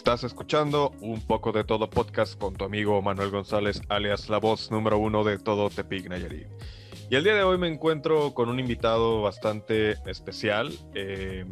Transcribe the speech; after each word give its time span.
Estás 0.00 0.24
escuchando 0.24 0.94
un 1.02 1.20
poco 1.20 1.52
de 1.52 1.62
todo 1.62 1.90
podcast 1.90 2.40
con 2.40 2.54
tu 2.54 2.64
amigo 2.64 3.02
Manuel 3.02 3.28
González, 3.28 3.82
alias 3.90 4.30
la 4.30 4.38
voz 4.38 4.70
número 4.70 4.96
uno 4.96 5.24
de 5.24 5.38
todo 5.38 5.68
Tepic 5.68 6.08
Nayarit. 6.08 6.48
Y 7.10 7.16
el 7.16 7.22
día 7.22 7.34
de 7.34 7.42
hoy 7.42 7.58
me 7.58 7.68
encuentro 7.68 8.32
con 8.32 8.48
un 8.48 8.58
invitado 8.58 9.20
bastante 9.20 9.98
especial. 10.10 10.72
Eh, 10.94 11.44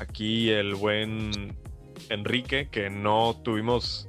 aquí 0.00 0.50
el 0.50 0.74
buen 0.74 1.56
Enrique, 2.08 2.70
que 2.70 2.90
no 2.90 3.40
tuvimos, 3.44 4.08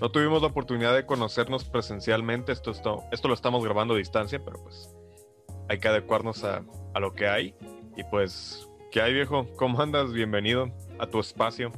no 0.00 0.12
tuvimos 0.12 0.40
la 0.40 0.46
oportunidad 0.46 0.94
de 0.94 1.04
conocernos 1.04 1.64
presencialmente. 1.64 2.52
Esto, 2.52 2.70
esto, 2.70 3.02
esto 3.10 3.26
lo 3.26 3.34
estamos 3.34 3.64
grabando 3.64 3.94
a 3.94 3.98
distancia, 3.98 4.40
pero 4.44 4.62
pues 4.62 4.94
hay 5.68 5.80
que 5.80 5.88
adecuarnos 5.88 6.44
a, 6.44 6.62
a 6.94 7.00
lo 7.00 7.12
que 7.12 7.26
hay. 7.26 7.56
Y 7.96 8.04
pues, 8.04 8.68
¿qué 8.92 9.02
hay 9.02 9.12
viejo? 9.12 9.48
¿Cómo 9.56 9.82
andas? 9.82 10.12
Bienvenido 10.12 10.70
a 11.00 11.08
tu 11.08 11.18
espacio. 11.18 11.72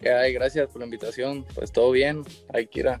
¿Qué 0.00 0.10
hay? 0.10 0.32
Gracias 0.32 0.68
por 0.68 0.80
la 0.80 0.84
invitación. 0.84 1.44
Pues 1.54 1.72
todo 1.72 1.90
bien, 1.90 2.22
hay 2.52 2.66
que 2.66 2.80
ir 2.80 2.88
a... 2.88 3.00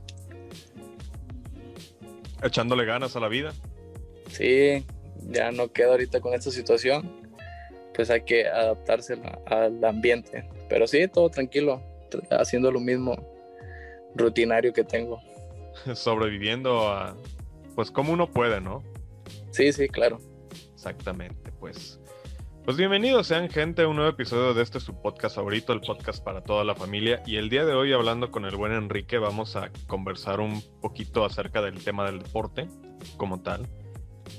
Echándole 2.42 2.84
ganas 2.84 3.16
a 3.16 3.20
la 3.20 3.28
vida. 3.28 3.52
Sí, 4.28 4.84
ya 5.28 5.52
no 5.52 5.72
queda 5.72 5.92
ahorita 5.92 6.20
con 6.20 6.34
esta 6.34 6.50
situación. 6.50 7.10
Pues 7.94 8.10
hay 8.10 8.22
que 8.22 8.46
adaptarse 8.46 9.16
al 9.46 9.84
ambiente. 9.84 10.48
Pero 10.68 10.86
sí, 10.86 11.06
todo 11.08 11.30
tranquilo, 11.30 11.82
haciendo 12.30 12.70
lo 12.70 12.80
mismo 12.80 13.16
rutinario 14.14 14.72
que 14.72 14.84
tengo. 14.84 15.20
Sobreviviendo 15.94 16.88
a, 16.88 17.16
pues 17.74 17.90
como 17.90 18.12
uno 18.12 18.30
puede, 18.30 18.60
¿no? 18.60 18.82
Sí, 19.50 19.72
sí, 19.72 19.88
claro. 19.88 20.18
Exactamente, 20.74 21.52
pues. 21.60 22.00
Pues 22.64 22.78
bienvenidos 22.78 23.26
sean 23.26 23.50
gente 23.50 23.82
a 23.82 23.88
un 23.88 23.96
nuevo 23.96 24.10
episodio 24.10 24.54
de 24.54 24.62
este 24.62 24.80
su 24.80 24.98
podcast 24.98 25.36
favorito, 25.36 25.74
el 25.74 25.82
podcast 25.82 26.24
para 26.24 26.40
toda 26.40 26.64
la 26.64 26.74
familia. 26.74 27.22
Y 27.26 27.36
el 27.36 27.50
día 27.50 27.66
de 27.66 27.74
hoy, 27.74 27.92
hablando 27.92 28.30
con 28.30 28.46
el 28.46 28.56
buen 28.56 28.72
Enrique, 28.72 29.18
vamos 29.18 29.54
a 29.54 29.70
conversar 29.86 30.40
un 30.40 30.62
poquito 30.80 31.26
acerca 31.26 31.60
del 31.60 31.84
tema 31.84 32.06
del 32.06 32.20
deporte 32.20 32.66
como 33.18 33.42
tal. 33.42 33.68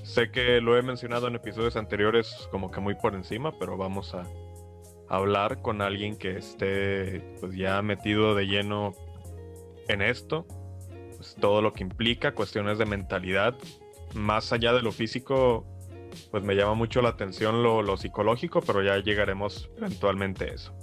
Sé 0.02 0.32
que 0.32 0.60
lo 0.60 0.76
he 0.76 0.82
mencionado 0.82 1.28
en 1.28 1.36
episodios 1.36 1.76
anteriores 1.76 2.48
como 2.50 2.72
que 2.72 2.80
muy 2.80 2.96
por 2.96 3.14
encima, 3.14 3.60
pero 3.60 3.78
vamos 3.78 4.16
a 4.16 4.24
hablar 5.08 5.62
con 5.62 5.84
alguien 5.84 6.18
que 6.18 6.36
esté 6.38 7.38
pues 7.40 7.56
ya 7.56 7.80
metido 7.84 8.34
de 8.34 8.48
lleno 8.48 8.94
en 9.88 10.02
esto, 10.02 10.48
pues 11.16 11.36
todo 11.40 11.62
lo 11.62 11.74
que 11.74 11.84
implica, 11.84 12.34
cuestiones 12.34 12.80
de 12.80 12.86
mentalidad, 12.88 13.56
más 14.16 14.52
allá 14.52 14.74
de 14.74 14.82
lo 14.82 14.92
físico, 14.92 15.75
pues 16.32 16.44
me 16.44 16.56
llama 16.56 16.74
mucho 16.74 17.02
la 17.02 17.10
atención 17.10 17.64
lo, 17.64 17.98
psicológico, 17.98 18.62
pero 18.62 18.84
ya 18.84 18.98
llegaremos 18.98 19.70
eventualmente 19.78 20.46
a 20.46 20.54
eso. 20.54 20.74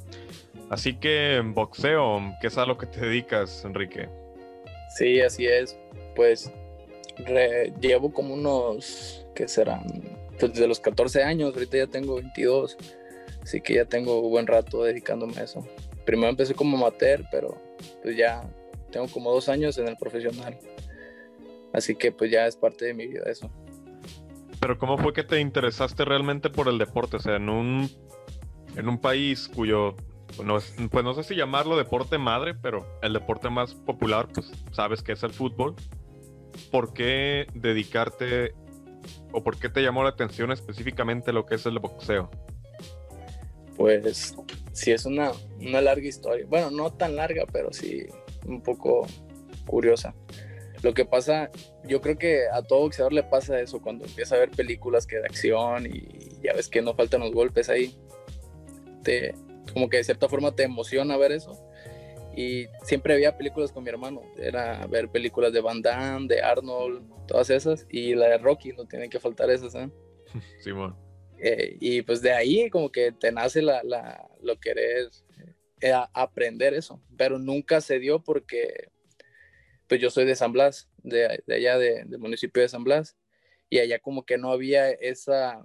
Así 0.70 0.94
que 0.96 1.36
en 1.36 1.54
boxeo, 1.54 2.20
¿qué 2.40 2.46
es 2.46 2.58
a 2.58 2.66
lo 2.66 2.78
que 2.78 2.86
te 2.86 3.00
dedicas, 3.00 3.64
Enrique? 3.64 4.08
Sí, 4.96 5.20
así 5.20 5.46
es. 5.46 5.76
Pues 6.14 6.50
llevo 7.80 8.12
como 8.12 8.34
unos, 8.34 9.26
¿qué 9.34 9.48
serán? 9.48 9.84
Pues 10.38 10.52
desde 10.52 10.66
los 10.66 10.80
14 10.80 11.22
años, 11.22 11.54
ahorita 11.54 11.76
ya 11.76 11.86
tengo 11.86 12.14
22, 12.16 12.76
así 13.42 13.60
que 13.60 13.74
ya 13.74 13.84
tengo 13.84 14.22
buen 14.22 14.46
rato 14.46 14.84
dedicándome 14.84 15.38
a 15.38 15.44
eso. 15.44 15.66
Primero 16.04 16.30
empecé 16.30 16.54
como 16.54 16.76
amateur, 16.76 17.24
pero 17.30 17.60
pues 18.02 18.16
ya 18.16 18.42
tengo 18.90 19.08
como 19.08 19.32
dos 19.32 19.48
años 19.48 19.78
en 19.78 19.88
el 19.88 19.96
profesional. 19.96 20.58
Así 21.72 21.94
que 21.94 22.12
pues 22.12 22.30
ya 22.30 22.46
es 22.46 22.56
parte 22.56 22.84
de 22.84 22.94
mi 22.94 23.06
vida 23.06 23.24
eso. 23.26 23.50
Pero 24.62 24.78
¿cómo 24.78 24.96
fue 24.96 25.12
que 25.12 25.24
te 25.24 25.40
interesaste 25.40 26.04
realmente 26.04 26.48
por 26.48 26.68
el 26.68 26.78
deporte? 26.78 27.16
O 27.16 27.18
sea, 27.18 27.34
en 27.34 27.48
un, 27.48 27.90
en 28.76 28.88
un 28.88 29.00
país 29.00 29.50
cuyo, 29.52 29.96
pues, 30.36 30.76
pues 30.88 31.04
no 31.04 31.14
sé 31.14 31.24
si 31.24 31.34
llamarlo 31.34 31.76
deporte 31.76 32.16
madre, 32.16 32.54
pero 32.54 32.86
el 33.02 33.12
deporte 33.12 33.50
más 33.50 33.74
popular, 33.74 34.28
pues 34.32 34.52
sabes 34.70 35.02
que 35.02 35.10
es 35.12 35.24
el 35.24 35.32
fútbol. 35.32 35.74
¿Por 36.70 36.94
qué 36.94 37.48
dedicarte 37.54 38.54
o 39.32 39.42
por 39.42 39.58
qué 39.58 39.68
te 39.68 39.82
llamó 39.82 40.04
la 40.04 40.10
atención 40.10 40.52
específicamente 40.52 41.32
lo 41.32 41.44
que 41.44 41.56
es 41.56 41.66
el 41.66 41.80
boxeo? 41.80 42.30
Pues 43.76 44.36
sí, 44.70 44.92
es 44.92 45.04
una, 45.06 45.32
una 45.58 45.80
larga 45.80 46.06
historia. 46.06 46.46
Bueno, 46.48 46.70
no 46.70 46.92
tan 46.92 47.16
larga, 47.16 47.46
pero 47.52 47.72
sí 47.72 48.06
un 48.46 48.62
poco 48.62 49.08
curiosa. 49.66 50.14
Lo 50.82 50.94
que 50.94 51.04
pasa, 51.04 51.50
yo 51.84 52.00
creo 52.00 52.18
que 52.18 52.46
a 52.52 52.62
todo 52.62 52.80
boxeador 52.80 53.12
le 53.12 53.22
pasa 53.22 53.60
eso 53.60 53.80
cuando 53.80 54.04
empieza 54.04 54.34
a 54.34 54.40
ver 54.40 54.50
películas 54.50 55.06
que 55.06 55.16
de 55.16 55.26
acción 55.26 55.86
y 55.86 56.40
ya 56.42 56.54
ves 56.54 56.68
que 56.68 56.82
no 56.82 56.94
faltan 56.94 57.20
los 57.20 57.32
golpes 57.32 57.68
ahí. 57.68 57.96
Te, 59.04 59.34
como 59.72 59.88
que 59.88 59.98
de 59.98 60.04
cierta 60.04 60.28
forma 60.28 60.54
te 60.54 60.64
emociona 60.64 61.16
ver 61.16 61.32
eso. 61.32 61.56
Y 62.34 62.66
siempre 62.82 63.14
había 63.14 63.36
películas 63.36 63.70
con 63.70 63.84
mi 63.84 63.90
hermano. 63.90 64.22
Era 64.36 64.86
ver 64.86 65.08
películas 65.08 65.52
de 65.52 65.60
Van 65.60 65.82
Damme, 65.82 66.26
de 66.26 66.40
Arnold, 66.40 67.26
todas 67.26 67.50
esas. 67.50 67.86
Y 67.88 68.14
la 68.14 68.28
de 68.28 68.38
Rocky, 68.38 68.72
no 68.72 68.86
tiene 68.86 69.08
que 69.08 69.20
faltar 69.20 69.50
esas, 69.50 69.74
¿eh? 69.74 69.88
Simón. 70.60 70.96
Eh, 71.38 71.76
y 71.80 72.02
pues 72.02 72.22
de 72.22 72.32
ahí 72.32 72.70
como 72.70 72.90
que 72.90 73.12
te 73.12 73.32
nace 73.32 73.62
la, 73.62 73.82
la, 73.82 74.28
lo 74.40 74.58
querer 74.58 75.10
eh, 75.80 75.92
aprender 76.14 76.74
eso. 76.74 77.00
Pero 77.16 77.38
nunca 77.38 77.80
se 77.80 77.98
dio 77.98 78.20
porque 78.22 78.91
pues 79.92 80.00
yo 80.00 80.08
soy 80.08 80.24
de 80.24 80.34
San 80.34 80.52
Blas, 80.54 80.88
de, 81.02 81.44
allá 81.54 81.76
del 81.76 82.18
municipio 82.18 82.62
de 82.62 82.68
San 82.70 82.82
Blas, 82.82 83.14
y 83.68 83.78
allá 83.78 83.98
como 83.98 84.24
que 84.24 84.38
no 84.38 84.50
había 84.50 84.88
esa, 84.90 85.62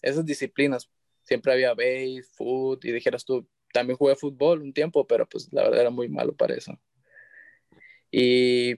esas 0.00 0.24
disciplinas. 0.24 0.88
Siempre 1.24 1.52
había 1.52 1.74
base, 1.74 2.22
foot, 2.22 2.82
y 2.86 2.90
dijeras 2.90 3.26
tú, 3.26 3.46
también 3.70 3.98
jugué 3.98 4.16
fútbol 4.16 4.62
un 4.62 4.72
tiempo, 4.72 5.06
pero 5.06 5.28
pues 5.28 5.52
la 5.52 5.64
verdad 5.64 5.82
era 5.82 5.90
muy 5.90 6.08
malo 6.08 6.34
para 6.34 6.54
eso. 6.54 6.80
Y 8.10 8.76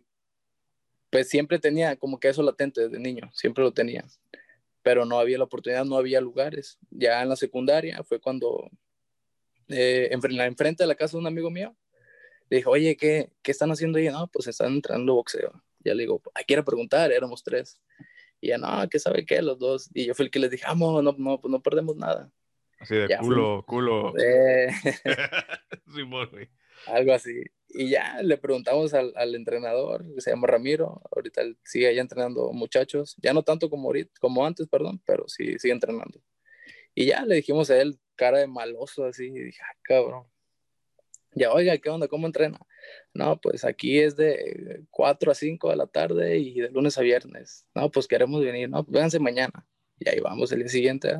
pues 1.10 1.28
siempre 1.28 1.60
tenía 1.60 1.94
como 1.94 2.18
que 2.18 2.30
eso 2.30 2.42
latente 2.42 2.80
desde 2.80 2.98
niño, 2.98 3.30
siempre 3.32 3.62
lo 3.62 3.72
tenía, 3.72 4.04
pero 4.82 5.04
no 5.04 5.20
había 5.20 5.38
la 5.38 5.44
oportunidad, 5.44 5.84
no 5.84 5.96
había 5.96 6.20
lugares. 6.20 6.76
Ya 6.90 7.22
en 7.22 7.28
la 7.28 7.36
secundaria 7.36 8.02
fue 8.02 8.20
cuando, 8.20 8.68
eh, 9.68 10.08
en, 10.10 10.40
enfrente 10.40 10.82
de 10.82 10.88
la 10.88 10.96
casa 10.96 11.12
de 11.12 11.20
un 11.20 11.28
amigo 11.28 11.52
mío, 11.52 11.76
le 12.50 12.56
dije, 12.58 12.68
oye, 12.68 12.96
¿qué, 12.96 13.32
¿qué 13.42 13.52
están 13.52 13.70
haciendo 13.70 13.98
ahí? 13.98 14.08
No, 14.08 14.26
pues 14.28 14.48
están 14.48 14.72
entrando 14.72 15.14
boxeo. 15.14 15.52
Ya 15.78 15.94
le 15.94 16.02
digo, 16.02 16.20
¿a 16.34 16.42
quién 16.42 16.64
preguntar? 16.64 17.12
Éramos 17.12 17.42
tres. 17.44 17.80
Y 18.40 18.48
ya, 18.48 18.58
no, 18.58 18.68
¿qué 18.90 18.98
sabe 18.98 19.24
qué? 19.24 19.40
Los 19.40 19.58
dos. 19.58 19.88
Y 19.94 20.06
yo 20.06 20.14
fui 20.14 20.26
el 20.26 20.30
que 20.30 20.40
les 20.40 20.50
dije, 20.50 20.64
vamos, 20.66 21.02
no, 21.02 21.14
no, 21.16 21.40
pues 21.40 21.50
no 21.50 21.62
perdemos 21.62 21.96
nada. 21.96 22.30
Así 22.80 22.96
de 22.96 23.16
culo, 23.18 23.64
culo. 23.66 24.12
Algo 26.86 27.12
así. 27.12 27.42
Y 27.68 27.90
ya 27.90 28.20
le 28.22 28.36
preguntamos 28.36 28.94
al, 28.94 29.12
al, 29.14 29.34
entrenador, 29.36 30.04
que 30.14 30.20
se 30.20 30.30
llama 30.30 30.48
Ramiro, 30.48 31.00
ahorita 31.14 31.42
sigue 31.62 31.86
allá 31.86 32.00
entrenando 32.00 32.50
muchachos, 32.52 33.14
ya 33.22 33.32
no 33.32 33.44
tanto 33.44 33.70
como, 33.70 33.88
ahorita, 33.88 34.10
como 34.18 34.44
antes, 34.44 34.66
perdón, 34.66 35.00
pero 35.06 35.28
sí 35.28 35.56
sigue 35.58 35.72
entrenando. 35.72 36.20
Y 36.96 37.06
ya 37.06 37.24
le 37.24 37.36
dijimos 37.36 37.70
a 37.70 37.80
él, 37.80 38.00
cara 38.16 38.38
de 38.38 38.48
maloso 38.48 39.04
así, 39.04 39.26
y 39.26 39.38
dije, 39.38 39.60
ah, 39.62 39.76
cabrón, 39.82 40.26
ya, 41.34 41.52
oiga, 41.52 41.78
¿qué 41.78 41.88
onda? 41.90 42.08
¿Cómo 42.08 42.26
entrena? 42.26 42.58
No, 43.14 43.40
pues 43.40 43.64
aquí 43.64 44.00
es 44.00 44.16
de 44.16 44.84
4 44.90 45.30
a 45.30 45.34
5 45.34 45.70
de 45.70 45.76
la 45.76 45.86
tarde 45.86 46.38
y 46.38 46.60
de 46.60 46.70
lunes 46.70 46.98
a 46.98 47.02
viernes. 47.02 47.66
No, 47.74 47.90
pues 47.90 48.08
queremos 48.08 48.42
venir. 48.42 48.68
No, 48.68 48.84
pues 48.84 48.92
vénganse 48.92 49.18
mañana. 49.20 49.66
Y 49.98 50.08
ahí 50.08 50.20
vamos 50.20 50.50
el 50.52 50.60
día 50.60 50.68
siguiente. 50.68 51.16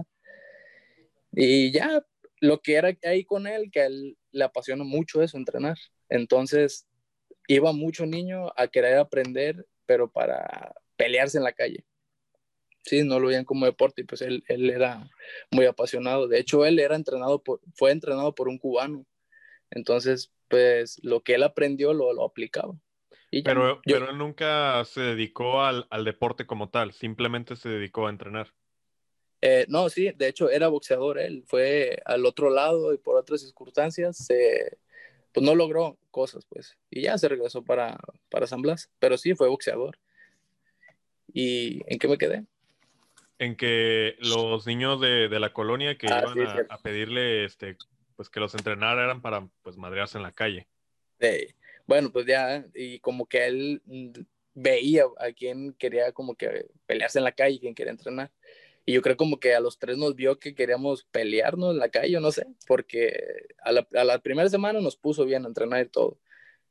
Y 1.32 1.70
ya, 1.72 2.04
lo 2.40 2.60
que 2.60 2.74
era 2.74 2.96
ahí 3.04 3.24
con 3.24 3.46
él, 3.46 3.70
que 3.70 3.80
a 3.80 3.86
él 3.86 4.18
le 4.32 4.44
apasiona 4.44 4.84
mucho 4.84 5.22
eso, 5.22 5.36
entrenar. 5.36 5.78
Entonces, 6.08 6.88
iba 7.46 7.72
mucho 7.72 8.06
niño 8.06 8.52
a 8.56 8.68
querer 8.68 8.98
aprender, 8.98 9.66
pero 9.86 10.10
para 10.10 10.74
pelearse 10.96 11.38
en 11.38 11.44
la 11.44 11.52
calle. 11.52 11.84
Sí, 12.84 13.04
no 13.04 13.20
lo 13.20 13.28
veían 13.28 13.44
como 13.44 13.66
deporte 13.66 14.04
pues 14.04 14.22
él, 14.22 14.42
él 14.48 14.70
era 14.70 15.08
muy 15.50 15.66
apasionado. 15.66 16.28
De 16.28 16.38
hecho, 16.38 16.64
él 16.64 16.78
era 16.78 16.96
entrenado 16.96 17.42
por, 17.42 17.60
fue 17.74 17.92
entrenado 17.92 18.34
por 18.34 18.48
un 18.48 18.58
cubano 18.58 19.06
entonces, 19.70 20.32
pues 20.48 20.98
lo 21.02 21.20
que 21.20 21.34
él 21.34 21.42
aprendió 21.42 21.92
lo, 21.92 22.12
lo 22.12 22.24
aplicaba. 22.24 22.74
pero, 23.44 23.80
pero 23.84 24.10
él 24.10 24.18
nunca 24.18 24.84
se 24.84 25.00
dedicó 25.00 25.62
al, 25.62 25.86
al, 25.90 26.04
deporte 26.04 26.46
como 26.46 26.68
tal, 26.68 26.92
simplemente 26.92 27.56
se 27.56 27.68
dedicó 27.68 28.06
a 28.06 28.10
entrenar. 28.10 28.52
Eh, 29.42 29.64
no, 29.68 29.88
sí, 29.88 30.10
de 30.16 30.28
hecho 30.28 30.50
era 30.50 30.68
boxeador, 30.68 31.18
él 31.18 31.44
fue 31.46 32.02
al 32.04 32.26
otro 32.26 32.50
lado 32.50 32.92
y 32.92 32.98
por 32.98 33.16
otras 33.16 33.40
circunstancias 33.40 34.18
se, 34.18 34.76
pues 35.32 35.46
no 35.46 35.54
logró 35.54 35.96
cosas, 36.10 36.44
pues, 36.46 36.76
y 36.90 37.02
ya 37.02 37.16
se 37.16 37.28
regresó 37.28 37.64
para, 37.64 37.98
para 38.28 38.46
San 38.46 38.60
Blas, 38.60 38.90
pero 38.98 39.16
sí 39.16 39.34
fue 39.34 39.48
boxeador. 39.48 39.98
¿Y 41.32 41.80
en 41.86 41.98
qué 41.98 42.08
me 42.08 42.18
quedé? 42.18 42.44
En 43.38 43.56
que 43.56 44.16
los 44.18 44.66
niños 44.66 45.00
de, 45.00 45.28
de 45.28 45.40
la 45.40 45.52
colonia 45.52 45.96
que 45.96 46.08
ah, 46.08 46.24
iban 46.34 46.48
a, 46.68 46.74
a, 46.74 46.78
pedirle 46.82 47.44
este, 47.44 47.76
pues 48.20 48.28
que 48.28 48.38
los 48.38 48.54
entrenara 48.54 49.02
eran 49.02 49.22
para 49.22 49.48
pues 49.62 49.78
madrearse 49.78 50.18
en 50.18 50.24
la 50.24 50.30
calle. 50.30 50.68
Sí. 51.18 51.54
Bueno, 51.86 52.12
pues 52.12 52.26
ya, 52.26 52.66
y 52.74 53.00
como 53.00 53.24
que 53.24 53.46
él 53.46 53.80
mm, 53.86 54.10
veía 54.52 55.04
a 55.16 55.32
quien 55.32 55.72
quería 55.72 56.12
como 56.12 56.34
que 56.34 56.66
pelearse 56.84 57.16
en 57.16 57.24
la 57.24 57.32
calle, 57.32 57.58
quien 57.58 57.74
quería 57.74 57.92
entrenar. 57.92 58.30
Y 58.84 58.92
yo 58.92 59.00
creo 59.00 59.16
como 59.16 59.40
que 59.40 59.54
a 59.54 59.60
los 59.60 59.78
tres 59.78 59.96
nos 59.96 60.16
vio 60.16 60.38
que 60.38 60.54
queríamos 60.54 61.04
pelearnos 61.04 61.72
en 61.72 61.78
la 61.78 61.88
calle, 61.88 62.20
no 62.20 62.30
sé, 62.30 62.46
porque 62.66 63.46
a 63.62 63.72
la, 63.72 63.88
a 63.94 64.04
la 64.04 64.18
primera 64.18 64.50
semana 64.50 64.82
nos 64.82 64.98
puso 64.98 65.24
bien 65.24 65.46
a 65.46 65.48
entrenar 65.48 65.86
y 65.86 65.88
todo. 65.88 66.18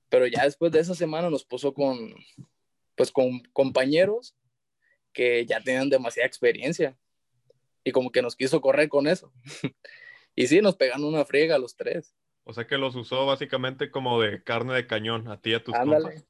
Pero 0.07 0.28
ya 0.28 0.44
después 0.44 0.72
de 0.72 0.81
esa 0.81 0.94
semana 0.94 1.31
nos 1.31 1.46
puso 1.46 1.74
con, 1.74 2.13
pues 2.94 3.12
con 3.12 3.42
compañeros 3.54 4.36
que 5.13 5.48
ya 5.48 5.60
tenían 5.62 5.90
demasiada 5.90 6.28
experiencia 6.28 6.96
y 7.84 7.92
como 7.92 8.12
que 8.12 8.22
nos 8.22 8.36
quiso 8.36 8.62
correr 8.62 8.88
con 8.88 9.07
eso. 9.07 9.34
y 10.35 10.47
sí, 10.47 10.61
nos 10.61 10.75
pegan 10.75 11.03
una 11.03 11.25
friega 11.25 11.55
a 11.55 11.59
los 11.59 11.75
tres. 11.75 12.15
O 12.43 12.53
sea 12.53 12.65
que 12.65 12.77
los 12.77 12.95
usó 12.95 13.25
básicamente 13.25 13.91
como 13.91 14.21
de 14.21 14.43
carne 14.43 14.73
de 14.73 14.87
cañón 14.87 15.27
a 15.27 15.39
ti 15.39 15.51
y 15.51 15.53
a 15.53 15.63
tus 15.63 15.75
Ándale. 15.75 16.23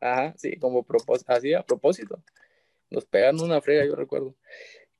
Ajá, 0.00 0.34
sí, 0.36 0.56
como 0.58 0.86
así 1.26 1.54
a 1.54 1.62
propósito. 1.62 2.22
Nos 2.90 3.06
pegan 3.06 3.40
una 3.40 3.60
friega, 3.60 3.86
yo 3.86 3.96
recuerdo 3.96 4.36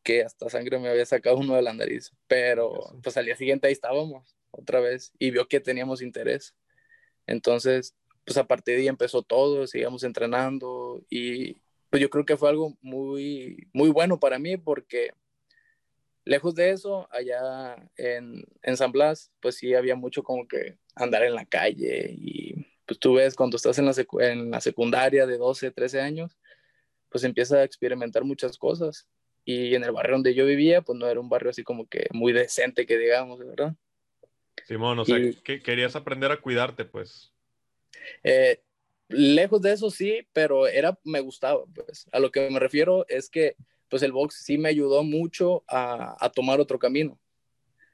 que 0.03 0.23
hasta 0.23 0.49
sangre 0.51 0.79
me 0.79 0.89
había 0.89 1.07
sacado 1.07 1.37
uno 1.37 1.55
de 1.55 1.63
la 1.63 1.73
nariz, 1.73 2.13
pero 2.27 2.73
pues 3.03 3.17
al 3.17 3.25
día 3.25 3.37
siguiente 3.37 3.67
ahí 3.67 3.73
estábamos 3.73 4.37
otra 4.51 4.81
vez 4.81 5.13
y 5.19 5.31
vio 5.31 5.49
que 5.49 5.61
teníamos 5.61 6.03
interés. 6.03 6.55
Entonces, 7.27 7.95
pues 8.25 8.37
a 8.37 8.47
partir 8.47 8.77
de 8.77 8.83
ahí 8.83 8.89
empezó 8.89 9.23
todo, 9.23 9.67
seguíamos 9.67 10.05
entrenando 10.05 11.03
y 11.09 11.55
pues 11.91 12.03
yo 12.03 12.11
creo 12.11 12.25
que 12.25 12.37
fue 12.37 12.49
algo 12.49 12.77
muy, 12.83 13.69
muy 13.73 13.91
bueno 13.91 14.19
para 14.19 14.39
mí 14.39 14.57
porque 14.57 15.13
lejos 16.25 16.55
de 16.55 16.71
eso, 16.71 17.09
allá 17.11 17.77
en, 17.97 18.45
en 18.63 18.77
San 18.77 18.93
Blas, 18.93 19.33
pues 19.41 19.57
sí 19.57 19.75
había 19.75 19.97
mucho 19.97 20.23
como 20.23 20.47
que 20.49 20.79
andar 20.95 21.23
en 21.25 21.35
la 21.35 21.45
calle 21.45 22.15
y 22.17 22.67
pues 22.87 22.99
tú 22.99 23.15
ves 23.15 23.35
cuando 23.35 23.57
estás 23.57 23.79
en 23.79 23.87
la, 23.87 23.95
en 24.21 24.51
la 24.51 24.61
secundaria 24.61 25.27
de 25.27 25.39
12, 25.39 25.71
13 25.71 26.01
años, 26.01 26.37
pues 27.09 27.25
empieza 27.25 27.59
a 27.59 27.65
experimentar 27.65 28.25
muchas 28.25 28.59
cosas. 28.59 29.09
Y 29.45 29.75
en 29.75 29.85
el 29.85 29.93
barrio 29.93 30.15
donde 30.15 30.35
yo 30.35 30.47
vivía, 30.47 30.83
pues 30.83 30.99
no 30.99 31.07
era 31.07 31.21
un 31.21 31.29
barrio 31.29 31.51
así 31.51 31.63
como 31.63 31.87
que 31.87 32.07
muy 32.13 32.33
decente, 32.33 32.87
que 32.87 32.97
digamos, 32.97 33.39
¿verdad? 33.39 33.75
Simón, 34.67 34.99
o 34.99 35.05
sea, 35.05 35.19
que 35.43 35.63
querías 35.63 35.97
aprender 35.97 36.33
a 36.33 36.41
cuidarte, 36.41 36.85
pues. 36.85 37.33
Eh, 38.23 38.63
lejos 39.09 39.61
de 39.61 39.73
eso 39.73 39.91
sí, 39.91 40.27
pero 40.33 40.67
era, 40.67 40.99
me 41.05 41.21
gustaba, 41.21 41.65
pues. 41.75 42.07
A 42.13 42.19
lo 42.19 42.31
que 42.31 42.49
me 42.51 42.59
refiero 42.59 43.05
es 43.09 43.29
que, 43.29 43.57
pues 43.89 44.03
el 44.03 44.13
box 44.13 44.43
sí 44.45 44.59
me 44.59 44.69
ayudó 44.69 45.03
mucho 45.03 45.65
a, 45.69 46.17
a 46.25 46.31
tomar 46.31 46.61
otro 46.61 46.79
camino. 46.79 47.19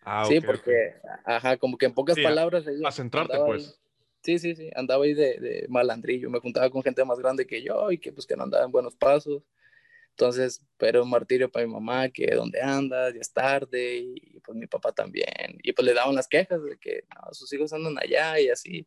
Ah, 0.03 0.25
sí, 0.27 0.41
porque, 0.41 0.95
ajá, 1.25 1.57
como 1.57 1.77
que 1.77 1.87
en 1.87 1.95
pocas 1.95 2.17
palabras. 2.19 2.65
A, 2.85 2.91
centrarte, 2.91 3.39
pues. 3.45 3.79
sí, 4.23 4.39
sí, 4.39 4.55
sí, 4.55 4.71
andaba 4.75 5.05
ahí 5.05 5.15
de, 5.15 5.39
de, 5.39 5.67
malandrillo, 5.69 6.31
me 6.31 6.41
juntaba 6.41 6.71
con 6.71 6.83
gente 6.83 7.05
más 7.05 7.19
grande 7.19 7.47
que 7.47 7.63
yo 7.63 7.93
y 7.93 7.99
que 7.99 8.13
pues 8.13 8.27
que 8.27 8.37
no 8.37 8.45
andaba 8.45 8.65
en 8.65 8.73
buenos 8.73 8.97
pasos. 8.97 9.43
Entonces, 10.11 10.63
pero 10.77 11.03
un 11.03 11.11
martirio 11.11 11.51
para 11.51 11.67
mi 11.67 11.73
mamá, 11.73 12.09
que 12.09 12.35
dónde 12.35 12.61
andas, 12.61 13.15
ya 13.15 13.21
es 13.21 13.33
tarde, 13.33 13.97
y 13.97 14.41
pues 14.41 14.57
mi 14.57 14.67
papá 14.67 14.93
también. 14.93 15.59
Y 15.63 15.73
pues 15.73 15.87
le 15.87 15.95
daban 15.95 16.15
las 16.15 16.29
quejas 16.29 16.63
de 16.63 16.77
que 16.79 17.05
no, 17.15 17.33
sus 17.33 17.51
hijos 17.53 17.73
andan 17.73 17.97
allá 17.99 18.39
y 18.39 18.49
así. 18.49 18.87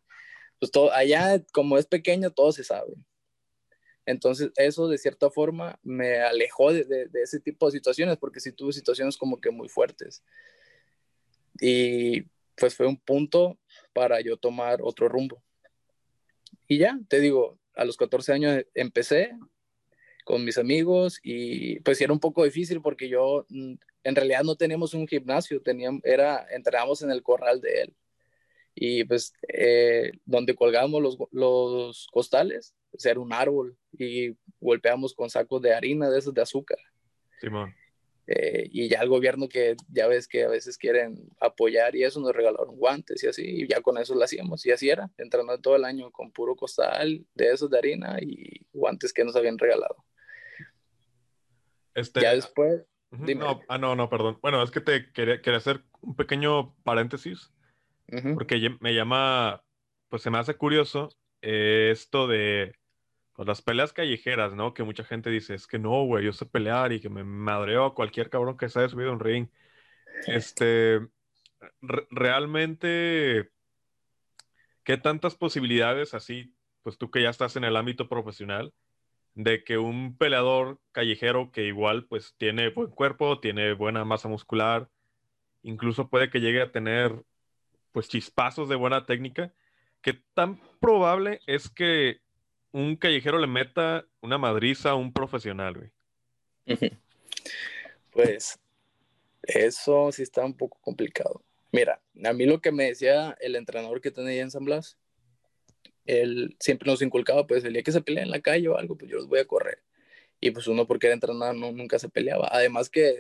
Pues 0.60 0.72
todo, 0.72 0.92
allá, 0.94 1.44
como 1.52 1.78
es 1.78 1.86
pequeño, 1.86 2.32
todo 2.32 2.52
se 2.52 2.64
sabe. 2.64 2.94
Entonces, 4.06 4.52
eso 4.58 4.88
de 4.88 4.98
cierta 4.98 5.30
forma 5.30 5.80
me 5.84 6.20
alejó 6.20 6.74
de, 6.74 7.10
ese 7.14 7.40
tipo 7.40 7.68
de 7.68 7.74
situaciones, 7.74 8.18
porque 8.18 8.40
sí 8.40 8.52
tuve 8.52 8.74
situaciones 8.74 9.18
como 9.18 9.40
que 9.40 9.52
muy 9.52 9.70
fuertes. 9.70 10.24
Y 11.60 12.24
pues 12.56 12.76
fue 12.76 12.88
un 12.88 12.98
punto 12.98 13.58
para 13.94 14.22
yo 14.22 14.38
tomar 14.38 14.80
otro 14.82 15.08
rumbo. 15.08 15.42
Y 16.68 16.80
ya, 16.80 17.00
te 17.08 17.20
digo, 17.20 17.60
a 17.76 17.86
los 17.86 17.98
14 17.98 18.34
años 18.34 18.66
empecé, 18.74 19.32
con 20.24 20.44
mis 20.46 20.58
amigos 20.58 21.20
y 21.22 21.80
pues 21.82 22.00
era 22.02 22.14
un 22.14 22.20
poco 22.20 22.44
difícil 22.44 22.82
porque 22.82 23.10
yo 23.10 23.46
mm, 23.50 23.74
en 24.04 24.16
realidad 24.16 24.44
no 24.44 24.56
teníamos 24.56 24.94
un 24.94 25.08
gimnasio, 25.08 25.62
teníamos, 25.62 26.02
era, 26.04 26.46
entrenábamos 26.52 27.02
en 27.02 27.12
el 27.12 27.24
corral 27.24 27.62
de 27.62 27.82
él 27.82 27.96
y 28.76 29.04
pues 29.04 29.34
eh, 29.48 30.14
donde 30.26 30.56
colgábamos 30.56 31.18
los 31.32 32.08
costales, 32.12 32.74
era 33.04 33.20
un 33.20 33.34
árbol 33.34 33.78
y 33.92 34.36
golpeamos 34.60 35.14
con 35.14 35.30
sacos 35.30 35.62
de 35.62 35.74
harina 35.74 36.10
de 36.10 36.20
esos 36.20 36.34
de 36.34 36.42
azúcar. 36.42 36.78
Simón. 37.40 37.74
Eh, 38.26 38.70
y 38.72 38.88
ya 38.88 39.02
el 39.02 39.10
gobierno 39.10 39.50
que 39.50 39.76
ya 39.90 40.08
ves 40.08 40.30
que 40.30 40.46
a 40.46 40.48
veces 40.48 40.78
quieren 40.78 41.28
apoyar 41.42 41.94
y 41.96 42.06
eso 42.06 42.22
nos 42.22 42.34
regalaron 42.34 42.78
guantes 42.78 43.22
y 43.22 43.28
así, 43.28 43.44
y 43.44 43.68
ya 43.68 43.82
con 43.82 43.98
eso 43.98 44.16
lo 44.16 44.24
hacíamos 44.24 44.66
y 44.66 44.72
así 44.72 44.90
era, 44.90 45.10
entrenando 45.18 45.60
todo 45.60 45.76
el 45.76 45.84
año 45.84 46.10
con 46.10 46.32
puro 46.32 46.56
costal 46.56 47.26
de 47.34 47.52
esos 47.52 47.70
de 47.70 47.78
harina 47.78 48.18
y 48.22 48.66
guantes 48.72 49.12
que 49.12 49.26
nos 49.26 49.36
habían 49.36 49.58
regalado. 49.58 50.06
Este, 51.94 52.22
ya 52.22 52.34
después. 52.34 52.86
No, 53.12 53.62
ah, 53.68 53.78
no, 53.78 53.96
no, 53.96 54.10
perdón. 54.10 54.40
Bueno, 54.42 54.64
es 54.64 54.72
que 54.72 54.82
te 54.82 55.12
quería, 55.12 55.42
quería 55.42 55.58
hacer 55.58 55.84
un 56.02 56.16
pequeño 56.16 56.76
paréntesis. 56.84 57.52
Porque 58.36 58.70
me 58.80 58.94
llama, 58.94 59.64
pues 60.10 60.22
se 60.22 60.30
me 60.30 60.38
hace 60.38 60.56
curioso 60.56 61.10
eh, 61.42 61.90
esto 61.92 62.28
de 62.28 62.76
las 63.38 63.62
peleas 63.62 63.94
callejeras, 63.94 64.54
¿no? 64.54 64.74
Que 64.74 64.84
mucha 64.84 65.04
gente 65.04 65.30
dice, 65.30 65.56
es 65.56 65.68
que 65.68 65.80
no, 65.80 66.04
güey, 66.06 66.26
yo 66.26 66.34
sé 66.34 66.46
pelear 66.46 66.94
y 66.94 67.00
que 67.00 67.10
me 67.10 67.24
madreo 67.24 67.86
a 67.86 67.96
cualquier 67.96 68.30
cabrón 68.30 68.58
que 68.58 68.70
se 68.70 68.80
haya 68.80 68.90
subido 68.90 69.10
a 69.10 69.14
un 69.14 69.20
ring. 69.20 69.48
Este, 70.28 71.00
realmente, 72.12 73.52
¿qué 74.84 74.98
tantas 74.98 75.36
posibilidades 75.36 76.14
así, 76.14 76.54
pues 76.84 76.98
tú 76.98 77.10
que 77.10 77.22
ya 77.24 77.30
estás 77.30 77.56
en 77.56 77.64
el 77.64 77.76
ámbito 77.76 78.08
profesional, 78.08 78.74
de 79.36 79.64
que 79.64 79.78
un 79.78 80.16
peleador 80.18 80.80
callejero 80.92 81.52
que 81.52 81.66
igual 81.66 82.06
pues 82.06 82.36
tiene 82.38 82.70
buen 82.70 82.92
cuerpo, 82.92 83.40
tiene 83.40 83.74
buena 83.74 84.06
masa 84.06 84.30
muscular, 84.30 84.90
incluso 85.64 86.10
puede 86.10 86.30
que 86.30 86.40
llegue 86.40 86.62
a 86.62 86.72
tener 86.72 87.24
pues 87.92 88.10
chispazos 88.10 88.70
de 88.70 88.76
buena 88.76 89.06
técnica, 89.06 89.54
que 90.02 90.14
tan 90.34 90.60
probable 90.80 91.40
es 91.48 91.70
que 91.70 92.23
un 92.74 92.98
callejero 92.98 93.38
le 93.38 93.48
meta 93.48 94.06
una 94.22 94.38
madriza 94.38 94.90
a 94.92 94.96
un 94.96 95.14
profesional, 95.14 95.76
güey. 95.76 95.92
Pues 98.12 98.60
eso 99.42 100.12
sí 100.12 100.22
está 100.22 100.46
un 100.46 100.56
poco 100.56 100.78
complicado. 100.82 101.44
Mira, 101.72 102.00
a 102.24 102.32
mí 102.32 102.46
lo 102.46 102.62
que 102.62 102.72
me 102.72 102.84
decía 102.86 103.36
el 103.40 103.56
entrenador 103.56 104.02
que 104.02 104.12
tenía 104.12 104.44
en 104.44 104.52
San 104.52 104.66
Blas 104.66 105.00
él 106.06 106.56
siempre 106.60 106.90
nos 106.90 107.02
inculcaba, 107.02 107.48
pues 107.48 107.64
el 107.64 107.74
día 107.74 107.84
que 107.84 107.92
se 107.92 108.02
pelea 108.02 108.24
en 108.24 108.32
la 108.32 108.42
calle 108.42 108.68
o 108.68 108.78
algo, 108.78 108.98
pues 108.98 109.10
yo 109.10 109.18
los 109.18 109.28
voy 109.28 109.40
a 109.40 109.46
correr. 109.46 109.84
Y 110.40 110.52
pues 110.52 110.68
uno 110.68 110.86
porque 110.88 111.08
era 111.08 111.14
entrenar 111.14 111.56
no, 111.56 111.72
nunca 111.72 112.00
se 112.00 112.10
peleaba. 112.10 112.50
Además 112.52 112.90
que, 112.90 113.16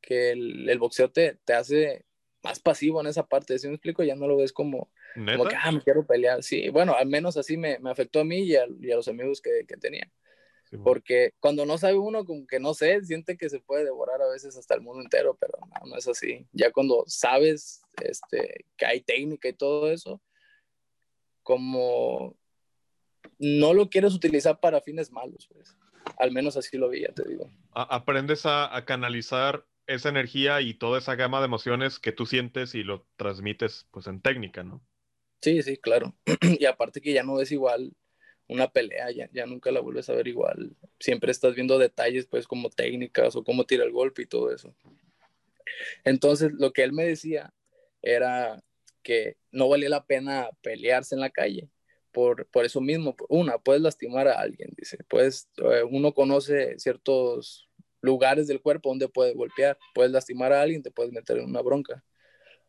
que 0.00 0.30
el, 0.32 0.68
el, 0.68 0.78
boxeo 0.78 1.10
te, 1.10 1.36
te, 1.44 1.54
hace 1.54 2.04
más 2.42 2.58
pasivo 2.58 3.00
en 3.00 3.06
esa 3.06 3.26
parte, 3.26 3.58
si 3.58 3.68
me 3.68 3.74
explico? 3.74 4.02
Ya 4.02 4.14
no 4.14 4.26
lo 4.26 4.36
ves 4.36 4.52
como, 4.52 4.90
como 5.14 5.44
que, 5.46 5.56
ah, 5.56 5.72
me 5.72 5.82
quiero 5.82 6.06
pelear. 6.06 6.42
Sí, 6.42 6.68
bueno, 6.68 6.94
al 6.94 7.06
menos 7.06 7.36
así 7.36 7.56
me, 7.56 7.78
me 7.78 7.90
afectó 7.90 8.20
a 8.20 8.24
mí 8.24 8.40
y 8.40 8.56
a, 8.56 8.66
y 8.80 8.90
a 8.90 8.96
los 8.96 9.08
amigos 9.08 9.40
que, 9.40 9.64
que 9.66 9.76
tenía. 9.76 10.10
Porque 10.84 11.34
cuando 11.40 11.66
no 11.66 11.78
sabe 11.78 11.98
uno, 11.98 12.24
como 12.24 12.46
que 12.46 12.60
no 12.60 12.74
sé, 12.74 13.02
siente 13.02 13.36
que 13.36 13.48
se 13.48 13.58
puede 13.58 13.84
devorar 13.84 14.22
a 14.22 14.28
veces 14.28 14.56
hasta 14.56 14.76
el 14.76 14.82
mundo 14.82 15.02
entero, 15.02 15.36
pero 15.40 15.54
no, 15.58 15.90
no 15.90 15.96
es 15.96 16.06
así. 16.06 16.46
Ya 16.52 16.70
cuando 16.70 17.02
sabes 17.08 17.82
este, 18.00 18.66
que 18.76 18.86
hay 18.86 19.00
técnica 19.00 19.48
y 19.48 19.52
todo 19.52 19.90
eso, 19.90 20.22
como 21.42 22.36
no 23.40 23.74
lo 23.74 23.90
quieres 23.90 24.14
utilizar 24.14 24.60
para 24.60 24.80
fines 24.80 25.10
malos, 25.10 25.48
pues. 25.52 25.76
Al 26.18 26.30
menos 26.30 26.56
así 26.56 26.76
lo 26.76 26.88
veía, 26.88 27.12
te 27.14 27.26
digo. 27.28 27.50
aprendes 27.72 28.46
a, 28.46 28.74
a, 28.74 28.84
canalizar 28.84 29.66
esa 29.90 30.08
energía 30.08 30.60
y 30.60 30.74
toda 30.74 30.98
esa 30.98 31.16
gama 31.16 31.40
de 31.40 31.46
emociones 31.46 31.98
que 31.98 32.12
tú 32.12 32.24
sientes 32.24 32.74
y 32.74 32.84
lo 32.84 33.06
transmites 33.16 33.88
pues 33.90 34.06
en 34.06 34.20
técnica, 34.20 34.62
¿no? 34.62 34.80
Sí, 35.42 35.62
sí, 35.62 35.76
claro. 35.76 36.14
y 36.58 36.64
aparte 36.64 37.00
que 37.00 37.12
ya 37.12 37.24
no 37.24 37.40
es 37.40 37.50
igual 37.50 37.92
una 38.46 38.70
pelea, 38.70 39.10
ya, 39.10 39.28
ya 39.32 39.46
nunca 39.46 39.70
la 39.72 39.80
vuelves 39.80 40.08
a 40.08 40.14
ver 40.14 40.28
igual. 40.28 40.76
Siempre 40.98 41.32
estás 41.32 41.54
viendo 41.54 41.78
detalles 41.78 42.26
pues 42.26 42.46
como 42.46 42.70
técnicas 42.70 43.34
o 43.34 43.42
cómo 43.42 43.64
tira 43.64 43.84
el 43.84 43.92
golpe 43.92 44.22
y 44.22 44.26
todo 44.26 44.52
eso. 44.52 44.74
Entonces 46.04 46.52
lo 46.52 46.72
que 46.72 46.82
él 46.82 46.92
me 46.92 47.04
decía 47.04 47.52
era 48.02 48.62
que 49.02 49.36
no 49.50 49.68
valía 49.68 49.88
la 49.88 50.06
pena 50.06 50.50
pelearse 50.62 51.14
en 51.14 51.20
la 51.20 51.30
calle. 51.30 51.68
Por, 52.12 52.46
por 52.46 52.64
eso 52.64 52.80
mismo, 52.80 53.16
una, 53.28 53.58
puedes 53.58 53.82
lastimar 53.82 54.26
a 54.26 54.40
alguien, 54.40 54.70
dice, 54.76 54.98
pues 55.08 55.48
uno 55.90 56.12
conoce 56.12 56.76
ciertos 56.80 57.69
lugares 58.00 58.46
del 58.46 58.60
cuerpo 58.60 58.88
donde 58.88 59.08
puede 59.08 59.34
golpear, 59.34 59.78
puedes 59.94 60.12
lastimar 60.12 60.52
a 60.52 60.62
alguien, 60.62 60.82
te 60.82 60.90
puedes 60.90 61.12
meter 61.12 61.38
en 61.38 61.44
una 61.44 61.62
bronca. 61.62 62.02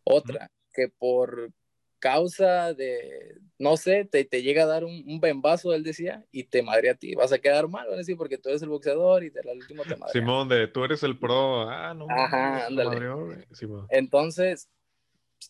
Otra, 0.04 0.52
que 0.74 0.90
por 0.90 1.52
causa 2.00 2.74
de, 2.74 3.38
no 3.60 3.78
sé, 3.78 4.06
te, 4.06 4.26
te 4.26 4.42
llega 4.42 4.64
a 4.64 4.68
dar 4.68 4.84
un, 4.84 5.04
un, 5.06 5.20
bembazo, 5.20 5.74
él 5.74 5.84
decía, 5.84 6.26
y 6.32 6.46
te 6.46 6.64
madre 6.64 6.90
a 6.90 6.96
ti, 6.96 7.14
vas 7.14 7.32
a 7.32 7.38
quedar 7.38 7.68
mal, 7.68 7.86
van 7.86 7.94
a 7.94 7.98
decir, 7.98 8.18
porque 8.18 8.40
tú 8.40 8.50
eres 8.50 8.64
el 8.64 8.70
boxeador 8.70 9.24
y 9.24 9.30
de 9.30 9.44
la 9.44 9.54
última 9.54 9.84
te 9.84 9.96
madre. 9.96 10.12
Simón, 10.12 10.50
de 10.50 10.68
tú 10.68 10.84
eres 10.84 11.04
el 11.04 11.18
pro, 11.20 11.70
ah, 11.70 11.94
no. 11.94 12.08
Ajá, 12.10 12.66
ándale. 12.66 12.98
Entonces, 13.90 14.68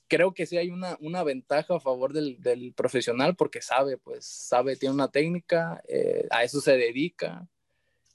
creo 0.08 0.34
que 0.34 0.46
sí 0.46 0.58
hay 0.58 0.70
una, 0.70 0.98
una 1.00 1.24
ventaja 1.24 1.76
a 1.76 1.80
favor 1.80 2.12
del, 2.12 2.42
del, 2.42 2.74
profesional 2.74 3.36
porque 3.36 3.62
sabe, 3.62 3.98
pues 3.98 4.26
sabe, 4.26 4.76
tiene 4.76 4.94
una 4.94 5.10
técnica, 5.10 5.82
eh, 5.88 6.28
a 6.32 6.44
eso 6.44 6.60
se 6.60 6.76
dedica 6.78 7.48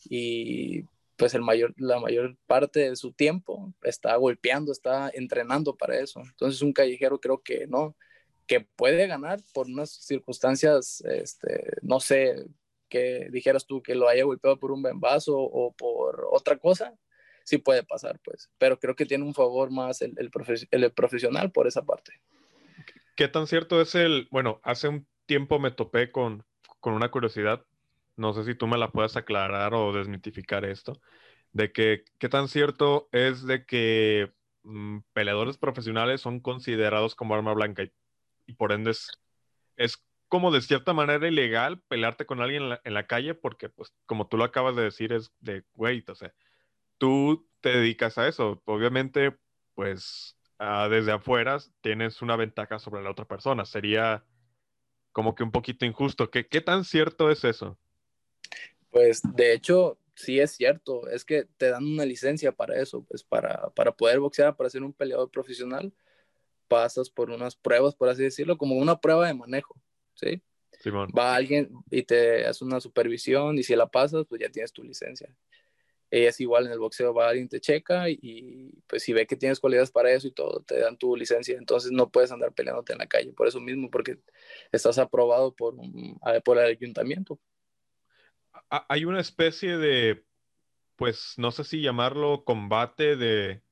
y 0.09 0.85
pues 1.17 1.35
el 1.35 1.43
mayor, 1.43 1.75
la 1.77 1.99
mayor 1.99 2.37
parte 2.47 2.91
de 2.91 2.97
su 2.97 3.13
tiempo 3.13 3.73
está 3.83 4.17
golpeando, 4.17 4.73
está 4.73 5.11
entrenando 5.13 5.77
para 5.77 5.99
eso. 5.99 6.21
Entonces 6.21 6.63
un 6.63 6.73
callejero 6.73 7.21
creo 7.21 7.43
que 7.43 7.67
no, 7.67 7.97
que 8.47 8.61
puede 8.61 9.07
ganar 9.07 9.41
por 9.53 9.67
unas 9.67 9.91
circunstancias, 9.91 11.03
este, 11.03 11.73
no 11.83 12.01
sé, 12.01 12.47
que 12.89 13.29
dijeras 13.31 13.67
tú 13.67 13.83
que 13.83 13.95
lo 13.95 14.09
haya 14.09 14.25
golpeado 14.25 14.59
por 14.59 14.71
un 14.71 14.83
vaso 15.01 15.37
o 15.37 15.73
por 15.73 16.29
otra 16.31 16.57
cosa, 16.57 16.95
sí 17.45 17.59
puede 17.59 17.83
pasar, 17.83 18.21
pues. 18.23 18.51
Pero 18.59 18.79
creo 18.79 18.95
que 18.95 19.07
tiene 19.07 19.25
un 19.25 19.35
favor 19.35 19.71
más 19.71 20.03
el, 20.03 20.15
el, 20.19 20.31
el 20.71 20.93
profesional 20.93 21.51
por 21.51 21.67
esa 21.67 21.83
parte. 21.83 22.13
¿Qué 23.17 23.29
tan 23.29 23.47
cierto 23.47 23.81
es 23.81 23.95
el, 23.95 24.29
bueno, 24.31 24.61
hace 24.63 24.89
un 24.89 25.07
tiempo 25.25 25.59
me 25.59 25.71
topé 25.71 26.13
con, 26.13 26.45
con 26.81 26.93
una 26.93 27.11
curiosidad, 27.11 27.65
no 28.17 28.33
sé 28.33 28.45
si 28.45 28.55
tú 28.55 28.67
me 28.67 28.79
la 28.79 28.91
puedes 28.91 29.17
aclarar 29.17 29.75
o 29.75 29.93
desmitificar 29.93 30.65
esto, 30.65 31.01
de 31.53 31.73
que 31.73 32.05
qué 32.19 32.29
tan 32.29 32.49
cierto 32.49 33.09
es 33.13 33.47
de 33.47 33.67
que 33.67 34.33
mm, 34.65 34.99
peleadores 35.13 35.59
profesionales 35.59 36.21
son 36.21 36.41
considerados 36.41 37.15
como 37.15 37.35
arma 37.35 37.55
blanca 37.55 37.85
y, 38.47 38.53
por 38.55 38.73
ende 38.73 38.93
es, 38.93 39.11
es, 39.77 40.05
como 40.29 40.51
de 40.51 40.63
cierta 40.63 40.93
manera 40.93 41.29
ilegal 41.29 41.81
pelearte 41.89 42.27
con 42.27 42.41
alguien 42.41 42.65
en 42.65 42.69
la, 42.71 42.81
en 42.85 42.95
la, 42.95 43.07
calle 43.07 43.35
porque, 43.35 43.69
pues, 43.69 43.93
como 44.07 44.29
tú 44.29 44.37
lo 44.37 44.45
acabas 44.45 44.77
de 44.77 44.83
decir, 44.83 45.13
es 45.13 45.33
de, 45.41 45.65
güey, 45.75 46.05
o 46.09 46.15
sea, 46.15 46.35
tú 46.99 47.49
te 47.61 47.71
dedicas 47.71 48.19
a 48.19 48.29
eso. 48.29 48.63
Obviamente, 48.65 49.37
pues, 49.75 50.37
ah, 50.59 50.89
desde 50.89 51.13
afuera 51.13 51.59
tienes 51.81 52.23
una 52.23 52.37
ventaja 52.37 52.79
sobre 52.79 53.03
la 53.03 53.11
otra 53.11 53.27
persona. 53.27 53.65
Sería 53.65 54.25
como 55.13 55.35
que 55.35 55.45
un 55.45 55.53
poquito 55.53 55.87
injusto. 55.87 56.31
¿Qué, 56.31 56.47
qué 56.49 56.61
tan 56.61 56.85
cierto 56.85 57.31
es 57.31 57.45
eso? 57.45 57.79
Pues, 58.97 59.21
de 59.35 59.53
hecho, 59.53 59.99
sí 60.15 60.41
es 60.41 60.53
cierto. 60.53 61.07
Es 61.09 61.23
que 61.23 61.45
te 61.59 61.69
dan 61.69 61.85
una 61.85 62.07
licencia 62.07 62.51
para 62.51 62.81
eso, 62.81 63.05
pues, 63.05 63.23
para, 63.23 63.69
para 63.75 63.93
poder 63.93 64.21
boxear, 64.21 64.57
para 64.57 64.71
ser 64.71 64.83
un 64.83 64.95
peleador 64.95 65.31
profesional, 65.31 65.93
pasas 66.67 67.11
por 67.11 67.29
unas 67.29 67.57
pruebas, 67.57 67.95
por 67.95 68.09
así 68.09 68.23
decirlo, 68.23 68.57
como 68.57 68.77
una 68.77 68.99
prueba 68.99 69.27
de 69.27 69.35
manejo, 69.35 69.79
¿sí? 70.15 70.43
Va 71.17 71.35
alguien 71.35 71.71
y 71.91 72.05
te 72.05 72.47
hace 72.47 72.65
una 72.65 72.81
supervisión 72.81 73.59
y 73.59 73.65
si 73.65 73.77
la 73.77 73.87
pasas, 73.87 74.25
pues 74.27 74.41
ya 74.41 74.49
tienes 74.49 74.73
tu 74.73 74.83
licencia 74.83 75.29
es 76.11 76.41
igual 76.41 76.67
en 76.67 76.73
el 76.73 76.79
boxeo, 76.79 77.13
va 77.13 77.29
alguien, 77.29 77.49
te 77.49 77.61
checa 77.61 78.09
y 78.09 78.71
pues 78.87 79.03
si 79.03 79.13
ve 79.13 79.27
que 79.27 79.37
tienes 79.37 79.61
cualidades 79.61 79.91
para 79.91 80.13
eso 80.13 80.29
y 80.29 80.31
todo, 80.31 80.63
te 80.63 80.79
dan 80.79 80.97
tu 80.97 81.17
licencia, 81.17 81.57
entonces 81.57 81.91
no 81.91 82.11
puedes 82.11 82.31
andar 82.31 82.53
peleándote 82.53 82.93
en 82.93 82.99
la 82.99 83.07
calle, 83.07 83.33
por 83.33 83.49
eso 83.49 83.61
mismo, 83.61 83.91
porque 83.91 84.19
estás 84.73 84.99
aprobado 84.99 85.55
por, 85.55 85.75
por 86.45 86.59
el 86.59 86.65
ayuntamiento. 86.65 87.39
Hay 88.69 89.05
una 89.05 89.21
especie 89.21 89.77
de, 89.79 90.25
pues 90.97 91.35
no 91.37 91.51
sé 91.51 91.65
si 91.65 91.81
llamarlo 91.81 92.45
combate 92.45 93.17
de, 93.17 93.63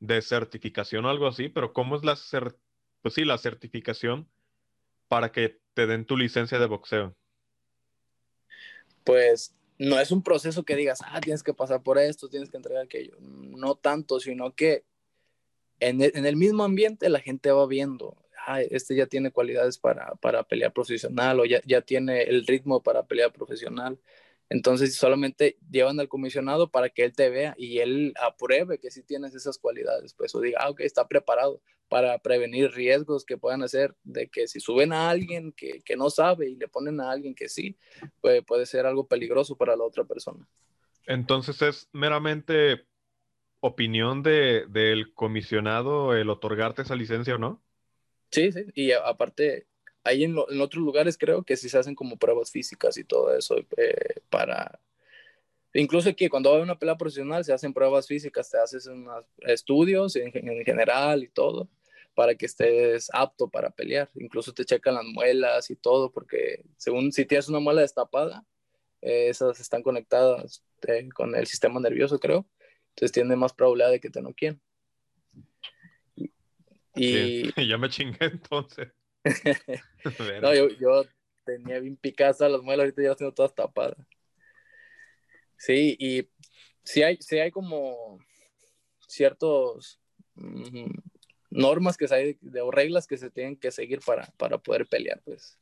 de 0.00 0.22
certificación 0.22 1.04
o 1.04 1.10
algo 1.10 1.26
así, 1.26 1.48
pero 1.48 1.72
¿cómo 1.72 1.96
es 1.96 2.04
la, 2.04 2.18
pues 3.02 3.14
sí, 3.14 3.24
la 3.24 3.38
certificación 3.38 4.28
para 5.08 5.32
que 5.32 5.60
te 5.74 5.86
den 5.86 6.06
tu 6.06 6.16
licencia 6.16 6.58
de 6.58 6.66
boxeo? 6.66 7.16
Pues 9.04 9.54
no 9.78 9.98
es 9.98 10.10
un 10.10 10.22
proceso 10.22 10.62
que 10.64 10.76
digas, 10.76 11.00
ah, 11.04 11.20
tienes 11.20 11.42
que 11.42 11.54
pasar 11.54 11.82
por 11.82 11.98
esto, 11.98 12.28
tienes 12.28 12.50
que 12.50 12.56
entregar 12.56 12.84
aquello. 12.84 13.16
No 13.20 13.74
tanto, 13.74 14.20
sino 14.20 14.54
que 14.54 14.84
en 15.80 16.00
el, 16.00 16.36
mismo 16.36 16.64
ambiente 16.64 17.08
la 17.08 17.20
gente 17.20 17.50
va 17.50 17.66
viendo, 17.66 18.16
ah, 18.46 18.60
este 18.62 18.94
ya 18.94 19.06
tiene 19.06 19.30
cualidades 19.30 19.78
para, 19.78 20.14
para 20.16 20.42
pelear 20.42 20.72
profesional 20.72 21.40
o 21.40 21.44
ya, 21.44 21.60
ya 21.64 21.80
tiene 21.80 22.22
el 22.22 22.46
ritmo 22.46 22.82
para 22.82 23.06
pelear 23.06 23.32
profesional. 23.32 23.98
Entonces 24.50 24.94
solamente 24.94 25.56
llevan 25.70 25.98
al 26.00 26.08
comisionado 26.08 26.70
para 26.70 26.90
que 26.90 27.04
él 27.04 27.12
te 27.14 27.30
vea 27.30 27.54
y 27.56 27.78
él 27.78 28.14
apruebe 28.20 28.78
que 28.78 28.90
sí 28.90 29.02
tienes 29.02 29.34
esas 29.34 29.58
cualidades, 29.58 30.14
pues 30.14 30.34
o 30.34 30.40
diga, 30.40 30.60
ah, 30.60 30.70
ok, 30.70 30.80
está 30.80 31.08
preparado 31.08 31.62
para 31.88 32.18
prevenir 32.18 32.72
riesgos 32.72 33.24
que 33.24 33.38
puedan 33.38 33.62
hacer 33.62 33.94
de 34.02 34.28
que 34.28 34.46
si 34.46 34.60
suben 34.60 34.92
a 34.92 35.10
alguien 35.10 35.52
que, 35.52 35.80
que 35.82 35.96
no 35.96 36.10
sabe 36.10 36.50
y 36.50 36.56
le 36.56 36.68
ponen 36.68 37.00
a 37.00 37.10
alguien 37.10 37.34
que 37.34 37.48
sí, 37.48 37.78
puede, 38.20 38.42
puede 38.42 38.66
ser 38.66 38.86
algo 38.86 39.06
peligroso 39.06 39.56
para 39.56 39.76
la 39.76 39.84
otra 39.84 40.04
persona. 40.04 40.46
Entonces 41.06 41.60
es 41.62 41.88
meramente 41.92 42.86
opinión 43.66 44.22
de, 44.22 44.66
del 44.68 45.14
comisionado 45.14 46.14
el 46.14 46.28
otorgarte 46.28 46.82
esa 46.82 46.96
licencia 46.96 47.36
o 47.36 47.38
no? 47.38 47.63
Sí, 48.34 48.50
sí, 48.50 48.64
y 48.74 48.90
aparte 48.90 49.66
hay 50.02 50.24
en, 50.24 50.36
otros 50.36 50.82
lugares 50.82 51.16
creo 51.16 51.44
que 51.44 51.56
sí 51.56 51.68
se 51.68 51.78
hacen 51.78 51.94
como 51.94 52.16
pruebas 52.18 52.50
físicas 52.50 52.98
y 52.98 53.04
todo 53.04 53.36
eso 53.36 53.56
eh, 53.76 54.20
para... 54.28 54.80
Incluso 55.72 56.08
aquí 56.08 56.28
cuando 56.28 56.54
a 56.54 56.60
una 56.60 56.78
pelea 56.78 56.96
profesional 56.96 57.44
se 57.44 57.52
hacen 57.52 57.72
pruebas 57.72 58.06
físicas, 58.06 58.50
te 58.50 58.58
haces 58.58 58.86
unos 58.86 59.24
estudios 59.38 60.16
en, 60.16 60.32
general 60.32 61.24
y 61.24 61.28
todo 61.28 61.68
para 62.14 62.34
que 62.36 62.46
estés 62.46 63.08
apto 63.12 63.48
para 63.48 63.70
pelear. 63.70 64.10
Incluso 64.14 64.52
te 64.52 64.64
checan 64.64 64.94
las 64.94 65.04
muelas 65.04 65.70
y 65.70 65.76
todo 65.76 66.12
porque 66.12 66.64
según 66.76 67.12
si 67.12 67.24
tienes 67.24 67.48
una 67.48 67.60
muela 67.60 67.82
destapada, 67.82 68.44
eh, 69.02 69.28
esas 69.28 69.60
están 69.60 69.82
conectadas 69.82 70.64
eh, 70.86 71.08
con 71.14 71.34
el 71.34 71.46
sistema 71.46 71.80
nervioso 71.80 72.20
creo. 72.20 72.46
Entonces 72.90 73.12
tiene 73.12 73.36
más 73.36 73.52
probabilidad 73.52 73.90
de 73.90 74.00
que 74.00 74.10
te 74.10 74.22
no 74.22 74.32
quieran. 74.34 74.60
Y 76.94 77.42
ya 77.68 77.78
me 77.78 77.88
chingué 77.88 78.26
entonces. 78.26 78.88
no, 80.42 80.54
yo, 80.54 81.04
tenía 81.44 81.78
bien 81.80 81.96
picadas 81.96 82.40
las 82.40 82.62
muelas, 82.62 82.84
ahorita 82.84 83.02
ya 83.02 83.08
las 83.08 83.18
tengo 83.18 83.34
todas 83.34 83.54
tapadas. 83.54 83.98
Sí, 85.56 85.96
y 85.98 86.28
sí 86.82 87.02
hay, 87.02 87.16
sí 87.20 87.38
hay 87.38 87.50
como 87.50 88.18
ciertos 89.06 90.00
mm, 90.34 90.90
normas 91.50 91.96
que 91.96 92.08
se 92.08 92.14
hay, 92.14 92.38
de, 92.40 92.60
o 92.60 92.70
reglas 92.70 93.06
que 93.06 93.16
se 93.16 93.30
tienen 93.30 93.56
que 93.56 93.70
seguir 93.70 94.00
para, 94.04 94.26
para 94.36 94.58
poder 94.58 94.86
pelear, 94.86 95.20
pues. 95.24 95.58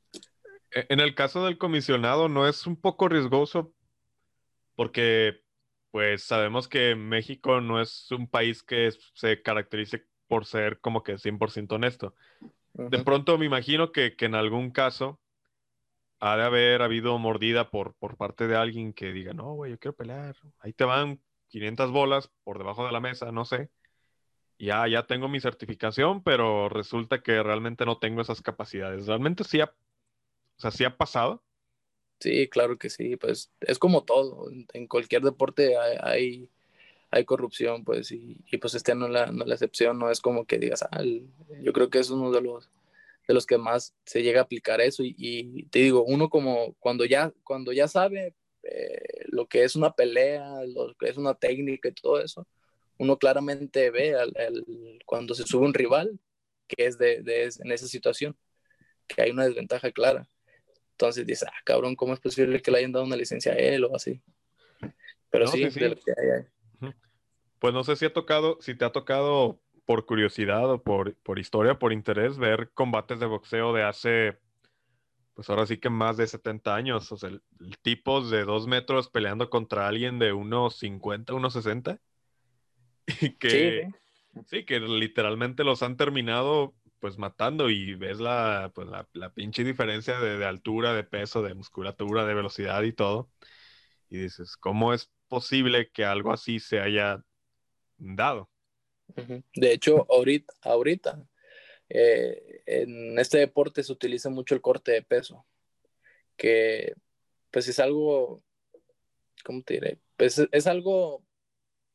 E, 0.73 0.87
en 0.89 1.01
el 1.01 1.15
caso 1.15 1.45
del 1.45 1.59
comisionado, 1.59 2.29
¿no 2.29 2.49
es 2.49 2.67
un 2.67 2.81
poco 2.81 3.09
riesgoso? 3.09 3.75
Porque, 4.75 5.43
pues, 5.91 6.25
sabemos 6.25 6.69
que 6.69 6.95
México 6.95 7.61
no 7.61 7.81
es 7.81 8.11
un 8.11 8.29
país 8.29 8.63
que 8.63 8.91
se 9.15 9.43
caracterice 9.43 10.07
por 10.33 10.47
ser 10.47 10.81
como 10.81 11.03
que 11.03 11.19
100% 11.19 11.75
honesto. 11.75 12.15
De 12.73 13.05
pronto 13.05 13.37
me 13.37 13.45
imagino 13.45 13.93
que, 13.93 14.17
en 14.19 14.35
algún 14.35 14.71
caso 14.71 15.21
ha 16.21 16.39
de 16.39 16.45
haber 16.45 16.81
habido 16.81 17.19
mordida 17.19 17.69
por, 17.69 17.93
por 17.97 18.17
parte 18.17 18.47
de 18.47 18.57
alguien 18.57 18.95
que 18.95 19.13
diga, 19.13 19.35
no, 19.35 19.53
güey, 19.53 19.73
yo 19.73 19.79
quiero 19.79 19.95
pelear. 19.95 20.35
Ahí 20.61 20.73
te 20.73 20.85
van 20.85 21.21
500 21.49 21.91
bolas 21.91 22.31
por 22.45 22.57
debajo 22.57 22.87
de 22.87 22.93
la 22.93 23.01
mesa, 23.01 23.31
no 23.31 23.45
sé. 23.45 23.69
Ya, 24.59 24.89
ya 24.89 25.07
tengo 25.07 25.29
mi 25.29 25.39
certificación, 25.39 26.23
pero 26.23 26.71
resulta 26.71 27.23
que 27.23 27.43
realmente 27.43 27.85
no 27.85 27.99
tengo 27.99 28.23
esas 28.23 28.41
capacidades. 28.41 29.07
¿Realmente 29.07 29.45
sí 29.45 29.61
ha, 29.61 29.67
o 29.67 30.61
sea, 30.61 30.71
sí 30.71 30.85
ha 30.85 30.97
pasado? 30.97 31.45
Sí, 32.21 32.49
claro 32.49 32.79
que 32.79 32.89
sí. 32.89 33.17
Pues 33.17 33.53
es 33.61 33.79
como 33.79 34.05
todo. 34.05 34.49
En 34.73 34.87
cualquier 34.87 35.21
deporte 35.21 35.77
hay 35.77 35.99
hay 36.01 36.51
corrupción, 37.25 37.85
pues, 37.85 38.11
y, 38.11 38.37
pues 38.61 38.75
este 38.75 38.95
no 38.95 39.07
es 39.07 39.13
la, 39.13 39.27
no 39.27 39.45
la 39.45 39.55
excepción, 39.55 39.99
no 39.99 40.11
es 40.11 40.21
como 40.21 40.47
que 40.47 40.59
digas, 40.59 40.83
ah, 40.83 41.03
yo 41.61 41.73
creo 41.73 41.91
que 41.91 41.99
es 41.99 42.11
uno 42.11 42.31
de 42.31 42.41
los, 42.41 42.71
de 43.29 43.35
los 43.35 43.47
que 43.47 43.59
más 43.59 43.95
se 44.05 44.23
llega 44.23 44.41
a 44.41 44.45
aplicar 44.45 44.81
eso, 44.81 45.03
y, 45.05 45.65
te 45.71 45.81
digo, 45.81 46.05
uno 46.05 46.31
como 46.31 46.75
cuando 46.81 47.05
ya, 47.05 47.33
cuando 47.45 47.73
ya 47.73 47.87
sabe 47.87 48.35
eh, 48.63 49.25
lo 49.27 49.47
que 49.47 49.65
es 49.65 49.77
una 49.77 49.93
pelea, 49.93 50.65
lo 50.67 50.95
que 50.95 51.09
es 51.09 51.17
una 51.17 51.35
técnica 51.35 51.89
y 51.89 51.93
todo 51.93 52.21
eso, 52.21 52.47
uno 52.99 53.19
claramente 53.19 53.91
ve 53.91 54.15
al, 54.15 54.33
cuando 55.07 55.35
se 55.35 55.45
sube 55.45 55.67
un 55.67 55.75
rival 55.75 56.19
que 56.69 56.87
es 56.87 56.99
de, 56.99 57.23
de, 57.23 57.51
en 57.59 57.73
esa 57.73 57.87
situación, 57.87 58.37
que 59.07 59.23
hay 59.23 59.31
una 59.31 59.45
desventaja 59.45 59.91
clara. 59.91 60.29
Entonces 60.93 61.27
dices, 61.27 61.49
ah, 61.49 61.61
cabrón, 61.65 61.97
¿cómo 61.97 62.15
es 62.15 62.21
posible 62.21 62.63
que 62.63 62.71
le 62.71 62.79
hayan 62.79 62.93
dado 62.93 63.05
una 63.05 63.17
licencia 63.17 63.53
a 63.53 63.57
él 63.57 63.85
o 63.85 63.95
así? 63.95 64.23
Pero 65.31 65.47
sí, 65.49 65.69
De 65.69 65.89
lo 65.89 65.97
que 65.97 66.13
hay, 66.17 66.31
hay. 66.31 66.45
Pues 67.63 67.73
no 67.73 67.85
sé 67.85 67.95
si 67.95 68.05
ha 68.05 68.13
tocado, 68.13 68.59
si 68.61 68.75
te 68.75 68.85
ha 68.85 68.91
tocado 68.91 69.61
por 69.85 70.05
curiosidad 70.05 70.69
o 70.69 70.83
por, 70.83 71.15
por 71.19 71.39
historia, 71.39 71.79
por 71.79 71.93
interés, 71.93 72.37
ver 72.37 72.73
combates 72.75 73.21
de 73.21 73.27
boxeo 73.27 73.73
de 73.73 73.85
hace, 73.85 74.41
pues 75.35 75.49
ahora 75.49 75.65
sí 75.65 75.79
que 75.79 75.89
más 75.89 76.17
de 76.17 76.27
70 76.27 76.75
años. 76.75 77.13
O 77.13 77.17
sea, 77.17 77.31
tipos 77.83 78.33
de 78.33 78.43
dos 78.43 78.67
metros 78.67 79.09
peleando 79.11 79.49
contra 79.49 79.87
alguien 79.87 80.19
de 80.19 80.33
unos 80.33 80.77
50, 80.81 81.35
unos 81.35 81.53
60. 81.53 82.01
Y 83.21 83.31
que, 83.35 83.89
sí. 84.47 84.65
que 84.65 84.81
literalmente 84.81 85.63
los 85.63 85.85
han 85.85 85.97
terminado 85.97 86.75
pues 86.99 87.17
matando 87.17 87.71
y 87.71 87.95
ves 87.95 88.19
la, 88.19 88.73
pues, 88.75 88.89
la, 88.89 89.09
la 89.13 89.33
pinche 89.35 89.63
diferencia 89.63 90.19
de, 90.19 90.37
de, 90.37 90.47
altura, 90.47 90.95
de 90.95 91.05
peso, 91.05 91.43
de 91.43 91.55
musculatura, 91.55 92.27
de 92.27 92.35
velocidad 92.35 92.83
y 92.83 92.93
todo. 92.93 93.31
Y 94.11 94.19
dices, 94.19 94.57
¿cómo 94.57 94.93
es 94.93 95.13
posible 95.29 95.93
que 95.93 96.05
algo 96.05 96.33
así 96.33 96.59
se 96.59 96.81
haya 96.81 97.23
dado? 98.03 98.49
De 99.55 99.73
hecho, 99.73 100.07
ahorita, 100.09 100.55
ahorita 100.63 101.23
eh, 101.89 102.63
en 102.67 103.19
este 103.19 103.39
deporte 103.39 103.83
se 103.83 103.93
utiliza 103.93 104.31
mucho 104.31 104.55
el 104.55 104.61
corte 104.61 104.93
de 104.93 105.03
peso, 105.03 105.45
que 106.37 106.95
pues 107.51 107.69
es 107.69 107.79
algo 107.79 108.43
¿cómo 109.43 109.63
te 109.63 109.75
diré? 109.75 109.99
Pues 110.17 110.41
es 110.51 110.67
algo, 110.67 111.25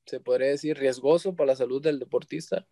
se 0.05 0.19
podría 0.19 0.49
decir, 0.49 0.77
riesgoso 0.77 1.35
para 1.35 1.47
la 1.47 1.55
salud 1.55 1.81
del 1.81 1.99
deportista. 1.99 2.67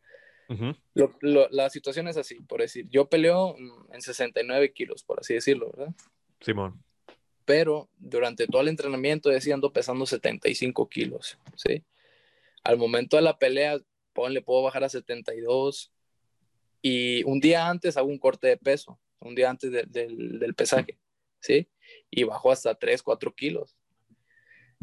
la 1.22 1.70
situación 1.70 2.08
es 2.08 2.18
así, 2.18 2.36
por 2.42 2.62
decir, 2.62 2.88
yo 2.90 3.10
peleo 3.10 3.56
en 3.92 4.02
69 4.02 4.74
kilos, 4.74 5.04
por 5.04 5.20
así 5.20 5.34
decirlo, 5.34 5.72
¿verdad? 5.72 5.94
Simón. 6.40 6.84
Pero 7.46 7.90
durante 7.98 8.48
todo 8.48 8.62
el 8.62 8.70
entrenamiento 8.70 9.30
decía 9.30 9.54
ando 9.54 9.72
pesando 9.72 10.06
75 10.06 10.90
kilos, 10.90 11.38
¿sí? 11.56 11.84
Al 12.66 12.78
momento 12.78 13.16
de 13.16 13.22
la 13.22 13.38
pelea, 13.38 13.78
le 14.30 14.42
puedo 14.42 14.64
bajar 14.64 14.84
a 14.84 14.90
72 14.90 15.94
y 16.82 17.24
un 17.24 17.40
día 17.40 17.70
antes 17.70 17.96
hago 17.96 18.10
un 18.10 18.20
corte 18.20 18.48
de 18.48 18.58
peso, 18.58 19.00
un 19.20 19.36
día 19.36 19.50
antes 19.50 19.72
del, 19.72 20.40
del 20.40 20.54
pesaje, 20.56 21.00
¿sí? 21.40 21.70
Y 22.10 22.24
bajo 22.24 22.52
hasta 22.52 22.76
3, 22.76 23.02
4 23.02 23.34
kilos. 23.34 23.78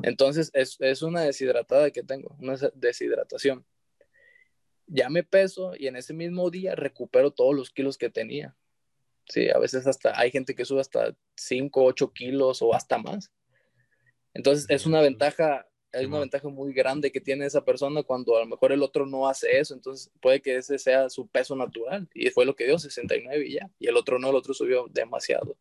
Entonces 0.02 0.50
es, 0.54 0.76
es 0.80 1.02
una 1.02 1.22
deshidratada 1.22 1.90
que 1.90 2.02
tengo, 2.02 2.36
una 2.40 2.56
deshidratación. 2.74 3.64
Ya 4.86 5.08
me 5.08 5.22
peso 5.22 5.74
y 5.76 5.86
en 5.86 5.96
ese 5.96 6.14
mismo 6.14 6.50
día 6.50 6.74
recupero 6.74 7.30
todos 7.30 7.54
los 7.54 7.70
kilos 7.70 7.98
que 7.98 8.10
tenía. 8.10 8.56
Sí, 9.28 9.48
a 9.50 9.58
veces 9.58 9.86
hasta 9.86 10.18
hay 10.18 10.30
gente 10.30 10.54
que 10.54 10.64
sube 10.64 10.80
hasta 10.80 11.16
5, 11.36 11.84
8 11.84 12.12
kilos 12.12 12.62
o 12.62 12.74
hasta 12.74 12.98
más. 12.98 13.30
Entonces 14.34 14.66
es 14.68 14.86
una 14.86 15.00
ventaja, 15.00 15.66
es 15.92 16.06
una 16.06 16.20
ventaja 16.20 16.48
muy 16.48 16.72
grande 16.72 17.12
que 17.12 17.20
tiene 17.20 17.46
esa 17.46 17.64
persona 17.64 18.02
cuando 18.02 18.36
a 18.36 18.40
lo 18.40 18.46
mejor 18.46 18.72
el 18.72 18.82
otro 18.82 19.06
no 19.06 19.28
hace 19.28 19.58
eso. 19.58 19.74
Entonces 19.74 20.10
puede 20.20 20.40
que 20.40 20.56
ese 20.56 20.78
sea 20.78 21.10
su 21.10 21.26
peso 21.28 21.54
natural 21.54 22.08
y 22.14 22.30
fue 22.30 22.46
lo 22.46 22.56
que 22.56 22.64
dio 22.64 22.78
69 22.78 23.46
y 23.46 23.54
ya. 23.54 23.70
Y 23.78 23.88
el 23.88 23.96
otro 23.96 24.18
no, 24.18 24.30
el 24.30 24.36
otro 24.36 24.54
subió 24.54 24.86
demasiado. 24.90 25.56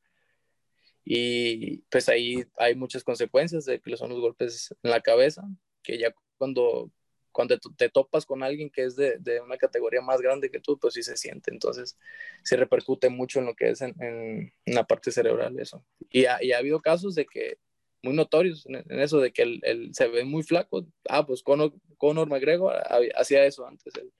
Y 1.03 1.79
pues 1.89 2.09
ahí 2.09 2.45
hay 2.57 2.75
muchas 2.75 3.03
consecuencias 3.03 3.65
de 3.65 3.79
que 3.79 3.97
son 3.97 4.09
los 4.09 4.21
golpes 4.21 4.73
en 4.83 4.91
la 4.91 5.01
cabeza, 5.01 5.43
que 5.83 5.97
ya 5.97 6.13
cuando, 6.37 6.91
cuando 7.31 7.57
te, 7.59 7.89
topas 7.89 8.25
con 8.25 8.43
alguien 8.43 8.69
que 8.69 8.83
es 8.83 8.95
de, 8.95 9.17
de, 9.19 9.41
una 9.41 9.57
categoría 9.57 10.01
más 10.01 10.21
grande 10.21 10.51
que 10.51 10.59
tú, 10.59 10.77
pues 10.79 10.93
sí 10.93 11.03
se 11.03 11.17
siente. 11.17 11.51
Entonces, 11.51 11.97
se 12.43 12.55
repercute 12.55 13.09
mucho 13.09 13.39
en 13.39 13.45
lo 13.45 13.55
que 13.55 13.69
es 13.71 13.81
en, 13.81 13.95
en, 14.01 14.53
la 14.65 14.85
parte 14.85 15.11
cerebral 15.11 15.59
eso. 15.59 15.83
Y 16.09 16.25
ha, 16.25 16.43
y 16.43 16.51
ha, 16.51 16.59
habido 16.59 16.81
casos 16.81 17.15
de 17.15 17.25
que, 17.25 17.57
muy 18.03 18.13
notorios 18.15 18.65
en, 18.65 18.99
eso, 18.99 19.19
de 19.19 19.31
que 19.31 19.43
él, 19.43 19.89
se 19.93 20.07
ve 20.07 20.23
muy 20.25 20.43
flaco. 20.43 20.85
Ah, 21.09 21.25
pues 21.25 21.43
Conor, 21.43 21.73
Conor 21.97 22.27
McGregor 22.27 22.75
hacía 23.15 23.45
eso 23.45 23.65
antes. 23.65 23.93
Él. 23.95 24.11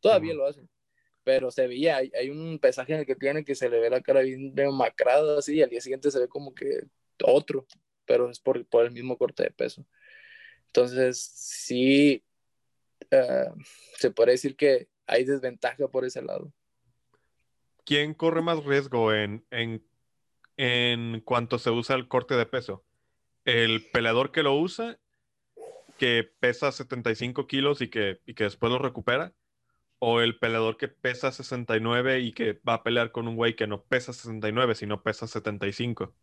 Todavía 0.00 0.34
lo 0.34 0.46
hace 0.46 0.62
pero 1.24 1.50
se 1.50 1.66
veía, 1.66 1.96
hay, 1.96 2.12
hay, 2.18 2.30
un 2.30 2.58
pesaje 2.58 2.92
en 2.92 3.00
el 3.00 3.06
que 3.06 3.16
tiene 3.16 3.44
que 3.44 3.54
se 3.54 3.70
le 3.70 3.80
ve 3.80 3.90
la 3.90 4.02
cara 4.02 4.20
bien 4.20 4.54
demacrada 4.54 5.38
así, 5.38 5.56
y 5.56 5.62
al 5.62 5.70
día 5.70 5.80
siguiente 5.80 6.10
se 6.10 6.20
ve 6.20 6.28
como 6.28 6.54
que 6.54 6.82
otro, 7.24 7.66
pero 8.04 8.30
es 8.30 8.38
por, 8.38 8.64
por 8.66 8.84
el 8.84 8.92
mismo 8.92 9.16
corte 9.16 9.42
de 9.44 9.50
peso. 9.50 9.86
Entonces, 10.66 11.18
sí, 11.18 12.22
uh, 13.10 13.54
se 13.96 14.10
puede 14.10 14.32
decir 14.32 14.54
que 14.54 14.88
hay 15.06 15.24
desventaja 15.24 15.88
por 15.88 16.04
ese 16.04 16.20
lado. 16.20 16.52
¿Quién 17.86 18.14
corre 18.14 18.42
más 18.42 18.62
riesgo 18.64 19.12
en, 19.12 19.46
en, 19.50 19.82
en 20.56 21.20
cuanto 21.20 21.58
se 21.58 21.70
usa 21.70 21.96
el 21.96 22.06
corte 22.06 22.34
de 22.34 22.46
peso? 22.46 22.84
¿El 23.44 23.86
peleador 23.90 24.32
que 24.32 24.42
lo 24.42 24.54
usa, 24.54 24.98
que 25.98 26.28
pesa 26.40 26.72
75 26.72 27.46
kilos 27.46 27.80
y 27.80 27.88
que, 27.88 28.20
y 28.26 28.34
que 28.34 28.44
después 28.44 28.72
lo 28.72 28.78
recupera? 28.78 29.34
o 30.06 30.20
el 30.20 30.38
peleador 30.38 30.76
que 30.76 30.88
pesa 30.88 31.32
69 31.32 32.20
y 32.20 32.32
que 32.32 32.60
va 32.68 32.74
a 32.74 32.82
pelear 32.82 33.10
con 33.10 33.26
un 33.26 33.36
güey 33.36 33.56
que 33.56 33.66
no 33.66 33.82
pesa 33.84 34.12
69, 34.12 34.74
sino 34.74 35.02
pesa 35.02 35.26
75? 35.26 36.14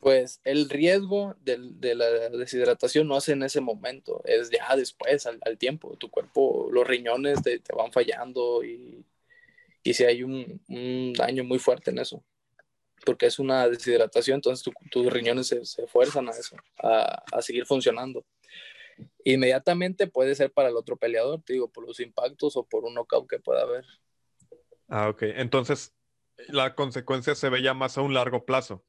Pues 0.00 0.40
el 0.42 0.68
riesgo 0.68 1.36
de, 1.40 1.94
la 1.94 2.28
deshidratación 2.30 3.06
no 3.06 3.18
es 3.18 3.28
en 3.28 3.44
ese 3.44 3.60
momento, 3.60 4.22
es 4.24 4.50
ya 4.50 4.74
después, 4.74 5.24
al, 5.26 5.58
tiempo. 5.58 5.96
Tu 5.98 6.10
cuerpo, 6.10 6.68
los 6.72 6.84
riñones 6.84 7.42
te, 7.42 7.60
van 7.76 7.92
fallando 7.92 8.64
y, 8.64 9.04
y 9.84 9.94
si 9.94 10.02
hay 10.02 10.24
un, 10.24 11.12
daño 11.12 11.44
muy 11.44 11.60
fuerte 11.60 11.92
en 11.92 11.98
eso. 11.98 12.24
Porque 13.06 13.26
es 13.26 13.38
una 13.38 13.68
deshidratación, 13.68 14.36
entonces 14.36 14.70
tus 14.90 15.12
riñones 15.12 15.46
se, 15.46 15.64
se, 15.64 15.86
fuerzan 15.86 16.28
a 16.28 16.32
eso, 16.32 16.56
a, 16.82 17.22
a 17.32 17.40
seguir 17.40 17.64
funcionando 17.64 18.24
inmediatamente 19.24 20.06
puede 20.06 20.34
ser 20.34 20.52
para 20.52 20.68
el 20.68 20.76
otro 20.76 20.96
peleador, 20.96 21.42
te 21.42 21.54
digo, 21.54 21.68
por 21.70 21.86
los 21.86 22.00
impactos 22.00 22.56
o 22.56 22.64
por 22.64 22.84
un 22.84 22.94
knockout 22.94 23.28
que 23.28 23.38
pueda 23.38 23.62
haber. 23.62 23.84
Ah, 24.88 25.08
ok. 25.08 25.22
Entonces, 25.22 25.94
la 26.48 26.74
consecuencia 26.74 27.34
se 27.34 27.48
ve 27.48 27.62
ya 27.62 27.74
más 27.74 27.98
a 27.98 28.02
un 28.02 28.14
largo 28.14 28.44
plazo. 28.44 28.84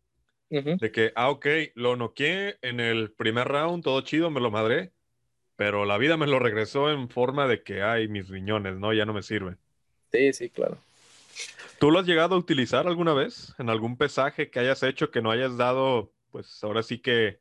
De 0.50 0.92
que, 0.94 1.12
ah, 1.16 1.30
ok, 1.30 1.46
lo 1.76 1.98
noqué 1.98 2.58
en 2.62 2.80
el 2.80 3.12
primer 3.12 3.50
round, 3.50 3.84
todo 3.84 4.00
chido, 4.00 4.32
me 4.32 4.40
lo 4.40 4.50
madré, 4.50 4.94
pero 5.58 5.84
la 5.84 5.98
vida 5.98 6.16
me 6.16 6.26
lo 6.26 6.40
regresó 6.40 6.90
en 6.90 7.10
forma 7.10 7.50
de 7.50 7.64
que, 7.64 7.82
ay, 7.82 8.08
mis 8.08 8.30
riñones, 8.30 8.78
¿no? 8.78 8.94
Ya 8.94 9.06
no 9.06 9.14
me 9.14 9.24
sirven. 9.24 9.58
Sí, 10.14 10.32
sí, 10.32 10.50
claro. 10.50 10.78
¿Tú 11.80 11.92
lo 11.92 12.00
has 12.00 12.06
llegado 12.06 12.36
a 12.36 12.40
utilizar 12.40 12.88
alguna 12.88 13.14
vez? 13.14 13.54
¿En 13.60 13.70
algún 13.70 13.98
pesaje 13.98 14.50
que 14.50 14.60
hayas 14.60 14.82
hecho 14.84 15.12
que 15.12 15.22
no 15.22 15.32
hayas 15.32 15.58
dado, 15.58 16.12
pues 16.32 16.64
ahora 16.64 16.82
sí 16.84 17.00
que 17.00 17.40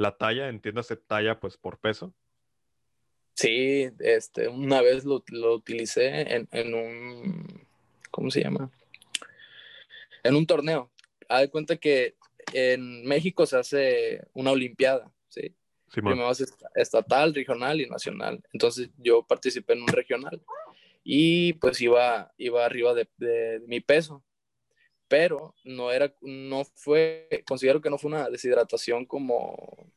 la 0.00 0.16
talla, 0.16 0.48
entiéndase 0.48 0.96
talla 0.96 1.38
pues 1.38 1.56
por 1.56 1.78
peso. 1.78 2.14
Sí, 3.34 3.88
este, 4.00 4.48
una 4.48 4.80
vez 4.80 5.04
lo, 5.04 5.22
utilicé 5.54 6.46
en, 6.50 6.74
un, 6.74 7.66
¿cómo 8.10 8.30
se 8.30 8.42
llama? 8.42 8.70
En 10.22 10.34
un 10.34 10.46
torneo. 10.46 10.90
Haz 11.28 11.42
de 11.42 11.50
cuenta 11.50 11.76
que 11.76 12.16
en 12.52 13.04
México 13.04 13.46
se 13.46 13.56
hace 13.56 14.26
una 14.32 14.50
olimpiada, 14.50 15.10
¿sí? 15.28 15.54
sí 15.88 16.00
Primero 16.00 16.30
estatal, 16.74 17.34
regional 17.34 17.80
y 17.80 17.88
nacional. 17.88 18.42
Entonces 18.52 18.90
yo 18.98 19.22
participé 19.22 19.74
en 19.74 19.82
un 19.82 19.88
regional 19.88 20.42
y 21.02 21.54
pues 21.54 21.80
iba, 21.80 22.32
iba 22.36 22.64
arriba 22.64 22.94
de, 22.94 23.62
mi 23.66 23.80
peso 23.80 24.24
pero 25.08 25.56
no 25.64 25.90
era, 25.90 26.14
no 26.20 26.64
fue, 26.76 27.28
considero 27.44 27.80
que 27.80 27.90
no 27.90 27.98
fue 27.98 28.12
una 28.12 28.30
deshidratación 28.30 29.06
como 29.06 29.92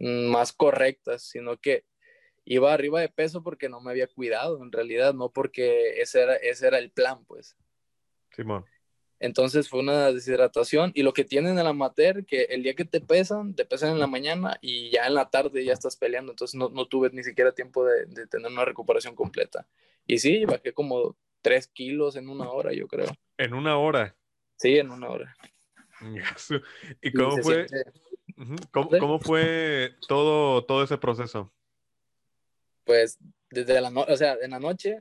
más 0.00 0.52
correcta, 0.52 1.16
sino 1.20 1.56
que 1.58 1.84
iba 2.44 2.72
arriba 2.72 3.00
de 3.00 3.08
peso 3.08 3.44
porque 3.44 3.68
no 3.68 3.80
me 3.80 3.92
había 3.92 4.08
cuidado, 4.08 4.60
en 4.64 4.72
realidad, 4.72 5.14
no 5.14 5.30
porque 5.30 6.00
ese 6.00 6.22
era, 6.22 6.34
ese 6.34 6.66
era 6.66 6.78
el 6.78 6.90
plan, 6.90 7.24
pues. 7.24 7.56
Simón. 8.32 8.66
Entonces 9.20 9.68
fue 9.68 9.80
una 9.80 10.12
deshidratación 10.12 10.92
y 10.94 11.02
lo 11.02 11.12
que 11.12 11.24
tienen 11.24 11.52
en 11.52 11.58
el 11.60 11.66
amateur, 11.66 12.24
que 12.26 12.42
el 12.44 12.62
día 12.62 12.74
que 12.74 12.84
te 12.84 13.00
pesan, 13.00 13.54
te 13.54 13.64
pesan 13.64 13.92
en 13.92 14.00
la 14.00 14.06
mañana 14.06 14.58
y 14.60 14.90
ya 14.90 15.06
en 15.06 15.14
la 15.14 15.30
tarde 15.30 15.64
ya 15.64 15.72
estás 15.72 15.96
peleando, 15.96 16.32
entonces 16.32 16.56
no, 16.56 16.68
no 16.68 16.86
tuve 16.86 17.10
ni 17.12 17.22
siquiera 17.22 17.52
tiempo 17.52 17.84
de, 17.84 18.06
de, 18.06 18.26
tener 18.26 18.50
una 18.50 18.64
recuperación 18.64 19.14
completa. 19.14 19.66
Y 20.06 20.18
sí, 20.18 20.44
bajé 20.44 20.72
como 20.72 21.16
tres 21.42 21.68
kilos 21.68 22.16
en 22.16 22.28
una 22.28 22.50
hora, 22.50 22.72
yo 22.72 22.88
creo. 22.88 23.06
¿En 23.38 23.54
una 23.54 23.78
hora? 23.78 24.14
Sí, 24.56 24.78
en 24.78 24.90
una 24.90 25.08
hora. 25.08 25.36
¿Y 27.02 27.12
cómo 27.12 27.36
fue? 27.38 27.66
¿Cómo, 28.72 29.20
fue 29.20 29.94
todo, 30.08 30.64
todo 30.64 30.82
ese 30.82 30.98
proceso? 30.98 31.52
Pues 32.84 33.18
desde 33.50 33.80
la 33.80 33.90
noche, 33.90 34.12
o 34.12 34.16
sea, 34.16 34.36
en 34.42 34.50
la 34.50 34.58
noche 34.58 35.00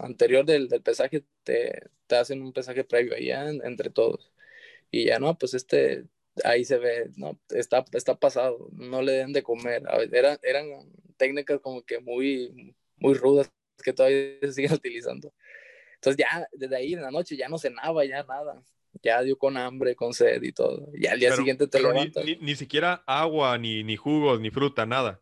anterior 0.00 0.44
del, 0.44 0.68
del 0.68 0.82
pesaje 0.82 1.24
te, 1.42 1.90
te, 2.06 2.16
hacen 2.16 2.42
un 2.42 2.52
pesaje 2.52 2.84
previo 2.84 3.14
allá 3.14 3.48
entre 3.50 3.90
todos. 3.90 4.32
Y 4.90 5.06
ya 5.06 5.18
no, 5.18 5.36
pues 5.38 5.54
este, 5.54 6.04
ahí 6.44 6.64
se 6.64 6.78
ve, 6.78 7.10
no, 7.16 7.38
está, 7.50 7.84
está 7.92 8.18
pasado, 8.18 8.68
no 8.72 9.02
le 9.02 9.12
den 9.12 9.32
de 9.32 9.42
comer. 9.42 9.82
Eran, 10.12 10.38
eran 10.42 10.66
técnicas 11.16 11.60
como 11.60 11.82
que 11.82 12.00
muy, 12.00 12.74
muy 12.96 13.14
rudas 13.14 13.50
que 13.82 13.92
todavía 13.92 14.38
se 14.40 14.52
siguen 14.52 14.72
utilizando. 14.74 15.32
Entonces 15.94 16.16
ya 16.18 16.46
desde 16.52 16.76
ahí 16.76 16.94
en 16.94 17.02
la 17.02 17.10
noche 17.10 17.36
ya 17.36 17.48
no 17.48 17.58
cenaba, 17.58 18.04
ya 18.04 18.22
nada. 18.24 18.62
Ya 19.02 19.22
dio 19.22 19.36
con 19.36 19.56
hambre, 19.56 19.96
con 19.96 20.14
sed 20.14 20.42
y 20.42 20.52
todo. 20.52 20.88
Y 20.94 21.06
al 21.06 21.18
día 21.18 21.34
siguiente 21.34 21.66
te 21.66 21.82
levantas. 21.82 22.24
Ni, 22.24 22.36
ni, 22.36 22.54
siquiera 22.54 23.02
agua, 23.06 23.58
ni, 23.58 23.82
ni 23.82 23.96
jugos, 23.96 24.40
ni 24.40 24.50
fruta, 24.50 24.86
nada. 24.86 25.20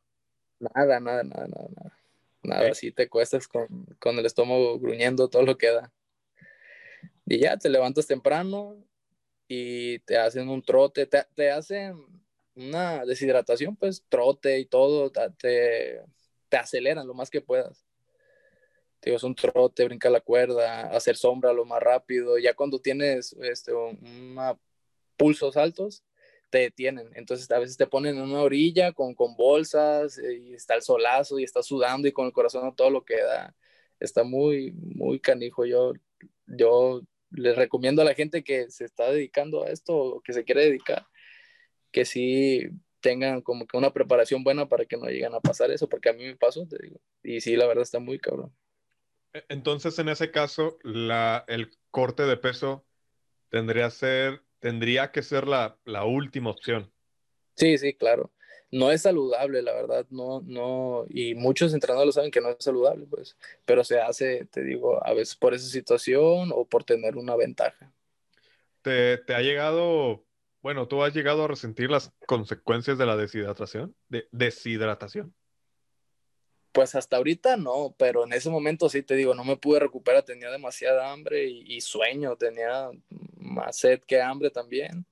Nada, 0.61 1.00
nada, 1.00 1.24
nada, 1.24 1.48
nada. 1.48 1.68
Nada, 1.74 2.02
nada 2.42 2.70
así 2.70 2.92
te 2.92 3.09
cuestas 3.09 3.48
con, 3.48 3.87
con 3.98 4.18
el 4.18 4.26
estómago 4.26 4.78
gruñendo 4.78 5.28
todo 5.28 5.42
lo 5.42 5.59
que 5.59 5.70
da. 5.70 5.92
Y 7.26 7.38
ya 7.38 7.57
te 7.57 7.68
levantas 7.68 8.07
temprano 8.07 8.76
y 9.48 10.00
te 10.00 10.18
hacen 10.18 10.48
un 10.48 10.62
trote, 10.62 11.07
te, 11.07 11.24
te 11.35 11.50
hacen 11.50 12.05
una 12.55 13.05
deshidratación, 13.05 13.76
pues 13.76 14.05
trote 14.09 14.59
y 14.59 14.66
todo, 14.66 15.11
te, 15.11 16.02
te 16.48 16.57
aceleran 16.57 17.07
lo 17.07 17.14
más 17.14 17.31
que 17.31 17.40
puedas 17.40 17.87
digo, 19.02 19.16
es 19.16 19.22
un 19.24 19.35
trote, 19.35 19.85
brinca 19.85 20.09
la 20.11 20.20
cuerda, 20.20 20.83
hacer 20.94 21.16
sombra 21.16 21.52
lo 21.52 21.64
más 21.64 21.83
rápido. 21.83 22.38
Ya 22.38 22.55
cuando 22.55 22.81
tienes 22.81 23.33
este, 23.42 23.72
una, 23.72 24.59
pulsos 25.16 25.57
altos, 25.57 26.05
te 26.53 26.59
detienen. 26.59 27.09
Entonces 27.15 27.51
a 27.51 27.59
veces 27.59 27.79
te 27.79 27.87
ponen 27.87 28.17
en 28.17 28.25
una 28.25 28.43
orilla 28.43 28.93
con, 28.93 29.15
con 29.15 29.35
bolsas 29.37 30.19
eh, 30.19 30.35
y 30.35 30.55
está 30.55 30.75
el 30.75 30.83
solazo 30.83 31.38
y 31.38 31.45
está 31.45 31.62
sudando 31.62 32.07
y 32.07 32.12
con 32.12 32.27
el 32.27 32.33
corazón 32.33 32.67
a 32.69 32.75
todo 32.75 32.91
lo 32.91 33.05
que 33.05 33.17
da. 33.23 33.57
Está 33.99 34.23
muy, 34.23 34.73
muy 34.73 35.19
canijo. 35.19 35.65
Yo, 35.65 35.95
yo 36.47 37.01
les 37.31 37.57
recomiendo 37.57 38.03
a 38.03 38.05
la 38.05 38.15
gente 38.15 38.45
que 38.45 38.71
se 38.71 38.85
está 38.85 39.11
dedicando 39.11 39.65
a 39.65 39.71
esto 39.71 39.97
o 39.97 40.21
que 40.21 40.35
se 40.35 40.45
quiere 40.45 40.67
dedicar, 40.67 41.07
que 41.91 42.05
sí 42.05 42.69
tengan 43.01 43.41
como 43.41 43.67
que 43.67 43.79
una 43.79 43.95
preparación 43.95 44.45
buena 44.45 44.69
para 44.69 44.85
que 44.85 44.99
no 44.99 45.07
lleguen 45.07 45.35
a 45.35 45.41
pasar 45.41 45.71
eso, 45.71 45.88
porque 45.88 46.11
a 46.11 46.12
mí 46.12 46.25
me 46.25 46.37
pasó, 46.37 46.67
te 46.69 46.77
digo. 46.83 47.01
Y 47.23 47.41
sí, 47.41 47.57
la 47.57 47.67
verdad 47.67 47.83
está 47.83 47.99
muy 47.99 48.19
cabrón. 48.19 48.55
E, 49.33 49.43
entonces, 49.49 49.99
en 49.99 50.11
ese 50.11 50.31
caso, 50.31 50.79
la, 50.83 51.47
el 51.49 51.71
corte 51.91 52.25
de 52.25 52.37
peso 52.37 52.85
tendría, 53.49 53.88
ser, 53.88 54.43
tendría 54.62 55.11
que 55.11 55.22
ser 55.22 55.46
la, 55.48 55.77
la 55.85 56.05
última 56.05 56.51
opción. 56.51 56.90
Sí, 57.57 57.77
sí, 57.77 57.94
claro. 57.94 58.31
No 58.70 58.90
es 58.90 59.03
saludable, 59.03 59.61
la 59.61 59.75
verdad, 59.75 60.07
no, 60.09 60.40
no, 60.46 61.05
y 61.11 61.35
muchos 61.35 61.75
entrenadores 61.75 62.14
saben 62.14 62.31
que 62.31 62.40
no 62.40 62.48
es 62.48 62.57
saludable, 62.61 63.05
pues, 63.05 63.37
pero 63.66 63.85
se 63.85 64.01
hace, 64.01 64.46
te 64.46 64.62
digo, 64.62 65.05
a 65.07 65.12
veces 65.12 65.37
por 65.37 65.53
esa 65.53 65.66
situación 65.66 66.53
o 66.55 66.64
por 66.64 66.85
tener 66.85 67.18
una 67.18 67.37
ventaja. 67.37 67.92
¿Te, 68.81 69.18
te 69.18 69.35
ha 69.35 69.40
llegado 69.40 70.25
bueno, 70.62 70.87
¿tú 70.87 71.03
has 71.03 71.12
llegado 71.12 71.44
a 71.44 71.48
resentir 71.48 71.90
las 71.90 72.12
consecuencias 72.27 72.96
de 72.96 73.05
la 73.05 73.16
deshidratación? 73.16 73.96
De 74.09 74.29
deshidratación. 74.31 75.35
Pues 76.73 76.95
hasta 76.95 77.19
ahorita 77.19 77.57
no, 77.57 77.95
pero 77.99 78.25
en 78.25 78.33
ese 78.33 78.49
momento 78.49 78.89
sí 78.89 79.03
te 79.03 79.15
digo, 79.15 79.35
no 79.35 79.45
me 79.45 79.57
pude 79.57 79.81
recuperar, 79.81 80.23
tenía 80.23 80.51
demasiada 80.51 81.13
hambre 81.13 81.45
y, 81.47 81.81
sueño, 81.81 82.37
tenía 82.37 82.91
más 83.37 83.77
sed 83.77 84.01
que 84.01 84.21
hambre 84.21 84.51
también. 84.51 85.05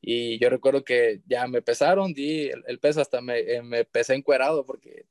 Y 0.00 0.38
yo 0.38 0.50
recuerdo 0.50 0.84
que 0.84 1.20
ya 1.26 1.46
me 1.46 1.62
pesaron, 1.62 2.12
di 2.12 2.50
el, 2.50 2.78
peso 2.78 3.00
hasta 3.00 3.20
me, 3.20 3.38
eh, 3.38 3.62
me, 3.62 3.84
pesé 3.84 4.14
encuerado 4.14 4.64
porque 4.64 5.06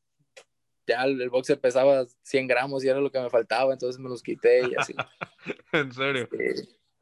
ya 0.86 1.04
el, 1.04 1.22
el 1.22 1.30
boxe 1.30 1.58
pesaba 1.58 2.06
100 2.24 2.48
gramos 2.48 2.84
y 2.84 2.90
era 2.90 3.00
lo 3.00 3.12
que 3.12 3.20
me 3.20 3.30
faltaba, 3.30 3.74
entonces 3.74 4.00
me 4.00 4.10
los 4.10 4.24
quité 4.24 4.62
y 4.68 4.76
así. 4.78 4.96
¿En 5.74 5.92
serio? 5.92 6.30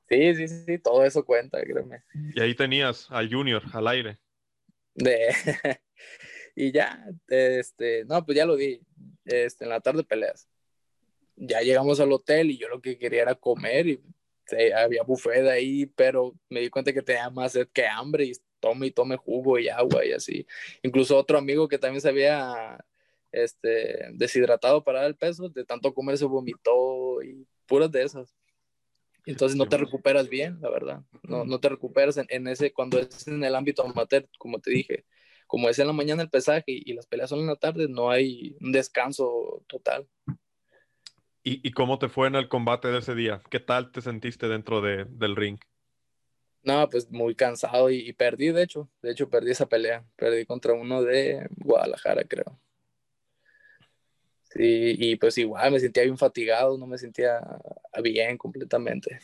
Sí, 0.08 0.36
sí, 0.36 0.48
sí, 0.48 0.78
todo 0.80 1.04
eso 1.04 1.26
cuenta, 1.26 1.62
créeme. 1.62 2.04
Y 2.36 2.40
ahí 2.40 2.54
tenías 2.54 3.08
al 3.10 3.32
Junior 3.32 3.64
al 3.74 3.88
aire. 3.88 4.20
De... 4.94 5.30
y 6.56 6.72
ya, 6.72 7.06
este, 7.28 8.06
no, 8.06 8.26
pues 8.26 8.38
ya 8.38 8.46
lo 8.46 8.56
di, 8.56 8.82
este, 9.26 9.66
en 9.66 9.70
la 9.70 9.82
tarde 9.82 10.04
peleas. 10.04 10.48
Ya 11.36 11.62
llegamos 11.62 12.00
al 12.00 12.12
hotel 12.14 12.52
y 12.52 12.58
yo 12.58 12.70
lo 12.70 12.82
que 12.82 12.98
quería 12.98 13.24
era 13.24 13.36
comer 13.36 13.88
y 13.88 14.02
había 14.76 15.04
buffet 15.04 15.48
ahí, 15.48 15.86
pero 15.86 16.34
me 16.50 16.62
di 16.62 16.70
cuenta 16.70 16.94
que 16.94 17.02
tenía 17.02 17.30
más 17.30 17.54
sed 17.54 17.68
que 17.74 17.86
hambre 17.86 18.26
y 18.26 18.32
tome 18.60 18.88
y 18.88 18.92
tome 18.92 19.18
jugo 19.18 19.60
y 19.60 19.68
agua 19.68 20.06
y 20.06 20.14
así. 20.14 20.48
Incluso 20.82 21.18
otro 21.18 21.38
amigo 21.38 21.68
que 21.68 21.78
también 21.78 22.02
se 22.02 22.10
había 22.10 22.78
este, 23.32 24.08
deshidratado 24.14 24.84
para 24.84 25.02
dar 25.02 25.10
el 25.10 25.16
peso, 25.16 25.50
de 25.50 25.66
tanto 25.66 25.94
comer 25.94 26.18
se 26.18 26.26
vomitó 26.26 27.22
y 27.22 27.46
puras 27.66 27.92
de 27.92 28.04
esas. 28.04 28.34
Entonces 29.26 29.58
no 29.58 29.68
te 29.68 29.78
recuperas 29.78 30.30
bien, 30.30 30.60
la 30.62 30.70
verdad. 30.70 31.02
No, 31.24 31.44
no 31.46 31.60
te 31.60 31.68
recuperas 31.68 32.18
en, 32.18 32.48
ese, 32.48 32.72
cuando 32.72 33.00
es 33.00 33.28
en 33.28 33.44
el 33.44 33.56
ámbito 33.56 33.84
amateur, 33.84 34.28
como 34.38 34.60
te 34.60 34.72
dije. 34.72 35.06
Como 35.48 35.70
es 35.70 35.80
en 35.80 35.88
la 35.88 35.94
mañana 35.94 36.24
el 36.24 36.30
pesaje 36.30 36.64
y, 36.68 36.94
las 36.94 37.06
peleas 37.06 37.30
son 37.30 37.40
en 37.40 37.48
la 37.48 37.56
tarde, 37.56 37.88
no 37.88 38.10
hay 38.10 38.56
un 38.62 38.72
descanso 38.72 39.64
total. 39.68 40.08
¿Y, 41.44 41.72
cómo 41.74 42.00
te 42.00 42.10
fue 42.10 42.28
en 42.28 42.36
el 42.36 42.50
combate 42.50 42.88
de 42.88 42.98
ese 42.98 43.14
día? 43.14 43.44
¿Qué 43.52 43.60
tal 43.60 43.92
te 43.92 44.02
sentiste 44.02 44.48
dentro 44.48 44.82
de, 44.82 45.06
del 45.06 45.36
ring? 45.36 45.60
No, 46.64 46.90
pues 46.90 47.12
muy 47.12 47.36
cansado 47.36 47.92
y, 47.92 47.98
y, 47.98 48.14
perdí, 48.14 48.48
de 48.48 48.64
hecho. 48.64 48.90
De 49.04 49.12
hecho, 49.12 49.30
perdí 49.30 49.52
esa 49.52 49.68
pelea. 49.68 50.04
Perdí 50.16 50.46
contra 50.48 50.74
uno 50.74 51.04
de 51.04 51.48
Guadalajara, 51.58 52.24
creo. 52.24 52.60
Y, 54.58 55.18
pues 55.18 55.38
igual 55.38 55.72
me 55.72 55.80
sentía 55.80 56.04
bien 56.04 56.18
fatigado, 56.18 56.78
no 56.78 56.88
me 56.88 56.98
sentía 56.98 57.42
bien 58.02 58.38
completamente. 58.38 59.20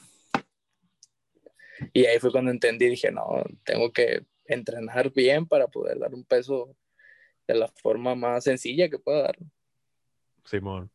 Y 1.93 2.05
ahí 2.05 2.19
fue 2.19 2.31
cuando 2.31 2.51
entendí, 2.51 2.89
dije, 2.89 3.11
no, 3.11 3.43
tengo 3.63 3.91
que 3.93 4.25
entrenar 4.45 5.11
bien 5.13 5.47
para 5.47 5.67
poder 5.67 5.99
dar 5.99 6.13
un 6.13 6.23
peso 6.23 6.75
de 7.47 7.55
la 7.55 7.67
forma 7.67 8.15
más 8.15 8.43
sencilla 8.43 8.89
que 8.89 8.99
pueda 8.99 9.23
dar. 9.23 9.37
Simón. 10.45 10.91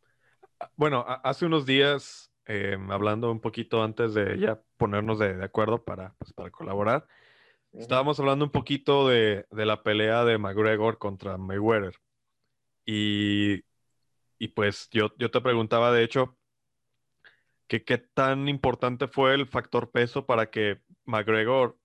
Bueno, 0.74 1.04
hace 1.06 1.46
unos 1.46 1.66
días, 1.66 2.32
em, 2.46 2.90
hablando 2.90 3.30
un 3.30 3.40
poquito 3.40 3.82
antes 3.82 4.14
de 4.14 4.38
ya 4.38 4.60
ponernos 4.76 5.18
de, 5.18 5.42
acuerdo 5.44 5.84
para, 5.84 6.14
pues, 6.18 6.32
para 6.32 6.50
colaborar, 6.50 7.06
estábamos 7.72 8.18
hablando 8.18 8.44
un 8.44 8.50
poquito 8.50 9.08
de, 9.08 9.46
de, 9.50 9.66
la 9.66 9.82
pelea 9.82 10.24
de 10.24 10.38
McGregor 10.38 10.98
contra 10.98 11.36
Mayweather. 11.36 11.94
Y 12.86 13.64
y 14.38 14.48
pues 14.48 14.88
yo, 14.90 15.12
yo 15.18 15.30
te 15.30 15.40
preguntaba, 15.40 15.92
de 15.92 16.02
hecho, 16.04 16.36
que 17.66 17.84
qué 17.84 17.98
tan 17.98 18.48
importante 18.48 19.08
fue 19.08 19.34
el 19.34 19.46
factor 19.46 19.90
peso 19.90 20.26
para 20.26 20.50
que 20.50 20.80
McGregor 21.04 21.78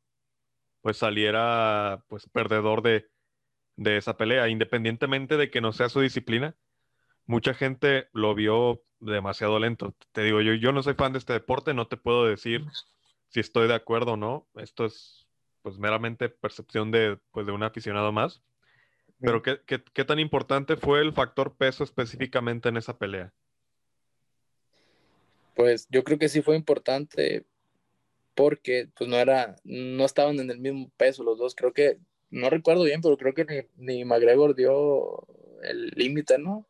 pues 0.81 0.97
saliera 0.97 2.03
pues 2.07 2.27
perdedor 2.29 2.81
de, 2.81 3.07
de 3.75 3.97
esa 3.97 4.17
pelea, 4.17 4.49
independientemente 4.49 5.37
de 5.37 5.49
que 5.49 5.61
no 5.61 5.73
sea 5.73 5.89
su 5.89 6.01
disciplina. 6.01 6.55
Mucha 7.25 7.53
gente 7.53 8.09
lo 8.13 8.35
vio 8.35 8.83
demasiado 8.99 9.59
lento. 9.59 9.95
Te 10.11 10.23
digo, 10.23 10.41
yo, 10.41 10.53
yo 10.53 10.71
no 10.71 10.83
soy 10.83 10.93
fan 10.93 11.13
de 11.13 11.19
este 11.19 11.33
deporte, 11.33 11.73
no 11.73 11.87
te 11.87 11.97
puedo 11.97 12.25
decir 12.25 12.65
si 13.29 13.39
estoy 13.39 13.67
de 13.67 13.75
acuerdo 13.75 14.13
o 14.13 14.17
no. 14.17 14.47
Esto 14.55 14.85
es 14.85 15.27
pues 15.61 15.77
meramente 15.77 16.29
percepción 16.29 16.91
de, 16.91 17.19
pues, 17.31 17.45
de 17.45 17.51
un 17.51 17.63
aficionado 17.63 18.11
más. 18.11 18.41
Pero 19.19 19.43
¿qué, 19.43 19.59
¿qué, 19.65 20.05
tan 20.05 20.17
importante 20.17 20.75
fue 20.75 20.99
el 21.01 21.13
factor 21.13 21.55
peso 21.55 21.83
específicamente 21.83 22.69
en 22.69 22.77
esa 22.77 22.97
pelea? 22.97 23.31
Pues 25.55 25.87
yo 25.91 26.03
creo 26.03 26.17
que 26.17 26.27
sí 26.27 26.41
fue 26.41 26.55
importante 26.55 27.45
porque 28.41 28.89
pues 28.97 29.07
no 29.07 29.17
era, 29.17 29.55
no 29.63 30.03
estaban 30.03 30.39
en 30.39 30.49
el 30.49 30.57
mismo 30.57 30.91
peso 30.97 31.23
los 31.23 31.37
dos. 31.37 31.53
Creo 31.53 31.73
que, 31.73 31.99
no 32.31 32.49
recuerdo 32.49 32.81
bien, 32.81 32.99
pero 32.99 33.15
creo 33.15 33.35
que 33.35 33.45
ni, 33.77 33.97
ni 33.97 34.03
McGregor 34.03 34.55
dio 34.55 35.27
el 35.61 35.91
límite, 35.95 36.39
¿no? 36.39 36.67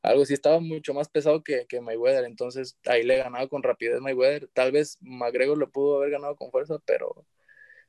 Algo 0.00 0.24
sí 0.24 0.32
estaba 0.32 0.60
mucho 0.60 0.94
más 0.94 1.10
pesado 1.10 1.44
que, 1.44 1.66
que 1.66 1.82
Mayweather, 1.82 2.24
entonces 2.24 2.78
ahí 2.86 3.02
le 3.02 3.18
ganaba 3.18 3.46
con 3.48 3.62
rapidez 3.62 4.00
Mayweather. 4.00 4.48
Tal 4.54 4.72
vez 4.72 4.96
McGregor 5.02 5.58
le 5.58 5.66
pudo 5.66 5.98
haber 5.98 6.12
ganado 6.12 6.36
con 6.36 6.50
fuerza, 6.50 6.78
pero 6.86 7.26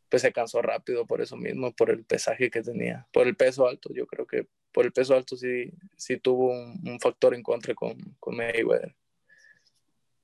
pues 0.10 0.22
se 0.22 0.34
cansó 0.34 0.62
rápido 0.62 1.08
por 1.08 1.22
eso 1.22 1.38
mismo, 1.38 1.74
por 1.74 1.92
el 1.92 2.04
pesaje 2.04 2.50
que 2.50 2.62
tenía, 2.62 3.08
por 3.14 3.28
el 3.28 3.38
peso 3.38 3.66
alto. 3.66 3.94
Yo 3.94 4.08
creo 4.08 4.28
que 4.28 4.46
por 4.74 4.86
el 4.86 4.92
peso 4.92 5.16
alto 5.16 5.38
sí, 5.38 5.72
sí 5.96 6.18
tuvo 6.18 6.52
un, 6.52 7.00
factor 7.00 7.34
en 7.34 7.44
contra 7.44 7.74
con, 7.76 7.98
con, 8.20 8.36
Mayweather. 8.36 8.94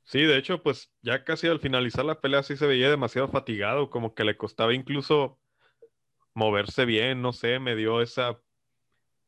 Sí, 0.05 0.21
de 0.21 0.37
hecho, 0.37 0.61
pues 0.61 0.91
ya 1.01 1.23
casi 1.23 1.47
al 1.47 1.59
finalizar 1.59 2.05
la 2.05 2.21
pelea 2.21 2.43
sí 2.43 2.55
se 2.55 2.67
veía 2.67 2.89
demasiado 2.91 3.27
fatigado, 3.27 3.89
como 3.89 4.13
que 4.13 4.23
le 4.23 4.37
costaba 4.37 4.73
incluso 4.73 5.39
moverse 6.35 6.85
bien, 6.85 7.21
no 7.21 7.33
sé, 7.33 7.59
me 7.59 7.75
dio 7.75 8.01
esa 8.01 8.39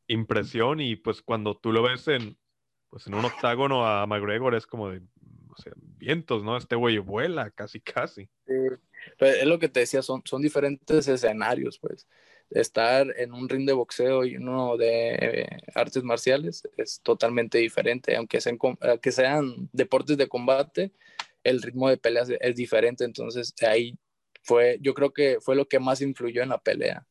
impresión 0.06 0.80
y 0.80 0.96
pues 0.96 1.24
cuando 1.24 1.58
tú 1.58 1.72
lo 1.72 1.82
ves 1.82 2.08
en, 2.08 2.38
pues 2.90 3.08
en 3.08 3.16
un 3.16 3.26
octágono 3.26 3.88
a 3.88 4.06
McGregor 4.06 4.54
es 4.54 4.68
como 4.68 4.90
de, 4.90 5.02
o 5.50 5.62
sea, 5.62 5.74
vientos, 5.76 6.44
¿no? 6.44 6.56
Este 6.56 6.76
güey 6.76 7.00
vuela 7.00 7.50
casi, 7.50 7.82
casi. 7.82 8.30
Sí, 8.46 8.54
es 9.20 9.46
lo 9.48 9.58
que 9.58 9.70
te 9.70 9.80
decía, 9.80 10.04
son, 10.04 10.22
son 10.26 10.44
diferentes 10.44 11.08
escenarios, 11.08 11.80
pues. 11.80 12.08
Estar 12.50 13.14
en 13.18 13.34
un 13.34 13.50
ring 13.50 13.66
de 13.66 13.74
boxeo 13.74 14.24
y 14.24 14.38
uno 14.38 14.78
de 14.78 15.48
artes 15.76 16.04
marciales 16.04 16.64
es 16.78 17.02
totalmente 17.02 17.58
diferente. 17.58 18.16
Aunque 18.16 18.40
sean, 18.40 18.58
que 19.02 19.12
sean 19.12 19.70
deportes 19.74 20.18
de 20.18 20.28
combate, 20.28 20.94
el 21.44 21.62
ritmo 21.62 21.90
de 21.90 21.98
pelea 21.98 22.24
es, 22.40 22.56
diferente. 22.56 23.04
Entonces, 23.04 23.54
ahí 23.68 23.98
fue, 24.44 24.78
yo 24.82 24.94
creo 24.94 25.12
que 25.12 25.40
fue 25.42 25.56
lo 25.56 25.68
que 25.68 25.80
más 25.80 26.02
influyó 26.02 26.42
en 26.42 26.50
la 26.50 26.62
pelea. 26.62 27.06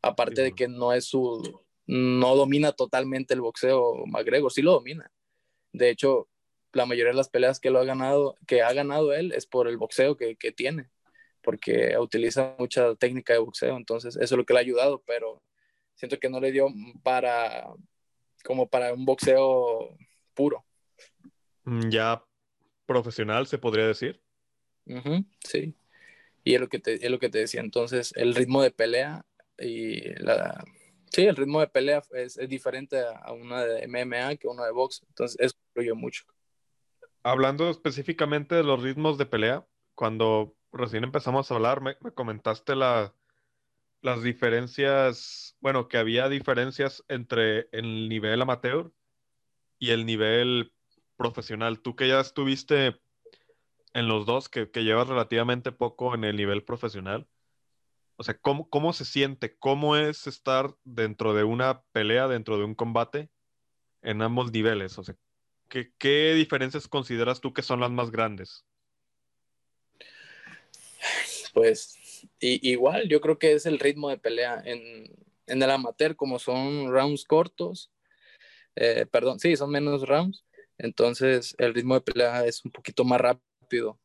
Aparte 0.00 0.42
de 0.42 0.52
que 0.52 0.68
no 0.68 0.92
es 0.92 1.06
su, 1.06 1.64
no 1.86 2.36
domina 2.36 2.72
totalmente 2.72 3.34
el 3.34 3.40
boxeo 3.40 4.04
McGregor, 4.06 4.52
sí 4.52 4.62
lo 4.62 4.72
domina. 4.72 5.10
De 5.72 5.90
hecho, 5.90 6.28
la 6.72 6.86
mayoría 6.86 7.12
de 7.12 7.16
las 7.16 7.28
peleas 7.28 7.58
que 7.58 7.70
lo 7.70 7.80
ha 7.80 7.84
ganado, 7.84 8.36
que 8.46 8.62
ha 8.62 8.72
ganado 8.72 9.12
él, 9.12 9.32
es 9.32 9.46
por 9.46 9.66
el 9.66 9.76
boxeo 9.76 10.16
que, 10.16 10.36
que 10.36 10.52
tiene, 10.52 10.90
porque 11.44 11.96
utiliza 11.98 12.54
mucha 12.58 12.94
técnica 12.96 13.32
de 13.32 13.38
boxeo, 13.38 13.76
entonces 13.76 14.16
eso 14.16 14.34
es 14.34 14.38
lo 14.38 14.44
que 14.44 14.54
le 14.54 14.60
ha 14.60 14.62
ayudado, 14.62 15.02
pero 15.06 15.42
siento 15.94 16.18
que 16.18 16.28
no 16.28 16.40
le 16.40 16.50
dio 16.50 16.68
para, 17.02 17.66
como 18.44 18.68
para 18.68 18.92
un 18.92 19.04
boxeo 19.04 19.96
puro. 20.34 20.64
Mm, 21.64 21.88
ya 21.90 22.24
profesional, 22.86 23.46
se 23.46 23.58
podría 23.58 23.86
decir. 23.86 24.20
sí. 25.44 25.76
Y 26.46 26.54
es 26.54 26.60
lo, 26.60 26.68
que 26.68 26.78
te, 26.78 26.94
es 26.94 27.10
lo 27.10 27.18
que 27.18 27.30
te 27.30 27.38
decía, 27.38 27.60
entonces 27.60 28.12
el 28.16 28.34
ritmo 28.34 28.62
de 28.62 28.70
pelea 28.70 29.24
y 29.58 30.00
la... 30.22 30.62
Sí, 31.10 31.24
el 31.26 31.36
ritmo 31.36 31.60
de 31.60 31.68
pelea 31.68 32.02
es, 32.12 32.36
es 32.36 32.48
diferente 32.48 32.98
a 33.00 33.32
una 33.32 33.64
de 33.64 33.86
MMA 33.86 34.36
que 34.36 34.48
una 34.48 34.64
de 34.66 34.72
box, 34.72 35.04
entonces 35.08 35.38
eso 35.40 35.56
influye 35.68 35.94
mucho 35.94 36.24
hablando 37.24 37.70
específicamente 37.70 38.54
de 38.54 38.62
los 38.62 38.80
ritmos 38.82 39.18
de 39.18 39.26
pelea, 39.26 39.66
cuando 39.96 40.54
recién 40.74 41.04
empezamos 41.04 41.50
a 41.50 41.54
hablar, 41.54 41.80
me, 41.80 41.96
comentaste 41.96 42.74
las 42.76 43.12
diferencias, 44.22 45.56
bueno, 45.60 45.88
que 45.88 45.98
había 45.98 46.28
diferencias 46.28 47.04
entre 47.08 47.68
el 47.72 48.08
nivel 48.08 48.42
amateur 48.42 48.92
y 49.78 49.90
el 49.90 50.06
nivel 50.06 50.72
profesional. 51.16 51.80
Tú 51.80 51.96
que 51.96 52.08
ya 52.08 52.20
estuviste 52.20 53.00
en 53.94 54.08
los 54.08 54.26
dos, 54.26 54.48
que, 54.48 54.68
llevas 54.74 55.08
relativamente 55.08 55.72
poco 55.72 56.14
en 56.14 56.24
el 56.24 56.36
nivel 56.36 56.64
profesional, 56.64 57.28
O 58.16 58.22
sea, 58.24 58.38
¿cómo, 58.38 58.68
¿cómo 58.70 58.92
se 58.92 59.04
siente? 59.04 59.56
¿Cómo 59.58 59.96
es 59.96 60.26
estar 60.26 60.76
dentro 60.84 61.34
de 61.34 61.44
una 61.44 61.82
pelea, 61.92 62.28
dentro 62.28 62.58
de 62.58 62.64
un 62.64 62.74
combate 62.74 63.30
en 64.02 64.22
ambos 64.22 64.52
niveles? 64.52 64.98
O 64.98 65.04
sea, 65.04 65.16
¿qué, 65.68 65.92
qué 65.98 66.34
diferencias 66.34 66.88
consideras 66.88 67.40
tú 67.40 67.52
que 67.52 67.62
son 67.62 67.80
las 67.80 67.90
más 67.90 68.10
grandes? 68.10 68.64
Pues 71.54 72.28
igual, 72.40 73.08
yo 73.08 73.20
creo 73.20 73.38
que 73.38 73.52
es 73.52 73.64
el 73.66 73.78
ritmo 73.78 74.10
de 74.10 74.18
pelea 74.18 74.60
en, 74.64 75.06
en 75.46 75.62
el 75.62 75.70
amateur, 75.70 76.16
como 76.16 76.40
son 76.40 76.90
rounds 76.90 77.24
cortos, 77.24 77.92
eh, 78.76 79.06
perdón, 79.06 79.40
sí, 79.40 79.56
son 79.56 79.70
menos 79.70 80.06
rounds, 80.08 80.44
entonces 80.78 81.54
el 81.58 81.74
ritmo 81.74 81.94
de 81.94 82.00
pelea 82.02 82.44
es 82.46 82.64
un 82.64 82.72
poquito 82.72 83.04
más 83.04 83.20
rápido, 83.20 84.00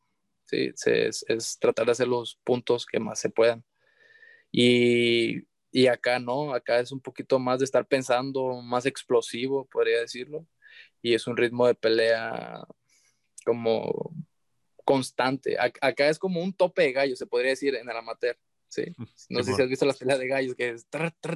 ¿sí? 0.46 0.72
Es, 0.86 1.24
es 1.28 1.58
tratar 1.58 1.86
de 1.86 1.92
hacer 1.92 2.08
los 2.08 2.36
puntos 2.44 2.86
que 2.86 3.00
más 3.00 3.18
se 3.20 3.30
puedan. 3.30 3.64
Y, 4.52 5.42
y, 5.72 5.86
acá 5.88 6.18
no, 6.20 6.54
acá 6.54 6.80
es 6.80 6.92
un 6.92 7.00
poquito 7.00 7.38
más 7.38 7.60
de 7.60 7.64
estar 7.66 7.86
pensando, 7.86 8.62
más 8.62 8.86
explosivo, 8.86 9.66
podría 9.66 10.00
decirlo, 10.00 10.46
y 11.02 11.14
es 11.14 11.26
un 11.26 11.36
ritmo 11.36 11.66
de 11.66 11.74
pelea 11.74 12.64
como 13.44 14.14
constante. 14.90 15.56
Acá 15.58 16.08
es 16.08 16.18
como 16.18 16.42
un 16.42 16.52
tope 16.52 16.82
de 16.82 16.92
gallo, 16.92 17.14
se 17.14 17.26
podría 17.26 17.50
decir, 17.50 17.76
en 17.76 17.88
el 17.88 17.96
amateur. 17.96 18.36
¿sí? 18.68 18.84
No 19.28 19.42
sé 19.42 19.54
si 19.54 19.62
has 19.62 19.68
visto 19.68 19.86
las 19.86 19.98
peleas 19.98 20.18
de 20.18 20.26
gallos, 20.26 20.56
que 20.56 20.70
es 20.70 20.86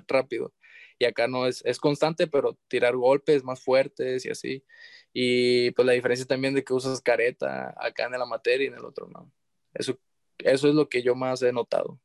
rápido. 0.09 0.53
Y 0.99 1.05
acá 1.05 1.29
no 1.29 1.47
es, 1.47 1.65
es 1.65 1.79
constante, 1.79 2.27
pero 2.27 2.59
tirar 2.69 2.97
golpes 2.97 3.45
más 3.45 3.63
fuertes 3.63 4.25
y 4.25 4.31
así. 4.31 4.65
Y 5.13 5.71
pues 5.73 5.87
la 5.87 5.93
diferencia 5.93 6.27
también 6.27 6.55
de 6.55 6.65
que 6.65 6.75
usas 6.75 7.01
careta 7.01 7.75
acá 7.79 8.07
en 8.07 8.15
el 8.15 8.23
amateur 8.23 8.61
y 8.61 8.67
en 8.67 8.75
el 8.75 8.85
otro 8.85 9.09
no. 9.09 9.31
Eso, 9.73 9.99
eso 10.39 10.69
es 10.69 10.75
lo 10.75 10.89
que 10.89 11.03
yo 11.03 11.15
más 11.15 11.43
he 11.43 11.53
notado. 11.53 12.01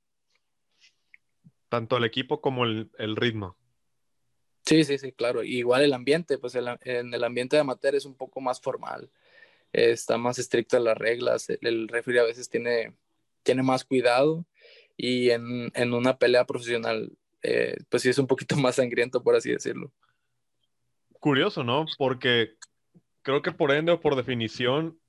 Tanto 1.68 1.98
el 1.98 2.04
equipo 2.04 2.42
como 2.42 2.64
el, 2.66 2.92
el 3.00 3.16
ritmo. 3.16 3.58
Sí, 4.66 4.84
sí, 4.84 5.00
sí, 5.00 5.14
claro. 5.14 5.44
Igual 5.44 5.84
el 5.84 5.94
ambiente, 5.94 6.38
pues 6.38 6.54
el, 6.54 6.68
en 6.82 7.12
el 7.12 7.24
ambiente 7.24 7.56
de 7.56 7.62
amateur 7.62 7.96
es 7.96 8.06
un 8.06 8.16
poco 8.16 8.40
más 8.40 8.62
formal 8.62 9.10
está 9.74 10.18
más 10.18 10.40
estricta 10.40 10.80
las 10.80 10.98
reglas, 10.98 11.50
el, 11.50 11.90
el 11.92 12.20
a 12.20 12.24
veces 12.24 12.50
tiene, 12.50 12.96
tiene 13.44 13.64
más 13.64 13.86
cuidado 13.86 14.46
y 14.98 15.30
en, 15.30 15.72
en 15.74 15.94
una 15.94 16.18
pelea 16.18 16.46
profesional, 16.46 17.12
eh, 17.42 17.78
pues 17.90 18.04
sí 18.04 18.10
es 18.10 18.18
un 18.18 18.28
poquito 18.28 18.56
más 18.58 18.76
sangriento, 18.76 19.24
por 19.24 19.36
así 19.36 19.52
decirlo. 19.52 19.92
Curioso, 21.20 21.64
¿no? 21.64 21.86
Porque 21.98 22.56
creo 23.22 23.42
que 23.42 23.52
por 23.52 23.72
ende 23.72 23.92
o 23.92 24.02
por 24.02 24.16
definición, 24.16 25.00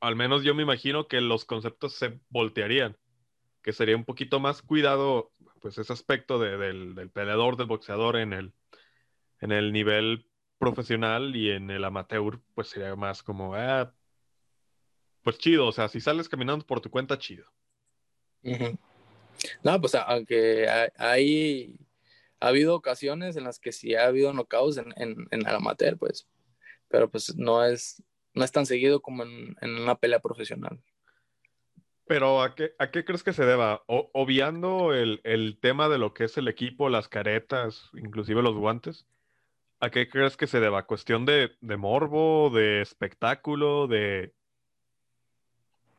al 0.00 0.16
menos 0.16 0.42
yo 0.44 0.54
me 0.54 0.62
imagino 0.62 1.08
que 1.08 1.20
los 1.20 1.44
conceptos 1.44 1.94
se 1.94 2.20
voltearían, 2.28 2.96
que 3.62 3.72
sería 3.72 3.96
un 3.96 4.04
poquito 4.04 4.40
más 4.40 4.62
cuidado, 4.62 5.30
pues 5.60 5.78
ese 5.78 5.92
aspecto 5.92 6.38
de, 6.38 6.58
del, 6.58 6.94
del, 6.94 7.10
peleador, 7.10 7.56
del 7.56 7.66
boxeador 7.66 8.16
en 8.16 8.32
el, 8.34 8.52
en 9.40 9.52
el 9.52 9.72
nivel 9.72 10.26
profesional 10.64 11.34
y 11.36 11.50
en 11.50 11.70
el 11.70 11.84
amateur, 11.84 12.40
pues 12.54 12.68
sería 12.68 12.94
más 12.96 13.22
como, 13.22 13.54
ah, 13.54 13.92
pues 15.22 15.38
chido, 15.38 15.66
o 15.66 15.72
sea, 15.72 15.88
si 15.88 16.00
sales 16.00 16.28
caminando 16.28 16.66
por 16.66 16.80
tu 16.80 16.90
cuenta, 16.90 17.18
chido. 17.18 17.44
No, 19.62 19.80
pues 19.80 19.94
aunque 19.94 20.68
hay, 20.96 21.78
ha 22.40 22.48
habido 22.48 22.74
ocasiones 22.74 23.36
en 23.36 23.44
las 23.44 23.58
que 23.58 23.72
sí 23.72 23.94
ha 23.94 24.06
habido 24.06 24.32
knockouts 24.32 24.76
en, 24.78 24.92
en, 24.96 25.26
en, 25.30 25.40
el 25.40 25.54
amateur, 25.54 25.98
pues, 25.98 26.28
pero 26.88 27.10
pues 27.10 27.34
no 27.36 27.64
es, 27.64 28.02
no 28.34 28.44
es 28.44 28.52
tan 28.52 28.66
seguido 28.66 29.00
como 29.00 29.22
en, 29.22 29.56
en 29.60 29.78
una 29.78 29.96
pelea 29.96 30.20
profesional. 30.20 30.80
Pero 32.06 32.42
¿a 32.42 32.54
qué, 32.54 32.74
a 32.78 32.90
qué 32.90 33.04
crees 33.04 33.22
que 33.22 33.32
se 33.32 33.46
deba? 33.46 33.82
O, 33.86 34.10
obviando 34.12 34.92
el, 34.92 35.20
el, 35.24 35.58
tema 35.58 35.88
de 35.88 35.96
lo 35.96 36.12
que 36.12 36.24
es 36.24 36.36
el 36.36 36.48
equipo, 36.48 36.90
las 36.90 37.08
caretas, 37.08 37.90
inclusive 37.94 38.42
los 38.42 38.54
guantes, 38.54 39.06
¿A 39.80 39.90
qué 39.90 40.08
crees 40.08 40.36
que 40.36 40.46
se 40.46 40.60
deba? 40.60 40.86
¿Cuestión 40.86 41.26
de, 41.26 41.56
de 41.60 41.76
morbo, 41.76 42.50
de 42.50 42.80
espectáculo, 42.80 43.86
de... 43.86 44.32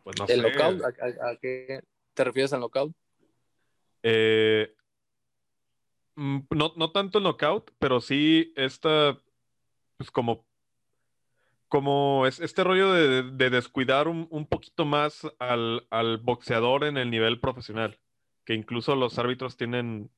Pues 0.04 0.18
no 0.20 0.26
¿El 0.28 0.42
sé. 0.42 0.50
Knockout? 0.50 0.82
¿A, 0.84 1.30
a, 1.30 1.36
qué 1.38 1.82
te 2.14 2.24
refieres 2.24 2.54
al 2.54 2.62
knockout? 2.62 2.96
Eh, 4.04 4.74
mm, 6.16 6.40
no, 6.52 6.74
no 6.76 6.92
tanto 6.92 7.18
el 7.18 7.24
knockout, 7.24 7.72
pero 7.80 8.02
sí 8.02 8.54
esta, 8.56 9.20
pues 9.98 10.12
como, 10.12 10.46
como 11.68 12.26
es, 12.28 12.40
este 12.40 12.64
rollo 12.64 12.94
de, 12.94 13.24
de 13.24 13.50
descuidar 13.50 14.08
un, 14.08 14.28
un, 14.30 14.48
poquito 14.48 14.86
más 14.86 15.28
al, 15.40 15.88
al 15.90 16.18
boxeador 16.18 16.86
en 16.86 16.98
el 16.98 17.10
nivel 17.10 17.40
profesional, 17.40 18.00
que 18.46 18.54
incluso 18.54 18.96
los 18.96 19.18
árbitros 19.18 19.58
tienen, 19.58 20.10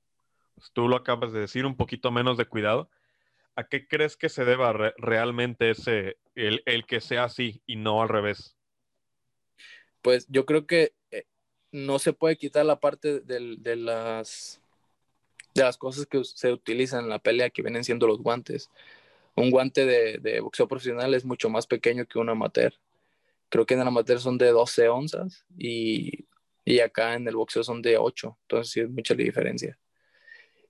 pues 0.56 0.72
tú 0.72 0.88
lo 0.88 0.98
acabas 0.98 1.32
de 1.32 1.39
decir, 1.39 1.65
un 1.65 1.78
poquito 1.78 2.12
menos 2.12 2.38
de 2.38 2.46
cuidado 2.46 2.89
¿a 3.58 3.63
qué 3.63 3.88
crees 3.88 4.15
que 4.15 4.30
se 4.30 4.46
deba 4.46 4.72
re 4.72 4.93
realmente 4.98 5.72
ese, 5.72 6.17
el, 6.36 6.62
el, 6.65 6.86
que 6.86 7.02
sea 7.02 7.26
así 7.26 7.62
y 7.65 7.76
no 7.76 8.04
al 8.04 8.08
revés? 8.08 8.56
Pues 10.04 10.28
yo 10.30 10.46
creo 10.46 10.67
que 10.67 10.93
eh, 11.10 11.26
no 11.72 11.98
se 11.98 12.13
puede 12.13 12.38
quitar 12.38 12.65
la 12.65 12.80
parte 12.80 13.20
de, 13.20 13.76
las, 13.76 14.62
de 15.56 15.63
las 15.63 15.76
cosas 15.76 16.06
que 16.06 16.24
se 16.24 16.54
utilizan 16.54 17.06
en 17.06 17.10
la 17.10 17.20
pelea 17.20 17.50
que 17.50 17.63
vienen 17.63 17.84
siendo 17.84 18.06
los 18.06 18.20
guantes. 18.20 18.70
Un 19.36 19.50
guante 19.50 19.88
de, 19.88 20.20
de 20.20 20.39
boxeo 20.39 20.67
profesional 20.67 21.15
es 21.15 21.26
mucho 21.26 21.50
más 21.50 21.65
pequeño 21.65 22.06
que 22.06 22.20
un 22.20 22.30
amateur. 22.30 22.74
Creo 23.50 23.65
que 23.65 23.74
en 23.74 23.82
el 23.82 23.88
amateur 23.88 24.20
son 24.20 24.38
de 24.38 24.52
12 24.52 24.88
onzas 24.88 25.46
y, 25.58 26.28
y 26.63 26.80
acá 26.80 27.15
en 27.15 27.28
el 27.28 27.36
boxeo 27.36 27.63
son 27.63 27.82
de 27.82 27.98
8. 27.98 28.38
Entonces 28.43 28.72
sí 28.72 28.82
es 28.82 28.89
mucha 28.89 29.15
la 29.15 29.24
diferencia. 29.24 29.80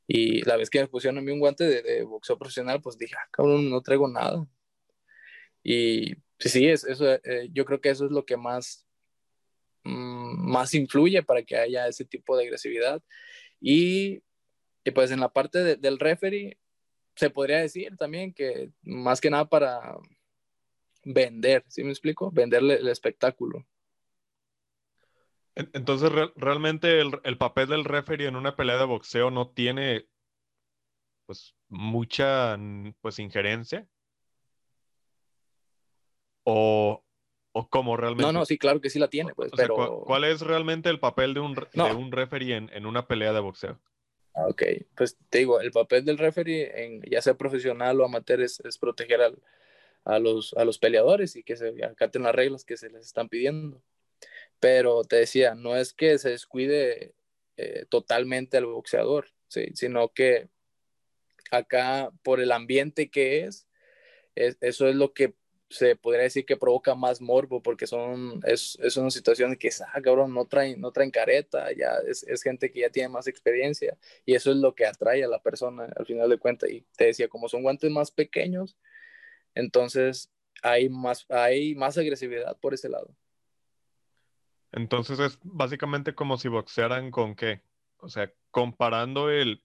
Y 0.07 0.41
la 0.45 0.55
vez 0.55 0.69
que 0.69 0.79
me 0.79 0.87
pusieron 0.87 1.17
a 1.17 1.21
mí 1.21 1.31
un 1.31 1.39
guante 1.39 1.65
de, 1.65 1.81
de 1.81 2.03
boxeo 2.03 2.37
profesional, 2.37 2.81
pues 2.81 2.97
dije, 2.97 3.15
ah, 3.17 3.27
cabrón, 3.31 3.69
no 3.69 3.81
traigo 3.81 4.07
nada. 4.07 4.47
Y 5.63 6.15
sí, 6.39 6.49
sí, 6.49 6.67
es, 6.67 6.85
eso, 6.85 7.11
eh, 7.11 7.49
yo 7.51 7.65
creo 7.65 7.81
que 7.81 7.89
eso 7.89 8.05
es 8.05 8.11
lo 8.11 8.25
que 8.25 8.37
más, 8.37 8.87
mmm, 9.83 10.49
más 10.49 10.73
influye 10.73 11.23
para 11.23 11.43
que 11.43 11.57
haya 11.57 11.87
ese 11.87 12.05
tipo 12.05 12.37
de 12.37 12.45
agresividad. 12.45 13.03
Y, 13.59 14.23
y 14.85 14.91
pues 14.91 15.11
en 15.11 15.19
la 15.19 15.29
parte 15.33 15.63
de, 15.63 15.75
del 15.75 15.99
referee, 15.99 16.57
se 17.15 17.29
podría 17.29 17.59
decir 17.59 17.97
también 17.97 18.33
que 18.33 18.71
más 18.83 19.19
que 19.19 19.29
nada 19.29 19.49
para 19.49 19.97
vender, 21.03 21.65
¿sí 21.67 21.83
me 21.83 21.89
explico? 21.89 22.31
Venderle 22.31 22.75
el 22.75 22.87
espectáculo. 22.87 23.65
Entonces, 25.73 26.11
re 26.11 26.31
realmente 26.35 27.01
el, 27.01 27.19
el, 27.23 27.37
papel 27.37 27.67
del 27.67 27.83
referee 27.83 28.27
en 28.27 28.35
una 28.35 28.55
pelea 28.55 28.77
de 28.77 28.85
boxeo 28.85 29.31
no 29.31 29.49
tiene, 29.49 30.07
pues, 31.25 31.55
mucha, 31.67 32.57
pues, 33.01 33.17
injerencia. 33.17 33.87
O, 36.43 37.03
o 37.51 37.69
cómo 37.69 37.97
realmente. 37.97 38.23
No, 38.23 38.31
no, 38.31 38.45
sí, 38.45 38.57
claro 38.57 38.79
que 38.81 38.91
sí 38.91 38.99
la 38.99 39.09
tiene, 39.09 39.33
pues, 39.33 39.51
o 39.51 39.55
pero... 39.55 39.75
Sea, 39.75 39.87
¿cuál, 40.05 40.23
es 40.25 40.41
realmente 40.41 40.89
el 40.89 40.99
papel 40.99 41.33
de 41.33 41.39
un, 41.39 41.55
no. 41.73 41.85
de 41.87 41.95
un 41.95 42.11
referee 42.11 42.55
en, 42.55 42.69
en, 42.71 42.85
una 42.85 43.07
pelea 43.07 43.33
de 43.33 43.39
boxeo? 43.39 43.79
Ah, 44.35 44.45
ok, 44.47 44.63
pues 44.95 45.17
te 45.29 45.39
digo, 45.39 45.59
el 45.59 45.71
papel 45.71 46.05
del 46.05 46.19
referee, 46.19 46.85
en, 46.85 47.01
ya 47.09 47.21
sea 47.21 47.33
profesional 47.33 47.99
o 47.99 48.05
amateur, 48.05 48.41
es, 48.41 48.59
es 48.59 48.77
proteger 48.77 49.21
al, 49.21 49.41
a, 50.05 50.19
los, 50.19 50.53
a 50.53 50.63
los 50.63 50.77
peleadores 50.77 51.35
y 51.35 51.43
que 51.43 51.57
se 51.57 51.83
acaten 51.83 52.21
las 52.21 52.35
reglas 52.35 52.63
que 52.63 52.77
se 52.77 52.91
les 52.91 53.07
están 53.07 53.27
pidiendo. 53.27 53.81
Pero 54.59 55.03
te 55.03 55.17
decía, 55.17 55.55
no 55.55 55.75
es 55.75 55.93
que 55.93 56.17
se 56.17 56.29
descuide 56.31 57.13
eh, 57.57 57.85
totalmente 57.89 58.57
al 58.57 58.65
boxeador, 58.65 59.29
¿sí? 59.47 59.67
sino 59.75 60.09
que 60.13 60.49
acá 61.51 62.11
por 62.23 62.39
el 62.39 62.51
ambiente 62.51 63.09
que 63.09 63.45
es, 63.45 63.67
es, 64.35 64.57
eso 64.61 64.87
es 64.87 64.95
lo 64.95 65.13
que 65.13 65.35
se 65.69 65.95
podría 65.95 66.23
decir 66.23 66.45
que 66.45 66.57
provoca 66.57 66.95
más 66.95 67.19
morbo, 67.21 67.61
porque 67.61 67.87
son, 67.87 68.39
es, 68.45 68.77
es 68.81 68.95
una 68.97 69.11
situación 69.11 69.55
que, 69.57 69.69
ah, 69.93 70.01
cabrón, 70.01 70.33
no 70.33 70.45
traen, 70.45 70.79
no 70.79 70.91
traen 70.91 71.11
careta, 71.11 71.71
ya 71.73 71.97
es, 72.07 72.23
es, 72.23 72.41
gente 72.41 72.71
que 72.71 72.81
ya 72.81 72.89
tiene 72.89 73.09
más 73.09 73.27
experiencia, 73.27 73.97
y 74.25 74.35
eso 74.35 74.51
es 74.51 74.57
lo 74.57 74.75
que 74.75 74.85
atrae 74.85 75.23
a 75.23 75.27
la 75.27 75.41
persona 75.41 75.89
al 75.95 76.05
final 76.05 76.29
de 76.29 76.37
cuentas. 76.37 76.69
Y 76.69 76.85
te 76.95 77.05
decía, 77.07 77.27
como 77.27 77.49
son 77.49 77.63
guantes 77.63 77.91
más 77.91 78.11
pequeños, 78.11 78.77
entonces 79.55 80.31
hay 80.63 80.89
más, 80.89 81.25
hay 81.29 81.75
más 81.75 81.97
agresividad 81.97 82.57
por 82.59 82.73
ese 82.73 82.89
lado. 82.89 83.13
Entonces 84.71 85.19
es 85.19 85.39
básicamente 85.43 86.13
como 86.13 86.37
si 86.37 86.47
boxearan 86.47 87.11
con 87.11 87.35
qué. 87.35 87.61
O 87.99 88.09
sea, 88.09 88.31
comparando 88.51 89.29
el, 89.29 89.63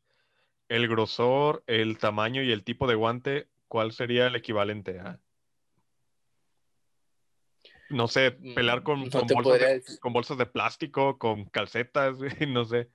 el 0.68 0.88
grosor, 0.88 1.62
el 1.66 1.98
tamaño 1.98 2.42
y 2.42 2.52
el 2.52 2.64
tipo 2.64 2.86
de 2.86 2.94
guante, 2.94 3.48
¿cuál 3.68 3.92
sería 3.92 4.26
el 4.26 4.36
equivalente 4.36 5.00
a? 5.00 5.20
No 7.90 8.08
sé, 8.08 8.30
pelear 8.30 8.82
con, 8.82 9.04
no 9.04 9.10
con, 9.10 9.26
bolsas, 9.26 9.60
de, 9.60 9.98
con 10.00 10.12
bolsas, 10.14 10.38
de, 10.38 10.46
plástico, 10.46 11.18
con 11.18 11.44
calcetas, 11.44 12.16
no 12.48 12.64
sé. 12.64 12.88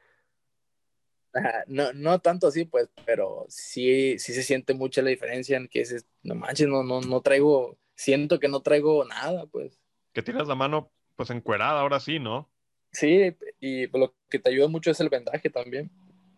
No, 1.67 1.93
no 1.93 2.17
tanto 2.19 2.47
así, 2.47 2.65
pues, 2.65 2.89
pero 3.05 3.45
sí, 3.47 4.17
sí 4.17 4.33
se 4.33 4.41
siente 4.41 4.73
mucha 4.73 5.03
la 5.03 5.11
diferencia 5.11 5.57
en 5.57 5.67
que 5.67 5.79
dices, 5.79 6.07
no 6.23 6.33
manches, 6.33 6.67
no, 6.67 6.83
no, 6.83 6.99
no 7.01 7.21
traigo, 7.21 7.77
siento 7.93 8.39
que 8.39 8.47
no 8.47 8.61
traigo 8.61 9.05
nada, 9.05 9.45
pues. 9.45 9.79
Que 10.13 10.23
tiras 10.23 10.47
la 10.47 10.55
mano 10.55 10.91
pues 11.17 11.31
encuerada, 11.31 11.81
ahora 11.81 11.99
sí, 11.99 12.19
¿no? 12.19 12.49
Sí, 12.91 13.35
y 13.59 13.87
lo 13.87 14.15
que 14.29 14.39
te 14.39 14.49
ayuda 14.49 14.69
mucho 14.69 14.91
es 14.91 14.99
el 15.01 15.09
vendaje 15.09 15.49
también. 15.49 15.91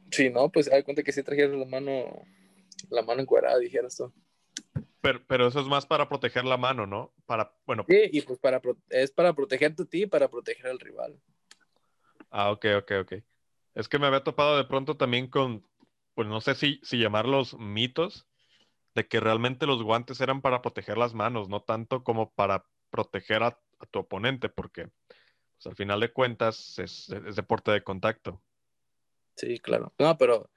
Si 0.09 0.29
no, 0.31 0.49
pues 0.49 0.71
hay 0.71 0.81
cuenta 0.81 1.03
que 1.03 1.11
si 1.11 1.21
trajeras 1.21 1.55
la 1.55 1.65
mano, 1.65 2.25
la 2.89 3.03
mano 3.03 3.21
encuadrada, 3.21 3.59
dijeras 3.59 3.95
tú. 3.95 4.11
Pero, 5.01 5.21
pero, 5.27 5.47
eso 5.47 5.59
es 5.59 5.67
más 5.67 5.85
para 5.85 6.09
proteger 6.09 6.45
la 6.45 6.57
mano, 6.57 6.87
¿no? 6.87 7.13
Para, 7.25 7.53
bueno. 7.65 7.85
Sí, 7.87 8.09
y 8.11 8.21
pues 8.21 8.39
para, 8.39 8.61
es 8.89 9.11
para 9.11 9.33
protegerte 9.33 9.83
a 9.83 9.85
ti 9.85 10.03
y 10.03 10.07
para 10.07 10.29
proteger 10.29 10.67
al 10.67 10.79
rival. 10.79 11.19
Ah, 12.31 12.51
ok, 12.51 12.65
ok, 12.79 12.91
ok. 13.01 13.13
Es 13.75 13.87
que 13.87 13.99
me 13.99 14.07
había 14.07 14.23
topado 14.23 14.57
de 14.57 14.65
pronto 14.65 14.97
también 14.97 15.27
con, 15.27 15.65
pues 16.15 16.27
no 16.27 16.41
sé 16.41 16.55
si, 16.55 16.79
si 16.83 16.97
llamarlos 16.97 17.57
mitos, 17.57 18.27
de 18.95 19.07
que 19.07 19.19
realmente 19.19 19.65
los 19.65 19.83
guantes 19.83 20.19
eran 20.19 20.41
para 20.41 20.61
proteger 20.61 20.97
las 20.97 21.13
manos, 21.13 21.47
no 21.47 21.61
tanto 21.61 22.03
como 22.03 22.31
para 22.31 22.65
proteger 22.89 23.43
a, 23.43 23.59
tu 23.87 23.99
oponente, 23.99 24.49
porque 24.49 24.87
pues, 25.55 25.67
al 25.67 25.75
final 25.75 25.99
de 25.99 26.11
cuentas 26.11 26.79
es, 26.79 27.07
deporte 27.35 27.71
de 27.71 27.83
contacto. 27.83 28.41
Sí, 29.35 29.59
claro. 29.59 29.93
No, 29.97 30.17
pero 30.17 30.49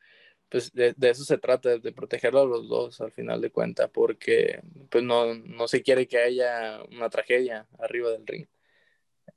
pues 0.49 0.73
de, 0.73 0.95
eso 1.01 1.25
se 1.25 1.39
trata, 1.39 1.79
de 1.79 1.93
protegerlo 1.93 2.43
a 2.43 2.47
los 2.47 2.69
dos 2.69 3.01
al 3.01 3.13
final 3.13 3.41
de 3.41 3.51
cuentas, 3.51 3.91
porque 3.91 4.61
pues 4.91 5.03
no, 5.03 5.35
no 5.35 5.67
se 5.67 5.83
quiere 5.83 6.07
que 6.07 6.19
haya 6.19 6.83
una 6.91 7.09
tragedia 7.09 7.67
arriba 7.79 8.11
del 8.11 8.27
ring. 8.27 8.47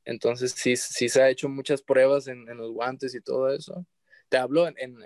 Entonces 0.03 0.51
sí, 0.51 0.75
sí 0.75 1.09
se 1.09 1.21
ha 1.21 1.29
hecho 1.29 1.47
muchas 1.47 1.81
pruebas 1.81 2.27
en, 2.27 2.47
en 2.49 2.57
los 2.57 2.71
guantes 2.71 3.15
y 3.15 3.21
todo 3.21 3.49
eso. 3.49 3.85
Te 4.29 4.37
hablo 4.37 4.67
en, 4.67 4.75
en, 4.77 5.01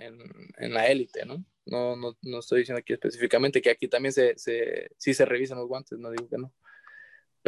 en 0.58 0.74
la 0.74 0.88
élite, 0.88 1.26
¿no? 1.26 1.44
No, 1.66 1.96
no, 1.96 2.18
no 2.24 2.40
estoy 2.40 2.60
diciendo 2.60 2.80
aquí 2.80 2.94
específicamente 2.94 3.62
que 3.62 3.70
aquí 3.70 3.88
también 3.88 4.12
se, 4.12 4.38
se, 4.38 4.90
sí 4.98 5.14
se 5.14 5.26
revisan 5.26 5.60
los 5.60 5.68
guantes, 5.68 6.00
no 6.00 6.10
digo 6.10 6.28
que 6.28 6.38
no. 6.38 6.52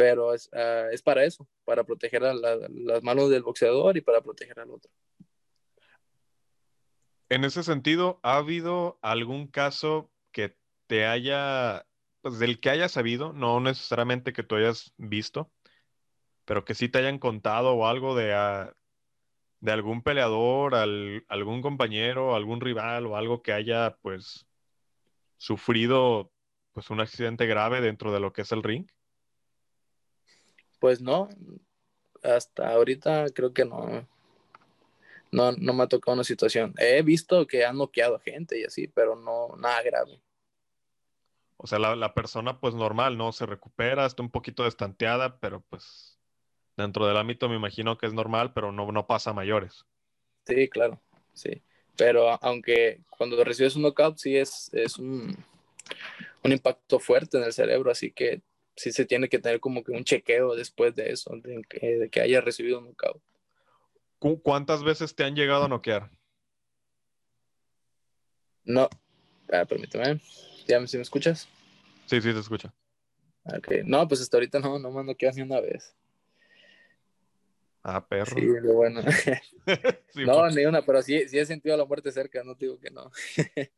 Pero 0.02 0.34
es, 0.34 0.50
uh, 0.52 0.90
es 0.90 1.00
para 1.00 1.22
eso, 1.22 1.46
para 1.64 1.84
proteger 1.84 2.24
a 2.24 2.34
la, 2.34 2.56
las 2.68 3.04
manos 3.04 3.30
del 3.30 3.44
boxeador 3.44 3.96
y 3.96 4.00
para 4.00 4.20
proteger 4.20 4.58
al 4.58 4.70
otro. 4.70 4.90
En 7.28 7.44
ese 7.44 7.62
sentido, 7.62 8.18
¿ha 8.24 8.38
habido 8.38 8.98
algún 9.00 9.46
caso 9.46 10.10
que 10.32 10.56
te 10.88 11.06
haya, 11.06 11.86
pues 12.20 12.40
del 12.40 12.58
que 12.58 12.70
hayas 12.70 12.90
sabido, 12.90 13.32
no 13.32 13.60
necesariamente 13.60 14.32
que 14.32 14.42
tú 14.42 14.56
hayas 14.56 14.92
visto, 14.96 15.52
pero 16.46 16.64
que 16.64 16.74
sí 16.74 16.88
te 16.88 16.98
hayan 16.98 17.20
contado 17.20 17.74
o 17.74 17.86
algo 17.86 18.16
de, 18.16 18.34
uh, 18.34 18.72
de 19.60 19.70
algún 19.70 20.02
peleador, 20.02 20.74
algún 20.74 21.62
compañero, 21.62 22.34
algún 22.34 22.60
rival 22.60 23.06
o 23.06 23.16
algo 23.16 23.40
que 23.40 23.52
haya 23.52 23.96
pues 24.02 24.48
sufrido 25.36 26.32
pues 26.72 26.90
un 26.90 27.00
accidente 27.00 27.46
grave 27.46 27.80
dentro 27.80 28.12
de 28.12 28.18
lo 28.18 28.32
que 28.32 28.42
es 28.42 28.50
el 28.50 28.64
ring? 28.64 28.88
Pues 30.82 31.00
no, 31.00 31.28
hasta 32.24 32.72
ahorita 32.72 33.26
creo 33.32 33.54
que 33.54 33.64
no. 33.64 34.04
No, 35.30 35.52
no 35.52 35.72
me 35.72 35.84
ha 35.84 35.86
tocado 35.86 36.14
una 36.14 36.24
situación. 36.24 36.74
He 36.76 37.02
visto 37.02 37.46
que 37.46 37.64
han 37.64 37.78
noqueado 37.78 38.18
gente 38.18 38.58
y 38.58 38.64
así, 38.64 38.88
pero 38.88 39.14
no, 39.14 39.54
nada 39.58 39.80
grave. 39.84 40.20
O 41.56 41.68
sea, 41.68 41.78
la, 41.78 41.94
la 41.94 42.14
persona 42.14 42.58
pues 42.58 42.74
normal, 42.74 43.16
¿no? 43.16 43.30
Se 43.30 43.46
recupera, 43.46 44.06
está 44.06 44.24
un 44.24 44.30
poquito 44.32 44.64
destanteada, 44.64 45.38
pero 45.38 45.60
pues 45.60 46.18
dentro 46.76 47.06
del 47.06 47.16
ámbito 47.16 47.48
me 47.48 47.54
imagino 47.54 47.96
que 47.96 48.06
es 48.06 48.12
normal, 48.12 48.52
pero 48.52 48.72
no, 48.72 48.90
no 48.90 49.06
pasa 49.06 49.30
a 49.30 49.34
mayores. 49.34 49.86
Sí, 50.44 50.68
claro, 50.68 51.00
sí. 51.32 51.62
Pero 51.96 52.28
aunque 52.42 53.02
cuando 53.08 53.44
recibes 53.44 53.76
un 53.76 53.82
knockout 53.82 54.18
sí 54.18 54.36
es, 54.36 54.68
es 54.74 54.98
un, 54.98 55.32
un, 56.42 56.50
impacto 56.50 56.98
fuerte 56.98 57.38
en 57.38 57.44
el 57.44 57.52
cerebro, 57.52 57.92
así 57.92 58.10
que 58.10 58.42
sí 58.76 58.92
se 58.92 59.04
tiene 59.04 59.28
que 59.28 59.38
tener 59.38 59.60
como 59.60 59.82
que 59.82 59.92
un 59.92 60.04
chequeo 60.04 60.54
después 60.54 60.94
de 60.94 61.10
eso, 61.10 61.34
de 61.36 61.62
que, 61.68 61.98
de 61.98 62.10
que 62.10 62.20
haya 62.20 62.40
recibido 62.40 62.78
un 62.78 62.86
knockout. 62.86 63.22
¿Cuántas 64.42 64.84
veces 64.84 65.14
te 65.16 65.24
han 65.24 65.34
llegado 65.34 65.64
a 65.64 65.68
noquear? 65.68 66.10
No, 68.64 68.88
ah, 69.52 69.64
permíteme, 69.64 70.20
¿ya 70.68 70.86
si 70.86 70.96
me 70.96 71.02
escuchas? 71.02 71.48
Sí, 72.06 72.20
sí, 72.20 72.32
te 72.32 72.38
escucha. 72.38 72.72
Ok, 73.44 73.68
no, 73.84 74.06
pues 74.06 74.20
hasta 74.20 74.36
ahorita 74.36 74.60
no, 74.60 74.78
no 74.78 74.92
me 74.92 75.00
han 75.00 75.06
noqueado 75.06 75.36
ni 75.36 75.42
una 75.42 75.60
vez. 75.60 75.96
Ah, 77.82 78.06
perro. 78.06 78.36
Sí, 78.36 78.46
lo 78.62 78.74
bueno. 78.74 79.00
no, 80.14 80.50
ni 80.50 80.64
una, 80.64 80.82
pero 80.82 81.02
sí, 81.02 81.28
sí 81.28 81.38
he 81.38 81.46
sentido 81.46 81.76
la 81.76 81.84
muerte 81.84 82.12
cerca, 82.12 82.44
no 82.44 82.54
digo 82.54 82.78
que 82.78 82.90
no. 82.90 83.10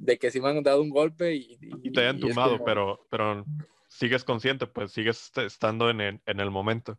de 0.00 0.18
que 0.18 0.30
sí 0.32 0.40
me 0.40 0.48
han 0.48 0.62
dado 0.62 0.82
un 0.82 0.90
golpe 0.90 1.34
y... 1.34 1.58
Y, 1.60 1.92
te 1.92 2.00
hayan 2.00 2.18
tumbado, 2.18 2.64
pero, 2.64 3.06
pero 3.08 3.44
sigues 3.88 4.24
consciente, 4.24 4.66
pues 4.66 4.92
sigues 4.92 5.32
estando 5.36 5.90
en 5.90 6.00
el, 6.00 6.20
en 6.26 6.40
el 6.40 6.50
momento. 6.50 6.98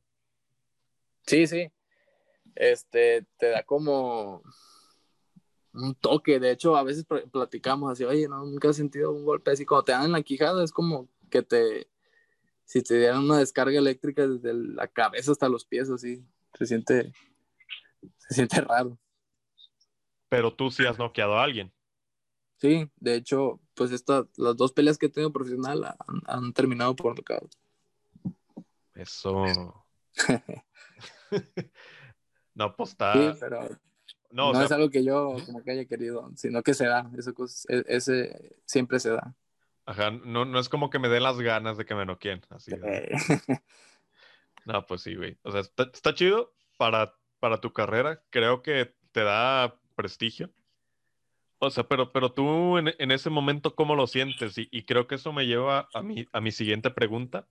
Sí, 1.25 1.47
sí. 1.47 1.71
Este, 2.55 3.25
te 3.37 3.49
da 3.49 3.63
como 3.63 4.41
un 5.73 5.95
toque. 5.95 6.39
De 6.39 6.51
hecho, 6.51 6.75
a 6.75 6.83
veces 6.83 7.05
platicamos 7.31 7.91
así, 7.91 8.03
oye, 8.03 8.27
no, 8.27 8.43
nunca 8.45 8.69
he 8.69 8.73
sentido 8.73 9.11
un 9.11 9.25
golpe 9.25 9.51
así. 9.51 9.65
Cuando 9.65 9.85
te 9.85 9.91
dan 9.91 10.05
en 10.05 10.11
la 10.11 10.23
quijada, 10.23 10.63
es 10.63 10.71
como 10.71 11.07
que 11.29 11.43
te, 11.43 11.87
si 12.65 12.81
te 12.81 12.97
dieran 12.97 13.23
una 13.23 13.37
descarga 13.37 13.77
eléctrica 13.77 14.27
desde 14.27 14.53
la 14.53 14.87
cabeza 14.87 15.31
hasta 15.31 15.49
los 15.49 15.65
pies, 15.65 15.89
así, 15.89 16.23
se 16.57 16.65
siente, 16.65 17.13
se 18.17 18.33
siente 18.33 18.61
raro. 18.61 18.97
Pero 20.29 20.53
tú 20.53 20.69
sí 20.69 20.85
has 20.85 20.97
noqueado 20.99 21.37
a 21.37 21.43
alguien. 21.43 21.71
Sí, 22.57 22.89
de 22.97 23.15
hecho, 23.15 23.61
pues 23.79 23.91
estas, 23.93 24.25
las 24.35 24.57
dos 24.57 24.73
peleas 24.73 24.97
que 24.97 25.05
he 25.05 25.09
tenido 25.09 25.31
profesional 25.31 25.95
han, 26.27 26.51
terminado 26.51 26.97
por 26.97 27.15
nocaut. 27.15 27.49
Eso. 28.93 29.45
no, 32.55 32.75
pues 32.75 32.89
está. 32.89 33.13
Sí, 33.13 33.37
pero 33.39 33.69
no, 34.31 34.61
es 34.61 34.69
algo 34.73 34.89
que 34.89 35.05
yo 35.05 35.37
como 35.45 35.63
que 35.63 35.71
haya 35.71 35.85
querido, 35.85 36.29
sino 36.35 36.61
que 36.61 36.73
se 36.73 36.87
da. 36.87 37.09
Eso, 37.17 37.33
e, 37.69 37.85
ese 37.87 38.57
siempre 38.65 38.99
se 38.99 39.11
da. 39.11 39.33
Ajá, 39.85 40.11
no, 40.11 40.43
no 40.43 40.59
es 40.59 40.67
como 40.67 40.89
que 40.89 40.99
me 40.99 41.07
dé 41.07 41.21
las 41.21 41.39
ganas 41.39 41.77
de 41.77 41.85
que 41.85 41.95
me 41.95 42.05
noquien. 42.05 42.41
Así. 42.49 42.73
no, 44.65 44.85
pues 44.87 45.03
sí, 45.03 45.15
güey. 45.15 45.39
O 45.43 45.53
sea, 45.53 45.61
está, 45.61 46.13
chido 46.13 46.53
para, 46.75 47.15
para 47.39 47.61
tu 47.61 47.71
carrera. 47.71 48.21
Creo 48.29 48.61
que 48.61 48.93
te 49.13 49.23
da 49.23 49.79
prestigio. 49.95 50.51
O 51.59 51.69
sea, 51.69 51.83
pero, 51.87 52.11
pero 52.11 52.31
tú 52.31 52.77
en, 52.77 53.11
ese 53.11 53.29
momento, 53.29 53.75
¿cómo 53.75 53.95
lo 53.95 54.07
sientes? 54.07 54.57
Y, 54.57 54.69
y, 54.71 54.85
creo 54.85 55.07
que 55.07 55.15
eso 55.15 55.33
me 55.33 55.45
lleva 55.45 55.89
a 55.93 56.01
mi, 56.01 56.25
a 56.31 56.39
mi 56.39 56.51
siguiente 56.51 56.89
pregunta. 56.89 57.47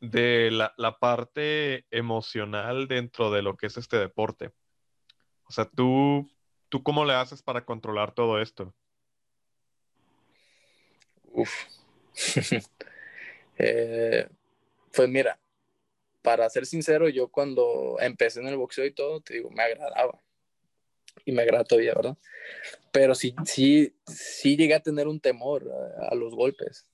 De 0.00 0.50
la, 0.50 0.74
la 0.76 0.98
parte 0.98 1.84
emocional 1.90 2.88
dentro 2.88 3.30
de 3.30 3.42
lo 3.42 3.56
que 3.56 3.66
es 3.66 3.76
este 3.76 3.98
deporte. 3.98 4.52
O 5.44 5.52
sea, 5.52 5.66
tú, 5.68 6.30
¿tú 6.68 6.82
cómo 6.82 7.04
le 7.04 7.14
haces 7.14 7.42
para 7.42 7.64
controlar 7.64 8.12
todo 8.14 8.40
esto? 8.40 8.74
Uf. 11.32 11.50
eh, 13.58 14.28
pues 14.94 15.08
mira, 15.08 15.38
para 16.22 16.48
ser 16.48 16.66
sincero, 16.66 17.08
yo 17.08 17.28
cuando 17.28 17.96
empecé 18.00 18.40
en 18.40 18.48
el 18.48 18.56
boxeo 18.56 18.86
y 18.86 18.92
todo, 18.92 19.20
te 19.20 19.34
digo, 19.34 19.50
me 19.50 19.62
agradaba. 19.62 20.20
Y 21.24 21.32
me 21.32 21.42
agrada 21.42 21.64
todavía, 21.64 21.94
¿verdad? 21.94 22.16
Pero 22.92 23.14
sí, 23.14 23.34
sí, 23.44 23.94
sí 24.06 24.56
llegué 24.56 24.74
a 24.74 24.82
tener 24.82 25.08
un 25.08 25.20
temor 25.20 25.70
a, 26.08 26.14
los 26.14 26.34
golpes. 26.34 26.86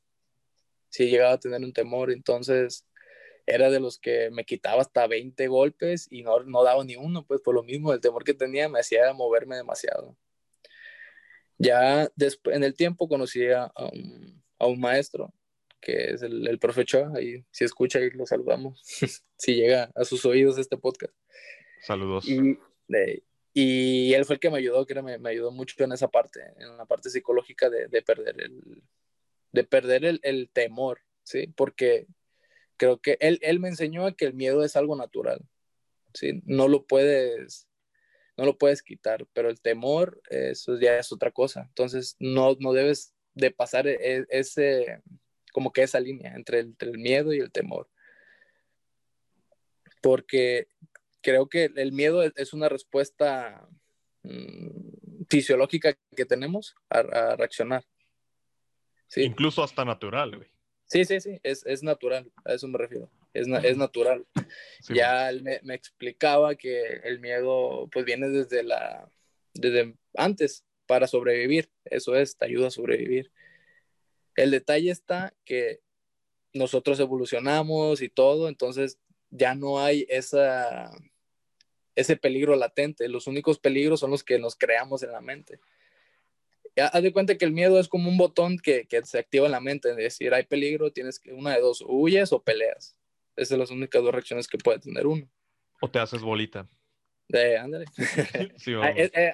Sí 0.89 1.09
llegaba 1.09 1.33
a 1.33 1.41
tener 1.41 1.61
un 1.61 1.73
temor, 1.73 2.11
entonces 2.11 2.87
era 3.47 3.71
de 3.71 3.81
los 3.81 3.99
que 3.99 4.31
me 4.31 4.45
quitaba 4.45 4.81
hasta 4.81 5.07
20 5.07 5.47
golpes 5.49 6.07
y 6.11 6.23
no, 6.23 6.43
no 6.45 6.65
daba 6.65 6.85
ni 6.85 6.97
uno, 6.97 7.27
pues 7.27 7.41
por 7.41 7.55
lo 7.55 7.63
mismo, 7.63 7.93
el 7.93 8.01
temor 8.01 8.25
que 8.25 8.35
tenía 8.35 8.69
me 8.69 8.81
hacía 8.81 9.13
moverme 9.13 9.57
demasiado. 9.57 10.17
Ya 11.59 12.11
después, 12.17 12.57
en 12.57 12.65
el 12.65 12.75
tiempo 12.75 13.09
conocí 13.09 13.47
a, 13.51 13.73
un, 14.59 14.81
maestro, 14.81 15.33
que 15.81 16.13
es 16.13 16.23
el, 16.23 16.49
el 16.49 16.59
profe 16.59 16.85
Choa, 16.85 17.21
y 17.21 17.45
si 17.51 17.65
escucha 17.65 18.01
lo 18.15 18.27
saludamos, 18.27 18.81
si 19.37 19.55
llega 19.55 19.91
a 19.95 20.05
sus 20.05 20.25
oídos 20.25 20.59
este 20.59 20.77
podcast. 20.77 21.15
Saludos. 21.83 22.27
Y, 22.27 22.59
y 23.55 24.13
él 24.15 24.25
fue 24.25 24.35
el 24.35 24.41
que 24.41 24.51
me 24.51 24.59
ayudó, 24.59 24.85
que 24.85 25.01
me, 25.01 25.17
me, 25.19 25.31
ayudó 25.31 25.53
mucho 25.53 25.83
en 25.85 25.93
esa 25.93 26.09
parte, 26.09 26.41
en 26.59 26.77
la 26.77 26.87
parte 26.87 27.09
psicológica 27.09 27.71
de, 27.71 27.87
de 27.87 28.03
perder, 28.03 28.41
el, 28.41 28.83
de 29.53 29.65
perder 29.65 30.05
el, 30.05 30.21
el, 30.25 30.51
temor, 30.51 31.01
¿sí? 31.23 31.47
Porque 31.57 32.09
creo 32.77 33.01
que 33.01 33.17
él, 33.21 33.39
él 33.43 33.61
me 33.61 33.69
enseñó 33.69 34.07
a 34.07 34.17
que 34.17 34.25
el 34.25 34.35
miedo 34.35 34.65
es 34.65 34.75
algo 34.75 34.97
natural, 34.97 35.41
¿sí? 36.13 36.43
No 36.45 36.67
lo 36.67 36.85
puedes 36.85 37.69
no 38.37 38.45
lo 38.45 38.59
puedes 38.59 38.83
quitar, 38.83 39.27
pero 39.33 39.49
el 39.49 39.61
temor, 39.61 40.21
eso 40.29 40.79
ya 40.79 40.99
es 40.99 41.13
otra 41.13 41.31
cosa. 41.31 41.67
Entonces, 41.69 42.17
no, 42.19 42.57
no 42.59 42.73
debes 42.73 43.15
de 43.35 43.51
pasar 43.51 43.87
e, 43.87 44.27
ese, 44.29 45.03
como 45.53 45.73
que 45.73 45.83
esa 45.83 46.01
línea 46.01 46.35
entre 46.35 46.61
el, 46.61 46.67
entre 46.67 46.91
el 46.91 46.99
miedo 46.99 47.33
y 47.33 47.39
el 47.39 47.53
temor. 47.53 47.89
Porque 50.03 50.67
creo 51.25 51.49
que 51.49 51.73
el 51.75 51.91
miedo 51.91 52.23
es 52.23 52.53
una 52.53 52.69
respuesta 52.69 53.67
mm, 54.23 55.25
fisiológica 55.29 55.97
que 56.15 56.27
tenemos 56.27 56.77
a, 56.91 57.35
reaccionar. 57.35 57.85
¿Sí? 59.09 59.23
Incluso 59.23 59.65
hasta 59.65 59.85
natural, 59.85 60.37
güey. 60.37 60.49
Sí, 60.87 61.05
sí, 61.07 61.19
sí, 61.21 61.41
es, 61.43 61.65
es, 61.65 61.83
natural, 61.83 62.31
a 62.45 62.53
eso 62.53 62.69
me 62.69 62.77
refiero. 62.77 63.11
es, 63.33 63.49
es 63.49 63.77
natural. 63.77 64.27
ya 64.91 65.31
él 65.31 65.43
me, 65.43 65.61
me, 65.63 65.75
explicaba 65.75 66.55
que 66.55 67.01
el 67.05 67.21
miedo 67.21 67.89
pues 67.91 68.05
viene 68.05 68.29
desde 68.29 68.63
la, 68.63 69.09
desde 69.55 69.97
antes 70.15 70.67
para 70.87 71.07
sobrevivir, 71.07 71.71
eso 71.87 72.15
es, 72.15 72.37
te 72.37 72.45
ayuda 72.45 72.69
a 72.69 72.71
sobrevivir. 72.71 73.33
El 74.37 74.51
detalle 74.51 74.91
está 74.91 75.35
que 75.47 75.81
nosotros 76.53 77.01
evolucionamos 77.01 78.03
y 78.03 78.11
todo, 78.11 78.49
entonces 78.49 78.99
ya 79.31 79.55
no 79.55 79.81
hay 79.81 80.07
esa, 80.11 80.91
ese 81.97 82.17
peligro 82.17 82.57
latente, 82.57 83.09
los 83.09 83.27
únicos 83.27 83.59
peligros 83.59 84.01
son 84.01 84.11
los 84.11 84.25
que 84.25 84.39
nos 84.39 84.57
creamos 84.57 85.03
en 85.03 85.13
la 85.13 85.21
mente 85.21 85.59
haz 86.83 87.03
de 87.03 87.13
cuenta 87.13 87.37
que 87.37 87.45
el 87.45 87.53
miedo 87.53 87.79
es 87.79 87.89
como 87.89 88.09
un 88.09 88.17
botón 88.17 88.59
que, 88.59 88.87
que, 88.87 89.05
se 89.05 89.19
activa 89.19 89.47
en 89.47 89.53
la 89.53 89.61
mente, 89.61 89.91
es 89.91 89.97
decir, 89.97 90.35
hay 90.35 90.45
peligro, 90.45 90.93
tienes 90.93 91.19
que, 91.19 91.33
una 91.33 91.55
de 91.55 91.61
dos, 91.61 91.85
huyes 91.87 92.33
o 92.33 92.43
peleas. 92.43 92.97
Esas 93.37 93.51
son 93.51 93.59
las 93.61 93.71
únicas 93.71 94.03
dos 94.03 94.13
reacciones 94.13 94.49
que 94.49 94.59
puede 94.59 94.79
tener 94.79 95.07
uno. 95.07 95.29
O 95.81 95.91
te 95.91 95.99
haces 95.99 96.23
bolita. 96.23 96.69
De, 97.29 97.57
ándale. 97.57 97.87
sí, 98.57 98.75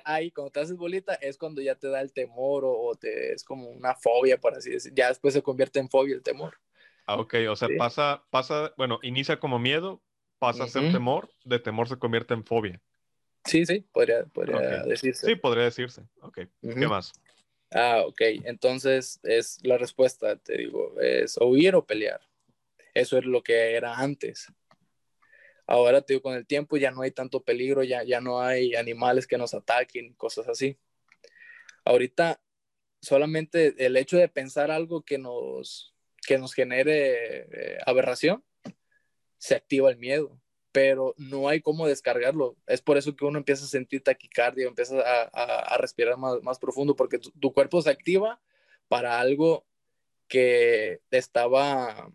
ahí, 0.05 0.31
cuando 0.31 0.51
te 0.51 0.61
haces 0.61 0.77
bolita, 0.77 1.15
es 1.15 1.37
cuando 1.37 1.61
ya 1.61 1.75
te 1.75 1.89
da 1.89 2.01
el 2.01 2.13
temor 2.13 2.63
o, 2.65 2.95
te, 2.95 3.33
es 3.33 3.45
como 3.45 3.69
una 3.71 3.95
fobia, 3.95 4.39
por 4.39 4.55
así 4.55 4.71
decir. 4.71 4.93
Ya 4.95 5.09
después 5.09 5.35
se 5.35 5.43
convierte 5.43 5.81
en 5.81 5.89
fobia 5.89 6.15
el 6.15 6.23
temor. 6.23 6.59
Ah, 7.07 7.17
ok, 7.17 7.35
o 7.51 7.57
sea, 7.57 7.69
pasa, 7.77 8.23
pasa, 8.31 8.73
bueno, 8.77 9.01
inicia 9.03 9.41
como 9.41 9.59
miedo, 9.59 10.01
pasa 10.41 10.65
a 10.65 10.67
ser 10.67 10.91
temor, 10.91 11.31
de 11.45 11.61
temor 11.61 11.87
se 11.87 11.99
convierte 11.99 12.35
en 12.35 12.45
fobia. 12.45 12.81
Sí, 13.45 13.65
sí, 13.65 13.87
podría, 13.93 14.25
podría 14.25 14.83
decirse. 14.83 15.27
Sí, 15.27 15.37
podría 15.37 15.65
decirse. 15.65 16.03
Ok, 16.23 16.41
¿qué 16.61 16.87
más? 16.89 17.13
Ah, 17.71 18.03
ok. 18.07 18.21
Entonces 18.45 19.21
es 19.23 19.59
la 19.63 19.79
respuesta, 19.79 20.37
te 20.37 20.57
digo, 20.57 20.99
es 21.01 21.37
huir 21.37 21.75
o 21.75 21.87
pelear. 21.87 22.21
Eso 22.95 23.19
es 23.19 23.25
lo 23.25 23.43
que 23.43 23.75
era 23.75 23.97
antes. 23.99 24.47
Ahora, 25.67 26.03
te 26.03 26.15
digo, 26.15 26.23
con 26.23 26.35
el 26.35 26.47
tiempo 26.47 26.77
ya 26.77 26.91
no 26.91 27.03
hay 27.03 27.13
tanto 27.13 27.45
peligro, 27.45 27.85
ya, 27.85 28.03
ya 28.03 28.21
no 28.21 28.41
hay 28.41 28.75
animales 28.75 29.27
que 29.27 29.39
nos 29.39 29.55
ataquen, 29.55 30.15
cosas 30.15 30.49
así. 30.49 30.77
Ahorita, 31.85 32.43
solamente 33.01 33.75
el 33.79 33.97
hecho 33.97 34.17
de 34.17 34.29
pensar 34.29 34.71
algo 34.71 35.03
que 35.03 35.19
nos, 35.19 35.95
que 36.27 36.39
nos 36.39 36.55
genere 36.55 37.47
eh, 37.53 37.79
aberración, 37.87 38.43
se 39.41 39.57
activa 39.57 39.91
el 39.91 39.97
miedo 39.97 40.41
pero 40.73 41.15
no 41.19 41.49
hay 41.49 41.61
cómo 41.61 41.87
descargarlo. 41.87 42.57
Es 42.67 42.81
por 42.81 42.97
eso 42.97 43.17
que 43.17 43.25
uno 43.25 43.39
empieza 43.39 43.65
a 43.65 43.69
sentir 43.69 44.03
taquicardia, 44.03 44.67
empieza 44.67 44.97
a, 45.01 45.77
respirar 45.79 46.17
más, 46.17 46.59
profundo, 46.59 46.95
porque 46.95 47.19
tu, 47.19 47.53
cuerpo 47.53 47.83
se 47.83 47.91
activa 47.91 48.41
para 48.89 49.21
algo 49.21 49.67
que 50.29 51.01
estaba, 51.11 52.11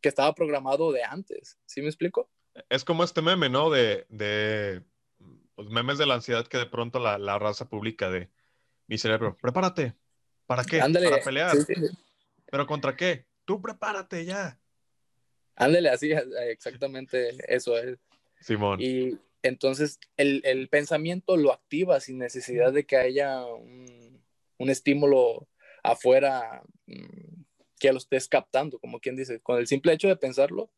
que 0.00 0.08
estaba 0.08 0.34
programado 0.34 0.92
de 0.92 1.02
antes. 1.04 1.58
¿Sí 1.66 1.82
me 1.82 1.88
explico? 1.88 2.30
Es 2.70 2.84
como 2.84 3.04
este 3.04 3.20
meme, 3.20 3.50
¿no? 3.50 3.68
De, 3.70 4.06
de 4.08 4.82
pues, 5.54 5.68
memes 5.68 5.98
de 5.98 6.06
la 6.06 6.14
ansiedad 6.14 6.46
que 6.46 6.58
de 6.58 6.66
pronto 6.66 6.98
la, 6.98 7.38
raza 7.38 7.68
publica 7.68 8.10
de 8.10 8.30
mi 8.86 8.96
cerebro. 8.96 9.36
Prepárate. 9.40 9.94
¿Para 10.46 10.64
qué? 10.64 10.78
Para 10.78 11.20
pelear. 11.22 11.56
¿Pero 12.46 12.66
contra 12.66 12.96
qué? 12.96 13.26
Tú 13.44 13.60
prepárate 13.60 14.24
ya. 14.24 14.58
Ándale, 15.56 15.88
así, 15.88 16.12
exactamente 16.48 17.30
eso 17.48 17.78
es. 17.78 17.98
Simón. 18.40 18.80
Y 18.80 19.18
entonces 19.42 19.98
el, 20.16 20.68
pensamiento 20.70 21.36
lo 21.36 21.52
activa 21.52 21.98
sin 22.00 22.18
necesidad 22.18 22.72
de 22.72 22.84
que 22.84 22.96
haya 22.96 23.44
un, 23.46 24.22
estímulo 24.58 25.48
afuera 25.82 26.62
mm, 26.86 27.42
que 27.78 27.92
lo 27.92 27.98
estés 27.98 28.28
captando, 28.28 28.78
como 28.78 29.00
quien 29.00 29.16
dice. 29.16 29.40
Con 29.40 29.58
el 29.58 29.66
simple 29.66 29.92
hecho 29.92 30.08
de 30.08 30.16
pensarlo, 30.16 30.70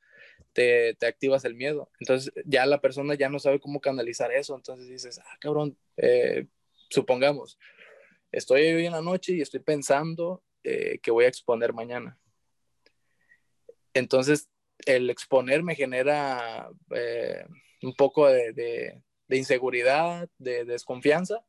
te, 0.52 0.96
activas 1.06 1.44
el 1.44 1.54
miedo. 1.54 1.90
Entonces 1.98 2.32
ya 2.44 2.64
la 2.66 2.80
persona 2.80 3.14
ya 3.14 3.28
no 3.28 3.40
sabe 3.40 3.60
cómo 3.60 3.80
canalizar 3.80 4.32
eso. 4.32 4.54
Entonces 4.54 4.88
dices, 4.88 5.18
ah, 5.18 5.36
cabrón, 5.40 5.76
eh, 5.96 6.46
supongamos, 6.88 7.58
estoy 8.30 8.62
hoy 8.62 8.86
en 8.86 8.92
la 8.92 9.02
noche 9.02 9.32
y 9.32 9.40
estoy 9.40 9.60
pensando 9.60 10.42
eh, 10.62 10.98
que 11.02 11.10
voy 11.10 11.24
a 11.24 11.28
exponer 11.28 11.72
mañana. 11.72 12.18
Entonces 13.94 14.48
el 14.86 15.10
exponer 15.10 15.62
me 15.62 15.74
genera 15.74 16.70
eh, 16.94 17.44
un 17.82 17.94
poco 17.94 18.26
de, 18.26 19.02
inseguridad, 19.28 20.28
de, 20.38 20.64
desconfianza. 20.64 21.44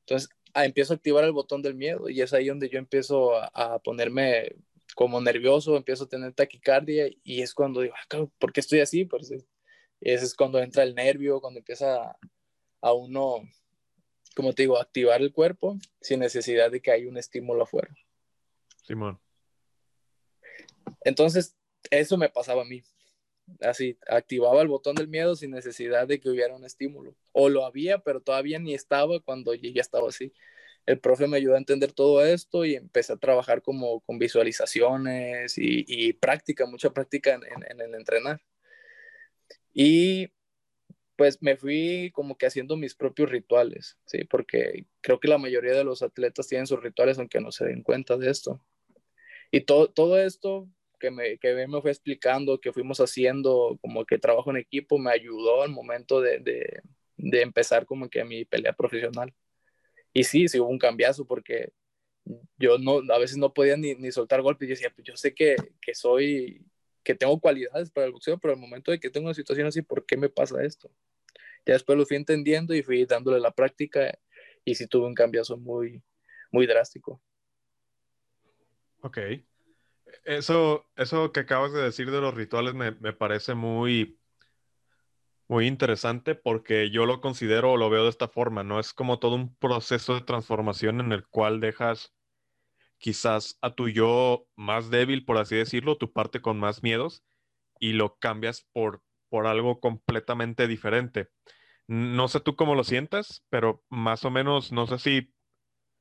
Entonces 0.00 0.28
empiezo 0.54 0.92
a 0.92 0.96
activar 0.96 1.24
el 1.24 1.32
botón 1.32 1.62
del 1.62 1.74
miedo 1.74 2.08
y 2.08 2.20
es 2.20 2.32
ahí 2.32 2.48
donde 2.48 2.68
yo 2.68 2.78
empiezo 2.78 3.34
a, 3.34 3.78
ponerme 3.80 4.54
como 4.94 5.20
nervioso, 5.20 5.76
empiezo 5.76 6.04
a 6.04 6.08
tener 6.08 6.32
taquicardia 6.32 7.08
y 7.24 7.42
es 7.42 7.54
cuando 7.54 7.80
digo, 7.80 7.94
ah, 7.96 8.26
¿por 8.38 8.52
qué 8.52 8.60
estoy 8.60 8.80
así? 8.80 9.04
Pues 9.04 9.32
ese 10.00 10.24
es 10.24 10.34
cuando 10.34 10.60
entra 10.60 10.82
el 10.82 10.94
nervio, 10.94 11.40
cuando 11.40 11.58
empieza 11.58 12.16
a, 12.80 12.92
uno, 12.92 13.42
como 14.36 14.52
te 14.52 14.62
digo, 14.62 14.78
activar 14.78 15.20
el 15.22 15.32
cuerpo 15.32 15.78
sin 16.00 16.20
necesidad 16.20 16.70
de 16.70 16.80
que 16.80 16.92
haya 16.92 17.08
un 17.08 17.16
estímulo 17.16 17.64
afuera. 17.64 17.92
Simón. 18.82 19.18
Entonces, 21.02 21.56
eso 21.90 22.16
me 22.16 22.28
pasaba 22.28 22.62
a 22.62 22.64
mí. 22.64 22.82
Así, 23.60 23.98
activaba 24.08 24.62
el 24.62 24.68
botón 24.68 24.94
del 24.94 25.08
miedo 25.08 25.36
sin 25.36 25.50
necesidad 25.50 26.08
de 26.08 26.18
que 26.20 26.30
hubiera 26.30 26.54
un 26.54 26.64
estímulo. 26.64 27.14
O 27.32 27.48
lo 27.48 27.64
había, 27.66 27.98
pero 27.98 28.20
todavía 28.20 28.58
ni 28.58 28.74
estaba 28.74 29.20
cuando 29.20 29.54
ya 29.54 29.80
estaba 29.80 30.08
así. 30.08 30.32
El 30.86 31.00
profe 31.00 31.26
me 31.26 31.38
ayudó 31.38 31.54
a 31.54 31.58
entender 31.58 31.92
todo 31.92 32.24
esto 32.24 32.64
y 32.64 32.74
empecé 32.74 33.12
a 33.14 33.16
trabajar 33.16 33.62
como 33.62 34.00
con 34.00 34.18
visualizaciones 34.18 35.54
y, 35.56 36.12
práctica, 36.14 36.66
mucha 36.66 36.90
práctica 36.92 37.34
en, 37.34 37.80
el 37.80 37.94
entrenar. 37.94 38.40
Y 39.72 40.30
pues 41.16 41.42
me 41.42 41.56
fui 41.56 42.10
como 42.14 42.36
que 42.36 42.46
haciendo 42.46 42.76
mis 42.76 42.94
propios 42.94 43.30
rituales, 43.30 43.98
¿sí? 44.06 44.24
Porque 44.24 44.86
creo 45.00 45.20
que 45.20 45.28
la 45.28 45.38
mayoría 45.38 45.72
de 45.74 45.84
los 45.84 46.02
atletas 46.02 46.48
tienen 46.48 46.66
sus 46.66 46.82
rituales 46.82 47.18
aunque 47.18 47.40
no 47.40 47.52
se 47.52 47.66
den 47.66 47.82
cuenta 47.82 48.16
de 48.16 48.30
esto. 48.30 48.64
Y 49.50 49.62
todo, 49.62 49.90
todo 49.90 50.18
esto 50.20 50.68
que 50.98 51.10
me, 51.10 51.38
que 51.38 51.66
me 51.66 51.80
fue 51.80 51.90
explicando, 51.90 52.60
que 52.60 52.72
fuimos 52.72 53.00
haciendo, 53.00 53.78
como 53.80 54.04
que 54.04 54.18
trabajo 54.18 54.50
en 54.50 54.58
equipo, 54.58 54.98
me 54.98 55.10
ayudó 55.10 55.62
al 55.62 55.70
momento 55.70 56.20
de, 56.20 56.38
de, 56.40 56.82
de 57.16 57.42
empezar 57.42 57.86
como 57.86 58.08
que 58.08 58.24
mi 58.24 58.44
pelea 58.44 58.72
profesional. 58.72 59.32
Y 60.12 60.24
sí, 60.24 60.48
sí 60.48 60.60
hubo 60.60 60.68
un 60.68 60.78
cambiazo 60.78 61.26
porque 61.26 61.72
yo 62.56 62.78
no, 62.78 63.02
a 63.12 63.18
veces 63.18 63.36
no 63.36 63.52
podía 63.52 63.76
ni, 63.76 63.94
ni 63.94 64.12
soltar 64.12 64.42
golpes. 64.42 64.68
Yo 64.68 64.74
decía, 64.74 64.92
pues 64.94 65.06
yo 65.06 65.16
sé 65.16 65.34
que, 65.34 65.56
que, 65.80 65.94
soy, 65.94 66.64
que 67.02 67.14
tengo 67.14 67.40
cualidades 67.40 67.90
para 67.90 68.06
el 68.06 68.12
boxeo, 68.12 68.38
pero 68.38 68.54
al 68.54 68.60
momento 68.60 68.90
de 68.90 69.00
que 69.00 69.10
tengo 69.10 69.26
una 69.26 69.34
situación 69.34 69.66
así, 69.66 69.82
¿por 69.82 70.06
qué 70.06 70.16
me 70.16 70.28
pasa 70.28 70.64
esto? 70.64 70.90
Ya 71.66 71.74
después 71.74 71.98
lo 71.98 72.06
fui 72.06 72.16
entendiendo 72.16 72.74
y 72.74 72.82
fui 72.82 73.04
dándole 73.06 73.40
la 73.40 73.50
práctica 73.50 74.18
y 74.64 74.74
sí 74.74 74.86
tuve 74.86 75.06
un 75.06 75.14
cambiazo 75.14 75.56
muy, 75.56 76.02
muy 76.52 76.66
drástico. 76.66 77.20
Ok. 79.02 79.18
Eso, 80.24 80.86
eso 80.96 81.32
que 81.32 81.40
acabas 81.40 81.72
de 81.72 81.82
decir 81.82 82.10
de 82.10 82.20
los 82.20 82.34
rituales 82.34 82.74
me, 82.74 82.92
parece 83.12 83.54
muy, 83.54 84.18
muy 85.48 85.66
interesante 85.66 86.34
porque 86.34 86.90
yo 86.90 87.06
lo 87.06 87.20
considero 87.20 87.72
o 87.72 87.76
lo 87.76 87.90
veo 87.90 88.04
de 88.04 88.10
esta 88.10 88.28
forma, 88.28 88.64
¿no? 88.64 88.80
Es 88.80 88.92
como 88.92 89.18
todo 89.18 89.34
un 89.34 89.54
proceso 89.56 90.14
de 90.14 90.22
transformación 90.22 91.00
en 91.00 91.12
el 91.12 91.26
cual 91.26 91.60
dejas 91.60 92.14
quizás 92.98 93.58
a 93.60 93.74
tu 93.74 93.88
yo 93.88 94.46
más 94.56 94.90
débil, 94.90 95.24
por 95.24 95.38
así 95.38 95.56
decirlo, 95.56 95.98
tu 95.98 96.12
parte 96.12 96.40
con 96.40 96.58
más 96.58 96.82
miedos, 96.82 97.22
y 97.78 97.92
lo 97.92 98.16
cambias 98.16 98.66
por, 98.72 99.02
por 99.28 99.46
algo 99.46 99.80
completamente 99.80 100.66
diferente. 100.66 101.28
No 101.86 102.28
sé 102.28 102.40
tú 102.40 102.56
cómo 102.56 102.74
lo 102.74 102.84
sientas, 102.84 103.44
pero 103.50 103.84
más 103.90 104.24
o 104.24 104.30
menos, 104.30 104.72
no 104.72 104.86
sé 104.86 104.98
si, 104.98 105.34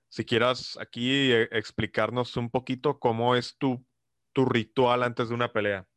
si 0.08 0.24
quieras 0.24 0.78
aquí 0.80 1.32
eh, 1.32 1.50
explicarnos 1.52 2.38
un 2.38 2.50
poquito 2.50 3.00
cómo 3.00 3.36
es 3.36 3.58
tu 3.58 3.86
tu 4.34 4.46
ritual 4.46 5.04
antes 5.04 5.30
de 5.30 5.36
una 5.36 5.52
pelea? 5.52 5.88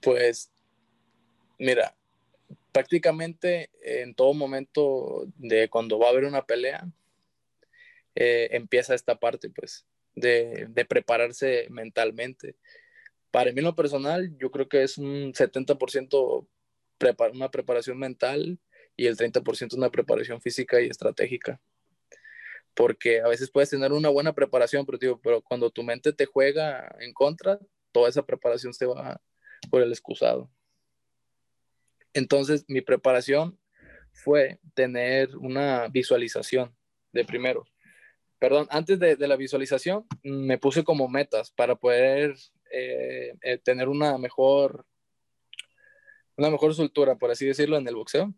Pues, 0.00 0.52
mira, 1.58 1.94
prácticamente 2.72 3.70
en 3.82 4.14
todo 4.14 4.34
momento 4.34 5.26
de 5.36 5.68
cuando 5.68 5.98
va 5.98 6.08
a 6.08 6.10
haber 6.10 6.24
una 6.24 6.44
pelea, 6.44 6.86
eh, 8.14 8.48
empieza 8.52 8.94
esta 8.94 9.16
parte, 9.18 9.50
pues, 9.50 9.86
de, 10.14 10.68
prepararse 10.88 11.66
mentalmente. 11.70 12.56
Para 13.30 13.50
mí, 13.50 13.58
en 13.58 13.64
lo 13.64 13.74
personal, 13.74 14.36
yo 14.38 14.50
creo 14.50 14.68
que 14.68 14.82
es 14.82 14.98
un 14.98 15.32
70% 15.32 16.46
una 17.32 17.50
preparación 17.50 17.98
mental 17.98 18.58
y 18.96 19.06
el 19.06 19.16
30% 19.16 19.76
una 19.76 19.90
preparación 19.90 20.40
física 20.40 20.80
y 20.80 20.86
estratégica 20.86 21.60
porque 22.74 23.20
a 23.20 23.28
veces 23.28 23.50
puedes 23.50 23.70
tener 23.70 23.92
una 23.92 24.08
buena 24.08 24.32
preparación, 24.32 24.84
pero, 24.84 25.20
pero 25.20 25.42
cuando 25.42 25.70
tu 25.70 25.82
mente 25.82 26.12
te 26.12 26.26
juega 26.26 26.94
en 27.00 27.12
contra, 27.12 27.58
toda 27.92 28.08
esa 28.08 28.24
preparación 28.26 28.74
se 28.74 28.86
va 28.86 29.20
por 29.70 29.82
el 29.82 29.90
excusado. 29.90 30.50
Entonces, 32.12 32.64
mi 32.68 32.80
preparación 32.80 33.58
fue 34.12 34.60
tener 34.74 35.36
una 35.36 35.88
visualización 35.88 36.74
de 37.12 37.24
primero. 37.24 37.66
Perdón, 38.38 38.66
antes 38.70 38.98
de, 38.98 39.16
la 39.16 39.36
visualización, 39.36 40.06
me 40.22 40.58
puse 40.58 40.84
como 40.84 41.08
metas 41.08 41.50
para 41.50 41.76
poder 41.76 42.34
eh, 42.70 43.34
eh, 43.42 43.58
tener 43.58 43.88
una 43.88 44.18
mejor, 44.18 44.84
una 46.36 46.50
mejor 46.50 46.74
soltura, 46.74 47.16
por 47.16 47.30
así 47.30 47.46
decirlo, 47.46 47.78
en 47.78 47.88
el 47.88 47.94
boxeo. 47.94 48.34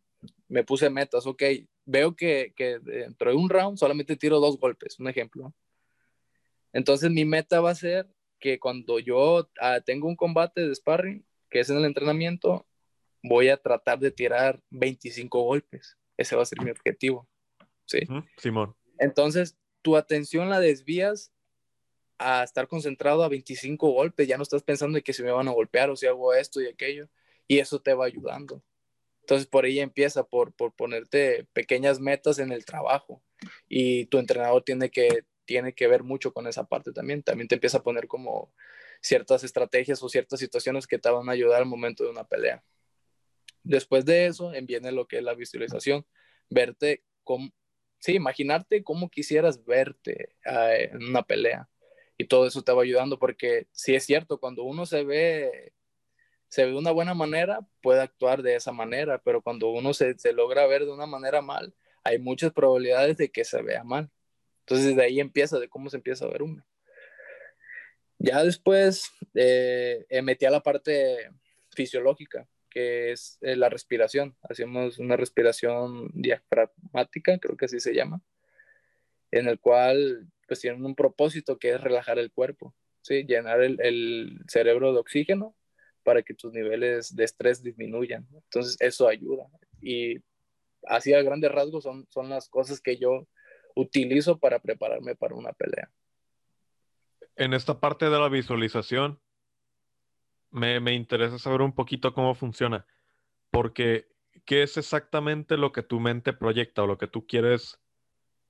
Me 0.49 0.65
puse 0.65 0.91
metas, 0.91 1.27
ok, 1.27 1.43
veo 1.87 2.15
que, 2.15 2.53
que 2.55 2.79
dentro 2.81 3.31
de 3.31 3.37
un 3.37 3.49
round 3.49 3.79
solamente 3.79 4.17
tiro 4.17 4.41
dos 4.41 4.59
golpes, 4.59 4.99
un 4.99 5.09
ejemplo. 5.09 5.55
Entonces 6.73 7.11
mi 7.11 7.25
meta 7.25 7.61
va 7.61 7.71
a 7.71 7.75
ser 7.75 8.07
que 8.39 8.59
cuando 8.59 8.99
yo 8.99 9.49
ah, 9.61 9.81
tengo 9.81 10.09
un 10.09 10.17
combate 10.17 10.67
de 10.67 10.75
sparring, 10.75 11.25
que 11.49 11.61
es 11.61 11.71
en 11.71 11.79
el 11.79 11.85
entrenamiento, 11.85 12.67
voy 13.23 13.49
a 13.49 13.57
tratar 13.57 13.99
de 13.99 14.11
tirar 14.11 14.61
25 14.71 15.43
golpes. 15.43 15.97
Ese 16.17 16.37
va 16.37 16.43
a 16.43 16.47
ser 16.47 16.61
mi 16.63 16.71
objetivo. 16.71 17.29
¿Sí? 17.87 18.01
Simón. 18.37 18.75
Entonces, 18.99 19.57
tu 19.83 19.97
atención 19.97 20.51
la 20.51 20.61
desvías 20.61 21.33
a 22.19 22.43
estar 22.43 22.67
concentrado 22.69 23.23
a 23.23 23.29
25 23.29 23.91
golpes. 23.91 24.27
Ya 24.27 24.37
no 24.37 24.43
estás 24.43 24.63
pensando 24.63 24.99
en 24.99 25.05
que 25.05 25.13
se 25.13 25.23
me 25.23 25.31
van 25.31 25.49
a 25.49 25.53
golpear 25.53 25.91
o 25.91 25.97
si 25.97 26.07
hago 26.07 26.35
esto 26.35 26.61
y 26.61 26.67
aquello. 26.67 27.09
Y 27.47 27.59
eso 27.59 27.81
te 27.81 27.95
va 27.95 28.07
ayudando. 28.07 28.63
Entonces, 29.27 29.49
por 29.49 29.65
ahí 29.65 29.81
empieza, 29.81 30.23
por, 30.23 30.53
por 30.53 30.73
ponerte 30.73 31.49
pequeñas 31.53 31.99
metas 31.99 32.39
en 32.39 32.53
el 32.53 32.65
trabajo. 32.65 33.25
Y 33.69 34.07
tu 34.07 34.19
entrenador 34.19 34.63
tiene 34.63 34.89
que, 34.89 35.25
tiene 35.45 35.73
que 35.75 35.89
ver 35.89 36.05
mucho 36.05 36.33
con 36.33 36.47
esa 36.47 36.69
parte 36.69 36.93
también. 36.93 37.25
También 37.25 37.49
te 37.49 37.57
empieza 37.57 37.79
a 37.79 37.83
poner 37.83 38.07
como 38.07 38.55
ciertas 39.01 39.43
estrategias 39.43 40.01
o 40.05 40.09
ciertas 40.09 40.39
situaciones 40.39 40.87
que 40.87 41.01
te 41.01 41.11
van 41.11 41.29
a 41.29 41.33
ayudar 41.33 41.61
al 41.61 41.67
momento 41.67 42.05
de 42.05 42.11
una 42.11 42.23
pelea. 42.23 42.63
Después 43.65 44.05
de 44.05 44.27
eso, 44.27 44.53
viene 44.63 44.93
lo 44.93 45.09
que 45.09 45.19
es 45.19 45.25
la 45.25 45.35
visualización, 45.35 46.07
verte 46.49 47.03
como, 47.25 47.51
sí, 47.99 48.13
imaginarte 48.13 48.85
cómo 48.85 49.11
quisieras 49.11 49.65
verte 49.65 50.37
eh, 50.45 50.91
en 50.93 51.03
una 51.03 51.25
pelea. 51.25 51.69
Y 52.17 52.27
todo 52.27 52.47
eso 52.47 52.63
te 52.63 52.71
va 52.71 52.83
ayudando 52.83 53.19
porque 53.19 53.67
sí 53.73 53.97
es 53.97 54.05
cierto, 54.05 54.39
cuando 54.39 54.63
uno 54.63 54.87
se 54.87 55.03
ve, 55.03 55.73
se 56.49 56.65
ve 56.65 56.71
de 56.73 56.79
una 56.79 56.93
buena 56.93 57.15
manera, 57.15 57.61
puede 57.83 58.01
actuar 58.01 58.43
de 58.43 58.57
esa 58.57 58.73
manera, 58.73 59.19
pero 59.19 59.43
cuando 59.43 59.69
uno 59.69 59.93
se, 59.95 60.19
se 60.19 60.33
logra 60.33 60.67
ver 60.67 60.85
de 60.85 60.93
una 60.93 61.07
manera 61.07 61.43
mal, 61.43 61.75
hay 62.05 62.19
muchas 62.19 62.53
probabilidades 62.53 63.17
de 63.17 63.31
que 63.31 63.45
se 63.45 63.63
vea 63.63 63.85
mal. 63.85 64.11
Entonces 64.61 64.97
de 64.97 65.03
ahí 65.03 65.21
empieza, 65.21 65.59
de 65.59 65.69
cómo 65.69 65.91
se 65.91 65.97
empieza 65.97 66.25
a 66.25 66.29
ver 66.29 66.43
uno. 66.43 66.65
Ya 68.19 68.43
después 68.43 69.11
eh, 69.35 70.07
metí 70.23 70.47
a 70.47 70.51
la 70.51 70.63
parte 70.63 71.31
fisiológica 71.71 72.49
que 72.77 73.13
es 73.13 73.39
eh, 73.41 73.57
la 73.57 73.71
respiración. 73.71 74.37
Hacemos 74.43 74.99
una 74.99 75.17
respiración 75.17 76.11
diafragmática, 76.13 77.39
creo 77.39 77.57
que 77.57 77.65
así 77.65 77.81
se 77.81 77.95
llama, 77.95 78.21
en 79.31 79.49
el 79.49 79.59
cual 79.59 80.29
pues 80.47 80.61
tienen 80.61 80.85
un 80.85 80.95
propósito 80.95 81.59
que 81.59 81.71
es 81.71 81.81
relajar 81.81 82.19
el 82.19 82.31
cuerpo, 82.31 82.75
¿sí? 83.01 83.25
llenar 83.25 83.63
el, 83.63 83.81
el 83.81 84.41
cerebro 84.47 84.93
de 84.93 84.99
oxígeno 85.01 85.57
para 86.07 86.23
que 86.23 86.35
tus 86.35 86.53
niveles 86.53 87.17
de 87.17 87.25
estrés 87.25 87.65
disminuyan. 87.65 88.25
Entonces 88.33 88.77
eso 88.79 89.09
ayuda. 89.09 89.49
Y 89.83 90.19
así 90.85 91.13
a 91.13 91.21
grandes 91.21 91.51
rasgos 91.51 91.83
son, 91.83 92.07
son 92.11 92.29
las 92.29 92.49
cosas 92.49 92.81
que 92.81 92.97
yo 92.97 93.27
utilizo 93.75 94.39
para 94.39 94.61
prepararme 94.61 95.17
para 95.17 95.35
una 95.35 95.53
pelea. 95.53 95.91
En 97.35 97.55
esta 97.55 97.81
parte 97.81 98.05
de 98.09 98.19
la 98.19 98.29
visualización, 98.29 99.21
me, 100.51 100.95
interesa 100.95 101.41
saber 101.41 101.61
un 101.61 101.75
poquito 101.75 102.15
cómo 102.15 102.37
funciona, 102.37 102.87
porque 103.51 104.07
¿qué 104.45 104.63
es 104.63 104.77
exactamente 104.77 105.57
lo 105.57 105.73
que 105.73 105.83
tu 105.83 105.99
mente 105.99 106.33
proyecta 106.33 106.85
o 106.85 106.87
lo 106.87 106.99
que 106.99 107.09
tú 107.09 107.27
quieres 107.27 107.81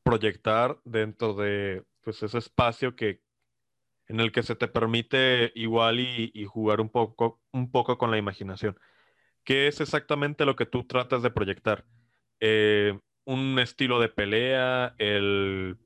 proyectar 0.03 0.79
dentro 0.85 1.33
de 1.33 1.85
pues, 2.03 2.23
ese 2.23 2.37
espacio 2.37 2.95
que, 2.95 3.26
en 4.09 4.21
el 4.21 4.33
que 4.33 4.43
se 4.43 4.57
te 4.57 4.69
permite 4.69 5.53
igual 5.55 6.01
y, 6.01 6.45
jugar 6.47 6.81
un 6.81 6.89
poco, 6.89 7.41
un 7.53 7.71
poco 7.71 7.99
con 7.99 8.11
la 8.11 8.19
imaginación? 8.19 8.79
¿Qué 9.45 9.69
es 9.69 9.81
exactamente 9.81 10.45
lo 10.45 10.57
que 10.57 10.67
tú 10.67 10.85
tratas 10.85 11.23
de 11.23 11.31
proyectar? 11.31 11.85
Eh, 12.41 12.99
¿Un 13.25 13.59
estilo 13.59 14.01
de 14.01 14.09
pelea? 14.09 14.95
¿El 14.99 15.79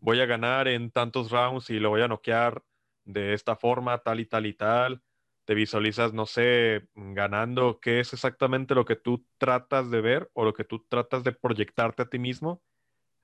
voy 0.00 0.20
a 0.20 0.26
ganar 0.26 0.68
en 0.68 0.90
tantos 0.90 1.30
rounds 1.30 1.70
y 1.70 1.78
lo 1.80 1.90
voy 1.90 2.02
a 2.02 2.08
noquear 2.08 2.62
de 3.04 3.32
esta 3.32 3.56
forma, 3.56 3.98
tal 3.98 4.20
y 4.20 4.26
tal 4.26 4.46
y 4.46 4.54
tal? 4.54 5.02
te 5.44 5.54
visualizas, 5.54 6.12
no 6.12 6.26
sé, 6.26 6.88
ganando, 6.94 7.78
¿qué 7.80 8.00
es 8.00 8.12
exactamente 8.12 8.74
lo 8.74 8.84
que 8.84 8.96
tú 8.96 9.26
tratas 9.38 9.90
de 9.90 10.00
ver 10.00 10.30
o 10.32 10.44
lo 10.44 10.54
que 10.54 10.64
tú 10.64 10.84
tratas 10.88 11.22
de 11.22 11.32
proyectarte 11.32 12.02
a 12.02 12.08
ti 12.08 12.18
mismo 12.18 12.62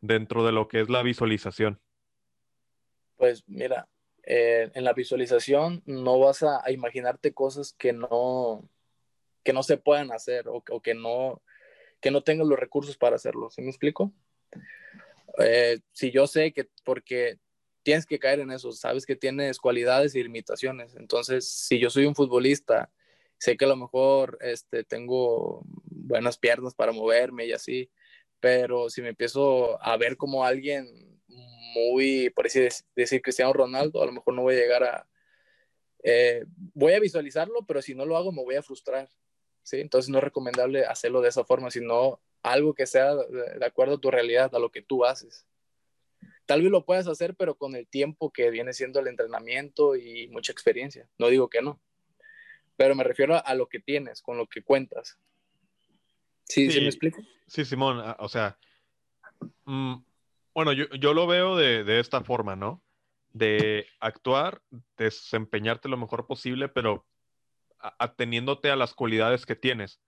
dentro 0.01 0.45
de 0.45 0.53
lo 0.53 0.69
que 0.69 0.81
es 0.81 0.91
la 0.91 1.03
visualización? 1.03 1.81
Pues 3.17 3.43
mira, 3.47 3.89
eh, 4.25 4.71
en 4.75 4.85
la 4.85 4.93
visualización 4.93 5.83
no 5.87 6.19
vas 6.19 6.43
a, 6.43 6.63
imaginarte 6.71 7.33
cosas 7.33 7.73
que 7.73 7.93
no, 7.93 8.69
que 9.43 9.53
no 9.53 9.63
se 9.63 9.77
puedan 9.77 10.13
hacer 10.13 10.47
o, 10.49 10.63
que 10.83 10.95
no 10.95 11.43
que 12.01 12.11
no 12.11 12.23
tengas 12.23 12.47
los 12.47 12.59
recursos 12.59 12.97
para 12.97 13.17
hacerlo. 13.17 13.51
¿Sí 13.51 13.61
me 13.61 13.69
explico? 13.69 14.11
Eh, 15.39 15.81
si 15.93 16.11
yo 16.11 16.27
sé 16.27 16.53
que 16.53 16.71
porque 16.83 17.39
tienes 17.83 18.07
que 18.07 18.19
caer 18.19 18.41
en 18.41 18.51
eso, 18.51 18.73
sabes 18.73 19.05
que 19.05 19.17
tienes 19.17 19.59
cualidades 19.59 20.15
y 20.15 20.23
limitaciones. 20.23 20.97
Entonces, 20.97 21.47
si 21.51 21.79
yo 21.79 21.91
soy 21.91 22.07
un 22.07 22.15
futbolista, 22.15 22.91
sé 23.39 23.57
que 23.57 23.67
a 23.67 23.69
lo 23.69 23.77
mejor 23.77 24.39
este, 24.41 24.85
tengo 24.85 25.63
buenas 25.85 26.39
piernas 26.39 26.75
para 26.75 26.93
moverme 26.93 27.47
y 27.47 27.53
así, 27.53 27.91
pero 28.39 28.89
si 28.89 29.03
me 29.03 29.11
empiezo 29.11 29.83
a 29.83 29.97
ver 29.99 30.17
como 30.17 30.45
alguien 30.45 31.10
muy, 31.75 32.31
por 32.31 32.47
así 32.47 32.69
decir, 32.95 33.23
Cristiano 33.23 33.53
Ronaldo, 33.53 34.03
a 34.03 34.07
lo 34.07 34.13
mejor 34.13 34.35
no 34.35 34.43
voy 34.43 34.55
a 34.55 34.59
llegar 34.59 34.85
a... 34.85 35.07
Eh, 36.03 36.45
voy 36.75 36.95
a 36.95 37.01
visualizarlo, 37.01 37.67
pero 37.67 37.83
si 37.83 37.95
no 37.95 38.07
lo 38.07 38.17
hago 38.17 38.33
me 38.33 38.43
voy 38.43 38.57
a 38.57 38.63
frustrar. 38.63 39.09
¿sí? 39.63 39.81
Entonces 39.81 40.09
no 40.09 40.19
es 40.19 40.25
recomendable 40.25 40.85
hacerlo 40.85 41.21
de 41.21 41.29
esa 41.29 41.45
forma, 41.45 41.71
sino 41.71 42.21
algo 42.43 42.75
que 42.75 42.87
sea 42.87 43.15
de 43.15 43.67
acuerdo 43.67 43.95
a 43.97 44.01
tu 44.01 44.11
realidad, 44.11 44.55
a 44.55 44.59
lo 44.59 44.71
que 44.71 44.83
tú 44.83 45.05
haces. 45.05 45.47
Tal 46.47 46.63
vez 46.63 46.71
lo 46.71 46.85
puedas 46.85 47.07
hacer, 47.07 47.35
pero 47.37 47.55
con 47.55 47.77
el 47.77 47.87
tiempo 47.87 48.33
que 48.33 48.51
viene 48.51 48.73
siendo 48.73 48.99
el 48.99 49.07
entrenamiento 49.07 49.95
y 49.95 50.29
mucha 50.29 50.53
experiencia. 50.53 51.09
No 51.19 51.29
digo 51.29 51.49
que 51.49 51.63
no, 51.63 51.81
pero 52.77 52.95
me 52.95 53.05
refiero 53.05 53.41
a, 53.45 53.55
lo 53.55 53.69
que 53.69 53.79
tienes, 53.79 54.23
con 54.23 54.37
lo 54.37 54.47
que 54.47 54.63
cuentas. 54.63 55.19
¿Sí, 56.45 56.71
sí, 56.71 56.81
me 56.81 56.87
explico? 56.87 57.21
Sí, 57.47 57.65
Simón, 57.65 58.03
o 58.19 58.29
sea, 58.29 58.59
mm, 59.65 59.97
bueno, 60.55 60.73
yo, 60.73 61.15
lo 61.15 61.27
veo 61.27 61.57
de, 61.57 62.01
esta 62.01 62.23
forma, 62.23 62.57
¿no? 62.57 62.83
De 63.33 63.87
actuar, 64.01 64.63
desempeñarte 64.97 65.89
lo 65.89 65.97
mejor 65.97 66.27
posible, 66.27 66.69
pero 66.69 67.07
ateniéndote 67.79 68.71
a 68.71 68.77
las 68.77 68.95
cualidades 68.95 69.47
que 69.47 69.57
tienes. 69.57 70.01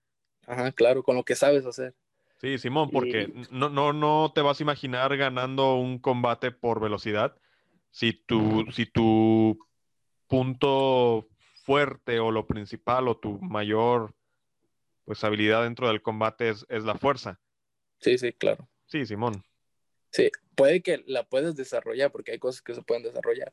Ajá, 0.46 0.72
claro, 0.72 1.02
con 1.02 1.16
lo 1.16 1.24
que 1.24 1.36
sabes 1.36 1.64
hacer. 1.64 1.94
Sí, 2.40 2.58
Simón, 2.58 2.90
porque 2.90 3.32
no, 3.50 3.68
no, 3.68 3.92
no 3.92 4.32
te 4.34 4.40
vas 4.40 4.58
a 4.58 4.62
imaginar 4.64 5.16
ganando 5.16 5.76
un 5.76 6.00
combate 6.00 6.50
por 6.50 6.80
velocidad 6.80 7.36
si 7.92 8.12
tu, 8.12 8.66
si 8.72 8.86
tu 8.86 9.56
punto 10.26 11.28
fuerte 11.62 12.18
o 12.18 12.32
lo 12.32 12.46
principal 12.46 13.06
o 13.06 13.16
tu 13.16 13.38
mayor 13.40 14.14
pues 15.04 15.22
habilidad 15.24 15.62
dentro 15.62 15.88
del 15.88 16.02
combate 16.02 16.48
es, 16.48 16.66
la 16.68 16.94
fuerza. 16.94 17.40
Sí, 17.98 18.18
sí, 18.18 18.32
claro. 18.32 18.68
Sí, 18.86 19.06
Simón. 19.06 19.44
Sí, 20.12 20.30
puede 20.54 20.82
que 20.82 21.02
la 21.06 21.24
puedes 21.24 21.56
desarrollar 21.56 22.12
porque 22.12 22.32
hay 22.32 22.38
cosas 22.38 22.60
que 22.60 22.74
se 22.74 22.82
pueden 22.82 23.02
desarrollar, 23.02 23.52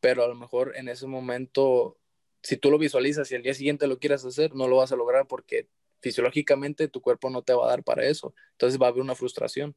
pero 0.00 0.24
a 0.24 0.28
lo 0.28 0.34
mejor 0.34 0.72
en 0.74 0.88
ese 0.88 1.06
momento, 1.06 1.98
si 2.42 2.56
tú 2.56 2.70
lo 2.70 2.78
visualizas 2.78 3.30
y 3.30 3.34
al 3.34 3.42
día 3.42 3.52
siguiente 3.52 3.86
lo 3.86 3.98
quieres 3.98 4.24
hacer, 4.24 4.54
no 4.54 4.68
lo 4.68 4.76
vas 4.76 4.90
a 4.90 4.96
lograr 4.96 5.26
porque 5.26 5.68
fisiológicamente 6.00 6.88
tu 6.88 7.02
cuerpo 7.02 7.28
no 7.28 7.42
te 7.42 7.52
va 7.52 7.66
a 7.66 7.68
dar 7.68 7.84
para 7.84 8.06
eso. 8.06 8.34
Entonces 8.52 8.80
va 8.80 8.86
a 8.86 8.88
haber 8.88 9.02
una 9.02 9.14
frustración. 9.14 9.76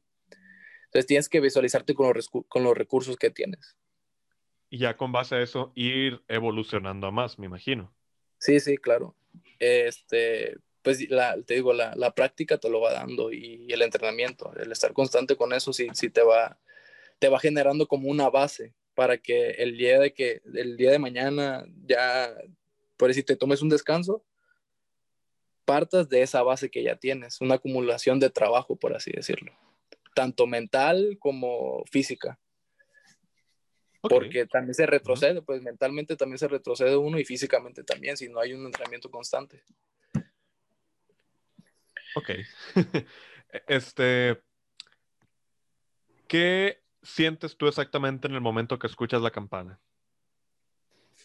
Entonces 0.84 1.06
tienes 1.06 1.28
que 1.28 1.40
visualizarte 1.40 1.94
con 1.94 2.12
los, 2.14 2.30
con 2.48 2.62
los 2.62 2.76
recursos 2.76 3.16
que 3.16 3.30
tienes. 3.30 3.76
Y 4.70 4.78
ya 4.78 4.96
con 4.96 5.12
base 5.12 5.34
a 5.34 5.42
eso 5.42 5.72
ir 5.74 6.22
evolucionando 6.28 7.06
a 7.06 7.10
más, 7.10 7.38
me 7.38 7.44
imagino. 7.44 7.94
Sí, 8.38 8.58
sí, 8.58 8.78
claro. 8.78 9.14
Este, 9.58 10.56
pues 10.82 11.08
la, 11.10 11.40
te 11.42 11.54
digo, 11.54 11.72
la, 11.72 11.94
la, 11.96 12.14
práctica 12.14 12.58
te 12.58 12.68
lo 12.68 12.80
va 12.80 12.92
dando 12.92 13.32
y, 13.32 13.66
el 13.68 13.82
entrenamiento, 13.82 14.52
el 14.56 14.72
estar 14.72 14.92
constante 14.92 15.36
con 15.36 15.52
eso 15.52 15.72
sí, 15.72 15.88
sí 15.94 16.10
te 16.10 16.22
va, 16.22 16.58
te 17.18 17.28
va 17.28 17.38
generando 17.38 17.86
como 17.86 18.08
una 18.08 18.28
base 18.30 18.74
para 18.94 19.18
que 19.18 19.50
el 19.52 19.76
día 19.76 19.98
de 19.98 20.12
que 20.12 20.42
el 20.54 20.76
día 20.76 20.90
de 20.90 20.98
mañana 20.98 21.64
ya 21.86 22.34
por 22.96 23.08
decir 23.08 23.24
te 23.24 23.36
tomes 23.36 23.62
un 23.62 23.68
descanso 23.68 24.24
partas 25.64 26.08
de 26.08 26.22
esa 26.22 26.42
base 26.42 26.70
que 26.70 26.82
ya 26.82 26.96
tienes, 26.96 27.40
una 27.40 27.54
acumulación 27.54 28.20
de 28.20 28.30
trabajo, 28.30 28.76
por 28.76 28.94
así 28.94 29.10
decirlo, 29.12 29.52
tanto 30.14 30.46
mental 30.46 31.16
como 31.18 31.84
física. 31.86 32.38
Porque 34.00 34.46
también 34.46 34.74
se 34.74 34.84
retrocede, 34.84 35.42
pues 35.42 35.62
mentalmente 35.62 36.16
también 36.16 36.38
se 36.38 36.48
retrocede 36.48 36.96
uno 36.96 37.20
y 37.20 37.24
físicamente 37.24 37.84
también, 37.84 38.16
si 38.16 38.28
no 38.28 38.40
hay 38.40 38.52
un 38.52 38.66
entrenamiento 38.66 39.08
constante. 39.10 39.62
Ok. 42.14 42.30
este, 43.68 44.40
¿qué 46.26 46.82
sientes 47.02 47.56
tú 47.56 47.66
exactamente 47.66 48.28
en 48.28 48.34
el 48.34 48.40
momento 48.40 48.78
que 48.78 48.86
escuchas 48.86 49.22
la 49.22 49.30
campana? 49.30 49.80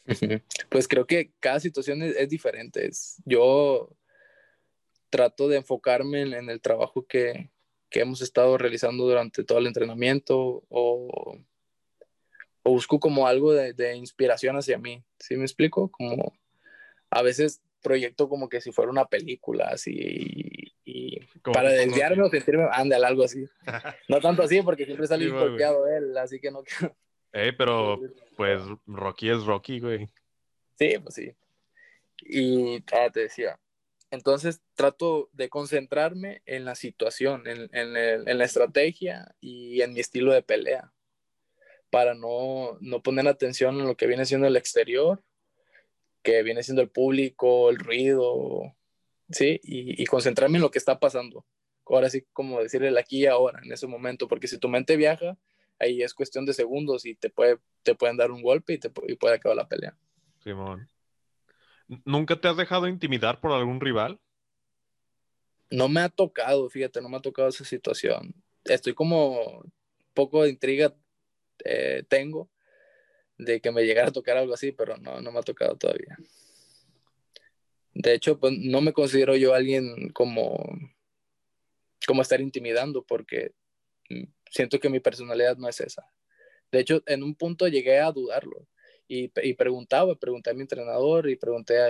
Pues 0.70 0.88
creo 0.88 1.06
que 1.06 1.34
cada 1.40 1.60
situación 1.60 2.02
es, 2.02 2.30
diferente. 2.30 2.90
yo 3.26 3.90
trato 5.10 5.48
de 5.48 5.58
enfocarme 5.58 6.22
en, 6.22 6.50
el 6.50 6.62
trabajo 6.62 7.06
que, 7.06 7.50
hemos 7.92 8.22
estado 8.22 8.58
realizando 8.58 9.06
durante 9.06 9.44
todo 9.44 9.58
el 9.58 9.68
entrenamiento 9.68 10.64
o, 10.70 11.40
busco 12.64 13.00
como 13.00 13.28
algo 13.28 13.54
de, 13.54 13.96
inspiración 13.96 14.58
hacia 14.58 14.78
mí. 14.78 15.04
¿Sí 15.20 15.36
me 15.36 15.44
explico? 15.44 15.90
Como 15.90 16.34
a 17.10 17.22
veces 17.22 17.62
proyecto 17.88 18.28
como 18.28 18.50
que 18.50 18.60
si 18.60 18.72
fuera 18.72 18.92
una 18.92 19.06
película 19.06 19.70
así 19.72 20.74
y, 20.84 21.20
para 21.42 21.70
desviarme 21.70 22.24
o 22.24 22.30
sentirme, 22.30 22.68
ándale, 22.72 23.06
algo 23.06 23.24
así. 23.24 23.46
no 24.10 24.20
tanto 24.20 24.44
así 24.44 24.62
porque 24.62 24.86
siempre 24.86 25.08
sale 25.08 25.30
golpeado 25.30 25.88
él, 25.88 26.18
así 26.18 26.40
que 26.40 26.52
no 26.52 26.64
quiero. 26.64 26.96
Eh, 27.34 27.54
pero 27.58 28.00
pues 28.38 28.62
Rocky 28.86 29.30
es 29.30 29.46
Rocky, 29.46 29.80
güey. 29.80 30.10
Sí, 30.78 30.96
pues 31.02 31.16
sí. 31.16 31.32
Y 32.22 32.84
ah, 32.94 33.10
te 33.12 33.22
decía, 33.22 33.60
entonces 34.12 34.62
trato 34.76 35.30
de 35.34 35.50
concentrarme 35.50 36.42
en 36.46 36.66
la 36.66 36.76
situación, 36.76 37.44
en, 37.48 37.70
en, 37.72 38.38
la 38.38 38.46
estrategia 38.46 39.34
y 39.40 39.82
en 39.82 39.94
mi 39.94 40.00
estilo 40.00 40.34
de 40.34 40.42
pelea, 40.42 40.92
para 41.90 42.14
no, 42.14 42.78
no 42.82 43.02
poner 43.02 43.28
atención 43.28 43.80
en 43.80 43.88
lo 43.88 43.96
que 43.96 44.08
viene 44.08 44.26
siendo 44.26 44.48
el 44.48 44.58
exterior, 44.58 45.24
que 46.28 46.44
viene 46.44 46.62
siendo 46.62 46.82
el 46.82 46.90
público, 46.90 47.70
el 47.70 47.78
ruido, 47.78 48.76
¿sí? 49.30 49.62
Y, 49.64 50.04
y 50.04 50.06
concentrarme 50.08 50.58
en 50.58 50.62
lo 50.62 50.72
que 50.72 50.78
está 50.78 51.00
pasando. 51.00 51.46
Ahora 51.86 52.10
sí, 52.10 52.26
como 52.34 52.62
decirle 52.62 52.90
el 52.90 52.98
aquí 52.98 53.20
y 53.22 53.28
ahora, 53.28 53.62
en 53.64 53.72
ese 53.72 53.88
momento, 53.88 54.28
porque 54.28 54.50
si 54.50 54.58
tu 54.58 54.68
mente 54.68 54.98
viaja, 54.98 55.38
ahí 55.80 56.02
es 56.02 56.14
cuestión 56.14 56.46
de 56.46 56.52
segundos 56.52 57.06
y 57.06 57.16
te, 57.16 57.30
puede, 57.30 57.60
te 57.82 57.96
pueden 57.96 58.18
dar 58.18 58.32
un 58.32 58.42
golpe 58.42 58.74
y, 58.74 58.78
te, 58.78 58.92
y 59.08 59.16
puede 59.16 59.36
acabar 59.36 59.56
la 59.56 59.70
pelea. 59.70 59.96
Simón. 60.44 60.90
¿Nunca 62.04 62.36
te 62.36 62.50
has 62.50 62.58
dejado 62.58 62.90
intimidar 62.90 63.40
por 63.40 63.54
algún 63.54 63.80
rival? 63.80 64.20
No 65.70 65.88
me 65.88 66.02
ha 66.02 66.10
tocado, 66.10 66.70
fíjate, 66.70 67.02
no 67.02 67.08
me 67.08 67.16
ha 67.16 67.22
tocado 67.22 67.48
esa 67.48 67.64
situación. 67.64 68.36
Estoy 68.66 68.94
como 68.94 69.64
poco 70.14 70.44
de 70.44 70.50
intriga 70.50 70.94
eh, 71.64 72.04
tengo 72.10 72.50
de 73.38 73.62
que 73.62 73.72
me 73.72 73.84
llegara 73.84 74.10
a 74.10 74.14
tocar 74.14 74.38
algo 74.38 74.54
así, 74.54 74.72
pero 74.72 74.98
no, 74.98 75.22
no 75.22 75.32
me 75.32 75.40
ha 75.40 75.44
tocado 75.44 75.76
todavía. 75.76 76.18
De 77.94 78.14
hecho, 78.14 78.40
pues 78.40 78.54
no 78.58 78.82
me 78.82 78.94
considero 78.94 79.36
yo 79.36 79.54
alguien 79.54 80.10
como, 80.10 80.64
como 82.06 82.22
estar 82.22 82.42
intimidando, 82.42 83.04
porque 83.04 83.54
siento 84.52 84.80
que 84.80 84.90
mi 84.90 85.00
personalidad 85.00 85.58
no 85.58 85.68
es 85.68 85.80
esa. 85.82 86.08
De 86.72 86.80
hecho, 86.80 87.02
en 87.06 87.24
un 87.24 87.36
punto 87.36 87.68
llegué 87.68 88.00
a 88.00 88.12
dudarlo 88.12 88.68
y, 89.08 89.32
y 89.42 89.54
preguntaba, 89.54 90.16
pregunté 90.16 90.50
a 90.50 90.54
mi 90.54 90.62
entrenador 90.62 91.30
y 91.30 91.38
pregunté 91.38 91.80
a, 91.80 91.90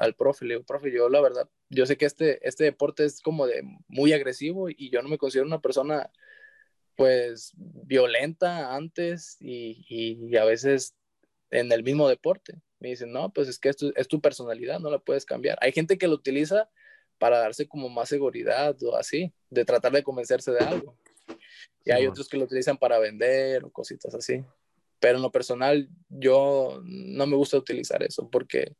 al, 0.00 0.14
profe, 0.14 0.44
le 0.44 0.54
digo, 0.54 0.66
profe, 0.66 0.92
yo 0.92 1.08
la 1.08 1.20
verdad, 1.20 1.48
yo 1.70 1.86
sé 1.86 1.96
que 1.96 2.04
este, 2.06 2.46
este 2.46 2.64
deporte 2.64 3.04
es 3.04 3.20
como 3.20 3.46
de 3.46 3.62
muy 3.88 4.12
agresivo 4.12 4.68
y 4.68 4.90
yo 4.90 5.02
no 5.02 5.08
me 5.08 5.18
considero 5.18 5.46
una 5.46 5.60
persona 5.60 6.10
pues 6.98 7.52
violenta 7.54 8.74
antes 8.74 9.36
y, 9.38 9.86
y, 9.88 10.36
a 10.36 10.44
veces 10.44 10.96
en 11.52 11.70
el 11.70 11.84
mismo 11.84 12.08
deporte. 12.08 12.60
Me 12.80 12.88
dicen, 12.88 13.12
no, 13.12 13.32
pues 13.32 13.46
es 13.46 13.60
que 13.60 13.68
esto 13.68 13.92
es 13.94 14.08
tu 14.08 14.20
personalidad, 14.20 14.80
no 14.80 14.90
la 14.90 14.98
puedes 14.98 15.24
cambiar. 15.24 15.56
Hay 15.60 15.70
gente 15.70 15.96
que 15.96 16.08
lo 16.08 16.14
utiliza 16.14 16.68
para 17.18 17.38
darse 17.38 17.68
como 17.68 17.88
más 17.88 18.08
seguridad 18.08 18.76
o 18.82 18.96
así, 18.96 19.32
de 19.48 19.64
tratar 19.64 19.92
de 19.92 20.02
convencerse 20.02 20.50
de 20.50 20.58
algo. 20.58 20.98
Y 21.84 21.92
hay 21.92 22.04
otros 22.08 22.28
que 22.28 22.36
lo 22.36 22.46
utilizan 22.46 22.76
para 22.76 22.98
vender 22.98 23.62
o 23.62 23.70
cositas 23.70 24.12
así. 24.16 24.44
Pero 24.98 25.18
en 25.18 25.22
lo 25.22 25.30
personal, 25.30 25.88
yo 26.08 26.82
no 26.82 27.28
me 27.28 27.36
gusta 27.36 27.58
utilizar 27.58 28.02
eso 28.02 28.28
porque 28.28 28.74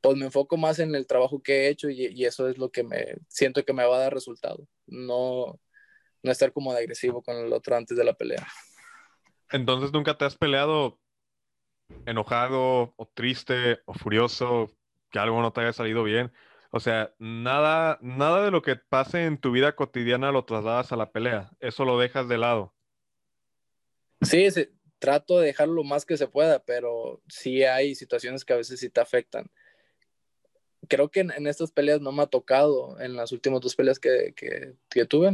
pues 0.00 0.16
me 0.16 0.24
enfoco 0.24 0.56
más 0.56 0.78
en 0.78 0.94
el 0.94 1.06
trabajo 1.06 1.42
que 1.42 1.66
he 1.66 1.68
hecho 1.68 1.90
y, 1.90 2.06
y 2.06 2.24
eso 2.24 2.48
es 2.48 2.56
lo 2.56 2.70
que 2.70 2.82
me 2.82 3.16
siento 3.28 3.62
que 3.62 3.74
me 3.74 3.84
va 3.84 3.96
a 3.96 4.00
dar 4.00 4.14
resultado. 4.14 4.66
No, 4.86 5.60
no 6.22 6.30
estar 6.30 6.52
como 6.52 6.72
de 6.72 6.80
agresivo 6.80 7.22
con 7.22 7.36
el 7.36 7.52
otro 7.52 7.76
antes 7.76 7.96
de 7.96 8.04
la 8.04 8.14
pelea. 8.14 8.46
Entonces, 9.50 9.92
¿nunca 9.92 10.16
te 10.16 10.24
has 10.24 10.36
peleado 10.36 10.98
enojado 12.06 12.94
o 12.96 13.10
triste 13.12 13.80
o 13.84 13.92
furioso 13.92 14.70
que 15.10 15.18
algo 15.18 15.42
no 15.42 15.52
te 15.52 15.60
haya 15.60 15.72
salido 15.72 16.02
bien? 16.04 16.32
O 16.70 16.80
sea, 16.80 17.14
nada, 17.18 17.98
nada 18.00 18.44
de 18.44 18.50
lo 18.50 18.62
que 18.62 18.76
pase 18.76 19.26
en 19.26 19.36
tu 19.38 19.52
vida 19.52 19.76
cotidiana 19.76 20.32
lo 20.32 20.46
trasladas 20.46 20.90
a 20.90 20.96
la 20.96 21.12
pelea. 21.12 21.50
Eso 21.60 21.84
lo 21.84 21.98
dejas 21.98 22.28
de 22.28 22.38
lado. 22.38 22.74
Sí, 24.22 24.48
trato 24.98 25.40
de 25.40 25.46
dejarlo 25.46 25.74
lo 25.74 25.84
más 25.84 26.06
que 26.06 26.16
se 26.16 26.28
pueda, 26.28 26.64
pero 26.64 27.20
sí 27.28 27.62
hay 27.64 27.94
situaciones 27.94 28.44
que 28.44 28.54
a 28.54 28.56
veces 28.56 28.80
sí 28.80 28.88
te 28.88 29.00
afectan. 29.00 29.50
Creo 30.88 31.10
que 31.10 31.20
en, 31.20 31.46
estas 31.46 31.72
peleas 31.72 32.00
no 32.00 32.10
me 32.10 32.22
ha 32.22 32.26
tocado, 32.26 32.98
en 33.00 33.16
las 33.16 33.32
últimas 33.32 33.60
dos 33.60 33.76
peleas 33.76 33.98
que, 33.98 34.32
que, 34.34 34.74
que 34.88 35.04
tuve, 35.04 35.30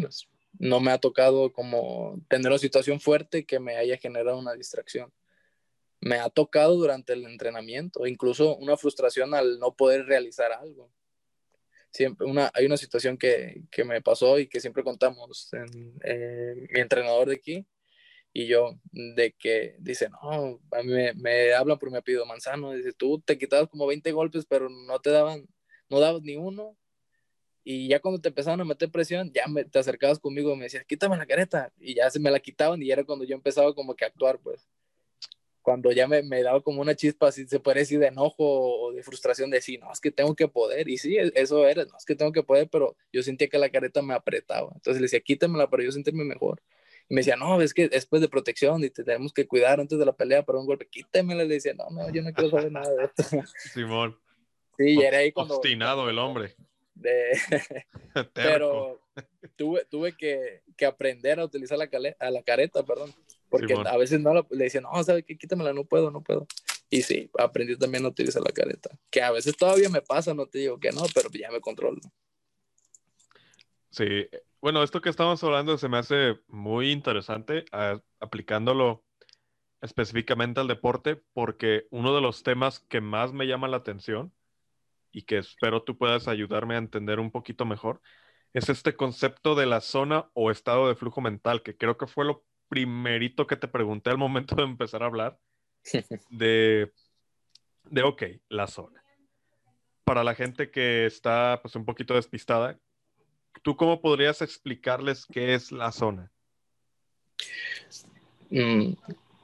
no 0.58 0.80
me 0.80 0.90
ha 0.90 0.98
tocado 0.98 1.52
como 1.52 2.20
tener 2.28 2.48
una 2.48 2.58
situación 2.58 3.00
fuerte 3.00 3.46
que 3.46 3.60
me 3.60 3.76
haya 3.76 3.96
generado 3.96 4.38
una 4.38 4.54
distracción. 4.54 5.12
Me 6.00 6.16
ha 6.16 6.30
tocado 6.30 6.76
durante 6.76 7.12
el 7.12 7.24
entrenamiento, 7.24 8.06
incluso 8.06 8.56
una 8.56 8.76
frustración 8.76 9.34
al 9.34 9.58
no 9.58 9.74
poder 9.74 10.06
realizar 10.06 10.52
algo. 10.52 10.92
Siempre 11.90 12.26
una, 12.26 12.50
hay 12.54 12.66
una 12.66 12.76
situación 12.76 13.16
que, 13.16 13.62
que 13.70 13.84
me 13.84 14.02
pasó 14.02 14.38
y 14.38 14.48
que 14.48 14.60
siempre 14.60 14.84
contamos 14.84 15.50
en, 15.52 15.94
mi 16.72 16.80
entrenador 16.80 17.28
de 17.28 17.36
aquí 17.36 17.66
y 18.32 18.46
yo, 18.46 18.78
de 18.92 19.32
que 19.32 19.76
dice, 19.78 20.10
no, 20.10 20.60
a 20.70 20.82
mí 20.82 20.92
me, 20.92 21.14
me 21.14 21.54
hablan 21.54 21.78
por 21.78 21.90
mi 21.90 21.96
apellido 21.96 22.26
Manzano, 22.26 22.72
dice, 22.72 22.92
tú 22.92 23.20
te 23.20 23.38
quitabas 23.38 23.68
como 23.68 23.86
20 23.86 24.12
golpes, 24.12 24.44
pero 24.46 24.68
no 24.68 25.00
te 25.00 25.10
daban, 25.10 25.48
no 25.88 25.98
dabas 25.98 26.22
ni 26.22 26.36
uno, 26.36 26.76
y 27.70 27.86
ya 27.86 28.00
cuando 28.00 28.18
te 28.18 28.30
empezaban 28.30 28.62
a 28.62 28.64
meter 28.64 28.90
presión, 28.90 29.30
ya 29.30 29.46
me, 29.46 29.62
te 29.62 29.78
acercabas 29.78 30.18
conmigo 30.18 30.54
y 30.54 30.56
me 30.56 30.62
decías, 30.62 30.86
quítame 30.86 31.18
la 31.18 31.26
careta. 31.26 31.70
Y 31.78 31.96
ya 31.96 32.08
se 32.08 32.18
me 32.18 32.30
la 32.30 32.40
quitaban 32.40 32.82
y 32.82 32.90
era 32.90 33.04
cuando 33.04 33.26
yo 33.26 33.34
empezaba 33.34 33.74
como 33.74 33.94
que 33.94 34.06
a 34.06 34.08
actuar, 34.08 34.38
pues. 34.38 34.66
Cuando 35.60 35.92
ya 35.92 36.08
me, 36.08 36.22
me 36.22 36.42
daba 36.42 36.62
como 36.62 36.80
una 36.80 36.96
chispa, 36.96 37.28
así 37.28 37.46
se 37.46 37.60
puede 37.60 37.80
decir, 37.80 37.98
de 37.98 38.06
enojo 38.06 38.36
o 38.38 38.92
de 38.94 39.02
frustración, 39.02 39.50
de 39.50 39.58
decir, 39.58 39.78
no, 39.80 39.92
es 39.92 40.00
que 40.00 40.10
tengo 40.10 40.34
que 40.34 40.48
poder. 40.48 40.88
Y 40.88 40.96
sí, 40.96 41.18
e, 41.18 41.30
eso 41.34 41.68
era, 41.68 41.84
no, 41.84 41.94
es 41.98 42.06
que 42.06 42.14
tengo 42.14 42.32
que 42.32 42.42
poder, 42.42 42.70
pero 42.70 42.96
yo 43.12 43.22
sentía 43.22 43.48
que 43.48 43.58
la 43.58 43.68
careta 43.68 44.00
me 44.00 44.14
apretaba. 44.14 44.70
Entonces 44.74 45.02
le 45.02 45.04
decía, 45.04 45.20
quítamela 45.20 45.68
para 45.68 45.84
yo 45.84 45.92
sentirme 45.92 46.24
mejor. 46.24 46.62
Y 47.10 47.14
me 47.14 47.20
decía, 47.20 47.36
no, 47.36 47.60
es 47.60 47.74
que 47.74 47.90
después 47.90 48.22
de 48.22 48.30
protección 48.30 48.82
y 48.82 48.88
te 48.88 49.04
tenemos 49.04 49.34
que 49.34 49.46
cuidar 49.46 49.78
antes 49.78 49.98
de 49.98 50.06
la 50.06 50.16
pelea 50.16 50.42
para 50.42 50.58
un 50.58 50.64
golpe, 50.64 50.88
quítamela. 50.88 51.44
Le 51.44 51.56
decía, 51.56 51.74
no, 51.74 51.90
no, 51.90 52.10
yo 52.10 52.22
no 52.22 52.32
quiero 52.32 52.48
saber 52.48 52.72
nada 52.72 52.88
de 52.94 53.04
esto. 53.04 53.22
Simón. 53.74 54.18
Sí, 54.78 54.94
y 54.94 55.02
era 55.02 55.18
ahí 55.18 55.32
cuando... 55.32 55.56
Obstinado 55.56 56.08
el 56.08 56.18
hombre. 56.18 56.56
pero 58.34 59.00
tuve, 59.56 59.84
tuve 59.86 60.16
que, 60.16 60.62
que, 60.76 60.86
aprender 60.86 61.40
a 61.40 61.44
utilizar 61.44 61.78
la, 61.78 61.88
a 62.18 62.30
la 62.30 62.42
careta, 62.42 62.84
perdón, 62.84 63.14
porque 63.48 63.74
a 63.74 63.96
veces 63.96 64.20
no 64.20 64.34
le 64.34 64.64
decían, 64.64 64.84
no, 64.84 65.02
¿sabes 65.04 65.24
qué? 65.24 65.36
Quítamela, 65.36 65.72
no 65.72 65.84
puedo, 65.84 66.10
no 66.10 66.22
puedo. 66.22 66.46
Y 66.90 67.02
sí, 67.02 67.30
aprendí 67.38 67.76
también 67.76 68.04
a 68.04 68.08
utilizar 68.08 68.42
la 68.42 68.52
careta, 68.52 68.90
que 69.10 69.22
a 69.22 69.30
veces 69.30 69.56
todavía 69.56 69.90
me 69.90 70.00
pasa, 70.00 70.34
no 70.34 70.46
te 70.46 70.58
digo 70.58 70.80
que 70.80 70.90
no, 70.90 71.02
pero 71.14 71.28
ya 71.30 71.50
me 71.50 71.60
controlo. 71.60 72.00
Sí, 73.90 74.28
bueno, 74.60 74.82
esto 74.82 75.00
que 75.00 75.10
estamos 75.10 75.42
hablando 75.44 75.76
se 75.78 75.88
me 75.88 75.98
hace 75.98 76.38
muy 76.46 76.90
interesante 76.90 77.64
aplicándolo 78.20 79.04
específicamente 79.80 80.60
al 80.60 80.68
deporte, 80.68 81.22
porque 81.32 81.86
uno 81.90 82.14
de 82.14 82.20
los 82.20 82.42
temas 82.42 82.80
que 82.80 83.00
más 83.00 83.32
me 83.32 83.46
llama 83.46 83.68
la 83.68 83.76
atención 83.76 84.32
y 85.12 85.22
que 85.22 85.38
espero 85.38 85.82
tú 85.82 85.96
puedas 85.96 86.28
ayudarme 86.28 86.74
a 86.74 86.78
entender 86.78 87.20
un 87.20 87.30
poquito 87.30 87.64
mejor, 87.64 88.00
es 88.52 88.68
este 88.68 88.96
concepto 88.96 89.54
de 89.54 89.66
la 89.66 89.80
zona 89.80 90.30
o 90.34 90.50
estado 90.50 90.88
de 90.88 90.94
flujo 90.94 91.20
mental, 91.20 91.62
que 91.62 91.76
creo 91.76 91.96
que 91.98 92.06
fue 92.06 92.24
lo 92.24 92.44
primerito 92.68 93.46
que 93.46 93.56
te 93.56 93.68
pregunté 93.68 94.10
al 94.10 94.18
momento 94.18 94.56
de 94.56 94.64
empezar 94.64 95.02
a 95.02 95.06
hablar, 95.06 95.38
de, 96.30 96.92
de 97.84 98.02
ok, 98.02 98.22
la 98.48 98.66
zona. 98.66 99.02
Para 100.04 100.24
la 100.24 100.34
gente 100.34 100.70
que 100.70 101.06
está 101.06 101.60
pues 101.62 101.76
un 101.76 101.84
poquito 101.84 102.14
despistada, 102.14 102.78
¿tú 103.62 103.76
cómo 103.76 104.00
podrías 104.00 104.40
explicarles 104.42 105.26
qué 105.26 105.54
es 105.54 105.70
la 105.72 105.92
zona? 105.92 106.32
Mm, 108.50 108.92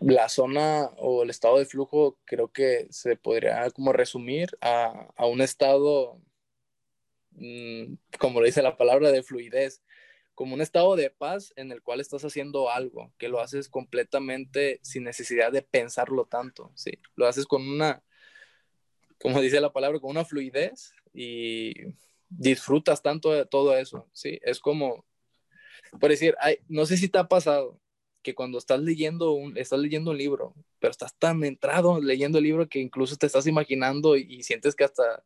la 0.04 0.28
zona 0.28 0.90
o 0.98 1.22
el 1.22 1.30
estado 1.30 1.58
de 1.58 1.64
flujo 1.64 2.18
creo 2.26 2.52
que 2.52 2.86
se 2.90 3.16
podría 3.16 3.70
como 3.70 3.92
resumir 3.92 4.50
a, 4.60 5.08
un 5.26 5.40
estado, 5.40 6.20
mm, 7.32 7.94
como 8.18 8.40
le 8.40 8.48
dice 8.48 8.62
la 8.62 8.76
palabra, 8.76 9.10
de 9.12 9.22
fluidez, 9.22 9.82
como 10.34 10.54
un 10.54 10.60
estado 10.60 10.96
de 10.96 11.10
paz 11.10 11.54
en 11.56 11.72
el 11.72 11.82
cual 11.82 12.00
estás 12.00 12.24
haciendo 12.24 12.70
algo, 12.70 13.12
que 13.18 13.28
lo 13.28 13.40
haces 13.40 13.68
completamente 13.68 14.78
sin 14.82 15.04
necesidad 15.04 15.52
de 15.52 15.62
pensarlo 15.62 16.26
tanto, 16.26 16.70
¿sí? 16.74 16.98
Lo 17.16 17.26
haces 17.26 17.46
con 17.46 17.66
una, 17.66 18.02
como 19.18 19.40
dice 19.40 19.60
la 19.60 19.72
palabra, 19.72 20.00
con 20.00 20.10
una 20.10 20.24
fluidez 20.26 20.92
y 21.14 21.72
disfrutas 22.28 23.00
tanto 23.00 23.32
de 23.32 23.46
todo 23.46 23.76
eso, 23.76 24.08
¿sí? 24.12 24.38
Es 24.42 24.60
como, 24.60 25.06
por 25.98 26.10
decir, 26.10 26.36
no 26.68 26.84
sé 26.84 26.98
si 26.98 27.08
te 27.08 27.18
ha 27.18 27.28
pasado, 27.28 27.80
que 28.24 28.34
cuando 28.34 28.58
estás 28.58 28.80
leyendo 28.80 29.32
un, 29.32 29.56
estás 29.56 29.78
leyendo 29.78 30.10
un 30.10 30.18
libro, 30.18 30.54
pero 30.80 30.90
estás 30.90 31.14
tan 31.16 31.44
entrado 31.44 32.00
leyendo 32.00 32.38
el 32.38 32.44
libro 32.44 32.68
que 32.68 32.80
incluso 32.80 33.16
te 33.16 33.26
estás 33.26 33.46
imaginando 33.46 34.16
y, 34.16 34.42
sientes 34.42 34.74
que 34.74 34.84
hasta 34.84 35.22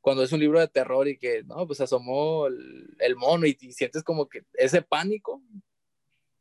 cuando 0.00 0.22
es 0.22 0.32
un 0.32 0.40
libro 0.40 0.60
de 0.60 0.68
terror 0.68 1.08
y 1.08 1.18
que, 1.18 1.42
no, 1.44 1.66
pues 1.66 1.80
asomó 1.80 2.46
el, 2.46 2.94
el 3.00 3.16
mono 3.16 3.46
y, 3.46 3.56
y, 3.60 3.72
sientes 3.72 4.04
como 4.04 4.28
que 4.28 4.44
ese 4.54 4.82
pánico, 4.82 5.42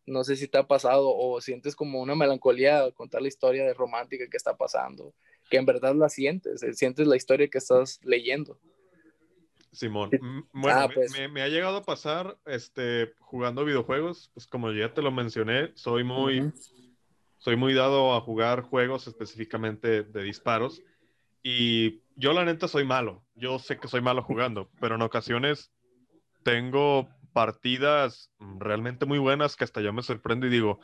no 0.05 0.23
sé 0.23 0.35
si 0.35 0.47
te 0.47 0.59
ha 0.59 0.67
pasado 0.67 1.09
o 1.09 1.41
sientes 1.41 1.75
como 1.75 2.01
una 2.01 2.13
melancolía 2.13 2.91
contar 2.91 3.21
la 3.21 3.29
historia 3.29 3.73
romántica 3.73 4.27
que 4.29 4.37
está 4.37 4.55
pasando, 4.55 5.15
que 5.49 5.57
en 5.57 5.65
verdad 5.65 5.95
la 5.95 6.09
sientes, 6.09 6.61
eh, 6.61 6.73
sientes 6.73 7.07
la 7.07 7.15
historia 7.15 7.47
que 7.47 7.57
estás 7.57 7.99
leyendo. 8.03 8.59
Simón, 9.75 10.09
bueno, 10.53 10.79
ah, 10.79 10.89
pues. 10.93 11.11
me, 11.31 11.41
ha 11.41 11.47
llegado 11.47 11.77
a 11.77 11.83
pasar 11.83 12.37
este, 12.45 13.13
jugando 13.19 13.65
videojuegos, 13.65 14.31
pues 14.33 14.47
como 14.47 14.71
ya 14.71 14.93
te 14.93 15.01
lo 15.01 15.11
mencioné, 15.11 15.71
soy 15.75 16.03
muy, 16.03 16.51
soy 17.37 17.55
muy 17.55 17.73
dado 17.73 18.15
a 18.15 18.21
jugar 18.21 18.61
juegos 18.61 19.07
específicamente 19.07 20.03
de 20.03 20.23
disparos 20.23 20.81
y 21.43 22.01
yo 22.15 22.33
la 22.33 22.45
neta 22.45 22.67
soy 22.67 22.85
malo, 22.85 23.23
yo 23.35 23.59
sé 23.59 23.77
que 23.77 23.87
soy 23.87 24.01
malo 24.01 24.23
jugando, 24.23 24.69
pero 24.79 24.95
en 24.95 25.01
ocasiones 25.01 25.71
tengo 26.43 27.09
partidas 27.33 28.31
realmente 28.39 29.05
muy 29.05 29.19
buenas 29.19 29.55
que 29.55 29.65
hasta 29.65 29.81
yo 29.81 29.91
me 29.91 30.01
sorprendo 30.01 30.47
y 30.47 30.49
digo, 30.49 30.79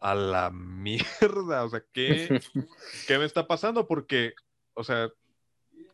a 0.00 0.14
la 0.14 0.50
mierda, 0.52 1.64
o 1.64 1.68
sea, 1.68 1.84
¿qué, 1.92 2.40
¿qué 3.06 3.18
me 3.18 3.24
está 3.24 3.46
pasando? 3.46 3.86
Porque, 3.86 4.32
o 4.74 4.82
sea, 4.82 5.10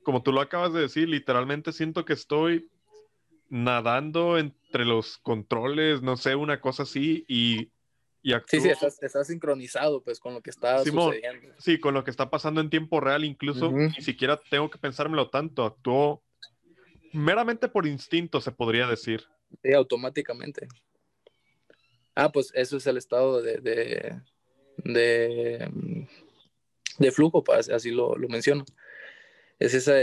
como 0.07 0.23
tú 0.23 0.31
lo 0.31 0.41
acabas 0.41 0.73
de 0.73 0.83
decir, 0.83 1.09
literalmente 1.09 1.73
siento 1.73 2.05
que 2.05 2.13
estoy 2.13 2.71
nadando 3.49 4.39
entre 4.39 4.85
los 4.85 5.19
controles, 5.19 6.01
no 6.01 6.17
sé, 6.17 6.37
una 6.37 6.61
cosa 6.61 6.85
así, 6.85 7.25
y, 7.27 7.73
y 8.23 8.33
Sí, 8.47 8.61
sí, 8.61 8.69
estás, 8.69 9.27
sincronizado 9.27 10.05
pues 10.05 10.21
con 10.21 10.33
lo 10.35 10.43
que 10.43 10.51
está 10.51 10.79
sucediendo. 10.85 11.53
Sí, 11.59 11.81
con 11.81 11.93
lo 11.93 12.05
que 12.05 12.13
está 12.13 12.31
pasando 12.31 12.61
en 12.61 12.71
tiempo 12.71 13.01
real, 13.01 13.25
incluso 13.25 13.73
ni 13.73 14.01
siquiera 14.01 14.41
tengo 14.49 14.71
que 14.71 14.79
pensármelo 14.79 15.29
tanto, 15.29 15.65
actúo 15.65 16.23
meramente 17.13 17.67
por 17.67 17.85
instinto, 17.85 18.41
se 18.41 18.53
podría 18.53 18.87
decir. 18.87 19.25
Sí, 19.61 19.73
automáticamente. 19.73 20.69
Ah, 22.15 22.31
pues 22.31 22.53
eso 22.55 22.77
es 22.77 22.87
el 22.87 22.97
estado 22.97 23.43
de, 23.43 23.57
de, 23.57 24.21
de, 24.85 26.07
de 26.97 27.11
flujo, 27.11 27.43
pues, 27.43 27.69
así 27.71 27.91
lo, 27.91 28.15
lo 28.15 28.29
menciono 28.29 28.65
es 29.59 29.75
esa, 29.75 29.95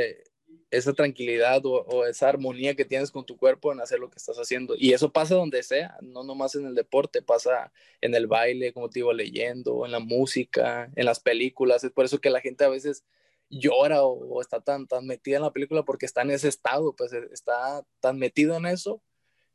esa 0.71 0.93
tranquilidad 0.93 1.61
o, 1.65 2.05
esa 2.05 2.29
armonía 2.29 2.75
que 2.75 2.85
tienes 2.85 3.11
con 3.11 3.25
tu 3.25 3.37
cuerpo 3.37 3.71
en 3.71 3.79
hacer 3.79 3.99
lo 3.99 4.09
que 4.09 4.17
estás 4.17 4.37
haciendo. 4.37 4.75
Y 4.77 4.93
eso 4.93 5.11
pasa 5.11 5.35
donde 5.35 5.61
sea, 5.63 5.97
no 6.01 6.23
nomás 6.23 6.55
en 6.55 6.65
el 6.65 6.75
deporte, 6.75 7.21
pasa 7.21 7.71
en 8.01 8.15
el 8.15 8.27
baile, 8.27 8.73
como 8.73 8.89
te 8.89 8.99
digo, 8.99 9.13
leyendo, 9.13 9.85
en 9.85 9.91
la 9.91 9.99
música, 9.99 10.91
en 10.95 11.05
las 11.05 11.19
películas. 11.19 11.83
Es 11.83 11.91
por 11.91 12.05
eso 12.05 12.19
que 12.19 12.31
la 12.31 12.41
gente 12.41 12.65
a 12.65 12.69
veces 12.69 13.05
llora 13.49 14.03
o, 14.03 14.41
está 14.41 14.61
tan, 14.61 14.87
tan 14.87 15.05
metida 15.05 15.37
en 15.37 15.43
la 15.43 15.53
película 15.53 15.83
porque 15.83 16.07
está 16.07 16.23
en 16.23 16.31
ese 16.31 16.47
estado, 16.47 16.95
pues 16.95 17.13
e, 17.13 17.27
está 17.31 17.85
tan 17.99 18.17
metido 18.17 18.57
en 18.57 18.65
eso 18.65 19.01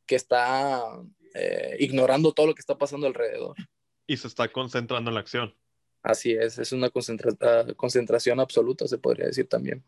que 0.06 0.14
está 0.14 0.84
eh, 1.34 1.76
ignorando 1.80 2.32
todo 2.32 2.46
lo 2.46 2.54
que 2.54 2.60
está 2.60 2.78
pasando 2.78 3.06
alrededor. 3.08 3.56
Y 4.06 4.16
se 4.16 4.28
está 4.28 4.50
concentrando 4.50 5.10
en 5.10 5.14
la 5.14 5.20
acción. 5.20 5.54
Así 6.08 6.32
es, 6.32 6.58
es 6.58 6.72
una 6.72 6.86
ah, 6.86 7.64
concentración 7.76 8.40
absoluta, 8.40 8.88
se 8.88 8.96
podría 8.96 9.26
decir 9.26 9.46
también. 9.46 9.84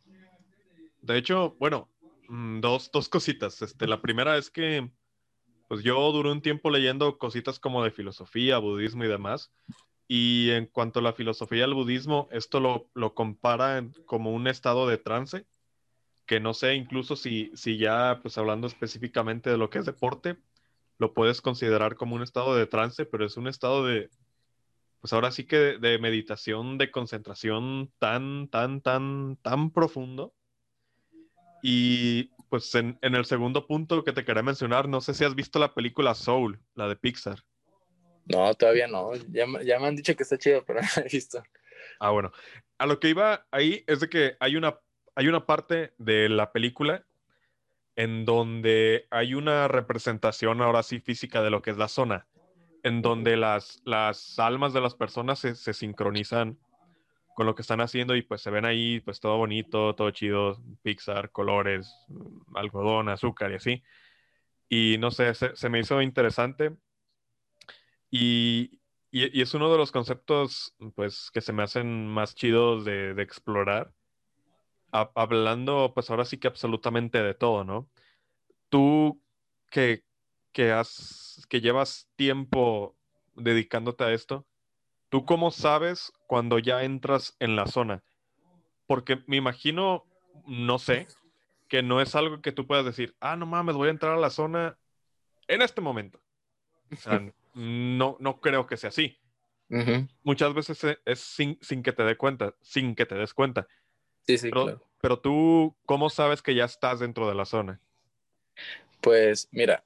De 1.00 1.16
hecho, 1.16 1.56
bueno, 1.58 1.88
mm, 2.28 2.60
dos, 2.60 2.90
dos 2.92 3.08
cositas. 3.08 3.62
Este, 3.62 3.86
la 3.86 4.02
primera 4.02 4.36
es 4.36 4.50
que 4.50 4.90
pues 5.66 5.82
yo 5.82 6.12
duré 6.12 6.30
un 6.30 6.42
tiempo 6.42 6.68
leyendo 6.68 7.16
cositas 7.16 7.58
como 7.58 7.82
de 7.82 7.90
filosofía, 7.90 8.58
budismo 8.58 9.02
y 9.04 9.08
demás. 9.08 9.50
Y 10.08 10.50
en 10.50 10.66
cuanto 10.66 10.98
a 10.98 11.02
la 11.02 11.14
filosofía 11.14 11.62
del 11.62 11.72
budismo, 11.72 12.28
esto 12.32 12.60
lo, 12.60 12.90
lo 12.92 13.14
compara 13.14 13.82
como 14.04 14.34
un 14.34 14.46
estado 14.46 14.86
de 14.86 14.98
trance, 14.98 15.46
que 16.26 16.38
no 16.38 16.52
sé 16.52 16.74
incluso 16.74 17.16
si, 17.16 17.50
si 17.54 17.78
ya, 17.78 18.18
pues 18.20 18.36
hablando 18.36 18.66
específicamente 18.66 19.48
de 19.48 19.56
lo 19.56 19.70
que 19.70 19.78
es 19.78 19.86
deporte, 19.86 20.36
lo 20.98 21.14
puedes 21.14 21.40
considerar 21.40 21.96
como 21.96 22.14
un 22.14 22.22
estado 22.22 22.54
de 22.56 22.66
trance, 22.66 23.06
pero 23.06 23.24
es 23.24 23.38
un 23.38 23.48
estado 23.48 23.86
de, 23.86 24.10
pues 25.01 25.12
ahora 25.12 25.30
sí 25.30 25.44
que 25.44 25.57
de, 25.78 25.98
meditación, 25.98 26.76
de 26.76 26.90
concentración 26.90 27.90
tan, 27.98 28.48
tan, 28.48 28.82
tan, 28.82 29.36
tan 29.42 29.70
profundo. 29.70 30.34
Y 31.62 32.24
pues 32.51 32.74
en, 32.74 32.98
el 33.01 33.24
segundo 33.24 33.66
punto 33.66 34.05
que 34.05 34.12
te 34.12 34.24
quería 34.24 34.42
mencionar, 34.42 34.88
no 34.88 35.01
sé 35.01 35.14
si 35.14 35.24
has 35.24 35.34
visto 35.34 35.59
la 35.59 35.74
película 35.74 36.14
Soul, 36.14 36.61
la 36.74 36.88
de 36.88 36.96
Pixar. 36.96 37.42
No, 38.26 38.53
todavía 38.55 38.86
no. 38.86 39.14
Ya, 39.30 39.46
ya 39.64 39.78
me 39.78 39.88
han 39.88 39.96
dicho 39.96 40.14
que 40.14 40.22
está 40.22 40.36
chido, 40.36 40.64
pero 40.66 40.80
no 40.82 40.88
la 40.96 41.03
he 41.03 41.09
visto. 41.09 41.42
Ah, 41.98 42.11
bueno. 42.11 42.30
A 42.78 42.86
lo 42.86 43.01
que 43.01 43.09
iba 43.09 43.46
ahí 43.51 43.84
es 43.86 44.01
de 44.01 44.09
que 44.09 44.36
hay 44.38 44.57
una, 44.57 44.78
hay 45.14 45.28
una 45.28 45.46
parte 45.46 45.94
de 45.96 46.28
la 46.28 46.53
película 46.53 47.05
en 47.96 48.24
donde 48.24 49.07
hay 49.11 49.34
una 49.34 49.66
representación 49.68 50.61
ahora 50.61 50.82
sí 50.82 51.01
física 51.01 51.42
de 51.42 51.51
lo 51.51 51.62
que 51.62 51.70
es 51.70 51.76
la 51.76 51.88
zona 51.88 52.26
en 52.83 53.03
donde 53.03 53.37
las, 53.37 53.83
las 53.85 54.39
almas 54.39 54.72
de 54.72 54.81
las 54.81 54.95
personas 54.95 55.39
se, 55.39 55.55
se, 55.55 55.72
sincronizan 55.72 56.59
con 57.35 57.47
lo 57.47 57.55
que 57.55 57.62
están 57.62 57.81
haciendo 57.81 58.16
y 58.16 58.22
pues 58.22 58.43
se 58.43 58.51
ven 58.51 58.64
ahí 58.64 59.01
pues 59.01 59.20
todo 59.20 59.37
bonito, 59.37 59.95
todo 59.95 60.11
chido, 60.11 60.59
Pixar, 60.83 61.31
colores, 61.31 61.95
algodón, 62.55 63.09
azúcar 63.09 63.53
y 63.53 63.55
así. 63.55 63.83
Y 64.68 64.97
no 64.99 65.11
sé, 65.11 65.35
se, 65.35 65.57
se 65.57 65.68
me 65.68 65.81
hizo 65.81 66.01
interesante 66.03 66.76
y, 68.11 68.81
y, 69.11 69.41
es 69.41 69.55
uno 69.55 69.70
de 69.70 69.78
los 69.78 69.93
conceptos 69.93 70.74
pues 70.95 71.31
que 71.33 71.41
se 71.41 71.53
me 71.53 71.62
hacen 71.62 72.07
más 72.09 72.35
chidos 72.35 72.85
de, 72.85 73.14
de 73.14 73.22
explorar. 73.22 73.93
hablando 74.93 75.93
pues 75.95 76.11
ahora 76.11 76.24
sí 76.24 76.39
que 76.39 76.49
absolutamente 76.49 77.22
de 77.22 77.35
todo, 77.35 77.64
¿no? 77.64 77.89
Tú 78.68 79.20
que, 79.70 80.05
que 80.53 80.72
has 80.72 81.46
que 81.48 81.61
llevas 81.61 82.09
tiempo 82.16 82.96
dedicándote 83.34 84.05
a 84.05 84.12
esto, 84.12 84.46
¿tú 85.09 85.24
cómo 85.24 85.51
sabes 85.51 86.12
cuando 86.26 86.59
ya 86.59 86.84
entras 86.84 87.36
en 87.40 87.57
la 87.57 87.66
zona? 87.66 88.03
Porque 88.86 89.22
me 89.26 89.36
imagino, 89.36 90.05
no 90.46 90.78
sé, 90.78 91.09
que 91.68 91.82
no 91.82 92.01
es 92.01 92.14
algo 92.14 92.40
que 92.40 92.53
tú 92.53 92.66
puedas 92.66 92.84
decir, 92.84 93.14
ah, 93.20 93.36
no 93.36 93.46
mames, 93.46 93.76
voy 93.76 93.88
a 93.88 93.92
entrar 93.92 94.14
a 94.14 94.20
la 94.20 94.30
zona 94.30 94.78
en 95.48 95.62
este 95.62 95.80
momento. 95.80 96.20
O 96.92 96.96
sea, 96.96 97.20
no, 97.55 98.16
no 98.20 98.40
creo 98.40 98.66
que 98.66 98.76
sea 98.76 98.88
así. 98.88 99.18
Muchas 100.24 100.53
veces 100.53 100.98
es 101.05 101.20
sin, 101.20 101.57
que 101.82 101.92
te 101.92 102.03
dé 102.03 102.16
cuenta, 102.16 102.55
sin 102.61 102.96
que 102.96 103.07
te 103.07 103.14
des 103.14 103.32
cuenta. 103.32 103.68
Sí, 104.26 104.36
sí, 104.36 104.51
pero, 104.51 104.64
claro. 104.64 104.86
pero 105.01 105.20
tú, 105.20 105.76
¿cómo 105.86 106.11
sabes 106.11 106.42
que 106.42 106.57
ya 106.57 106.64
estás 106.64 106.98
dentro 106.98 107.28
de 107.28 107.36
la 107.36 107.44
zona? 107.44 107.80
Pues 109.01 109.48
mira, 109.53 109.84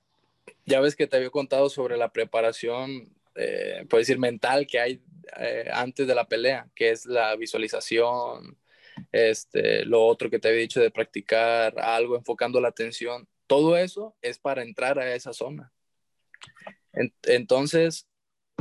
ya 0.67 0.81
ves 0.81 0.97
que 0.97 1.07
te 1.07 1.17
había 1.17 1.31
contado 1.31 1.69
sobre 1.69 1.97
la 1.97 2.13
preparación, 2.13 3.15
eh, 3.35 3.85
puedo 3.89 4.01
decir, 4.01 4.19
mental 4.19 4.67
que 4.67 4.81
hay 4.81 5.03
eh, 5.39 5.69
antes 5.73 6.07
de 6.07 6.15
la 6.15 6.29
pelea, 6.29 6.69
que 6.75 6.91
es 6.91 7.07
la 7.07 7.35
visualización, 7.37 8.59
este, 9.13 9.85
lo 9.85 10.05
otro 10.07 10.31
que 10.31 10.39
te 10.39 10.49
había 10.49 10.61
dicho 10.61 10.81
de 10.81 10.91
practicar 10.91 11.79
algo 11.79 12.17
enfocando 12.17 12.61
la 12.61 12.69
atención. 12.69 13.29
Todo 13.47 13.77
eso 13.77 14.17
es 14.23 14.39
para 14.39 14.63
entrar 14.63 14.99
a 14.99 15.15
esa 15.15 15.33
zona. 15.33 15.73
entonces, 17.25 18.09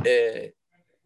eh, 0.04 0.54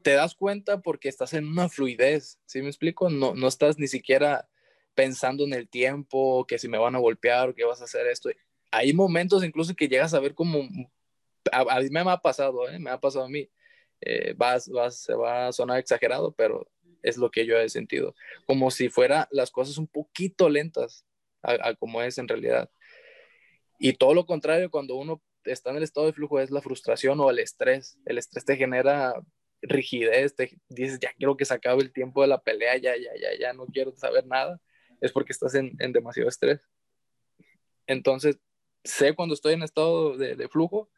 te 0.02 0.12
das 0.12 0.34
cuenta 0.34 0.80
porque 0.80 1.08
estás 1.08 1.34
en 1.34 1.46
una 1.46 1.68
fluidez, 1.68 2.38
¿sí 2.46 2.62
me 2.62 2.68
explico? 2.68 3.10
No, 3.10 3.34
no 3.34 3.48
estás 3.48 3.78
ni 3.78 3.88
siquiera 3.88 4.48
pensando 4.94 5.44
en 5.44 5.52
el 5.52 5.68
tiempo, 5.68 6.46
que 6.46 6.58
si 6.58 6.68
me 6.68 6.78
van 6.78 6.94
a 6.96 6.98
golpear 6.98 7.50
o 7.50 7.54
que 7.54 7.64
vas 7.64 7.80
a 7.80 7.84
hacer 7.84 8.06
esto 8.06 8.30
hay 8.70 8.92
momentos 8.92 9.44
incluso 9.44 9.74
que 9.74 9.88
llegas 9.88 10.14
a 10.14 10.20
ver 10.20 10.34
como, 10.34 10.68
a, 11.52 11.80
mí 11.80 11.90
me 11.90 12.00
ha 12.00 12.16
pasado, 12.18 12.68
¿eh? 12.68 12.78
me 12.78 12.90
ha 12.90 12.98
pasado 12.98 13.24
a 13.24 13.28
mí, 13.28 13.48
eh, 14.00 14.34
vas, 14.36 14.70
se 14.90 15.14
va 15.14 15.48
a 15.48 15.52
sonar 15.52 15.78
exagerado, 15.78 16.32
pero 16.32 16.68
es 17.02 17.16
lo 17.16 17.30
que 17.30 17.46
yo 17.46 17.58
he 17.58 17.68
sentido, 17.68 18.14
como 18.46 18.70
si 18.70 18.88
fuera 18.88 19.28
las 19.30 19.50
cosas 19.50 19.78
un 19.78 19.86
poquito 19.86 20.48
lentas 20.48 21.04
a, 21.42 21.74
como 21.74 22.02
es 22.02 22.18
en 22.18 22.28
realidad. 22.28 22.70
Y 23.78 23.92
todo 23.92 24.14
lo 24.14 24.26
contrario, 24.26 24.70
cuando 24.70 24.96
uno 24.96 25.22
está 25.44 25.70
en 25.70 25.76
el 25.76 25.82
estado 25.82 26.06
de 26.06 26.12
flujo 26.12 26.40
es 26.40 26.50
la 26.50 26.60
frustración 26.60 27.20
o 27.20 27.30
el 27.30 27.38
estrés. 27.38 27.98
El 28.04 28.18
estrés 28.18 28.44
te 28.44 28.56
genera 28.56 29.14
rigidez, 29.62 30.34
te 30.34 30.58
dices, 30.68 30.98
ya 31.00 31.12
quiero 31.16 31.36
que 31.36 31.44
se 31.44 31.54
acabe 31.54 31.82
el 31.82 31.92
tiempo 31.92 32.22
de 32.22 32.28
la 32.28 32.42
pelea, 32.42 32.76
ya, 32.76 32.96
ya, 32.96 33.10
ya, 33.20 33.38
ya, 33.38 33.52
no 33.52 33.66
quiero 33.66 33.94
saber 33.96 34.26
nada. 34.26 34.60
Es 35.00 35.12
porque 35.12 35.32
estás 35.32 35.54
en, 35.54 35.76
en 35.78 35.92
demasiado 35.92 36.28
estrés. 36.28 36.60
Entonces, 37.86 38.38
sé 38.84 39.14
cuando 39.14 39.34
estoy 39.34 39.54
en 39.54 39.62
estado 39.62 40.16
de, 40.16 40.48
flujo, 40.48 40.88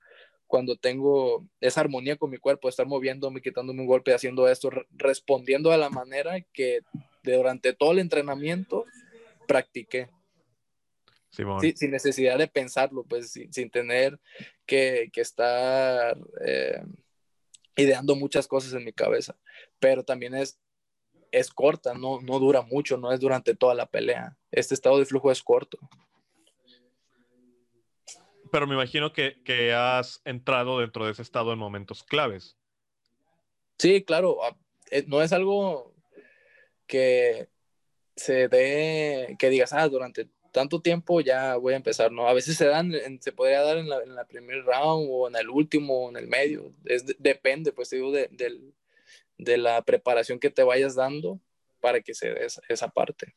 cuando 0.46 0.76
tengo 0.76 1.46
esa 1.60 1.80
armonía 1.80 2.16
con 2.16 2.30
mi 2.30 2.38
cuerpo, 2.38 2.68
estar 2.68 2.86
moviéndome, 2.86 3.40
quitándome 3.40 3.80
un 3.80 3.86
golpe, 3.86 4.14
haciendo 4.14 4.48
esto, 4.48 4.70
respondiendo 4.90 5.70
de 5.70 5.78
la 5.78 5.90
manera 5.90 6.40
que 6.52 6.80
durante 7.22 7.72
todo 7.72 7.92
el 7.92 8.00
entrenamiento 8.00 8.84
practiqué. 9.46 10.08
sin 11.30 11.90
necesidad 11.90 12.38
de 12.38 12.48
pensarlo, 12.48 13.04
pues 13.04 13.32
sin, 13.32 13.70
tener 13.70 14.18
que, 14.66 15.10
estar, 15.14 16.18
eh, 16.44 16.82
ideando 17.76 18.16
muchas 18.16 18.48
cosas 18.48 18.72
en 18.74 18.84
mi 18.84 18.92
cabeza, 18.92 19.36
pero 19.78 20.04
también 20.04 20.34
es, 20.34 20.58
es 21.30 21.50
corta, 21.50 21.94
no, 21.94 22.20
no 22.20 22.38
dura 22.40 22.62
mucho, 22.62 22.96
no 22.96 23.12
es 23.12 23.20
durante 23.20 23.54
toda 23.54 23.74
la 23.74 23.86
pelea. 23.86 24.36
Este 24.50 24.74
estado 24.74 24.98
de 24.98 25.06
flujo 25.06 25.30
es 25.30 25.42
corto. 25.42 25.78
Pero 28.50 28.66
me 28.66 28.74
imagino 28.74 29.12
que, 29.12 29.42
que 29.44 29.72
has 29.72 30.20
entrado 30.24 30.80
dentro 30.80 31.06
de 31.06 31.12
ese 31.12 31.22
estado 31.22 31.52
en 31.52 31.58
momentos 31.58 32.02
claves. 32.02 32.56
Sí, 33.78 34.02
claro, 34.04 34.42
ah, 34.44 34.56
eh, 34.90 35.04
no 35.06 35.22
es 35.22 35.32
algo 35.32 35.94
que 36.86 37.48
se 38.16 38.48
dé, 38.48 39.36
que 39.38 39.48
digas, 39.48 39.72
ah, 39.72 39.88
durante 39.88 40.28
tanto 40.52 40.82
tiempo 40.82 41.20
ya 41.20 41.56
voy 41.56 41.74
a 41.74 41.76
empezar, 41.76 42.12
¿no? 42.12 42.28
A 42.28 42.34
veces 42.34 42.56
se 42.56 42.66
dan, 42.66 42.92
se 43.20 43.32
podría 43.32 43.62
dar 43.62 43.78
en 43.78 43.88
la, 43.88 44.02
en 44.02 44.14
la 44.14 44.26
primer 44.26 44.64
round 44.64 45.08
o 45.10 45.28
en 45.28 45.36
el 45.36 45.48
último 45.48 46.06
o 46.06 46.10
en 46.10 46.16
el 46.16 46.26
medio, 46.26 46.74
es, 46.84 47.06
depende, 47.18 47.72
pues 47.72 47.90
digo, 47.90 48.10
de, 48.10 48.28
de, 49.38 49.56
la 49.58 49.82
preparación 49.82 50.38
que 50.38 50.50
te 50.50 50.62
vayas 50.62 50.94
dando 50.94 51.40
para 51.80 52.00
que 52.00 52.14
se 52.14 52.34
dé 52.34 52.46
esa, 52.68 52.88
parte. 52.88 53.34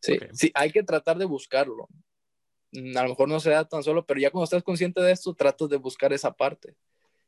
Sí, 0.00 0.18
sí, 0.32 0.50
hay 0.54 0.70
que 0.70 0.82
tratar 0.82 1.16
de 1.16 1.24
buscarlo. 1.24 1.88
Mm, 2.72 2.96
a 2.96 3.02
lo 3.02 3.10
mejor 3.10 3.28
no 3.28 3.40
se 3.40 3.50
da 3.50 3.68
tan 3.68 3.82
solo, 3.82 4.04
pero 4.04 4.20
ya 4.20 4.30
cuando 4.30 4.44
estás 4.44 4.62
consciente 4.62 5.00
de 5.00 5.12
esto, 5.12 5.34
tratas 5.34 5.68
de 5.68 5.76
buscar 5.76 6.12
esa 6.12 6.32
parte 6.32 6.76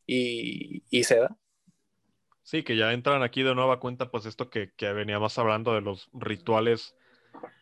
y, 0.06 0.82
y 0.90 1.04
se 1.04 1.16
da. 1.16 1.36
Sí, 2.42 2.62
que 2.62 2.76
ya 2.76 2.92
entran 2.92 3.22
aquí 3.22 3.42
de 3.42 3.54
nueva 3.54 3.80
cuenta, 3.80 4.10
pues 4.10 4.26
esto 4.26 4.50
que, 4.50 4.72
que 4.76 4.92
veníamos 4.92 5.38
hablando 5.38 5.74
de 5.74 5.82
los 5.82 6.08
rituales 6.12 6.96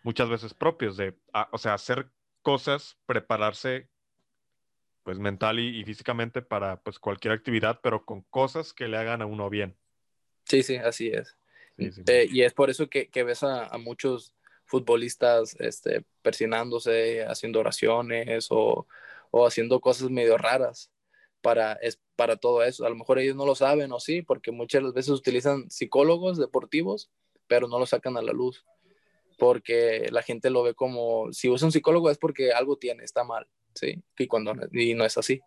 muchas 0.03 0.29
veces 0.29 0.55
propios, 0.55 0.97
de, 0.97 1.15
ah, 1.33 1.49
o 1.53 1.59
sea, 1.59 1.75
hacer 1.75 2.11
cosas, 2.43 2.97
prepararse 3.07 3.89
pues 5.03 5.19
mental 5.19 5.59
y, 5.59 5.85
físicamente 5.85 6.43
para 6.43 6.83
pues 6.83 6.99
cualquier 6.99 7.33
actividad, 7.33 7.81
pero 7.83 8.05
con 8.05 8.23
cosas 8.23 8.75
que 8.75 8.89
le 8.89 8.99
hagan 8.99 9.23
a 9.23 9.27
uno 9.27 9.49
bien. 9.49 9.75
Sí, 10.45 10.63
sí, 10.63 10.77
así 10.77 11.09
es. 11.09 11.37
Eh, 11.79 12.29
y 12.31 12.43
es 12.43 12.53
por 12.53 12.71
eso 12.71 12.91
que, 12.91 13.09
que 13.09 13.23
ves 13.23 13.43
a, 13.43 13.67
a, 13.67 13.79
muchos 13.79 14.35
futbolistas 14.69 15.57
este, 15.59 16.05
persinándose, 16.23 17.25
haciendo 17.25 17.61
oraciones 17.61 18.49
o, 18.51 18.87
o, 19.31 19.47
haciendo 19.47 19.81
cosas 19.81 20.11
medio 20.11 20.39
raras 20.39 20.93
para, 21.41 21.73
es, 21.75 22.01
para 22.17 22.37
todo 22.37 22.63
eso. 22.63 22.87
A 22.87 22.91
lo 22.91 22.97
mejor 22.97 23.19
ellos 23.19 23.37
no 23.37 23.47
lo 23.47 23.55
saben 23.55 23.93
o 23.93 24.01
sí, 24.01 24.23
porque 24.23 24.53
muchas 24.53 24.93
veces 24.93 25.11
utilizan 25.11 25.71
psicólogos 25.71 26.39
deportivos, 26.39 27.11
pero 27.47 27.69
no 27.69 27.79
lo 27.79 27.87
sacan 27.87 28.17
a 28.17 28.23
la 28.23 28.33
luz 28.33 28.65
porque 29.39 30.09
la 30.11 30.23
gente 30.23 30.51
lo 30.51 30.65
ve 30.65 30.75
como, 30.75 31.33
si 31.33 31.49
usa 31.49 31.67
un 31.67 31.73
psicólogo 31.73 32.11
es 32.11 32.19
porque 32.19 32.53
algo 32.53 32.77
tiene, 32.77 33.05
está 33.05 33.23
mal, 33.23 33.47
¿sí? 33.73 34.03
Y, 34.19 34.27
cuando, 34.27 34.53
y 34.73 34.95
no 34.95 35.05
es 35.05 35.17
así. 35.17 35.41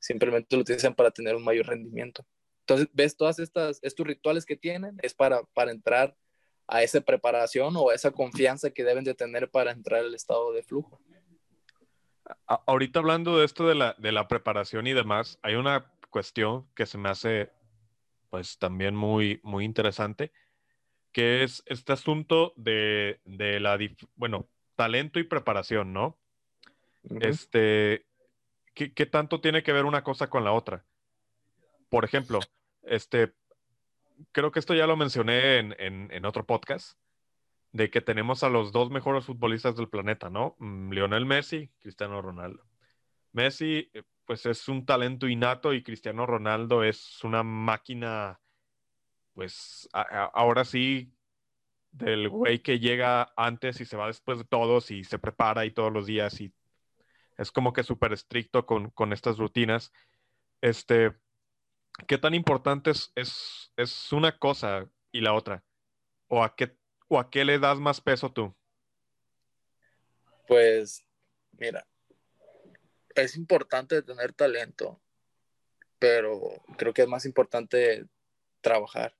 Simplemente 0.00 0.56
lo 0.56 0.62
utilizan 0.62 0.94
para 0.94 1.10
tener 1.10 1.36
un 1.36 1.44
mayor 1.44 1.66
rendimiento. 1.66 2.26
Entonces, 2.60 2.88
ves 2.94 3.16
todas 3.16 3.38
estas, 3.38 3.78
estos 3.82 4.06
rituales 4.06 4.46
que 4.46 4.56
tienen, 4.56 4.96
es 5.02 5.14
para, 5.14 5.42
para 5.52 5.70
entrar 5.70 6.16
a 6.68 6.82
esa 6.82 7.00
preparación 7.00 7.74
o 7.76 7.92
esa 7.92 8.10
confianza 8.10 8.70
que 8.70 8.84
deben 8.84 9.04
de 9.04 9.14
tener 9.14 9.50
para 9.50 9.70
entrar 9.70 10.00
al 10.00 10.14
estado 10.14 10.52
de 10.52 10.62
flujo. 10.62 11.00
Ahorita 12.46 12.98
hablando 12.98 13.38
de 13.38 13.44
esto 13.44 13.68
de 13.68 13.76
la, 13.76 13.94
de 13.98 14.12
la 14.12 14.26
preparación 14.26 14.86
y 14.86 14.92
demás, 14.92 15.38
hay 15.42 15.54
una 15.54 15.92
cuestión 16.10 16.66
que 16.74 16.86
se 16.86 16.98
me 16.98 17.08
hace 17.08 17.50
pues 18.30 18.58
también 18.58 18.96
muy, 18.96 19.40
muy 19.44 19.64
interesante 19.64 20.32
que 21.16 21.44
es 21.44 21.62
este 21.64 21.94
asunto 21.94 22.52
de, 22.56 23.18
la, 23.24 23.78
bueno, 24.16 24.50
talento 24.74 25.18
y 25.18 25.24
preparación, 25.24 25.94
¿no? 25.94 26.18
Este, 27.22 28.04
¿qué, 28.74 29.06
tanto 29.06 29.40
tiene 29.40 29.62
que 29.62 29.72
ver 29.72 29.86
una 29.86 30.04
cosa 30.04 30.28
con 30.28 30.44
la 30.44 30.52
otra? 30.52 30.84
Por 31.88 32.04
ejemplo, 32.04 32.40
este, 32.82 33.32
creo 34.32 34.50
que 34.50 34.58
esto 34.58 34.74
ya 34.74 34.86
lo 34.86 34.96
mencioné 34.96 35.58
en, 35.58 36.24
otro 36.24 36.46
podcast, 36.46 36.98
de 37.72 37.90
que 37.90 38.00
tenemos 38.00 38.42
a 38.42 38.48
los 38.48 38.72
dos 38.72 38.90
mejores 38.90 39.24
futbolistas 39.24 39.76
del 39.76 39.88
planeta, 39.88 40.30
¿no? 40.30 40.56
Mm, 40.58 40.92
Lionel 40.92 41.26
Messi, 41.26 41.70
Cristiano 41.80 42.22
Ronaldo. 42.22 42.64
Messi, 43.32 43.90
eh, 43.92 44.02
pues 44.24 44.46
es 44.46 44.68
un 44.68 44.86
talento 44.86 45.28
innato 45.28 45.72
y 45.74 45.82
Cristiano 45.82 46.26
Ronaldo 46.26 46.82
es 46.82 47.22
una 47.24 47.42
máquina 47.42 48.40
pues 49.36 49.88
ahora 49.92 50.64
sí, 50.64 51.12
del 51.92 52.30
güey 52.30 52.60
que 52.60 52.78
llega 52.78 53.34
antes 53.36 53.80
y 53.82 53.84
se 53.84 53.96
va 53.96 54.06
después 54.06 54.38
de 54.38 54.44
todos 54.44 54.90
y 54.90 55.04
se 55.04 55.18
prepara 55.18 55.66
y 55.66 55.72
todos 55.72 55.92
los 55.92 56.06
días 56.06 56.40
y 56.40 56.54
es 57.36 57.52
como 57.52 57.74
que 57.74 57.82
súper 57.82 58.14
estricto 58.14 58.64
con, 58.64 59.12
estas 59.12 59.36
rutinas. 59.36 59.92
Este, 60.62 61.12
¿qué 62.06 62.18
tan 62.18 62.34
importante 62.34 62.90
es, 62.90 63.12
es, 63.76 64.12
una 64.12 64.36
cosa 64.38 64.88
y 65.12 65.20
la 65.20 65.34
otra? 65.34 65.64
¿O 66.28 66.42
a, 66.42 66.54
qué, 66.54 66.76
¿O 67.08 67.18
a 67.18 67.30
qué 67.30 67.44
le 67.44 67.58
das 67.58 67.78
más 67.78 68.00
peso 68.00 68.32
tú? 68.32 68.54
Pues, 70.46 71.04
mira, 71.52 71.86
es 73.14 73.36
importante 73.36 74.02
tener 74.02 74.32
talento, 74.32 75.00
pero 75.98 76.40
creo 76.76 76.92
que 76.92 77.02
es 77.02 77.08
más 77.08 77.24
importante 77.24 78.06
trabajar 78.60 79.16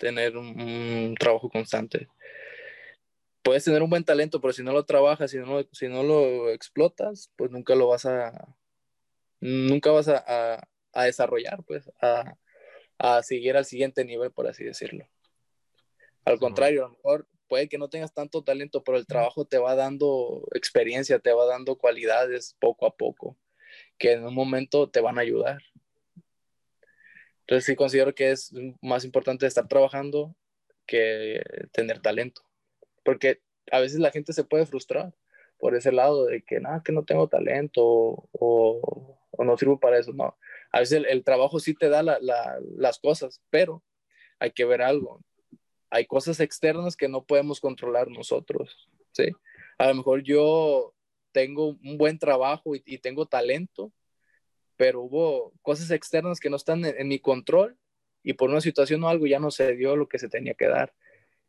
tener 0.00 0.36
un, 0.36 1.14
trabajo 1.18 1.48
constante. 1.48 2.08
Puedes 3.42 3.64
tener 3.64 3.82
un 3.82 3.90
buen 3.90 4.04
talento, 4.04 4.40
pero 4.40 4.52
si 4.52 4.62
no 4.62 4.72
lo 4.72 4.84
trabajas, 4.84 5.30
si 5.30 5.38
no, 5.38 5.62
si 5.72 5.88
no 5.88 6.02
lo 6.02 6.50
explotas, 6.50 7.30
pues 7.36 7.50
nunca 7.50 7.74
lo 7.74 7.86
vas 7.86 8.06
a, 8.06 8.56
nunca 9.40 9.90
vas 9.92 10.08
a, 10.08 10.68
desarrollar, 10.94 11.62
pues, 11.64 11.90
a, 12.00 12.36
a, 12.98 13.22
seguir 13.22 13.56
al 13.56 13.64
siguiente 13.64 14.04
nivel, 14.04 14.32
por 14.32 14.46
así 14.46 14.64
decirlo. 14.64 15.06
Al 16.24 16.38
contrario, 16.38 16.84
a 16.84 16.88
lo 16.88 16.94
mejor 16.94 17.28
puede 17.48 17.68
que 17.68 17.78
no 17.78 17.88
tengas 17.88 18.12
tanto 18.12 18.44
talento, 18.44 18.84
pero 18.84 18.98
el 18.98 19.06
trabajo 19.06 19.44
te 19.44 19.58
va 19.58 19.74
dando 19.74 20.46
experiencia, 20.54 21.18
te 21.18 21.32
va 21.32 21.46
dando 21.46 21.76
cualidades 21.76 22.56
poco 22.60 22.86
a 22.86 22.96
poco, 22.96 23.36
que 23.98 24.12
en 24.12 24.24
un 24.24 24.34
momento 24.34 24.90
te 24.90 25.00
van 25.00 25.18
a 25.18 25.22
ayudar. 25.22 25.58
Entonces 27.40 27.66
sí 27.66 27.74
considero 27.74 28.14
que 28.14 28.30
es 28.30 28.52
más 28.80 29.04
importante 29.04 29.46
estar 29.46 29.66
trabajando 29.66 30.36
que 30.86 31.42
tener 31.72 32.00
talento. 32.00 32.42
Porque 33.04 33.40
a 33.72 33.80
veces 33.80 33.98
la 34.00 34.10
gente 34.10 34.32
se 34.32 34.44
puede 34.44 34.66
frustrar 34.66 35.12
por 35.58 35.74
ese 35.74 35.92
lado 35.92 36.26
de 36.26 36.42
que, 36.42 36.60
nada, 36.60 36.82
que 36.84 36.92
no 36.92 37.04
tengo 37.04 37.28
talento 37.28 37.82
o, 37.82 39.18
no 39.38 39.56
sirvo 39.56 39.80
para 39.80 39.98
eso. 39.98 40.12
No, 40.12 40.36
a 40.72 40.80
veces 40.80 41.04
el, 41.08 41.24
trabajo 41.24 41.60
sí 41.60 41.74
te 41.74 41.88
da 41.88 42.02
las 42.02 42.98
cosas, 42.98 43.40
pero 43.50 43.82
hay 44.38 44.52
que 44.52 44.64
ver 44.64 44.82
algo. 44.82 45.20
Hay 45.90 46.06
cosas 46.06 46.40
externas 46.40 46.96
que 46.96 47.08
no 47.08 47.24
podemos 47.24 47.60
controlar 47.60 48.08
nosotros, 48.08 48.88
¿sí? 49.12 49.30
A 49.78 49.88
lo 49.88 49.94
mejor 49.94 50.22
yo 50.22 50.94
tengo 51.32 51.78
un 51.82 51.98
buen 51.98 52.18
trabajo 52.18 52.72
y 52.74 52.98
tengo 52.98 53.26
talento, 53.26 53.92
pero 54.80 55.02
hubo 55.02 55.52
cosas 55.60 55.90
externas 55.90 56.40
que 56.40 56.48
no 56.48 56.56
están 56.56 56.86
en, 56.86 57.06
mi 57.06 57.18
control 57.18 57.76
y 58.22 58.32
por 58.32 58.48
una 58.48 58.62
situación 58.62 59.04
o 59.04 59.10
algo 59.10 59.26
ya 59.26 59.38
no 59.38 59.50
se 59.50 59.76
dio 59.76 59.94
lo 59.94 60.08
que 60.08 60.18
se 60.18 60.30
tenía 60.30 60.54
que 60.54 60.68
dar. 60.68 60.94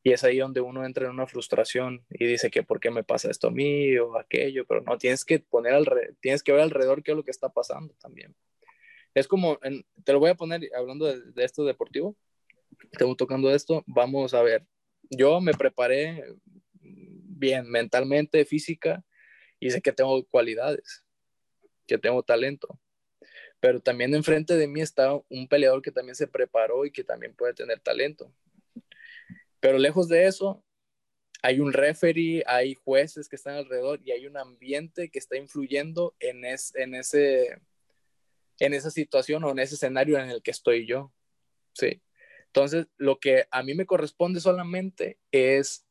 Y 0.03 0.11
es 0.11 0.25
ahí 0.25 0.39
donde 0.39 0.59
uno 0.59 0.85
entra 0.85 1.05
en 1.05 1.11
una 1.11 1.27
frustración 1.27 2.05
y 2.09 2.25
dice 2.25 2.51
que 2.51 2.61
por 2.61 2.81
qué 2.81 2.91
me 2.91 3.05
pasa 3.05 3.31
esto 3.31 3.47
a 3.47 3.51
mí 3.51 3.97
o 3.97 4.17
aquello, 4.17 4.65
pero 4.67 4.81
no, 4.81 4.97
tienes 4.97 5.23
que 5.23 5.39
poner 5.39 5.75
al 5.75 5.87
tienes 6.19 6.43
que 6.43 6.51
ver 6.51 6.59
alrededor 6.59 7.03
qué 7.03 7.11
es 7.11 7.17
lo 7.17 7.23
que 7.23 7.31
está 7.31 7.47
pasando 7.47 7.93
también. 8.01 8.35
Es 9.13 9.27
como, 9.27 9.59
te 10.03 10.13
lo 10.13 10.19
voy 10.19 10.29
a 10.29 10.35
poner 10.35 10.69
hablando 10.75 11.05
de, 11.05 11.21
de 11.31 11.43
esto 11.43 11.65
deportivo, 11.65 12.15
estamos 12.91 13.17
tocando 13.17 13.53
esto, 13.53 13.83
vamos 13.87 14.33
a 14.33 14.41
ver, 14.41 14.65
yo 15.09 15.41
me 15.41 15.53
preparé 15.53 16.23
bien 16.81 17.69
mentalmente, 17.69 18.45
física, 18.45 19.03
y 19.59 19.69
sé 19.69 19.81
que 19.81 19.91
tengo 19.91 20.25
cualidades, 20.25 21.03
que 21.85 21.97
tengo 21.97 22.23
talento, 22.23 22.79
pero 23.59 23.79
también 23.79 24.13
enfrente 24.15 24.55
de 24.55 24.67
mí 24.67 24.81
está 24.81 25.13
un 25.29 25.47
peleador 25.47 25.81
que 25.81 25.91
también 25.91 26.15
se 26.15 26.27
preparó 26.27 26.85
y 26.85 26.91
que 26.91 27.03
también 27.03 27.35
puede 27.35 27.53
tener 27.53 27.79
talento. 27.79 28.33
Pero 29.59 29.77
lejos 29.77 30.07
de 30.07 30.25
eso, 30.25 30.63
hay 31.43 31.59
un 31.59 31.71
referee, 31.71 32.43
hay 32.47 32.73
jueces 32.73 33.29
que 33.29 33.35
están 33.35 33.55
alrededor 33.55 33.99
y 34.03 34.11
hay 34.11 34.25
un 34.25 34.37
ambiente 34.37 35.09
que 35.09 35.19
está 35.19 35.37
influyendo 35.37 36.15
en, 36.19 36.43
en, 36.43 36.95
ese, 36.95 37.61
en 38.61 38.75
esa 38.75 38.91
situación 38.91 39.43
o 39.43 39.49
en 39.49 39.59
ese 39.59 39.73
escenario 39.73 40.19
en 40.19 40.29
el 40.29 40.43
que 40.43 40.51
estoy 40.51 40.85
yo. 40.85 41.11
Sí. 41.73 42.01
Entonces, 42.45 42.85
lo 42.97 43.19
que 43.19 43.45
a 43.49 43.63
mí 43.63 43.73
me 43.73 43.87
corresponde 43.87 44.39
solamente 44.39 45.17
es 45.31 45.87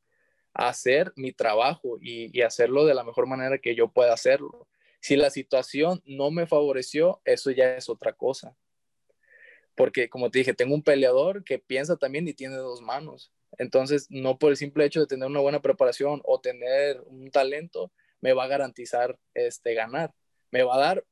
hacer 0.55 1.13
mi 1.17 1.33
trabajo 1.33 1.99
y, 2.01 2.41
hacerlo 2.43 2.85
de 2.85 2.95
la 2.95 3.03
mejor 3.03 3.27
manera 3.27 3.59
que 3.59 3.75
yo 3.75 3.89
pueda 3.89 4.13
hacerlo. 4.13 4.69
Si 5.01 5.17
la 5.17 5.31
situación 5.31 6.01
no 6.05 6.31
me 6.31 6.47
favoreció, 6.47 7.21
eso 7.25 7.51
ya 7.51 7.75
es 7.75 7.89
otra 7.89 8.13
cosa. 8.13 8.57
Porque 9.75 10.09
como 10.09 10.31
te 10.31 10.39
dije, 10.39 10.55
tengo 10.55 10.75
un 10.75 10.85
peleador 10.85 11.43
que 11.43 11.59
piensa 11.59 11.97
también 11.97 12.29
y 12.29 12.35
tiene 12.35 12.55
dos 12.55 12.83
manos. 12.83 13.33
Entonces, 13.59 14.07
no 14.11 14.39
por 14.39 14.53
el 14.53 14.57
simple 14.57 14.85
hecho 14.85 15.01
de 15.01 15.07
tener 15.09 15.27
una 15.27 15.41
buena 15.41 15.61
preparación 15.61 16.21
o 16.25 16.41
tener 16.41 17.01
un 17.07 17.33
talento, 17.33 17.91
me 18.21 18.33
va 18.33 18.45
a 18.45 18.49
garantizar 18.49 19.19
este, 19.35 19.75
ganar. 19.75 20.15
Me 20.53 20.63
va 20.63 20.77
a 20.77 20.81
dar 20.81 21.05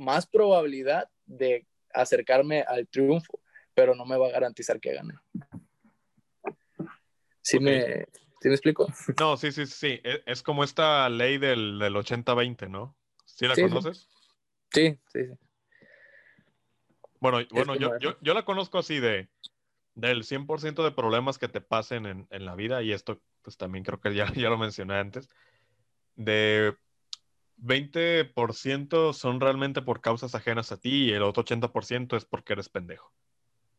más 0.00 0.26
probabilidad 0.26 1.08
de 1.26 1.66
acercarme 1.92 2.62
al 2.62 2.88
triunfo, 2.88 3.40
pero 3.74 3.94
no 3.94 4.04
me 4.04 4.16
va 4.16 4.28
a 4.28 4.32
garantizar 4.32 4.80
que 4.80 4.94
gane. 4.94 5.14
¿Sí, 7.42 7.58
me, 7.58 8.06
¿sí 8.40 8.48
me 8.48 8.54
explico? 8.54 8.92
No, 9.18 9.36
sí, 9.36 9.52
sí, 9.52 9.66
sí. 9.66 10.00
Es, 10.02 10.20
es 10.26 10.42
como 10.42 10.64
esta 10.64 11.08
ley 11.08 11.38
del, 11.38 11.78
del 11.78 11.94
80-20, 11.94 12.68
¿no? 12.68 12.96
¿Sí 13.24 13.46
la 13.46 13.54
conoces? 13.54 14.08
Sí, 14.72 14.98
sí, 15.12 15.26
sí. 15.26 15.34
Bueno, 17.20 17.38
bueno 17.50 17.76
yo, 17.76 17.98
yo, 17.98 18.16
yo, 18.20 18.34
la 18.34 18.44
conozco 18.44 18.78
así 18.78 18.98
de 18.98 19.28
del 19.94 20.24
100% 20.24 20.82
de 20.82 20.90
problemas 20.92 21.38
que 21.38 21.48
te 21.48 21.60
pasen 21.60 22.06
en, 22.06 22.26
en, 22.30 22.46
la 22.46 22.54
vida, 22.54 22.82
y 22.82 22.92
esto 22.92 23.20
pues 23.42 23.58
también 23.58 23.84
creo 23.84 24.00
que 24.00 24.14
ya, 24.14 24.24
ya 24.34 24.48
lo 24.48 24.56
mencioné 24.56 24.94
antes, 24.94 25.28
de 26.16 26.74
20% 27.60 29.12
son 29.12 29.40
realmente 29.40 29.82
por 29.82 30.00
causas 30.00 30.34
ajenas 30.34 30.72
a 30.72 30.78
ti 30.78 31.04
y 31.04 31.12
el 31.12 31.22
otro 31.22 31.42
80% 31.44 32.16
es 32.16 32.24
porque 32.24 32.54
eres 32.54 32.68
pendejo. 32.68 33.12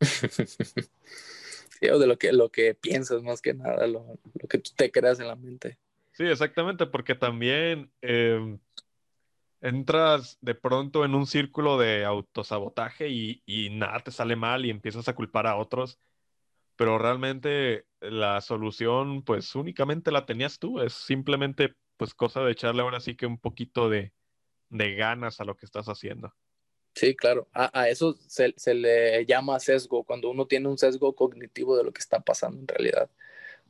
sí, 0.00 1.88
o 1.90 1.98
de 1.98 2.06
lo 2.06 2.18
que, 2.18 2.32
lo 2.32 2.50
que 2.50 2.74
piensas 2.74 3.22
más 3.22 3.42
que 3.42 3.54
nada, 3.54 3.86
lo, 3.86 4.18
lo 4.34 4.48
que 4.48 4.58
tú 4.58 4.70
te 4.76 4.90
creas 4.90 5.20
en 5.20 5.28
la 5.28 5.36
mente. 5.36 5.78
Sí, 6.12 6.24
exactamente, 6.24 6.86
porque 6.86 7.14
también 7.14 7.90
eh, 8.02 8.58
entras 9.60 10.38
de 10.40 10.54
pronto 10.54 11.04
en 11.04 11.14
un 11.14 11.26
círculo 11.26 11.78
de 11.78 12.04
autosabotaje 12.04 13.08
y, 13.08 13.42
y 13.46 13.70
nada 13.70 14.00
te 14.00 14.10
sale 14.10 14.36
mal 14.36 14.66
y 14.66 14.70
empiezas 14.70 15.08
a 15.08 15.14
culpar 15.14 15.46
a 15.46 15.56
otros, 15.56 15.98
pero 16.76 16.98
realmente 16.98 17.86
la 18.00 18.40
solución 18.40 19.22
pues 19.22 19.54
únicamente 19.54 20.10
la 20.10 20.26
tenías 20.26 20.58
tú, 20.58 20.80
es 20.80 20.92
simplemente 20.92 21.74
pues 22.02 22.14
cosa 22.14 22.40
de 22.40 22.50
echarle 22.50 22.82
ahora 22.82 22.98
sí 22.98 23.14
que 23.14 23.26
un 23.26 23.38
poquito 23.38 23.88
de, 23.88 24.12
de 24.70 24.96
ganas 24.96 25.40
a 25.40 25.44
lo 25.44 25.56
que 25.56 25.66
estás 25.66 25.86
haciendo. 25.86 26.34
Sí, 26.96 27.14
claro. 27.14 27.48
A, 27.52 27.70
a 27.80 27.88
eso 27.90 28.14
se, 28.26 28.54
se, 28.56 28.74
le 28.74 29.24
llama 29.24 29.60
sesgo, 29.60 30.02
cuando 30.02 30.28
uno 30.28 30.48
tiene 30.48 30.66
un 30.66 30.78
sesgo 30.78 31.14
cognitivo 31.14 31.76
de 31.76 31.84
lo 31.84 31.92
que 31.92 32.00
está 32.00 32.18
pasando 32.18 32.58
en 32.58 32.66
realidad. 32.66 33.08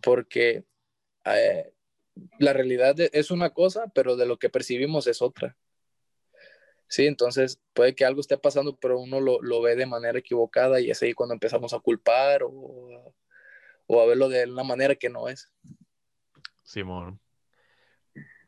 Porque 0.01 0.65
eh, 1.27 1.75
la 2.39 2.55
realidad 2.55 2.97
es 2.99 3.31
una 3.31 3.51
cosa, 3.51 3.89
pero 3.95 4.17
de 4.17 4.25
lo 4.25 4.39
que 4.39 4.49
percibimos 4.49 5.07
es 5.09 5.21
otra. 5.21 5.55
Sí, 6.89 7.05
entonces 7.05 7.61
puede 7.75 7.95
que 7.95 8.07
algo 8.07 8.23
esté 8.23 8.39
pasando, 8.39 8.77
pero 8.77 8.99
uno 8.99 9.21
lo, 9.21 9.43
lo 9.43 9.61
ve 9.61 9.77
de 9.77 9.85
manera 9.85 10.19
equivocada 10.19 10.81
y 10.81 10.91
es 10.91 11.03
ahí 11.03 11.13
cuando 11.13 11.35
empezamos 11.35 11.75
a 11.75 11.81
culpar 11.81 12.45
o, 12.45 13.15
o 13.89 14.01
a 14.01 14.07
verlo 14.07 14.31
de 14.31 14.47
una 14.47 14.65
manera 14.65 14.95
que 14.95 15.11
no 15.11 15.29
es. 15.29 15.53
Simón. 16.63 17.22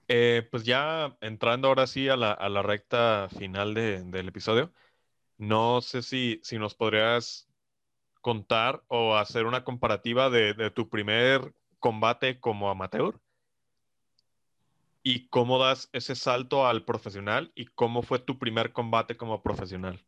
Eh, 0.08 0.46
pues 0.50 0.64
ya 0.64 1.16
entrando 1.20 1.68
ahora 1.68 1.86
sí 1.86 2.08
a 2.08 2.16
la, 2.16 2.32
a 2.32 2.48
la 2.48 2.62
recta 2.62 3.28
final 3.38 3.74
de, 3.74 4.02
del 4.04 4.28
episodio, 4.28 4.72
no 5.38 5.80
sé 5.80 6.02
si, 6.02 6.40
si 6.42 6.58
nos 6.58 6.74
podrías 6.74 7.48
contar 8.20 8.82
o 8.88 9.16
hacer 9.16 9.46
una 9.46 9.64
comparativa 9.64 10.30
de, 10.30 10.54
de 10.54 10.70
tu 10.70 10.88
primer 10.88 11.54
combate 11.78 12.40
como 12.40 12.70
amateur 12.70 13.18
y 15.02 15.28
cómo 15.28 15.58
das 15.58 15.90
ese 15.92 16.14
salto 16.14 16.66
al 16.66 16.84
profesional 16.84 17.52
y 17.54 17.66
cómo 17.66 18.02
fue 18.02 18.18
tu 18.18 18.38
primer 18.38 18.72
combate 18.72 19.16
como 19.16 19.42
profesional. 19.42 20.02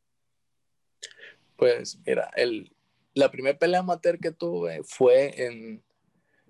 Pues 1.56 1.98
mira, 2.06 2.30
el, 2.36 2.74
la 3.14 3.30
primera 3.30 3.58
pelea 3.58 3.80
amateur 3.80 4.18
que 4.18 4.30
tuve 4.30 4.82
fue 4.84 5.44
en, 5.46 5.82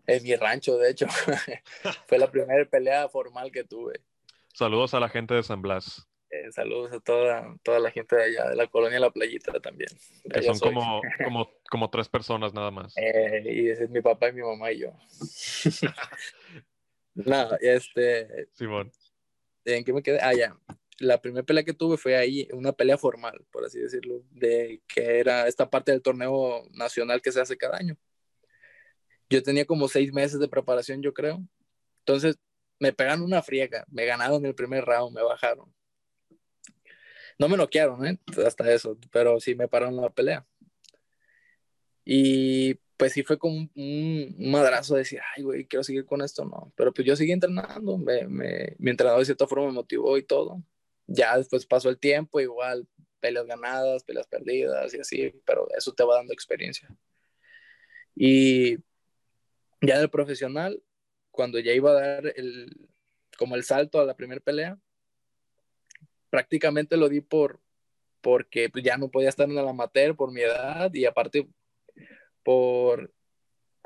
en 0.07 0.23
mi 0.23 0.35
rancho, 0.37 0.77
de 0.79 0.91
hecho. 0.91 1.07
fue 2.07 2.19
la 2.19 2.31
primera 2.31 2.65
pelea 2.65 3.09
formal 3.09 3.51
que 3.51 3.65
tuve. 3.65 4.01
Saludos 4.53 4.95
a 4.95 5.01
la 5.01 5.09
gente 5.09 5.35
de 5.35 5.43
San 5.43 5.63
Blas. 5.63 6.09
Eh, 6.31 6.51
saludos 6.51 6.93
a 6.93 7.01
toda, 7.01 7.57
toda 7.63 7.79
la 7.79 7.91
gente 7.91 8.17
de 8.17 8.25
allá, 8.25 8.49
de 8.49 8.57
la 8.57 8.67
colonia 8.67 8.99
La 8.99 9.11
Playita 9.11 9.61
también. 9.61 9.91
Que 10.33 10.43
son 10.43 10.59
como, 10.59 11.01
como, 11.25 11.51
como 11.71 11.91
tres 11.91 12.09
personas 12.09 12.53
nada 12.53 12.71
más. 12.71 12.95
Eh, 13.07 13.43
y 13.45 13.69
ese 13.69 13.85
es 13.85 13.91
mi 13.91 14.01
papá 14.01 14.29
y 14.29 14.33
mi 14.33 14.43
mamá 14.43 14.73
y 14.73 14.81
yo. 14.81 14.93
No, 17.17 17.49
este. 17.61 18.51
Simón. 18.53 18.93
¿En 19.65 19.85
qué 19.85 19.93
me 19.95 20.03
quedé? 20.03 20.19
Ah, 20.21 20.35
ya. 20.35 20.55
La 20.99 21.21
primera 21.21 21.45
pelea 21.47 21.65
que 21.65 21.73
tuve 21.73 21.97
fue 21.97 22.15
ahí, 22.15 22.47
una 22.53 22.73
pelea 22.73 22.99
formal, 22.99 23.43
por 23.51 23.65
así 23.65 23.79
decirlo, 23.79 24.23
de 24.33 24.83
que 24.87 25.19
era 25.19 25.49
esta 25.49 25.71
parte 25.71 25.93
del 25.93 26.03
torneo 26.03 26.63
nacional 26.73 27.23
que 27.23 27.33
se 27.33 27.41
hace 27.41 27.57
cada 27.57 27.79
año. 27.79 27.97
Yo 29.29 29.43
tenía 29.43 29.64
como 29.64 29.89
seis 29.89 30.12
meses 30.12 30.39
de 30.41 30.49
preparación, 30.49 31.03
yo 31.03 31.12
creo. 31.12 31.43
Entonces, 32.01 32.39
me 32.79 32.93
pegaron 32.93 33.22
una 33.22 33.43
friega, 33.43 33.85
me 33.91 34.05
ganaron 34.07 34.45
el 34.47 34.55
primer 34.55 34.85
round, 34.85 35.14
me 35.14 35.22
bajaron. 35.22 35.72
No 37.39 37.49
me 37.49 37.57
noquearon, 37.57 38.07
¿eh? 38.07 38.18
Hasta 38.47 38.70
eso, 38.72 38.99
pero 39.11 39.41
sí 39.41 39.55
me 39.55 39.68
pararon 39.68 39.97
la 39.97 40.11
pelea. 40.11 40.47
Y 42.05 42.74
pues 42.97 43.12
sí 43.12 43.22
fue 43.22 43.39
como 43.39 43.68
un, 43.74 44.37
madrazo 44.39 44.95
de 44.95 45.01
decir, 45.01 45.20
ay, 45.37 45.43
güey, 45.43 45.66
quiero 45.66 45.83
seguir 45.85 46.07
con 46.07 46.22
esto, 46.22 46.45
no. 46.45 46.72
Pero 46.77 46.93
pues 46.95 47.07
yo 47.07 47.16
seguí 47.16 47.33
entrenando, 47.33 47.99
me, 47.99 48.27
me, 48.29 48.74
mi 48.79 48.91
entrenador 48.91 49.20
de 49.20 49.27
cierta 49.27 49.47
forma 49.47 49.66
me 49.66 49.72
motivó 49.72 50.16
y 50.16 50.22
todo. 50.22 50.62
Ya 51.07 51.37
después 51.37 51.66
pasó 51.66 51.89
el 51.91 51.99
tiempo, 51.99 52.41
igual, 52.41 52.89
peleas 53.20 53.47
ganadas, 53.47 54.05
peleas 54.05 54.27
perdidas 54.29 54.95
y 54.95 55.01
así, 55.01 55.43
pero 55.45 55.68
eso 55.77 55.93
te 55.93 56.05
va 56.05 56.16
dando 56.16 56.33
experiencia. 56.33 56.89
Y 58.14 58.79
ya 59.81 59.99
del 59.99 60.11
profesional, 60.11 60.83
cuando 61.31 61.59
ya 61.59 61.72
iba 61.72 61.91
a 61.91 61.95
dar 61.95 62.33
el, 62.37 62.89
como 63.39 63.57
el 63.57 63.64
salto 63.64 64.01
a 64.01 64.05
la 64.05 64.16
primera 64.16 64.41
pelea, 64.41 64.79
prácticamente 66.31 66.97
lo 66.97 67.09
di 67.09 67.20
por, 67.20 67.61
porque 68.20 68.68
pues 68.70 68.85
ya 68.85 68.97
no 68.97 69.11
podía 69.11 69.29
estar 69.29 69.49
en 69.49 69.59
el 69.59 69.68
amateur 69.68 70.16
por 70.16 70.33
mi 70.33 70.41
edad 70.41 70.93
y 70.93 71.05
aparte 71.05 71.49
por 72.43 73.12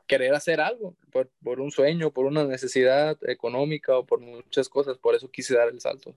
querer 0.07 0.35
hacer 0.35 0.61
algo, 0.61 0.97
por, 1.13 1.61
un 1.61 1.71
sueño, 1.71 2.13
por 2.13 2.27
una 2.27 2.45
necesidad 2.45 3.17
económica 3.29 3.97
o 3.97 4.07
por 4.07 4.21
muchas 4.21 4.69
cosas, 4.69 4.99
por 4.99 5.15
eso 5.15 5.31
quise 5.31 5.55
dar 5.55 5.69
el 5.69 5.81
salto. 5.81 6.17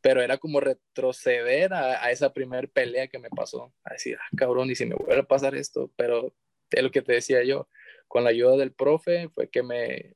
Pero 0.00 0.22
era 0.22 0.38
como 0.38 0.60
retroceder 0.60 1.72
a, 1.74 2.04
a 2.04 2.12
esa 2.12 2.32
primer 2.32 2.68
pelea 2.70 3.08
que 3.08 3.18
me 3.18 3.30
pasó, 3.30 3.72
a 3.82 3.94
decir, 3.94 4.16
ah, 4.20 4.28
cabrón, 4.36 4.70
y 4.70 4.76
si 4.76 4.86
me 4.86 4.94
vuelve 4.94 5.22
a 5.22 5.26
pasar 5.26 5.56
esto, 5.56 5.90
pero 5.96 6.32
es 6.70 6.82
lo 6.82 6.92
que 6.92 7.02
te 7.02 7.14
decía 7.14 7.42
yo, 7.42 7.68
con 8.08 8.24
la 8.24 8.30
ayuda 8.30 8.56
del 8.56 8.72
profe 8.72 9.28
fue 9.28 9.48
que 9.48 9.62
me, 9.62 10.14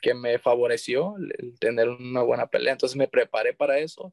que 0.00 0.14
me 0.14 0.38
favoreció 0.38 1.14
el, 1.16 1.58
tener 1.58 1.88
una 1.88 2.22
buena 2.22 2.48
pelea, 2.48 2.72
entonces 2.72 2.96
me 2.96 3.08
preparé 3.08 3.54
para 3.54 3.78
eso, 3.78 4.12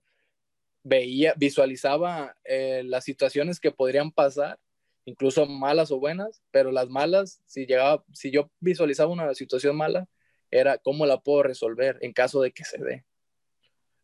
veía, 0.83 1.33
visualizaba 1.37 2.37
eh, 2.43 2.83
las 2.85 3.03
situaciones 3.03 3.59
que 3.59 3.71
podrían 3.71 4.11
pasar 4.11 4.59
incluso 5.05 5.45
malas 5.45 5.91
o 5.91 5.99
buenas, 5.99 6.41
pero 6.51 6.71
las 6.71 6.89
malas, 6.89 7.41
si 7.45 7.65
llegaba, 7.65 8.03
si 8.13 8.31
yo 8.31 8.49
visualizaba 8.59 9.11
una 9.11 9.33
situación 9.33 9.75
mala, 9.75 10.07
era 10.49 10.77
cómo 10.77 11.05
la 11.05 11.21
puedo 11.21 11.43
resolver 11.43 11.97
en 12.01 12.13
caso 12.13 12.41
de 12.41 12.51
que 12.51 12.63
se 12.63 12.77
dé. 12.77 13.05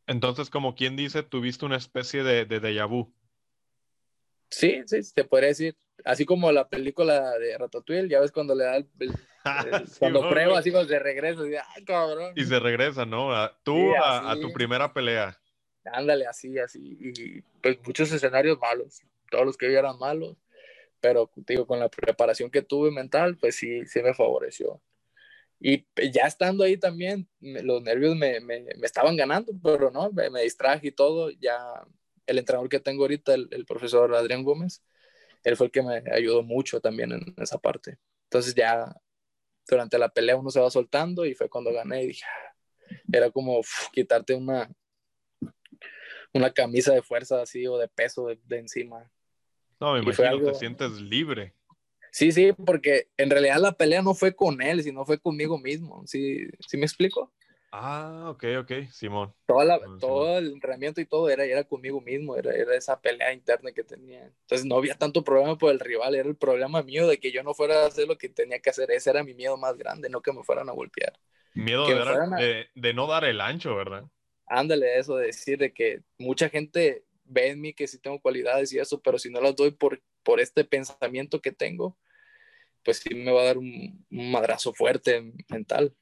Entonces, 0.08 0.50
como 0.50 0.76
quien 0.76 0.96
dice, 0.96 1.22
tuviste 1.24 1.66
una 1.66 1.76
especie 1.76 2.24
de, 2.24 2.46
de 2.46 2.62
déjà 2.62 2.88
vu. 2.88 3.14
Sí, 4.50 4.82
sí, 4.86 5.00
te 5.14 5.26
podría 5.26 5.50
decir. 5.50 5.76
Así 6.06 6.26
como 6.26 6.52
la 6.52 6.70
película 6.70 7.38
de 7.38 7.58
Ratatouille, 7.58 8.10
ya 8.10 8.20
ves 8.20 8.32
cuando 8.32 8.56
le 8.56 8.64
da 8.64 8.78
el, 8.78 8.88
el, 9.00 9.10
el 9.74 9.88
sí, 9.88 9.96
cuando 10.00 10.30
prueba, 10.30 10.60
así 10.60 10.72
cuando 10.72 10.90
se 10.90 11.00
regresa, 11.00 11.42
y, 11.48 11.56
¡ay, 11.56 11.84
cabrón! 11.86 12.34
Y 12.36 12.46
se 12.46 12.60
regresa, 12.60 13.06
¿no? 13.06 13.34
A, 13.34 13.58
tú 13.64 13.76
sí, 13.76 13.94
a, 14.02 14.32
a, 14.32 14.40
tu 14.40 14.52
primera 14.54 14.94
pelea. 14.94 15.38
Ándale, 15.86 16.28
así, 16.28 16.58
así. 16.60 16.98
Y 17.00 17.42
pues 17.62 17.78
muchos 17.86 18.12
escenarios 18.12 18.60
malos. 18.60 19.02
Todos 19.30 19.46
los 19.46 19.58
que 19.58 19.68
vi 19.68 19.76
eran 19.76 19.98
malos 19.98 20.38
pero 21.00 21.32
digo, 21.36 21.66
con 21.66 21.80
la 21.80 21.90
preparación 21.90 22.50
que 22.50 22.62
tuve 22.62 22.92
mental, 22.92 23.38
pues 23.38 23.56
sí, 23.56 23.86
sí 23.86 24.02
me 24.02 24.14
favoreció. 24.14 24.82
Y 25.60 25.86
ya 26.12 26.28
estando 26.28 26.64
ahí 26.64 26.78
también, 26.78 27.28
me, 27.40 27.64
los 27.64 27.82
nervios 27.82 28.16
me, 28.16 28.40
me, 28.40 28.62
me, 28.62 28.86
estaban 28.86 29.16
ganando, 29.16 29.54
pero 29.64 29.92
no, 29.92 30.12
me, 30.12 30.30
me, 30.30 30.44
distraje 30.44 30.88
y 30.88 30.92
todo. 30.92 31.32
Ya 31.32 31.58
el 32.28 32.38
entrenador 32.38 32.70
que 32.70 32.80
tengo 32.80 33.04
ahorita, 33.04 33.34
el, 33.34 33.48
el, 33.52 33.66
profesor 33.66 34.14
Adrián 34.16 34.44
Gómez, 34.44 34.84
él 35.44 35.56
fue 35.56 35.68
el 35.68 35.72
que 35.72 35.82
me 35.82 36.04
ayudó 36.12 36.44
mucho 36.44 36.80
también 36.80 37.12
en 37.12 37.34
esa 37.38 37.58
parte. 37.58 37.98
Entonces 38.26 38.54
ya 38.56 38.96
durante 39.68 39.98
la 39.98 40.10
pelea 40.10 40.36
uno 40.36 40.50
se 40.50 40.60
va 40.60 40.70
soltando 40.70 41.26
y 41.26 41.34
fue 41.34 41.50
cuando 41.50 41.72
gané 41.74 42.04
y 42.04 42.08
dije, 42.08 42.24
ah", 42.26 42.56
era 43.12 43.32
como 43.32 43.60
uf, 43.60 43.90
quitarte 43.92 44.34
una, 44.34 44.70
una 46.34 46.52
camisa 46.52 46.94
de 46.94 47.02
fuerza 47.02 47.42
así 47.42 47.68
o 47.68 47.78
de 47.78 47.88
peso 47.88 48.28
de, 48.28 48.40
de 48.46 48.60
encima. 48.60 49.12
No, 49.80 49.94
me 49.94 50.00
imagino 50.00 50.28
algo... 50.30 50.52
te 50.52 50.60
sientes 50.60 50.92
libre. 51.02 51.54
Sí, 52.12 52.32
sí, 52.32 52.52
porque 52.54 53.10
en 53.18 53.30
realidad 53.30 53.60
la 53.60 53.74
pelea 53.74 54.02
no 54.02 54.16
fue 54.16 54.36
con 54.36 54.62
él, 54.62 54.82
sino 54.82 55.06
fue 55.06 55.20
conmigo 55.20 55.60
mismo. 55.60 56.06
¿Sí, 56.08 56.48
¿sí 56.68 56.78
me 56.78 56.86
explico? 56.86 57.32
Ah, 57.80 58.30
ok, 58.30 58.44
ok, 58.62 58.72
Simón. 58.92 59.34
Toda 59.46 59.66
la, 59.66 59.80
Simón, 59.80 60.00
todo 60.00 60.38
el 60.40 60.52
entrenamiento 60.54 61.00
y 61.00 61.06
todo 61.06 61.30
era, 61.30 61.46
era 61.46 61.64
conmigo 61.64 62.02
mismo, 62.02 62.36
era, 62.36 62.52
era 62.54 62.76
esa 62.76 63.00
pelea 63.00 63.34
interna 63.34 63.72
que 63.72 63.84
tenía. 63.84 64.24
Entonces 64.24 64.66
no 64.66 64.78
había 64.78 64.96
tanto 64.96 65.24
problema 65.24 65.58
por 65.58 65.72
el 65.72 65.80
rival, 65.80 66.16
era 66.16 66.28
el 66.28 66.36
problema 66.36 66.82
mío 66.82 67.08
de 67.08 67.20
que 67.20 67.32
yo 67.32 67.44
no 67.44 67.54
fuera 67.54 67.84
a 67.84 67.88
hacer 67.88 68.08
lo 68.08 68.18
que 68.18 68.30
tenía 68.30 68.60
que 68.60 68.72
hacer. 68.72 68.90
Ese 68.90 69.12
era 69.12 69.24
mi 69.24 69.36
miedo 69.36 69.58
más 69.58 69.78
grande, 69.78 70.10
no 70.10 70.22
que 70.22 70.34
me 70.34 70.44
fueran 70.44 70.70
a 70.70 70.74
golpear. 70.74 71.14
Miedo 71.54 71.88
de, 71.88 71.96
dar, 71.96 72.34
a... 72.34 72.36
de, 72.38 72.68
de 72.74 72.94
no 72.94 73.06
dar 73.06 73.26
el 73.26 73.42
ancho, 73.42 73.76
¿verdad? 73.76 74.06
Ándale, 74.48 74.98
eso 74.98 75.18
de 75.18 75.28
decir 75.28 75.60
de 75.60 75.74
que 75.74 76.02
mucha 76.18 76.50
gente 76.50 77.04
ve 77.26 77.50
en 77.50 77.62
mí 77.62 77.74
que 77.74 77.88
sí 77.88 78.00
tengo 78.00 78.20
cualidades 78.20 78.74
y 78.74 78.80
eso, 78.80 79.02
pero 79.02 79.20
si 79.20 79.30
no 79.30 79.42
las 79.42 79.56
doy 79.56 79.72
por, 79.72 80.02
por 80.24 80.40
este 80.40 80.64
pensamiento 80.64 81.42
que 81.42 81.52
tengo, 81.52 81.98
pues 82.84 83.00
sí 83.00 83.14
me 83.14 83.32
va 83.32 83.42
a 83.42 83.46
dar 83.46 83.58
un, 83.58 84.06
madrazo 84.10 84.74
fuerte 84.74 85.34
mental. 85.50 85.94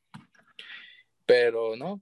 Pero 1.26 1.76
no, 1.76 2.02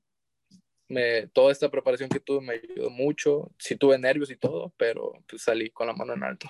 me, 0.88 1.28
toda 1.28 1.52
esta 1.52 1.70
preparación 1.70 2.10
que 2.10 2.20
tuve 2.20 2.42
me 2.42 2.54
ayudó 2.54 2.90
mucho. 2.90 3.52
Sí 3.58 3.76
tuve 3.76 3.98
nervios 3.98 4.30
y 4.32 4.36
todo, 4.36 4.74
pero 4.78 5.14
pues 5.28 5.44
salí 5.44 5.70
con 5.70 5.88
la 5.88 5.94
mano 5.94 6.14
en 6.14 6.24
alto. 6.24 6.50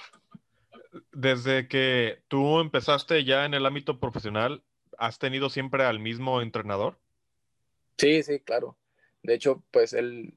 Desde 1.12 1.68
que 1.68 2.20
tú 2.28 2.60
empezaste 2.60 3.24
ya 3.24 3.46
en 3.46 3.54
el 3.54 3.66
ámbito 3.66 4.00
profesional, 4.00 4.64
¿has 4.98 5.18
tenido 5.18 5.50
siempre 5.50 5.84
al 5.84 6.00
mismo 6.00 6.42
entrenador? 6.42 7.00
Sí, 7.98 8.24
sí, 8.24 8.40
claro. 8.40 8.78
De 9.22 9.36
hecho, 9.36 9.64
pues 9.72 9.94
él, 9.94 10.34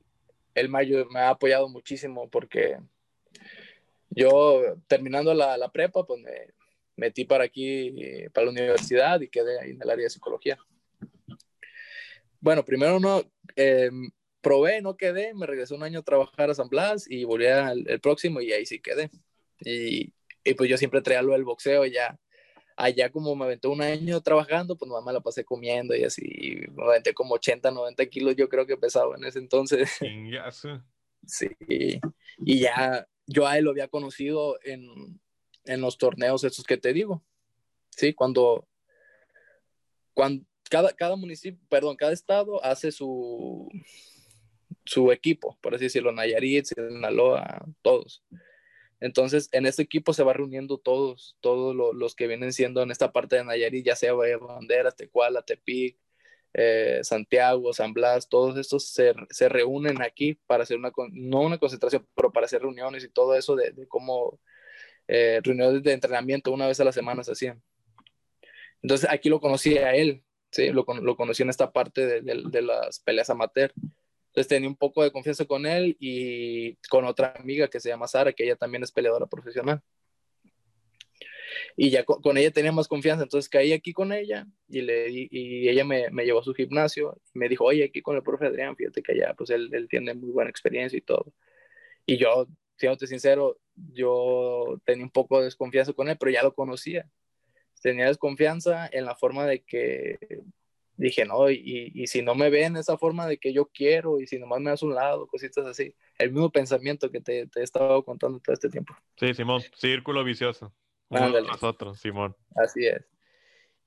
él 0.54 0.68
me, 0.68 1.20
ha 1.20 1.30
apoyado 1.30 1.68
muchísimo 1.68 2.28
porque 2.30 2.78
yo 4.10 4.62
terminando 4.86 5.34
la, 5.34 5.56
la 5.58 5.70
prepa, 5.70 6.06
pues 6.06 6.22
me 6.22 6.54
metí 6.96 7.24
para 7.24 7.44
aquí, 7.44 7.94
para 8.32 8.46
la 8.46 8.52
universidad 8.52 9.20
y 9.20 9.28
quedé 9.28 9.60
ahí 9.60 9.70
en 9.70 9.82
el 9.82 9.90
área 9.90 10.04
de 10.04 10.10
psicología. 10.10 10.58
Bueno, 12.46 12.64
primero 12.64 13.00
no, 13.00 13.24
eh, 13.56 13.90
probé, 14.40 14.80
no 14.80 14.96
quedé, 14.96 15.34
me 15.34 15.46
regresé 15.46 15.74
un 15.74 15.82
año 15.82 15.98
a 15.98 16.04
trabajar 16.04 16.48
a 16.48 16.54
San 16.54 16.68
Blas 16.68 17.10
y 17.10 17.24
volví 17.24 17.48
al 17.48 17.82
el 17.90 17.98
próximo 17.98 18.40
y 18.40 18.52
ahí 18.52 18.64
sí 18.64 18.78
quedé. 18.78 19.10
Y, 19.58 20.12
y 20.44 20.54
pues 20.54 20.70
yo 20.70 20.78
siempre 20.78 21.02
traía 21.02 21.22
lo 21.22 21.32
del 21.32 21.42
boxeo 21.42 21.84
y 21.84 21.90
ya 21.90 22.16
allá 22.76 23.10
como 23.10 23.34
me 23.34 23.46
aventé 23.46 23.66
un 23.66 23.82
año 23.82 24.20
trabajando, 24.20 24.78
pues 24.78 24.88
nomás 24.88 25.04
me 25.04 25.12
la 25.12 25.20
pasé 25.20 25.44
comiendo 25.44 25.96
y 25.96 26.04
así, 26.04 26.54
me 26.76 26.84
aventé 26.84 27.14
como 27.14 27.34
80, 27.34 27.72
90 27.72 28.06
kilos, 28.06 28.36
yo 28.36 28.48
creo 28.48 28.64
que 28.64 28.76
pesaba 28.76 29.16
en 29.16 29.24
ese 29.24 29.40
entonces. 29.40 29.90
Sí, 31.26 31.48
y 32.38 32.60
ya 32.60 33.08
yo 33.26 33.48
a 33.48 33.58
él 33.58 33.64
lo 33.64 33.72
había 33.72 33.88
conocido 33.88 34.56
en, 34.62 35.20
en 35.64 35.80
los 35.80 35.98
torneos 35.98 36.44
esos 36.44 36.64
que 36.64 36.76
te 36.76 36.92
digo, 36.92 37.24
sí, 37.90 38.14
cuando, 38.14 38.68
cuando 40.14 40.46
cada, 40.68 40.92
cada 40.92 41.16
municipio, 41.16 41.60
perdón, 41.68 41.96
cada 41.96 42.12
estado 42.12 42.62
hace 42.64 42.92
su, 42.92 43.68
su 44.84 45.12
equipo, 45.12 45.58
por 45.60 45.74
así 45.74 45.84
decirlo, 45.84 46.12
Nayarit, 46.12 46.66
Sinaloa, 46.66 47.64
todos. 47.82 48.24
Entonces, 49.00 49.48
en 49.52 49.66
este 49.66 49.82
equipo 49.82 50.12
se 50.12 50.22
va 50.22 50.32
reuniendo 50.32 50.78
todos, 50.78 51.36
todos 51.40 51.74
los 51.94 52.14
que 52.14 52.26
vienen 52.26 52.52
siendo 52.52 52.82
en 52.82 52.90
esta 52.90 53.12
parte 53.12 53.36
de 53.36 53.44
Nayarit, 53.44 53.84
ya 53.84 53.96
sea 53.96 54.14
Banderas, 54.14 54.96
Tecuala, 54.96 55.42
Tepic, 55.42 55.98
eh, 56.54 57.00
Santiago, 57.02 57.74
San 57.74 57.92
Blas, 57.92 58.28
todos 58.30 58.56
estos 58.56 58.88
se, 58.88 59.12
se, 59.28 59.48
reúnen 59.50 60.00
aquí 60.00 60.34
para 60.46 60.62
hacer 60.62 60.78
una, 60.78 60.90
no 61.12 61.40
una 61.42 61.58
concentración, 61.58 62.08
pero 62.14 62.32
para 62.32 62.46
hacer 62.46 62.62
reuniones 62.62 63.04
y 63.04 63.10
todo 63.10 63.34
eso 63.34 63.56
de, 63.56 63.72
de 63.72 63.86
cómo 63.86 64.40
eh, 65.06 65.40
reuniones 65.44 65.82
de 65.82 65.92
entrenamiento 65.92 66.50
una 66.52 66.66
vez 66.66 66.80
a 66.80 66.84
la 66.84 66.92
semana 66.92 67.22
se 67.22 67.32
hacían. 67.32 67.62
Entonces, 68.80 69.08
aquí 69.10 69.28
lo 69.28 69.40
conocí 69.40 69.76
a 69.76 69.94
él, 69.94 70.22
¿sí? 70.50 70.70
Lo, 70.70 70.84
lo 70.84 71.16
conocí 71.16 71.42
en 71.42 71.50
esta 71.50 71.72
parte 71.72 72.06
de, 72.06 72.22
de, 72.22 72.42
de 72.50 72.62
las 72.62 73.00
peleas 73.00 73.30
amateur. 73.30 73.72
Entonces 74.28 74.48
tenía 74.48 74.68
un 74.68 74.76
poco 74.76 75.02
de 75.02 75.10
confianza 75.12 75.46
con 75.46 75.64
él 75.64 75.96
y 75.98 76.76
con 76.90 77.04
otra 77.06 77.34
amiga 77.38 77.68
que 77.68 77.80
se 77.80 77.88
llama 77.88 78.06
Sara, 78.06 78.32
que 78.32 78.44
ella 78.44 78.56
también 78.56 78.82
es 78.82 78.92
peleadora 78.92 79.26
profesional. 79.26 79.82
Y 81.76 81.90
ya 81.90 82.04
con, 82.04 82.36
ella 82.36 82.50
tenía 82.50 82.72
más 82.72 82.88
confianza, 82.88 83.22
entonces 83.22 83.48
caí 83.48 83.72
aquí 83.72 83.92
con 83.92 84.12
ella 84.12 84.46
y, 84.68 84.82
le, 84.82 85.08
y 85.10 85.68
ella 85.68 85.84
me, 85.84 86.10
me, 86.10 86.24
llevó 86.24 86.40
a 86.40 86.44
su 86.44 86.54
gimnasio 86.54 87.18
y 87.34 87.38
me 87.38 87.48
dijo, 87.48 87.64
oye, 87.64 87.84
aquí 87.84 88.02
con 88.02 88.16
el 88.16 88.22
profe 88.22 88.46
Adrián, 88.46 88.76
fíjate 88.76 89.02
que 89.02 89.12
allá, 89.12 89.34
pues 89.34 89.50
él, 89.50 89.70
él 89.72 89.88
tiene 89.88 90.14
muy 90.14 90.30
buena 90.30 90.50
experiencia 90.50 90.96
y 90.96 91.02
todo. 91.02 91.32
Y 92.06 92.18
yo, 92.18 92.46
siéndote 92.76 93.06
sincero, 93.06 93.58
yo 93.74 94.80
tenía 94.84 95.04
un 95.04 95.10
poco 95.10 95.38
de 95.38 95.46
desconfianza 95.46 95.92
con 95.92 96.08
él, 96.08 96.16
pero 96.18 96.30
ya 96.30 96.42
lo 96.42 96.54
conocía. 96.54 97.08
Tenía 97.80 98.06
desconfianza 98.06 98.88
en 98.90 99.04
la 99.04 99.16
forma 99.16 99.46
de 99.46 99.62
que 99.62 100.18
dije, 100.96 101.24
no, 101.24 101.50
y, 101.50 101.92
y, 101.94 102.06
si 102.06 102.22
no 102.22 102.34
me 102.34 102.50
ven 102.50 102.76
esa 102.76 102.96
forma 102.96 103.26
de 103.26 103.38
que 103.38 103.52
yo 103.52 103.66
quiero, 103.66 104.20
y 104.20 104.26
si 104.26 104.38
nomás 104.38 104.60
me 104.60 104.70
das 104.70 104.82
un 104.82 104.94
lado, 104.94 105.26
cositas 105.26 105.66
así, 105.66 105.94
el 106.18 106.32
mismo 106.32 106.50
pensamiento 106.50 107.10
que 107.10 107.20
te, 107.20 107.46
te 107.46 107.60
he 107.60 107.62
estado 107.62 108.02
contando 108.04 108.40
todo 108.40 108.54
este 108.54 108.70
tiempo. 108.70 108.94
Sí, 109.16 109.34
Simón, 109.34 109.62
círculo 109.74 110.24
vicioso. 110.24 110.72
Uno 111.08 111.40
nosotros, 111.42 112.00
Simón. 112.00 112.34
Así 112.54 112.86
es. 112.86 113.04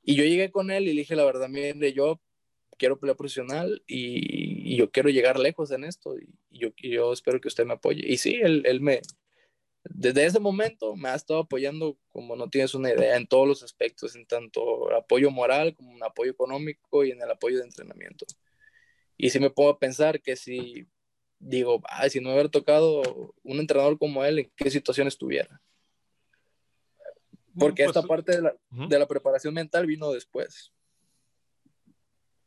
Y 0.03 0.15
yo 0.15 0.23
llegué 0.23 0.51
con 0.51 0.71
él 0.71 0.83
y 0.83 0.93
le 0.93 1.01
dije, 1.01 1.15
la 1.15 1.25
verdad, 1.25 1.49
mire, 1.49 1.93
yo 1.93 2.21
quiero 2.77 2.97
pelear 2.97 3.17
profesional 3.17 3.83
y, 3.87 4.73
y 4.73 4.77
yo 4.77 4.89
quiero 4.89 5.09
llegar 5.09 5.37
lejos 5.37 5.71
en 5.71 5.83
esto 5.83 6.17
y, 6.17 6.29
yo, 6.51 6.69
yo 6.77 7.11
espero 7.11 7.41
que 7.41 7.47
usted 7.49 7.65
me 7.65 7.73
apoye. 7.73 8.03
Y 8.05 8.17
sí, 8.17 8.39
él, 8.41 8.63
él 8.65 8.81
me, 8.81 9.01
desde 9.83 10.25
ese 10.25 10.39
momento 10.39 10.95
me 10.95 11.09
ha 11.09 11.15
estado 11.15 11.41
apoyando 11.41 11.97
como 12.09 12.35
no 12.35 12.49
tienes 12.49 12.73
una 12.73 12.91
idea 12.91 13.15
en 13.15 13.27
todos 13.27 13.47
los 13.47 13.63
aspectos, 13.63 14.15
en 14.15 14.25
tanto 14.25 14.93
apoyo 14.93 15.31
moral 15.31 15.75
como 15.75 15.91
un 15.91 16.03
apoyo 16.03 16.31
económico 16.31 17.03
y 17.05 17.11
en 17.11 17.21
el 17.21 17.31
apoyo 17.31 17.57
de 17.57 17.63
entrenamiento. 17.63 18.25
Y 19.17 19.29
si 19.29 19.39
me 19.39 19.49
pongo 19.49 19.69
a 19.69 19.79
pensar 19.79 20.21
que 20.21 20.35
si 20.35 20.87
digo, 21.39 21.81
ay, 21.87 22.09
si 22.09 22.19
no 22.19 22.31
hubiera 22.31 22.49
tocado 22.49 23.33
un 23.43 23.59
entrenador 23.59 23.97
como 23.97 24.23
él, 24.25 24.39
¿en 24.39 24.51
qué 24.55 24.69
situación 24.69 25.07
estuviera? 25.07 25.61
Porque 27.57 27.83
esta 27.83 28.01
pues, 28.01 28.07
parte 28.07 28.35
de 28.35 28.41
la, 28.41 28.55
de 28.69 28.99
la, 28.99 29.07
preparación 29.07 29.53
mental 29.53 29.85
vino 29.85 30.11
después. 30.11 30.71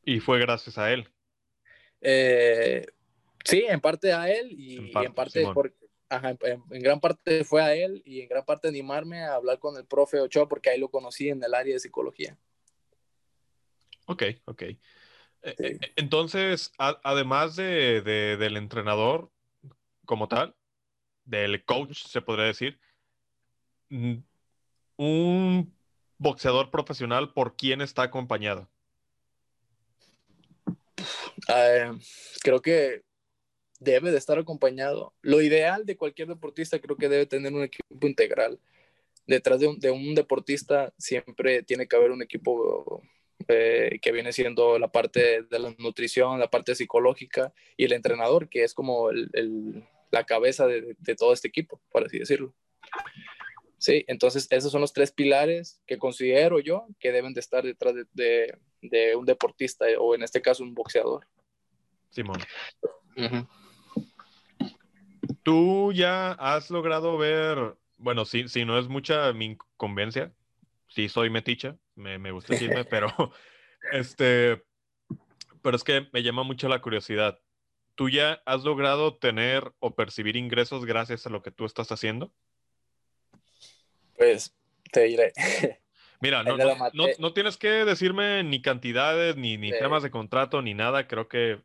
Y 0.04 0.20
fue 0.20 0.38
gracias 0.38 0.78
a 0.78 0.92
él. 0.92 1.08
Eh, 2.00 2.86
sí, 3.44 3.64
en 3.68 3.80
parte 3.80 4.12
a 4.12 4.30
él 4.30 4.52
y 4.52 4.78
en 4.78 4.92
parte, 4.92 5.04
y 5.04 5.06
en 5.06 5.14
parte 5.14 5.44
porque 5.54 5.81
Ajá, 6.12 6.36
en, 6.42 6.82
gran 6.82 7.00
parte 7.00 7.42
fue 7.42 7.62
a 7.62 7.74
él 7.74 8.02
y 8.04 8.20
en 8.20 8.28
gran 8.28 8.44
parte 8.44 8.68
animarme 8.68 9.22
a 9.22 9.32
hablar 9.32 9.58
con 9.58 9.78
el 9.78 9.86
profe 9.86 10.20
Ochoa 10.20 10.46
porque 10.46 10.68
ahí 10.68 10.78
lo 10.78 10.90
conocí 10.90 11.30
en 11.30 11.42
el 11.42 11.54
área 11.54 11.72
de 11.72 11.80
psicología. 11.80 12.36
Ok, 14.04 14.24
ok. 14.44 14.62
E, 14.62 14.78
e, 15.42 15.78
entonces, 15.96 16.70
además 16.76 17.56
de, 17.56 18.02
del 18.02 18.58
entrenador 18.58 19.32
como 20.04 20.28
tal, 20.28 20.54
del 21.24 21.64
coach, 21.64 22.04
se 22.06 22.20
podría 22.20 22.44
decir, 22.44 22.78
mm, 23.88 24.16
un 24.98 25.74
boxeador 26.18 26.70
profesional, 26.70 27.32
¿por 27.32 27.56
quién 27.56 27.80
está 27.80 28.02
acompañado? 28.02 28.68
Ah, 31.48 31.96
creo 32.42 32.60
que 32.60 33.02
debe 33.82 34.10
de 34.10 34.18
estar 34.18 34.38
acompañado. 34.38 35.12
Lo 35.22 35.40
ideal 35.42 35.84
de 35.84 35.96
cualquier 35.96 36.28
deportista 36.28 36.78
creo 36.78 36.96
que 36.96 37.08
debe 37.08 37.26
tener 37.26 37.52
un 37.52 37.62
equipo 37.62 38.06
integral. 38.06 38.58
Detrás 39.26 39.60
de 39.60 39.90
un, 39.90 40.14
deportista 40.14 40.92
siempre 40.98 41.62
tiene 41.62 41.86
que 41.86 41.96
haber 41.96 42.10
un 42.10 42.22
equipo 42.22 43.02
eh, 43.48 43.98
que 44.00 44.12
viene 44.12 44.32
siendo 44.32 44.78
la 44.78 44.90
parte 44.90 45.42
de 45.42 45.58
la 45.58 45.74
nutrición, 45.78 46.40
la 46.40 46.50
parte 46.50 46.74
psicológica 46.74 47.52
y 47.76 47.84
el 47.84 47.92
entrenador, 47.92 48.48
que 48.48 48.64
es 48.64 48.74
como 48.74 49.10
la 50.10 50.24
cabeza 50.24 50.66
de, 50.66 50.96
todo 51.16 51.32
este 51.32 51.48
equipo, 51.48 51.80
por 51.90 52.04
así 52.04 52.18
decirlo. 52.18 52.52
Sí, 53.78 54.04
entonces 54.06 54.46
esos 54.50 54.70
son 54.70 54.80
los 54.80 54.92
tres 54.92 55.10
pilares 55.10 55.80
que 55.86 55.98
considero 55.98 56.60
yo 56.60 56.86
que 57.00 57.10
deben 57.10 57.32
de 57.32 57.40
estar 57.40 57.64
detrás 57.64 57.94
de, 58.12 58.58
un 59.16 59.24
deportista 59.24 59.86
o 59.98 60.14
en 60.14 60.22
este 60.22 60.42
caso 60.42 60.62
un 60.62 60.74
boxeador. 60.74 61.26
Simón. 62.10 62.38
¿Tú 65.42 65.92
ya 65.92 66.32
has 66.32 66.70
logrado 66.70 67.16
ver, 67.16 67.76
bueno, 67.96 68.24
si, 68.24 68.48
si 68.48 68.64
no 68.64 68.78
es 68.78 68.88
mucha 68.88 69.32
mi 69.32 69.56
convencia, 69.76 70.32
sí 70.88 71.08
soy 71.08 71.30
meticha, 71.30 71.76
me, 71.94 72.18
me 72.18 72.32
gusta 72.32 72.54
decirme, 72.54 72.84
pero 72.84 73.08
este, 73.92 74.62
pero 75.62 75.76
es 75.76 75.84
que 75.84 76.08
me 76.12 76.22
llama 76.22 76.42
mucho 76.42 76.68
la 76.68 76.80
curiosidad. 76.80 77.38
¿Tú 77.94 78.08
ya 78.08 78.42
has 78.46 78.64
logrado 78.64 79.16
tener 79.16 79.72
o 79.78 79.94
percibir 79.94 80.36
ingresos 80.36 80.84
gracias 80.84 81.26
a 81.26 81.30
lo 81.30 81.42
que 81.42 81.50
tú 81.50 81.64
estás 81.64 81.92
haciendo? 81.92 82.32
Pues 84.16 84.54
te 84.90 85.02
diré. 85.02 85.32
Mira, 86.20 86.44
no, 86.44 86.56
no, 86.56 87.06
no, 87.18 87.32
tienes 87.32 87.56
que 87.56 87.84
decirme 87.84 88.44
ni 88.44 88.62
cantidades, 88.62 89.36
ni, 89.36 89.56
ni 89.56 89.72
temas 89.72 90.04
de 90.04 90.10
contrato, 90.12 90.62
ni 90.62 90.72
nada. 90.72 91.08
Creo 91.08 91.26
que 91.26 91.60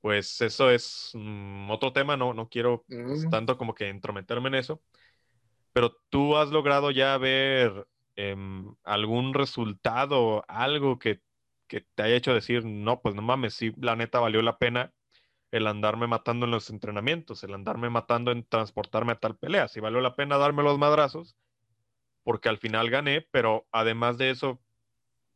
pues 0.00 0.40
eso 0.40 0.70
es 0.70 1.10
mm, 1.14 1.70
otro 1.70 1.92
tema, 1.92 2.16
no, 2.16 2.34
no 2.34 2.48
quiero 2.48 2.84
mm. 2.88 3.30
tanto 3.30 3.58
como 3.58 3.74
que 3.74 3.88
entrometerme 3.88 4.48
en 4.48 4.54
eso, 4.56 4.82
pero 5.72 5.96
tú 6.08 6.36
has 6.36 6.50
logrado 6.50 6.90
ya 6.90 7.16
ver 7.18 7.86
em, 8.16 8.74
algún 8.84 9.34
resultado, 9.34 10.44
algo 10.48 10.98
que, 10.98 11.20
que, 11.66 11.82
te 11.94 12.02
haya 12.02 12.16
hecho 12.16 12.34
decir, 12.34 12.64
no, 12.64 13.00
pues 13.00 13.14
no 13.14 13.22
mames, 13.22 13.54
sí, 13.54 13.72
la 13.76 13.96
neta 13.96 14.20
valió 14.20 14.42
la 14.42 14.58
pena 14.58 14.92
el 15.50 15.66
andarme 15.66 16.06
matando 16.06 16.44
en 16.44 16.52
los 16.52 16.68
entrenamientos, 16.70 17.42
el 17.42 17.54
andarme 17.54 17.90
matando 17.90 18.32
en 18.32 18.44
transportarme 18.44 19.12
a 19.12 19.20
tal 19.20 19.36
pelea, 19.36 19.68
sí 19.68 19.80
valió 19.80 20.00
la 20.00 20.14
pena 20.14 20.36
darme 20.36 20.62
los 20.62 20.78
madrazos, 20.78 21.36
porque 22.22 22.48
al 22.48 22.58
final 22.58 22.90
gané, 22.90 23.22
pero 23.30 23.66
además 23.72 24.18
de 24.18 24.30
eso, 24.30 24.60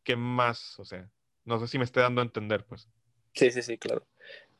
¿qué 0.05 0.16
más? 0.16 0.78
O 0.78 0.84
sea, 0.84 1.09
no 1.44 1.59
sé 1.59 1.68
si 1.68 1.78
me 1.78 1.84
esté 1.84 2.01
dando 2.01 2.20
a 2.20 2.24
entender, 2.24 2.64
pues. 2.66 2.89
Sí, 3.34 3.51
sí, 3.51 3.62
sí, 3.62 3.78
claro. 3.78 4.06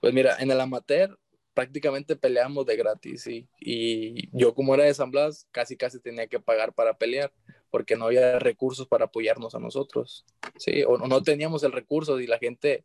Pues 0.03 0.13
mira, 0.13 0.37
en 0.41 0.51
el 0.51 0.61
amateur 0.61 1.17
prácticamente 1.55 2.17
peleamos 2.17 2.67
de 2.67 2.75
gratis, 2.75 3.23
¿sí? 3.23 3.49
Y 3.61 4.37
yo 4.37 4.53
como 4.53 4.75
era 4.75 4.83
de 4.83 4.95
San 4.95 5.13
Blas, 5.13 5.47
casi 5.53 5.77
casi 5.77 6.01
tenía 6.01 6.27
que 6.27 6.41
pagar 6.41 6.73
para 6.73 6.99
pelear, 6.99 7.33
porque 7.71 7.95
no 7.95 8.07
había 8.07 8.41
recursos 8.41 8.89
para 8.89 9.05
apoyarnos 9.05 9.55
a 9.55 9.61
nosotros, 9.61 10.27
¿sí? 10.57 10.83
O 10.83 10.99
no 10.99 11.23
teníamos 11.23 11.63
el 11.63 11.71
recurso 11.71 12.19
y 12.19 12.27
la 12.27 12.39
gente... 12.39 12.85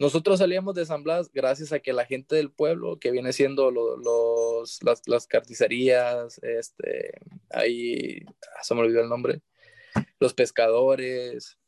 Nosotros 0.00 0.40
salíamos 0.40 0.74
de 0.74 0.86
San 0.86 1.04
Blas 1.04 1.30
gracias 1.32 1.72
a 1.72 1.78
que 1.78 1.92
la 1.92 2.04
gente 2.04 2.34
del 2.34 2.50
pueblo, 2.50 2.98
que 2.98 3.12
viene 3.12 3.32
siendo 3.32 3.70
los, 3.70 4.82
las, 4.82 5.02
las 5.06 5.28
carnicerías, 5.28 6.40
este, 6.42 7.12
ahí, 7.48 8.24
ah, 8.56 8.64
se 8.64 8.74
me 8.74 8.80
olvidó 8.80 9.02
el 9.02 9.08
nombre, 9.08 9.40
los 10.18 10.34
pescadores, 10.34 11.58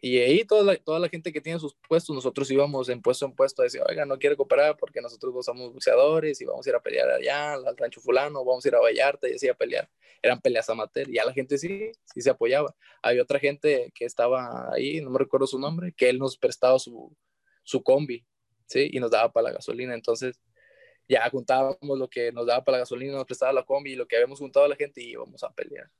y 0.00 0.18
ahí 0.18 0.44
toda 0.44 0.62
la, 0.62 0.76
toda 0.76 1.00
la 1.00 1.08
gente 1.08 1.32
que 1.32 1.40
tiene 1.40 1.58
sus 1.58 1.74
puestos, 1.88 2.14
nosotros 2.14 2.48
íbamos 2.50 2.88
en 2.88 3.02
puesto 3.02 3.26
en 3.26 3.32
puesto 3.32 3.62
a 3.62 3.64
decir, 3.64 3.82
oiga, 3.88 4.04
no 4.06 4.16
quiere 4.18 4.36
cooperar 4.36 4.76
porque 4.76 5.00
nosotros 5.00 5.44
somos 5.44 5.72
buceadores 5.72 6.40
y 6.40 6.44
vamos 6.44 6.64
a 6.66 6.70
ir 6.70 6.76
a 6.76 6.80
pelear 6.80 7.10
allá 7.10 7.54
al 7.54 7.76
rancho 7.76 8.00
fulano, 8.00 8.44
vamos 8.44 8.64
a 8.64 8.68
ir 8.68 8.74
a 8.76 8.80
Vallarta 8.80 9.28
y 9.28 9.34
así 9.34 9.48
a 9.48 9.54
pelear. 9.54 9.90
Eran 10.22 10.40
peleas 10.40 10.70
amateur 10.70 11.08
y 11.08 11.14
ya 11.14 11.24
la 11.24 11.32
gente 11.32 11.58
sí, 11.58 11.90
sí 12.04 12.20
se 12.20 12.30
apoyaba. 12.30 12.76
Hay 13.02 13.18
otra 13.18 13.40
gente 13.40 13.90
que 13.92 14.04
estaba 14.04 14.72
ahí, 14.72 15.00
no 15.00 15.10
me 15.10 15.18
recuerdo 15.18 15.48
su 15.48 15.58
nombre, 15.58 15.92
que 15.96 16.08
él 16.08 16.18
nos 16.18 16.38
prestaba 16.38 16.78
su, 16.78 17.16
su 17.64 17.82
combi, 17.82 18.24
¿sí? 18.66 18.90
Y 18.92 19.00
nos 19.00 19.10
daba 19.10 19.32
para 19.32 19.48
la 19.48 19.54
gasolina. 19.54 19.94
Entonces, 19.94 20.40
ya 21.08 21.28
juntábamos 21.30 21.98
lo 21.98 22.08
que 22.08 22.30
nos 22.30 22.46
daba 22.46 22.64
para 22.64 22.78
la 22.78 22.82
gasolina, 22.82 23.14
nos 23.14 23.24
prestaba 23.24 23.52
la 23.52 23.64
combi 23.64 23.92
y 23.92 23.96
lo 23.96 24.06
que 24.06 24.16
habíamos 24.16 24.38
juntado 24.38 24.66
a 24.66 24.68
la 24.68 24.76
gente 24.76 25.02
y 25.02 25.10
íbamos 25.10 25.42
a 25.42 25.52
pelear. 25.52 25.90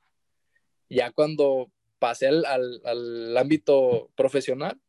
Ya 0.88 1.10
cuando 1.10 1.72
pasé 1.98 2.28
al, 2.28 2.44
al, 2.44 3.36
ámbito 3.36 4.10
profesional, 4.14 4.80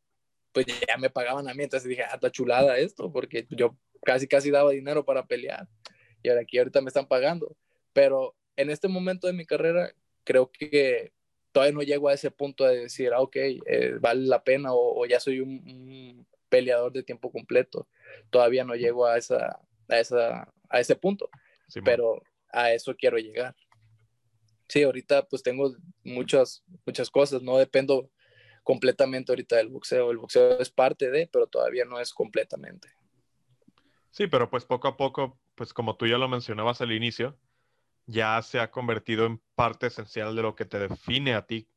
pues 0.52 0.65
ya 0.65 0.98
me 0.98 1.10
pagaban 1.10 1.48
a 1.48 1.53
mí, 1.53 1.64
entonces 1.64 1.88
dije, 1.88 2.03
ah, 2.03 2.15
está 2.15 2.31
chulada 2.31 2.77
esto, 2.77 3.11
porque 3.11 3.48
yo 3.49 3.77
casi, 4.03 4.27
casi 4.27 4.52
daba 4.52 4.72
dinero 4.72 5.06
para 5.06 5.26
pelear 5.26 5.68
y 6.23 6.30
ahora 6.30 6.41
aquí 6.41 6.57
ahorita 6.57 6.81
me 6.81 6.90
están 6.90 7.07
pagando. 7.07 7.56
Pero 7.94 8.36
en 8.56 8.69
este 8.69 8.88
momento 8.88 9.27
de 9.27 9.34
mi 9.34 9.45
carrera, 9.45 9.94
creo 10.23 10.52
que 10.52 11.14
todavía 11.52 11.73
no 11.73 11.81
llego 11.81 12.10
a 12.10 12.14
ese 12.14 12.31
punto 12.31 12.65
de 12.65 12.81
decir, 12.81 13.14
ah, 13.14 13.22
ok, 13.22 13.36
eh, 13.36 13.95
vale 13.99 14.27
la 14.27 14.44
pena 14.44 14.69
o, 14.73 15.06
ya 15.06 15.19
soy 15.19 15.40
un, 15.40 16.27
peleador 16.49 16.91
de 16.91 17.03
tiempo 17.03 17.31
completo. 17.31 17.88
Todavía 18.30 18.64
no 18.64 18.76
llego 18.76 19.06
a, 19.06 19.18
esa, 19.18 19.60
a, 19.88 19.99
esa, 19.99 20.52
a 20.69 20.80
ese 20.80 20.95
punto, 20.95 21.30
pero 21.86 22.23
a 22.52 22.73
eso 22.73 22.95
quiero 22.95 23.18
llegar 23.18 23.56
sí, 24.70 24.84
ahorita 24.84 25.28
pues 25.28 25.44
tengo 25.44 25.76
muchas, 26.04 26.64
muchas 26.86 27.10
cosas, 27.10 27.41
no 27.41 27.58
dependo 27.58 28.10
completamente 28.64 29.32
ahorita 29.32 29.58
del 29.58 29.70
boxeo. 29.70 30.12
El 30.12 30.18
boxeo 30.18 30.60
es 30.60 30.70
parte 30.70 31.10
de, 31.10 31.28
pero 31.28 31.48
todavía 31.48 31.86
no 31.86 32.00
es 32.00 32.14
completamente. 32.14 32.90
Sí, 34.12 34.28
pero 34.28 34.50
pues 34.50 34.66
poco 34.66 34.88
a 34.88 34.96
poco, 34.96 35.40
pues 35.56 35.74
como 35.74 35.98
tú 35.98 36.08
ya 36.08 36.18
lo 36.18 36.30
mencionabas 36.30 36.82
al 36.82 36.91
inicio, 36.91 37.38
ya 38.06 38.41
se 38.41 38.60
ha 38.60 38.72
convertido 38.72 39.26
en 39.26 39.41
parte 39.56 39.88
esencial 39.88 40.36
de 40.36 40.41
lo 40.41 40.56
que 40.56 40.66
te 40.66 40.80
define 40.80 41.34
a 41.34 41.46
ti. 41.46 41.68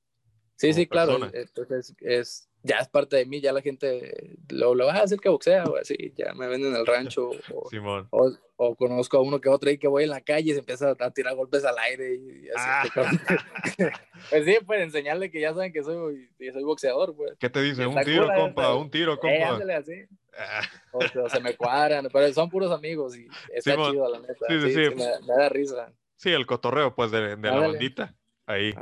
Sí, 0.56 0.72
sí, 0.72 0.86
claro. 0.86 1.30
Entonces 1.32 1.94
es, 2.00 2.48
ya 2.62 2.76
es 2.76 2.88
parte 2.88 3.16
de 3.16 3.26
mí, 3.26 3.40
ya 3.40 3.52
la 3.52 3.60
gente 3.60 4.36
lo, 4.48 4.74
lo 4.74 4.86
va 4.86 4.94
a 4.94 5.02
hacer 5.02 5.18
que 5.18 5.28
boxea 5.28 5.64
o 5.64 5.76
así, 5.76 6.12
ya 6.16 6.32
me 6.34 6.46
venden 6.46 6.72
en 6.72 6.80
el 6.80 6.86
rancho. 6.86 7.30
O, 7.52 7.68
Simón. 7.68 8.08
O, 8.10 8.76
conozco 8.76 9.16
a 9.16 9.22
uno 9.22 9.40
que 9.40 9.48
otro 9.48 9.70
y 9.70 9.78
que 9.78 9.88
voy 9.88 10.04
en 10.04 10.10
la 10.10 10.20
calle 10.20 10.50
y 10.50 10.52
se 10.52 10.60
empieza 10.60 10.94
a 10.96 11.10
tirar 11.10 11.34
golpes 11.34 11.64
al 11.64 11.76
aire 11.78 12.14
y, 12.14 12.48
así. 12.50 12.54
Ah. 12.56 12.84
pues 14.30 14.44
sí, 14.44 14.56
pues 14.64 14.82
enseñarle 14.82 15.32
que 15.32 15.40
ya 15.40 15.52
saben 15.52 15.72
que 15.72 15.82
soy, 15.82 16.30
soy 16.38 16.62
boxeador, 16.62 17.16
pues. 17.16 17.32
¿Qué 17.40 17.50
te 17.50 17.60
dice? 17.60 17.84
Un 17.86 18.00
tiro, 18.04 18.28
compa, 18.36 18.74
un 18.76 18.88
tiro, 18.88 19.18
compa. 19.18 19.58
Eh, 19.58 19.74
así. 19.74 20.04
Ah. 20.38 20.62
O, 20.92 21.28
se 21.28 21.40
me 21.40 21.56
cuadran, 21.56 22.08
pero 22.12 22.32
son 22.32 22.48
puros 22.48 22.70
amigos 22.70 23.16
y 23.16 23.26
está 23.52 23.74
chido, 23.74 24.08
la 24.08 24.20
neta. 24.20 24.46
Sí, 24.48 24.60
sí, 24.60 24.72
sí. 24.72 24.94
Me, 24.94 25.34
da 25.34 25.48
risa. 25.48 25.92
Sí, 26.14 26.30
el 26.30 26.46
cotorreo, 26.46 26.94
pues, 26.94 27.10
de, 27.10 27.34
de 27.34 27.48
la 27.48 27.58
bandita. 27.58 28.14
Ahí. 28.46 28.72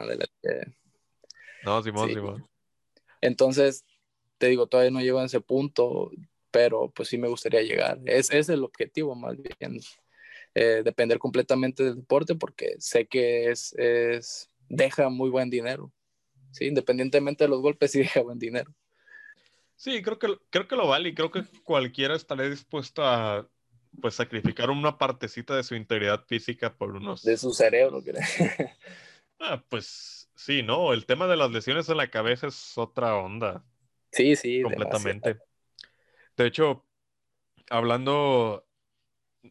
No, 1.65 1.83
Simón, 1.83 2.11
Simón. 2.11 2.50
Entonces, 3.21 3.85
te 4.39 4.49
digo, 4.49 4.67
todavía 4.67 4.91
no 4.91 5.01
llego 5.01 5.21
a 5.21 5.27
ese 5.27 5.41
punto, 5.41 6.11
pero 6.51 6.91
pues 6.91 7.09
sí 7.09 7.19
me 7.19 7.29
gustaría 7.29 7.63
llegar. 7.63 8.01
Es, 8.07 8.31
es 8.31 8.49
el 8.49 8.65
objetivo 8.65 9.15
más 9.15 9.37
bien, 9.37 9.81
eh, 10.55 10.83
depender 10.85 11.19
completamente 11.19 11.85
del 11.85 11.97
deporte 11.97 12.35
porque 12.35 12.75
sé 12.79 13.07
que 13.07 13.51
es, 13.51 13.73
es, 13.75 14.51
deja 14.69 15.09
muy 15.09 15.31
buen 15.31 15.51
dinero. 15.51 15.93
Sí, 16.53 16.67
independientemente 16.67 17.45
de 17.45 17.49
los 17.49 17.61
golpes, 17.61 17.93
sí 17.93 18.01
deja 18.01 18.23
buen 18.23 18.39
dinero. 18.39 18.73
Sí, 19.77 20.03
creo 20.03 20.19
que, 20.19 20.37
creo 20.51 20.69
que 20.69 20.77
lo 20.77 20.89
vale 20.89 21.11
y 21.11 21.15
creo 21.15 21.31
que 21.31 21.45
cualquiera 21.65 22.15
estaría 22.15 22.49
dispuesto 22.51 23.03
a 23.05 23.49
pues 24.01 24.15
sacrificar 24.15 24.71
una 24.71 24.99
partecita 24.99 25.57
de 25.57 25.65
su 25.65 25.75
integridad 25.75 26.25
física 26.27 26.77
por 26.77 26.95
unos... 26.95 27.23
De 27.23 27.37
su 27.37 27.53
cerebro, 27.53 28.03
creo. 28.03 28.21
ah, 29.41 29.65
pues 29.69 30.20
Sí, 30.41 30.63
no, 30.63 30.95
el 30.95 31.05
tema 31.05 31.27
de 31.27 31.37
las 31.37 31.51
lesiones 31.51 31.87
en 31.91 31.99
la 31.99 32.09
cabeza 32.11 32.47
es 32.47 32.79
otra 32.79 33.15
onda. 33.15 33.63
Sí, 34.11 34.37
sí. 34.37 34.63
Completamente. 34.63 35.39
De 36.35 36.47
hecho, 36.47 36.87
hablando 37.69 38.67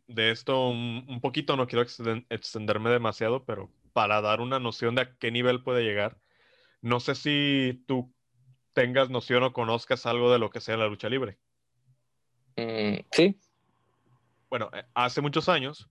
de 0.07 0.31
esto 0.31 0.67
un, 0.67 1.19
poquito, 1.21 1.55
no 1.55 1.67
quiero 1.67 1.83
extenderme 1.83 2.89
demasiado, 2.89 3.45
pero 3.45 3.71
para 3.93 4.19
dar 4.21 4.41
una 4.41 4.57
noción 4.57 4.95
de 4.95 5.03
a 5.03 5.15
qué 5.19 5.29
nivel 5.29 5.61
puede 5.61 5.83
llegar, 5.83 6.19
no 6.81 6.99
sé 6.99 7.13
si 7.13 7.83
tú 7.85 8.11
tengas 8.73 9.11
noción 9.11 9.43
o 9.43 9.53
conozcas 9.53 10.07
algo 10.07 10.31
de 10.31 10.39
lo 10.39 10.49
que 10.49 10.59
sea 10.59 10.75
la 10.75 10.87
lucha 10.87 11.07
libre. 11.07 11.37
Mm, 12.55 12.95
sí. 13.11 13.39
Bueno, 14.49 14.71
eh, 14.73 14.85
hace 14.95 15.21
muchos 15.21 15.49
años 15.49 15.87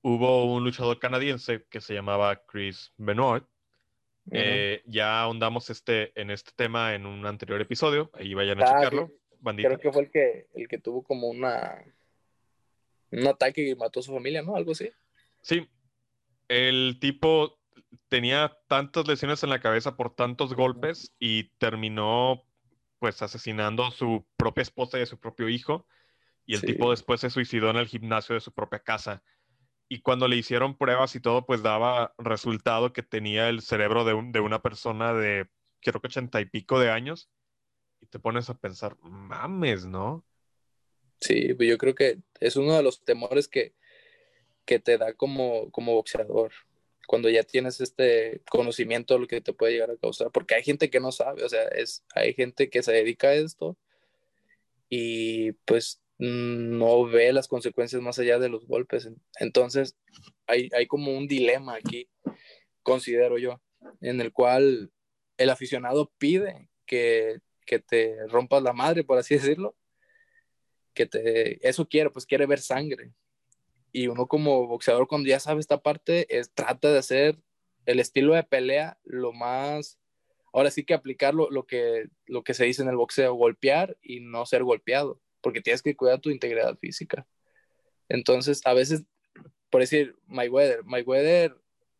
hubo 0.00 0.50
un 0.50 0.64
luchador 0.64 0.98
canadiense 0.98 1.66
que 1.68 1.82
se 1.82 1.92
llamaba 1.92 2.42
Chris 2.46 2.90
Benoit, 2.96 3.44
eh, 4.30 4.82
ya 4.86 5.20
ahondamos 5.20 5.70
este, 5.70 6.18
en 6.20 6.30
este 6.30 6.52
tema 6.56 6.94
en 6.94 7.06
un 7.06 7.26
anterior 7.26 7.60
episodio. 7.60 8.10
Ahí 8.14 8.34
vayan 8.34 8.60
a 8.60 8.64
ah, 8.64 8.66
checarlo. 8.66 9.10
Creo 9.56 9.78
que 9.78 9.92
fue 9.92 10.02
el 10.02 10.10
que, 10.10 10.46
el 10.54 10.68
que 10.68 10.78
tuvo 10.78 11.02
como 11.02 11.28
una 11.28 11.84
un 13.10 13.26
ataque 13.26 13.68
y 13.68 13.74
mató 13.74 14.00
a 14.00 14.02
su 14.02 14.12
familia, 14.12 14.42
¿no? 14.42 14.56
Algo 14.56 14.72
así. 14.72 14.90
Sí. 15.42 15.68
El 16.48 16.98
tipo 17.00 17.58
tenía 18.08 18.56
tantas 18.66 19.06
lesiones 19.06 19.42
en 19.42 19.50
la 19.50 19.60
cabeza 19.60 19.96
por 19.96 20.14
tantos 20.14 20.54
golpes 20.54 21.12
y 21.18 21.44
terminó 21.58 22.44
pues 22.98 23.22
asesinando 23.22 23.84
a 23.84 23.90
su 23.90 24.24
propia 24.36 24.62
esposa 24.62 24.98
y 24.98 25.02
a 25.02 25.06
su 25.06 25.18
propio 25.18 25.48
hijo. 25.48 25.86
Y 26.46 26.54
el 26.54 26.62
tipo 26.62 26.90
después 26.90 27.20
se 27.20 27.30
suicidó 27.30 27.70
en 27.70 27.76
el 27.76 27.86
gimnasio 27.86 28.34
de 28.34 28.40
su 28.40 28.52
propia 28.52 28.78
casa 28.78 29.22
y 29.88 30.00
cuando 30.00 30.28
le 30.28 30.36
hicieron 30.36 30.76
pruebas 30.76 31.14
y 31.14 31.20
todo, 31.20 31.46
pues 31.46 31.62
daba 31.62 32.14
resultado 32.18 32.92
que 32.92 33.02
tenía 33.02 33.48
el 33.48 33.60
cerebro 33.60 34.04
de, 34.04 34.20
de 34.32 34.40
una 34.40 34.62
persona 34.62 35.12
de, 35.12 35.48
creo 35.80 36.00
que 36.00 36.06
ochenta 36.06 36.40
y 36.40 36.46
pico 36.46 36.78
de 36.78 36.90
años, 36.90 37.30
y 38.00 38.06
te 38.06 38.18
pones 38.18 38.50
a 38.50 38.54
pensar, 38.58 38.96
mames, 39.00 39.86
¿no? 39.86 40.24
Sí, 41.20 41.54
pues 41.54 41.68
yo 41.68 41.78
creo 41.78 41.94
que 41.94 42.18
es 42.40 42.56
uno 42.56 42.74
de 42.76 42.82
los 42.82 43.02
temores 43.04 43.48
que, 43.48 43.74
que 44.64 44.78
te 44.78 44.98
da 44.98 45.14
como, 45.14 45.70
como 45.70 45.94
boxeador, 45.94 46.52
cuando 47.06 47.28
ya 47.28 47.42
tienes 47.42 47.80
este 47.80 48.42
conocimiento 48.50 49.14
de 49.14 49.20
lo 49.20 49.26
que 49.26 49.40
te 49.40 49.52
puede 49.52 49.72
llegar 49.72 49.90
a 49.90 49.96
causar, 49.96 50.30
porque 50.30 50.54
hay 50.54 50.62
gente 50.62 50.90
que 50.90 51.00
no 51.00 51.12
sabe, 51.12 51.44
o 51.44 51.48
sea, 51.48 51.64
es, 51.68 52.04
hay 52.14 52.34
gente 52.34 52.70
que 52.70 52.82
se 52.82 52.92
dedica 52.92 53.28
a 53.28 53.34
esto 53.34 53.76
y 54.88 55.52
pues 55.66 56.03
no 56.18 57.04
ve 57.06 57.32
las 57.32 57.48
consecuencias 57.48 58.00
más 58.00 58.18
allá 58.18 58.38
de 58.38 58.48
los 58.48 58.66
golpes. 58.66 59.08
Entonces, 59.38 59.96
hay, 60.46 60.68
hay 60.76 60.86
como 60.86 61.16
un 61.16 61.26
dilema 61.26 61.74
aquí, 61.74 62.08
considero 62.82 63.38
yo, 63.38 63.60
en 64.00 64.20
el 64.20 64.32
cual 64.32 64.92
el 65.36 65.50
aficionado 65.50 66.12
pide 66.18 66.68
que, 66.86 67.40
que 67.66 67.78
te 67.80 68.26
rompas 68.28 68.62
la 68.62 68.72
madre, 68.72 69.04
por 69.04 69.18
así 69.18 69.34
decirlo, 69.36 69.76
que 70.94 71.06
te, 71.06 71.66
eso 71.68 71.88
quiere, 71.88 72.10
pues 72.10 72.26
quiere 72.26 72.46
ver 72.46 72.60
sangre. 72.60 73.12
Y 73.92 74.08
uno 74.08 74.26
como 74.26 74.66
boxeador, 74.66 75.06
cuando 75.06 75.28
ya 75.28 75.40
sabe 75.40 75.60
esta 75.60 75.80
parte, 75.80 76.26
es, 76.36 76.52
trata 76.52 76.92
de 76.92 76.98
hacer 76.98 77.38
el 77.86 78.00
estilo 78.00 78.34
de 78.34 78.42
pelea 78.42 78.98
lo 79.04 79.32
más, 79.32 79.98
ahora 80.52 80.70
sí 80.70 80.84
que 80.84 80.94
aplicar 80.94 81.34
lo, 81.34 81.50
lo, 81.50 81.66
que, 81.66 82.06
lo 82.26 82.42
que 82.44 82.54
se 82.54 82.64
dice 82.64 82.82
en 82.82 82.88
el 82.88 82.96
boxeo, 82.96 83.34
golpear 83.34 83.96
y 84.02 84.20
no 84.20 84.46
ser 84.46 84.64
golpeado 84.64 85.20
porque 85.44 85.60
tienes 85.60 85.82
que 85.82 85.94
cuidar 85.94 86.20
tu 86.20 86.30
integridad 86.30 86.76
física. 86.78 87.26
Entonces, 88.08 88.62
a 88.64 88.72
veces, 88.72 89.04
por 89.70 89.82
decir, 89.82 90.16
Mayweather, 90.26 90.82
Mayweather 90.84 91.54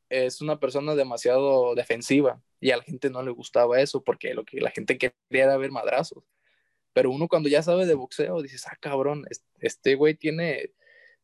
es 0.08 0.40
una 0.40 0.58
persona 0.58 0.94
demasiado 0.94 1.74
defensiva 1.74 2.42
y 2.60 2.70
a 2.70 2.78
la 2.78 2.82
gente 2.82 3.10
no 3.10 3.22
le 3.22 3.30
gustaba 3.30 3.80
eso 3.80 4.02
porque 4.02 4.32
lo 4.32 4.44
que 4.44 4.60
la 4.60 4.70
gente 4.70 4.96
quería 4.96 5.14
era 5.30 5.56
ver 5.58 5.70
madrazos. 5.70 6.24
Pero 6.94 7.10
uno 7.10 7.28
cuando 7.28 7.48
ya 7.50 7.62
sabe 7.62 7.86
de 7.86 7.94
boxeo, 7.94 8.40
dices, 8.40 8.66
ah, 8.66 8.76
cabrón, 8.80 9.26
este 9.60 9.94
güey 9.94 10.14
tiene 10.14 10.70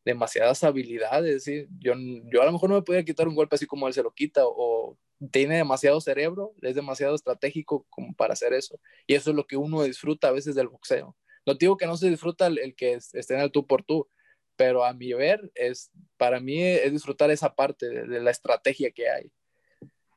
demasiadas 0.05 0.63
habilidades, 0.63 1.43
¿sí? 1.43 1.67
yo, 1.79 1.93
yo 2.31 2.41
a 2.41 2.45
lo 2.45 2.51
mejor 2.51 2.69
no 2.69 2.75
me 2.75 2.81
podía 2.81 3.03
quitar 3.03 3.27
un 3.27 3.35
golpe 3.35 3.55
así 3.55 3.65
como 3.65 3.87
él 3.87 3.93
se 3.93 4.03
lo 4.03 4.11
quita, 4.11 4.41
o 4.45 4.97
tiene 5.31 5.57
demasiado 5.57 6.01
cerebro, 6.01 6.53
es 6.61 6.75
demasiado 6.75 7.15
estratégico 7.15 7.85
como 7.89 8.13
para 8.15 8.33
hacer 8.33 8.53
eso. 8.53 8.79
Y 9.07 9.15
eso 9.15 9.31
es 9.31 9.35
lo 9.35 9.45
que 9.45 9.57
uno 9.57 9.83
disfruta 9.83 10.27
a 10.29 10.31
veces 10.31 10.55
del 10.55 10.67
boxeo. 10.67 11.15
No 11.45 11.55
digo 11.55 11.77
que 11.77 11.85
no 11.87 11.97
se 11.97 12.09
disfruta 12.09 12.47
el, 12.47 12.75
que 12.75 12.93
esté 12.93 13.33
en 13.33 13.41
el 13.41 13.51
tú 13.51 13.65
por 13.65 13.83
tú, 13.83 14.07
pero 14.55 14.85
a 14.85 14.93
mi 14.93 15.13
ver, 15.13 15.51
es, 15.55 15.91
para 16.17 16.39
mí 16.39 16.61
es 16.61 16.91
disfrutar 16.91 17.31
esa 17.31 17.55
parte 17.55 17.89
de, 17.89 18.19
la 18.21 18.31
estrategia 18.31 18.91
que 18.91 19.09
hay. 19.09 19.31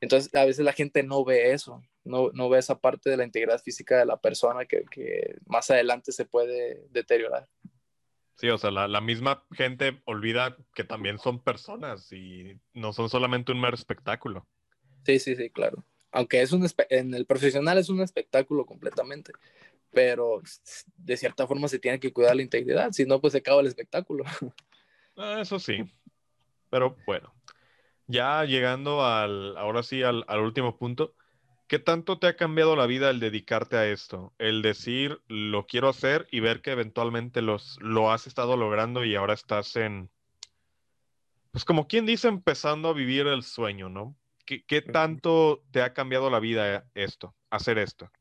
Entonces, 0.01 0.33
a 0.35 0.45
veces 0.45 0.63
la 0.63 0.73
gente 0.73 1.03
no 1.03 1.23
ve 1.23 1.51
eso, 1.51 1.81
no, 2.03 2.29
no 2.33 2.49
ve 2.49 2.59
esa 2.59 2.79
parte 2.79 3.09
de 3.09 3.17
la 3.17 3.23
integridad 3.23 3.61
física 3.61 3.97
de 3.97 4.05
la 4.05 4.17
persona 4.17 4.65
que, 4.65 4.83
que 4.91 5.35
más 5.47 5.71
adelante 5.71 6.11
se 6.11 6.25
puede 6.25 6.85
deteriorar. 6.91 7.47
Sí, 8.35 8.49
o 8.49 8.57
sea, 8.57 8.69
la, 8.69 8.87
la, 8.87 8.99
misma 8.99 9.45
gente 9.51 10.01
olvida 10.05 10.57
que 10.73 10.83
también 10.83 11.17
son 11.17 11.41
personas 11.41 12.11
y 12.11 12.59
no 12.73 12.91
son 12.91 13.09
solamente 13.09 13.53
un 13.53 13.61
mero 13.61 13.75
espectáculo. 13.75 14.45
Sí, 15.05 15.19
sí, 15.19 15.35
sí, 15.35 15.49
claro. 15.49 15.85
Aunque 16.11 16.41
es 16.41 16.51
un 16.51 16.67
en 16.89 17.13
el 17.13 17.25
profesional 17.25 17.77
es 17.77 17.89
un 17.89 18.01
espectáculo 18.01 18.65
completamente, 18.65 19.31
pero 19.95 20.41
de 20.97 21.15
cierta 21.15 21.47
forma 21.47 21.69
se 21.69 21.79
tiene 21.79 22.01
que 22.01 22.11
cuidar 22.11 22.35
la 22.35 22.41
integridad, 22.41 22.91
si 22.91 23.05
no, 23.05 23.21
pues 23.21 23.31
se 23.31 23.39
acaba 23.39 23.61
el 23.61 23.67
espectáculo. 23.67 24.25
Ah, 25.17 25.39
eso 25.39 25.59
sí, 25.59 25.81
pero 26.69 26.97
bueno, 27.05 27.33
ya 28.05 28.43
llegando 28.43 29.05
al, 29.05 29.55
ahora 29.55 29.81
sí, 29.81 30.03
al, 30.03 30.25
al, 30.27 30.41
último 30.41 30.77
punto, 30.77 31.13
¿qué 31.67 31.79
tanto 31.79 32.19
te 32.19 32.27
ha 32.27 32.35
cambiado 32.35 32.75
la 32.75 32.85
vida 32.85 33.09
el 33.09 33.21
dedicarte 33.21 33.77
a 33.77 33.87
esto? 33.87 34.33
El 34.39 34.61
decir, 34.61 35.21
lo 35.29 35.67
quiero 35.67 35.87
hacer 35.87 36.27
y 36.31 36.41
ver 36.41 36.61
que 36.61 36.71
eventualmente 36.71 37.41
los, 37.41 37.77
lo 37.79 38.11
has 38.11 38.27
estado 38.27 38.57
logrando 38.57 39.05
y 39.05 39.15
ahora 39.15 39.35
estás 39.35 39.77
en, 39.77 40.09
pues 41.51 41.63
como 41.63 41.87
quien 41.87 42.05
dice, 42.05 42.27
empezando 42.27 42.89
a 42.89 42.93
vivir 42.93 43.25
el 43.27 43.43
sueño, 43.43 43.87
¿no? 43.87 44.17
¿Qué, 44.45 44.65
qué 44.65 44.81
tanto 44.81 45.63
te 45.71 45.81
ha 45.81 45.93
cambiado 45.93 46.29
la 46.29 46.41
vida 46.41 46.85
esto, 46.93 47.33
hacer 47.49 47.77
esto? 47.77 48.11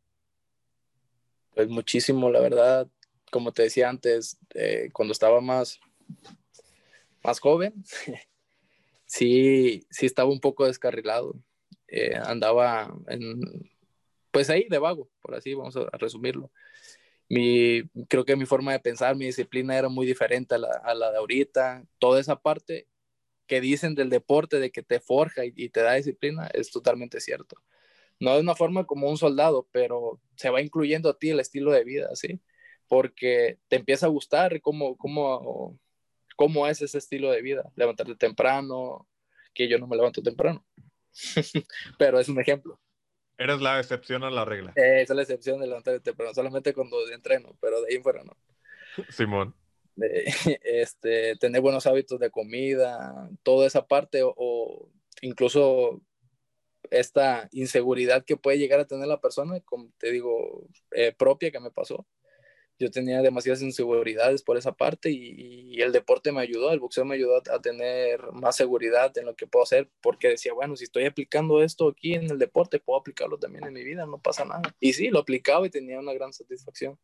Pues 1.54 1.68
muchísimo, 1.68 2.30
la 2.30 2.40
verdad, 2.40 2.88
como 3.30 3.52
te 3.52 3.62
decía 3.62 3.88
antes, 3.88 4.38
eh, 4.54 4.88
cuando 4.92 5.12
estaba 5.12 5.40
más, 5.40 5.78
más 7.22 7.38
joven, 7.38 7.74
sí, 9.06 9.86
sí 9.88 10.06
estaba 10.06 10.30
un 10.30 10.40
poco 10.40 10.66
descarrilado. 10.66 11.36
Eh, 11.86 12.16
andaba 12.16 12.92
en, 13.06 13.40
pues 14.32 14.50
ahí 14.50 14.66
de 14.68 14.78
vago, 14.78 15.08
por 15.22 15.36
así 15.36 15.54
vamos 15.54 15.76
a, 15.76 15.88
resumirlo. 15.96 16.50
Mi, 17.28 17.82
creo 18.08 18.24
que 18.24 18.36
mi 18.36 18.46
forma 18.46 18.72
de 18.72 18.80
pensar, 18.80 19.14
mi 19.14 19.26
disciplina 19.26 19.78
era 19.78 19.88
muy 19.88 20.06
diferente 20.06 20.56
a 20.56 20.58
la, 20.58 21.10
de 21.12 21.18
ahorita. 21.18 21.84
Toda 22.00 22.20
esa 22.20 22.36
parte 22.36 22.88
que 23.46 23.60
dicen 23.60 23.94
del 23.94 24.10
deporte, 24.10 24.58
de 24.58 24.72
que 24.72 24.82
te 24.82 24.98
forja 24.98 25.42
y 25.44 25.68
te 25.68 25.82
da 25.82 25.94
disciplina, 25.94 26.48
es 26.52 26.70
totalmente 26.70 27.20
cierto 27.20 27.56
no 28.24 28.34
de 28.34 28.40
una 28.40 28.56
forma 28.56 28.84
como 28.84 29.08
un 29.08 29.18
soldado, 29.18 29.68
pero 29.70 30.20
se 30.36 30.50
va 30.50 30.60
incluyendo 30.60 31.08
a 31.10 31.18
ti 31.18 31.30
el 31.30 31.40
estilo 31.40 31.70
de 31.70 31.84
vida, 31.84 32.08
¿sí? 32.14 32.40
Porque 32.88 33.58
te 33.68 33.76
empieza 33.76 34.06
a 34.06 34.10
gustar 34.10 34.60
cómo, 34.60 34.96
cómo, 34.96 35.78
cómo 36.36 36.66
es 36.66 36.82
ese 36.82 36.98
estilo 36.98 37.30
de 37.30 37.42
vida. 37.42 37.70
Levantarte 37.76 38.16
temprano, 38.16 39.06
que 39.52 39.68
yo 39.68 39.78
no 39.78 39.86
me 39.86 39.96
levanto 39.96 40.22
temprano, 40.22 40.64
pero 41.98 42.18
es 42.18 42.28
un 42.28 42.40
ejemplo. 42.40 42.80
Eres 43.36 43.60
la 43.60 43.78
excepción 43.78 44.24
a 44.24 44.30
la 44.30 44.44
regla. 44.44 44.72
esa 44.76 45.12
es 45.12 45.16
la 45.16 45.22
excepción 45.22 45.60
de 45.60 45.66
levantarte 45.66 46.00
temprano, 46.00 46.34
solamente 46.34 46.72
cuando 46.72 47.08
entreno, 47.10 47.56
pero 47.60 47.80
de 47.82 47.92
ahí 47.92 48.02
fuera 48.02 48.24
no. 48.24 48.36
Simón. 49.10 49.54
este, 50.64 51.36
tener 51.36 51.60
buenos 51.60 51.86
hábitos 51.86 52.18
de 52.18 52.30
comida, 52.30 53.30
toda 53.42 53.66
esa 53.66 53.86
parte, 53.86 54.22
o, 54.22 54.34
o 54.36 54.90
incluso 55.20 56.00
esta 56.94 57.48
inseguridad 57.52 58.24
que 58.24 58.36
puede 58.36 58.58
llegar 58.58 58.80
a 58.80 58.86
tener 58.86 59.06
la 59.06 59.20
persona, 59.20 59.60
como 59.60 59.90
te 59.98 60.10
digo, 60.10 60.66
eh, 60.92 61.12
propia 61.16 61.50
que 61.50 61.60
me 61.60 61.70
pasó. 61.70 62.06
Yo 62.78 62.90
tenía 62.90 63.22
demasiadas 63.22 63.62
inseguridades 63.62 64.42
por 64.42 64.56
esa 64.56 64.72
parte 64.72 65.10
y, 65.10 65.80
el 65.80 65.92
deporte 65.92 66.32
me 66.32 66.40
ayudó, 66.40 66.72
el 66.72 66.80
boxeo 66.80 67.04
me 67.04 67.16
ayudó 67.16 67.36
a, 67.36 67.60
tener 67.60 68.20
más 68.32 68.56
seguridad 68.56 69.16
en 69.18 69.26
lo 69.26 69.34
que 69.34 69.46
puedo 69.46 69.64
hacer, 69.64 69.90
porque 70.00 70.28
decía, 70.28 70.52
bueno, 70.54 70.76
si 70.76 70.84
estoy 70.84 71.04
aplicando 71.04 71.62
esto 71.62 71.88
aquí 71.88 72.14
en 72.14 72.30
el 72.30 72.38
deporte, 72.38 72.80
puedo 72.80 72.98
aplicarlo 72.98 73.38
también 73.38 73.64
en 73.64 73.72
mi 73.72 73.84
vida, 73.84 74.06
no 74.06 74.18
pasa 74.18 74.44
nada. 74.44 74.62
Y 74.80 74.92
sí, 74.92 75.08
lo 75.08 75.20
aplicaba 75.20 75.66
y 75.66 75.70
tenía 75.70 75.98
una 75.98 76.12
gran 76.12 76.32
satisfacción. 76.32 76.98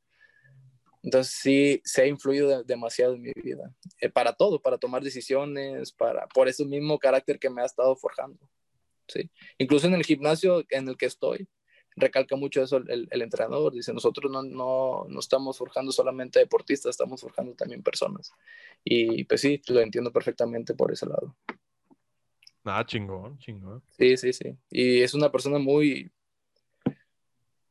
Entonces 1.03 1.33
sí, 1.35 1.81
se 1.85 2.03
ha 2.03 2.07
influido 2.07 2.63
demasiado 2.63 3.15
en 3.15 3.23
mi 3.23 3.33
vida, 3.35 3.75
eh, 4.01 4.11
para 4.11 4.35
todo, 4.35 4.61
para 4.61 4.79
tomar 4.79 5.03
decisiones, 5.03 5.93
para, 5.93 6.27
por 6.29 6.49
ese 6.49 6.65
mismo 6.65 6.99
carácter 6.99 7.39
que 7.39 7.51
me 7.51 7.63
ha 7.63 7.65
estado 7.67 7.97
forjando. 7.97 8.39
Incluso 9.59 9.87
en 9.87 9.95
el 9.95 10.05
gimnasio 10.05 10.65
en 10.71 10.89
el 10.89 10.97
que 10.97 11.07
estoy, 11.07 11.49
recalca 11.97 12.37
mucho 12.37 12.63
eso 12.63 12.79
el, 12.79 13.09
entrenador, 13.11 13.73
dice, 13.73 13.93
nosotros 13.93 14.31
no, 14.31 14.43
no, 14.43 15.07
no, 15.09 15.21
estamos 15.21 15.59
forjando 15.59 15.93
solamente 15.93 16.39
deportistas, 16.39 16.91
estamos 16.91 17.21
forjando 17.21 17.55
también 17.55 17.83
personas. 17.83 18.33
Y 18.85 19.25
pues 19.25 19.41
sí, 19.41 19.61
lo 19.69 19.81
entiendo 19.81 20.13
perfectamente 20.13 20.75
por 20.75 20.93
ese 20.93 21.07
lado. 21.07 21.37
Ah, 22.65 22.85
chingón, 22.85 23.39
chingón. 23.39 23.83
Sí, 23.91 24.17
sí, 24.17 24.33
sí. 24.33 24.57
Y 24.71 25.01
es 25.01 25.15
una 25.15 25.31
persona 25.31 25.59
muy, 25.59 26.11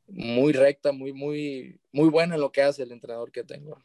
muy 0.08 0.54
recta, 0.54 0.92
muy, 0.92 1.14
muy, 1.14 1.80
muy 1.92 2.10
buena 2.10 2.36
en 2.36 2.42
lo 2.42 2.52
que 2.52 2.62
hace 2.62 2.84
el 2.84 2.92
entrenador 2.92 3.32
que 3.32 3.44
tengo. 3.44 3.78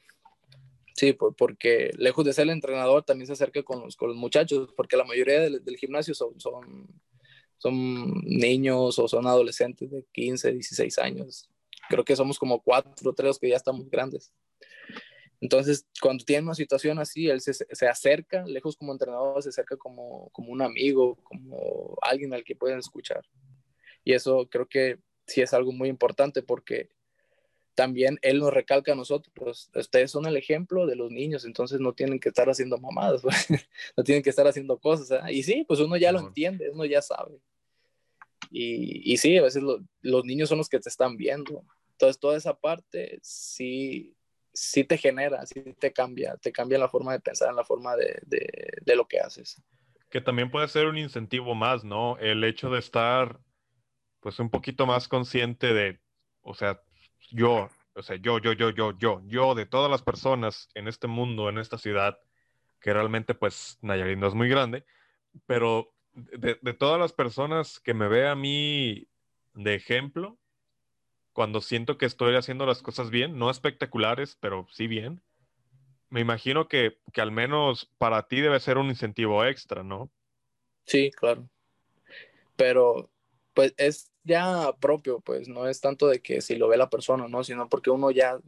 Sí, 0.94 1.12
porque 1.12 1.90
lejos 1.98 2.24
de 2.24 2.32
ser 2.32 2.44
el 2.44 2.50
entrenador, 2.50 3.02
también 3.02 3.26
se 3.26 3.32
acerca 3.32 3.62
con 3.64 3.80
los, 3.80 3.96
con 3.96 4.08
los 4.08 4.16
muchachos, 4.16 4.72
porque 4.76 4.96
la 4.96 5.04
mayoría 5.04 5.40
del, 5.40 5.64
del 5.64 5.76
gimnasio 5.76 6.14
son, 6.14 6.38
son 6.38 6.88
son 7.64 8.20
niños 8.26 8.98
o 8.98 9.08
son 9.08 9.26
adolescentes 9.26 9.90
de 9.90 10.04
15, 10.12 10.52
16 10.52 10.98
años. 10.98 11.48
Creo 11.88 12.04
que 12.04 12.14
somos 12.14 12.38
como 12.38 12.60
cuatro 12.60 13.10
o 13.10 13.14
tres 13.14 13.38
que 13.38 13.48
ya 13.48 13.56
estamos 13.56 13.88
grandes. 13.88 14.34
Entonces, 15.40 15.86
cuando 15.98 16.26
tiene 16.26 16.42
una 16.42 16.54
situación 16.54 16.98
así, 16.98 17.26
él 17.30 17.40
se, 17.40 17.54
se, 17.54 17.88
acerca, 17.88 18.44
lejos 18.44 18.76
como 18.76 18.92
entrenador, 18.92 19.42
se 19.42 19.48
acerca 19.48 19.78
como, 19.78 20.28
como 20.32 20.52
un 20.52 20.60
amigo, 20.60 21.16
como 21.22 21.96
alguien 22.02 22.34
al 22.34 22.44
que 22.44 22.54
pueden 22.54 22.78
escuchar. 22.78 23.24
Y 24.04 24.12
eso 24.12 24.46
creo 24.50 24.68
que 24.68 24.98
sí 25.26 25.40
es 25.40 25.54
algo 25.54 25.72
muy 25.72 25.88
importante 25.88 26.42
porque 26.42 26.90
también 27.74 28.18
él 28.20 28.40
nos 28.40 28.52
recalca 28.52 28.92
a 28.92 28.94
nosotros, 28.94 29.70
ustedes 29.74 30.10
son 30.10 30.26
el 30.26 30.36
ejemplo 30.36 30.86
de 30.86 30.96
los 30.96 31.10
niños, 31.10 31.46
entonces 31.46 31.80
no 31.80 31.94
tienen 31.94 32.20
que 32.20 32.28
estar 32.28 32.48
haciendo 32.50 32.76
mamadas, 32.76 33.22
no 33.96 34.04
tienen 34.04 34.22
que 34.22 34.30
estar 34.30 34.46
haciendo 34.46 34.78
cosas. 34.78 35.10
¿eh? 35.10 35.32
Y 35.32 35.42
sí, 35.42 35.64
pues 35.66 35.80
uno 35.80 35.96
ya 35.96 36.12
lo 36.12 36.20
entiende, 36.20 36.68
uno 36.68 36.84
ya 36.84 37.00
sabe. 37.00 37.40
Y, 38.50 39.16
sí, 39.16 39.36
a 39.38 39.42
veces 39.42 39.62
los 40.02 40.24
niños 40.24 40.48
son 40.48 40.58
los 40.58 40.68
que 40.68 40.80
te 40.80 40.88
están 40.88 41.16
viendo. 41.16 41.64
Entonces 41.92 42.18
toda 42.18 42.36
esa 42.36 42.54
parte 42.54 43.18
sí, 43.22 44.16
sí 44.52 44.84
te 44.84 44.98
genera, 44.98 45.44
sí 45.46 45.62
te 45.78 45.92
cambia, 45.92 46.36
te 46.36 46.52
cambia 46.52 46.78
la 46.78 46.88
forma 46.88 47.12
de 47.12 47.20
pensar, 47.20 47.54
la 47.54 47.64
forma 47.64 47.96
de, 47.96 48.20
de, 48.26 48.46
de 48.82 48.96
lo 48.96 49.06
que 49.06 49.20
haces. 49.20 49.62
Que 50.10 50.20
también 50.20 50.50
puede 50.50 50.68
ser 50.68 50.86
un 50.86 50.98
incentivo 50.98 51.54
más, 51.54 51.84
¿no? 51.84 52.18
El 52.18 52.42
hecho 52.44 52.70
de 52.70 52.78
estar 52.78 53.40
pues 54.20 54.38
un 54.38 54.48
poquito 54.48 54.86
más 54.86 55.06
consciente 55.06 55.74
de, 55.74 56.00
o 56.40 56.54
sea, 56.54 56.80
yo, 57.30 57.68
o 57.94 58.02
sea, 58.02 58.16
yo, 58.16 58.38
yo, 58.38 58.52
yo, 58.54 58.70
yo, 58.70 58.96
yo, 58.96 59.20
yo, 59.26 59.54
de 59.54 59.66
todas 59.66 59.90
las 59.90 60.00
personas 60.00 60.70
en 60.74 60.88
este 60.88 61.06
mundo, 61.08 61.50
en 61.50 61.58
esta 61.58 61.76
ciudad, 61.76 62.18
que 62.80 62.92
realmente 62.92 63.34
pues 63.34 63.78
Nayarit 63.82 64.18
no 64.18 64.26
es 64.26 64.34
muy 64.34 64.48
grande, 64.48 64.86
pero 65.46 65.92
de, 66.14 66.74
todas 66.74 66.98
las 66.98 67.12
personas 67.12 67.80
que 67.80 67.94
me 67.94 68.08
ve 68.08 68.26
a 68.26 68.34
mí 68.34 69.08
de 69.54 69.74
ejemplo, 69.74 70.38
cuando 71.32 71.60
siento 71.60 71.98
que 71.98 72.06
estoy 72.06 72.36
haciendo 72.36 72.66
las 72.66 72.82
cosas 72.82 73.10
bien, 73.10 73.38
no 73.38 73.50
espectaculares, 73.50 74.36
pero 74.40 74.66
sí 74.70 74.86
bien, 74.86 75.22
me 76.08 76.20
imagino 76.20 76.68
que, 76.68 76.98
que 77.12 77.20
al 77.20 77.32
menos 77.32 77.90
para 77.98 78.28
ti 78.28 78.40
debe 78.40 78.60
ser 78.60 78.78
un 78.78 78.86
incentivo 78.86 79.44
extra, 79.44 79.82
¿no? 79.82 80.10
Sí, 80.86 81.10
claro. 81.10 81.48
Pero 82.56 83.10
pues 83.52 83.74
es 83.76 84.12
ya 84.22 84.72
propio, 84.80 85.20
pues 85.20 85.48
no 85.48 85.68
es 85.68 85.80
tanto 85.80 86.08
de 86.08 86.20
que 86.20 86.40
si 86.40 86.56
lo 86.56 86.68
ve 86.68 86.76
la 86.76 86.90
persona, 86.90 87.28
¿no? 87.28 87.44
Sino 87.44 87.68
porque 87.68 87.90
uno 87.90 88.10
ya, 88.10 88.38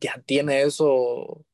ya 0.00 0.20
tiene 0.24 0.62
eso 0.62 1.44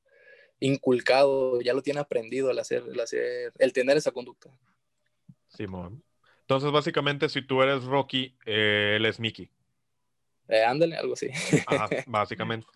inculcado, 0.61 1.61
ya 1.61 1.75
lo 1.75 1.83
tiene 1.83 2.01
aprendido 2.01 2.51
el 2.51 2.59
hacer, 2.59 2.85
el 2.91 2.99
hacer, 3.01 3.53
el 3.59 3.73
tener 3.73 3.97
esa 3.97 4.11
conducta. 4.11 4.51
Simón. 5.49 6.03
Entonces, 6.43 6.70
básicamente, 6.70 7.29
si 7.29 7.43
tú 7.43 7.62
eres 7.62 7.85
Rocky, 7.85 8.37
eh, 8.47 8.95
él 8.97 9.07
es 9.07 9.20
Mickey. 9.20 9.51
Eh, 10.49 10.65
ándale, 10.65 10.97
algo 10.97 11.12
así. 11.12 11.29
Ajá, 11.66 11.89
básicamente. 12.07 12.66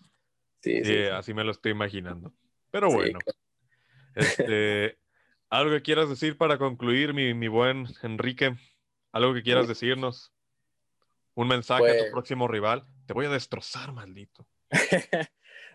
Sí, 0.61 0.83
sí, 0.83 1.03
Así 1.05 1.33
me 1.33 1.43
lo 1.43 1.51
estoy 1.51 1.71
imaginando. 1.71 2.33
Pero 2.71 2.91
bueno. 2.91 3.19
Este, 4.15 4.97
¿Algo 5.49 5.71
que 5.71 5.81
quieras 5.81 6.09
decir 6.09 6.37
para 6.37 6.57
concluir, 6.57 7.13
mi, 7.13 7.33
mi 7.33 7.47
buen 7.47 7.87
Enrique? 8.01 8.55
¿Algo 9.11 9.33
que 9.33 9.43
quieras 9.43 9.67
decirnos? 9.67 10.33
Un 11.35 11.47
mensaje 11.47 11.83
a 11.83 11.93
tu 11.93 11.99
pues 11.99 12.11
próximo 12.11 12.47
rival. 12.47 12.85
Te 13.05 13.13
voy 13.13 13.25
a 13.25 13.29
destrozar, 13.29 13.91
maldito. 13.91 14.47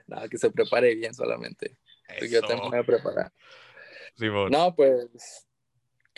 Nada, 0.06 0.28
que 0.28 0.38
se 0.38 0.50
prepare 0.50 0.94
bien 0.94 1.14
solamente. 1.14 1.78
Yo 2.28 2.42
tengo 2.42 2.70
que 2.70 2.84
preparar. 2.84 3.32
No, 4.50 4.74
pues, 4.74 5.47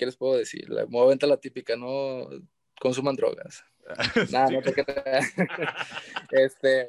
¿qué 0.01 0.07
les 0.07 0.17
puedo 0.17 0.39
decir? 0.39 0.71
La 0.71 0.87
movente 0.87 1.27
la 1.27 1.37
típica, 1.37 1.77
no 1.77 2.27
consuman 2.81 3.17
drogas. 3.17 3.63
Nada, 4.33 4.51
no 4.51 4.63
te 4.63 4.73
creas. 4.73 5.27
este, 6.31 6.87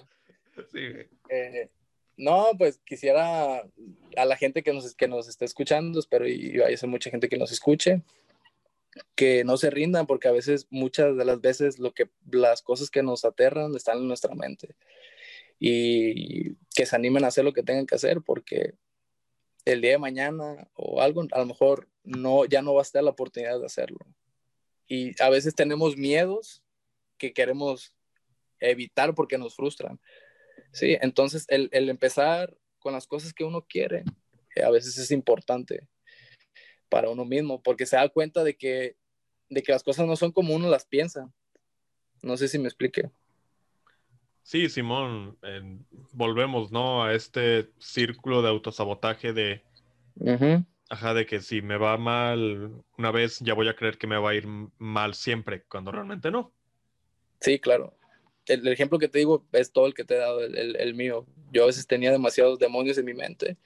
eh, 1.27 1.69
no, 2.15 2.51
pues 2.57 2.79
quisiera 2.85 3.67
a 4.15 4.25
la 4.25 4.38
gente 4.38 4.63
que 4.63 4.71
nos, 4.71 4.95
que 4.95 5.09
nos 5.09 5.27
esté 5.27 5.43
escuchando, 5.43 5.99
espero 5.99 6.25
y 6.25 6.61
hay 6.61 6.77
mucha 6.88 7.09
gente 7.09 7.27
que 7.27 7.38
nos 7.38 7.51
escuche, 7.51 8.01
que 9.13 9.43
no 9.43 9.57
se 9.57 9.69
rindan 9.71 10.07
porque 10.07 10.29
a 10.29 10.31
veces, 10.31 10.67
muchas 10.69 11.17
de 11.17 11.25
las 11.25 11.41
veces, 11.41 11.79
lo 11.79 11.91
que, 11.93 12.09
las 12.31 12.61
cosas 12.61 12.89
que 12.89 13.03
nos 13.03 13.25
aterran 13.25 13.75
están 13.75 13.97
en 13.97 14.07
nuestra 14.07 14.33
mente 14.35 14.69
y 15.59 16.55
que 16.73 16.85
se 16.85 16.95
animen 16.95 17.25
a 17.25 17.27
hacer 17.27 17.43
lo 17.43 17.51
que 17.51 17.63
tengan 17.63 17.85
que 17.85 17.95
hacer 17.95 18.21
porque 18.21 18.75
el 19.65 19.81
día 19.81 19.91
de 19.91 19.97
mañana 19.97 20.67
o 20.75 21.01
algo, 21.01 21.25
a 21.31 21.39
lo 21.39 21.45
mejor 21.45 21.88
no, 22.03 22.45
ya 22.45 22.61
no 22.61 22.73
va 22.73 22.81
a 22.81 22.83
estar 22.83 23.03
la 23.03 23.11
oportunidad 23.11 23.59
de 23.59 23.65
hacerlo. 23.65 23.99
Y 24.88 25.21
a 25.21 25.29
veces 25.29 25.55
tenemos 25.55 25.97
miedos 25.97 26.63
que 27.17 27.33
queremos 27.33 27.95
evitar 28.59 29.13
porque 29.15 29.38
nos 29.38 29.55
frustran. 29.55 29.99
Sí, 30.71 30.97
entonces 31.01 31.45
el, 31.49 31.69
el 31.71 31.89
empezar 31.89 32.57
con 32.79 32.93
las 32.93 33.07
cosas 33.07 33.33
que 33.33 33.43
uno 33.43 33.65
quiere 33.67 34.03
a 34.63 34.69
veces 34.69 34.97
es 34.97 35.11
importante 35.11 35.88
para 36.89 37.09
uno 37.09 37.23
mismo 37.23 37.61
porque 37.61 37.85
se 37.85 37.95
da 37.95 38.09
cuenta 38.09 38.43
de 38.43 38.57
que, 38.57 38.97
de 39.49 39.63
que 39.63 39.71
las 39.71 39.83
cosas 39.83 40.05
no 40.07 40.15
son 40.15 40.31
como 40.31 40.53
uno 40.53 40.69
las 40.69 40.85
piensa. 40.85 41.31
No 42.21 42.35
sé 42.38 42.47
si 42.47 42.59
me 42.59 42.67
explique. 42.67 43.09
Sí, 44.43 44.69
Simón, 44.69 45.38
volvemos, 46.11 46.72
¿no? 46.72 47.03
A 47.03 47.13
este 47.13 47.69
círculo 47.80 48.41
de 48.41 48.49
autosabotaje 48.49 49.34
de, 49.34 49.63
ajá, 50.89 51.13
de 51.13 51.26
que 51.26 51.41
si 51.41 51.61
me 51.61 51.77
va 51.77 51.97
mal 51.97 52.84
una 52.97 53.11
vez, 53.11 53.39
ya 53.39 53.53
voy 53.53 53.68
a 53.69 53.76
creer 53.76 53.97
que 53.97 54.07
me 54.07 54.18
va 54.18 54.31
a 54.31 54.35
ir 54.35 54.47
mal 54.77 55.13
siempre, 55.13 55.63
cuando 55.63 55.91
realmente 55.91 56.31
no. 56.31 56.53
Sí, 57.39 57.59
claro. 57.59 57.97
El, 58.45 58.68
ejemplo 58.68 58.99
que 58.99 59.07
te 59.07 59.19
digo 59.19 59.45
es 59.51 59.72
todo 59.72 59.88
el 59.88 59.93
que 59.93 60.03
te 60.03 60.15
he 60.15 60.18
dado, 60.18 60.41
el, 60.43 60.76
el, 60.76 60.93
mío. 60.93 61.26
Yo 61.51 61.63
a 61.63 61.68
veces 61.68 61.88
tenía 61.88 62.11
demasiados 62.11 62.59
demonios 62.59 62.97
en 62.97 63.05
mi 63.05 63.13
mente. 63.13 63.57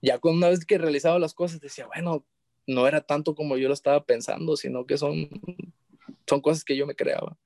Ya 0.00 0.18
con 0.18 0.36
una 0.36 0.48
vez 0.48 0.64
que 0.64 0.78
realizaba 0.78 1.18
las 1.18 1.34
cosas, 1.34 1.60
decía, 1.60 1.86
bueno, 1.86 2.24
no 2.66 2.86
era 2.86 3.00
tanto 3.00 3.34
como 3.34 3.56
yo 3.56 3.68
lo 3.68 3.74
estaba 3.74 4.04
pensando, 4.04 4.56
sino 4.56 4.86
que 4.86 4.96
son, 4.96 5.28
son 6.26 6.40
cosas 6.40 6.64
que 6.64 6.76
yo 6.76 6.86
me 6.86 6.94
creaba. 6.94 7.36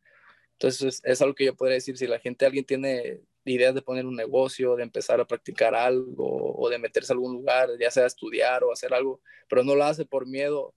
Entonces, 0.61 1.01
es 1.05 1.23
algo 1.23 1.37
que 1.37 1.45
yo 1.45 1.55
podría 1.55 1.77
decir, 1.77 1.97
si 1.97 2.09
la 2.09 2.19
gente, 2.19 2.45
alguien 2.45 2.65
tiene 2.65 3.21
ideas 3.45 3.75
de 3.77 3.83
poner 3.83 4.07
un 4.07 4.17
negocio, 4.17 4.75
de 4.75 4.83
empezar 4.83 5.21
a 5.21 5.25
practicar 5.25 5.73
algo 5.73 6.53
o 6.59 6.69
de 6.69 6.79
meterse 6.79 7.13
a 7.13 7.15
algún 7.15 7.33
lugar, 7.33 7.71
ya 7.79 7.93
sea 7.93 8.07
estudiar 8.07 8.65
o 8.65 8.73
hacer 8.73 8.93
algo, 8.93 9.21
pero 9.49 9.63
no 9.63 9.77
lo 9.77 9.85
hace 9.85 10.05
por 10.05 10.27
miedo 10.27 10.75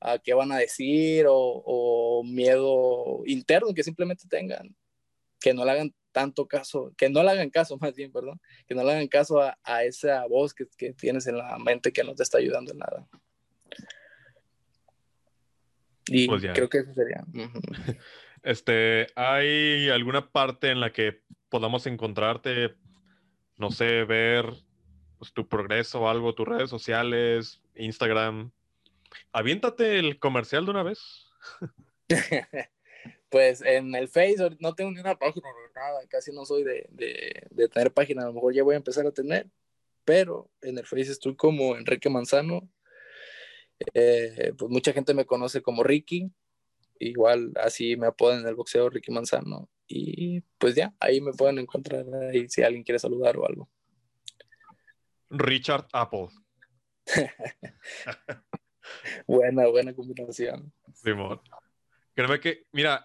a 0.00 0.18
qué 0.18 0.32
van 0.32 0.52
a 0.52 0.56
decir 0.56 1.26
o, 1.28 2.22
miedo 2.24 3.20
interno 3.26 3.74
que 3.74 3.84
simplemente 3.84 4.24
tengan, 4.26 4.74
que 5.38 5.52
no 5.52 5.66
le 5.66 5.72
hagan 5.72 5.94
tanto 6.12 6.48
caso, 6.48 6.94
que 6.96 7.10
no 7.10 7.22
le 7.22 7.30
hagan 7.30 7.50
caso 7.50 7.76
más 7.80 7.94
bien, 7.94 8.10
perdón, 8.10 8.40
que 8.66 8.74
no 8.74 8.82
le 8.82 8.92
hagan 8.92 9.08
caso 9.08 9.38
a, 9.42 9.84
esa 9.84 10.26
voz 10.28 10.54
que, 10.54 10.64
que, 10.78 10.94
tienes 10.94 11.26
en 11.26 11.36
la 11.36 11.58
mente 11.58 11.92
que 11.92 12.04
no 12.04 12.14
te 12.14 12.22
está 12.22 12.38
ayudando 12.38 12.72
en 12.72 12.78
nada. 12.78 13.06
Y 16.06 16.26
pues 16.26 16.42
creo 16.54 16.68
que 16.70 16.78
eso 16.78 16.94
sería. 16.94 17.22
Este, 18.42 19.08
¿hay 19.16 19.88
alguna 19.90 20.30
parte 20.30 20.70
en 20.70 20.80
la 20.80 20.92
que 20.92 21.20
podamos 21.48 21.86
encontrarte, 21.86 22.74
no 23.56 23.70
sé, 23.70 24.04
ver 24.04 24.46
pues, 25.18 25.32
tu 25.32 25.46
progreso 25.46 26.00
o 26.00 26.08
algo, 26.08 26.34
tus 26.34 26.48
redes 26.48 26.70
sociales, 26.70 27.60
Instagram? 27.74 28.50
Aviéntate 29.32 29.98
el 29.98 30.18
comercial 30.18 30.64
de 30.64 30.70
una 30.70 30.82
vez. 30.82 31.28
pues 33.28 33.62
en 33.62 33.94
el 33.94 34.08
Facebook 34.08 34.56
no 34.60 34.74
tengo 34.74 34.90
ni 34.90 35.00
una 35.00 35.18
página 35.18 35.48
nada, 35.74 36.00
casi 36.08 36.32
no 36.32 36.44
soy 36.44 36.64
de, 36.64 36.88
de, 36.90 37.68
tener 37.68 37.92
página, 37.92 38.22
a 38.22 38.26
lo 38.26 38.32
mejor 38.32 38.54
ya 38.54 38.62
voy 38.62 38.74
a 38.74 38.78
empezar 38.78 39.06
a 39.06 39.12
tener, 39.12 39.48
pero 40.04 40.50
en 40.62 40.78
el 40.78 40.86
Facebook 40.86 41.12
estoy 41.12 41.36
como 41.36 41.76
Enrique 41.76 42.10
Manzano. 42.10 42.68
Eh, 43.94 44.52
pues 44.58 44.70
mucha 44.70 44.92
gente 44.92 45.14
me 45.14 45.24
conoce 45.24 45.62
como 45.62 45.82
Ricky, 45.82 46.30
igual 47.00 47.52
así 47.56 47.96
me 47.96 48.06
apodan 48.06 48.40
en 48.40 48.48
el 48.48 48.54
boxeo 48.54 48.88
Ricky 48.90 49.10
Manzano. 49.10 49.68
Y 49.88 50.40
pues 50.58 50.76
ya, 50.76 50.94
ahí 51.00 51.20
me 51.20 51.32
pueden 51.32 51.58
encontrar 51.58 52.06
ahí 52.30 52.48
si 52.48 52.62
alguien 52.62 52.84
quiere 52.84 53.00
saludar 53.00 53.36
o 53.36 53.46
algo. 53.46 53.68
Richard 55.30 55.88
Apple. 55.92 56.28
buena, 59.26 59.66
buena 59.66 59.94
combinación. 59.94 60.72
Simón. 60.94 61.40
Créeme 62.14 62.38
que, 62.38 62.66
mira, 62.72 63.04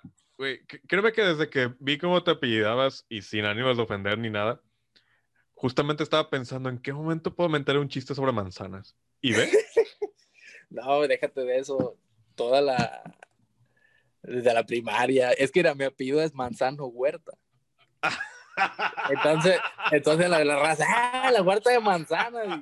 créeme 0.87 1.11
que 1.11 1.23
desde 1.23 1.49
que 1.49 1.73
vi 1.79 1.97
cómo 1.97 2.23
te 2.23 2.31
apellidabas 2.31 3.05
y 3.09 3.21
sin 3.21 3.45
ánimos 3.45 3.77
de 3.77 3.83
ofender 3.83 4.17
ni 4.17 4.29
nada, 4.29 4.61
justamente 5.53 6.03
estaba 6.03 6.29
pensando 6.29 6.69
en 6.69 6.79
qué 6.79 6.93
momento 6.93 7.33
puedo 7.33 7.49
meter 7.49 7.77
un 7.77 7.89
chiste 7.89 8.13
sobre 8.13 8.31
manzanas. 8.31 8.95
¿Y 9.21 9.33
ve? 9.33 9.49
no, 10.69 11.01
déjate 11.07 11.41
de 11.41 11.57
eso. 11.57 11.97
Toda 12.35 12.61
la, 12.61 13.14
desde 14.27 14.53
la 14.53 14.65
primaria. 14.65 15.31
Es 15.31 15.51
que 15.51 15.59
era, 15.61 15.75
mi 15.75 15.83
apellido 15.83 16.21
es 16.21 16.33
Manzano 16.33 16.85
Huerta. 16.85 17.33
Entonces, 19.09 19.59
entonces 19.91 20.29
la, 20.29 20.43
la 20.45 20.57
raza, 20.57 20.85
¡ah! 20.87 21.29
La 21.29 21.41
huerta 21.41 21.71
de 21.71 21.79
manzanas. 21.81 22.61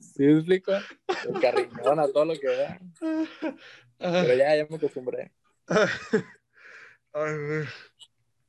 ¿Sí 0.00 0.22
me 0.22 0.38
explico? 0.38 0.72
a 0.72 2.08
todo 2.12 2.24
lo 2.24 2.32
que 2.34 2.46
da. 2.48 2.80
Pero 3.98 4.34
ya, 4.34 4.56
ya 4.56 4.66
me 4.70 4.76
acostumbré. 4.76 5.32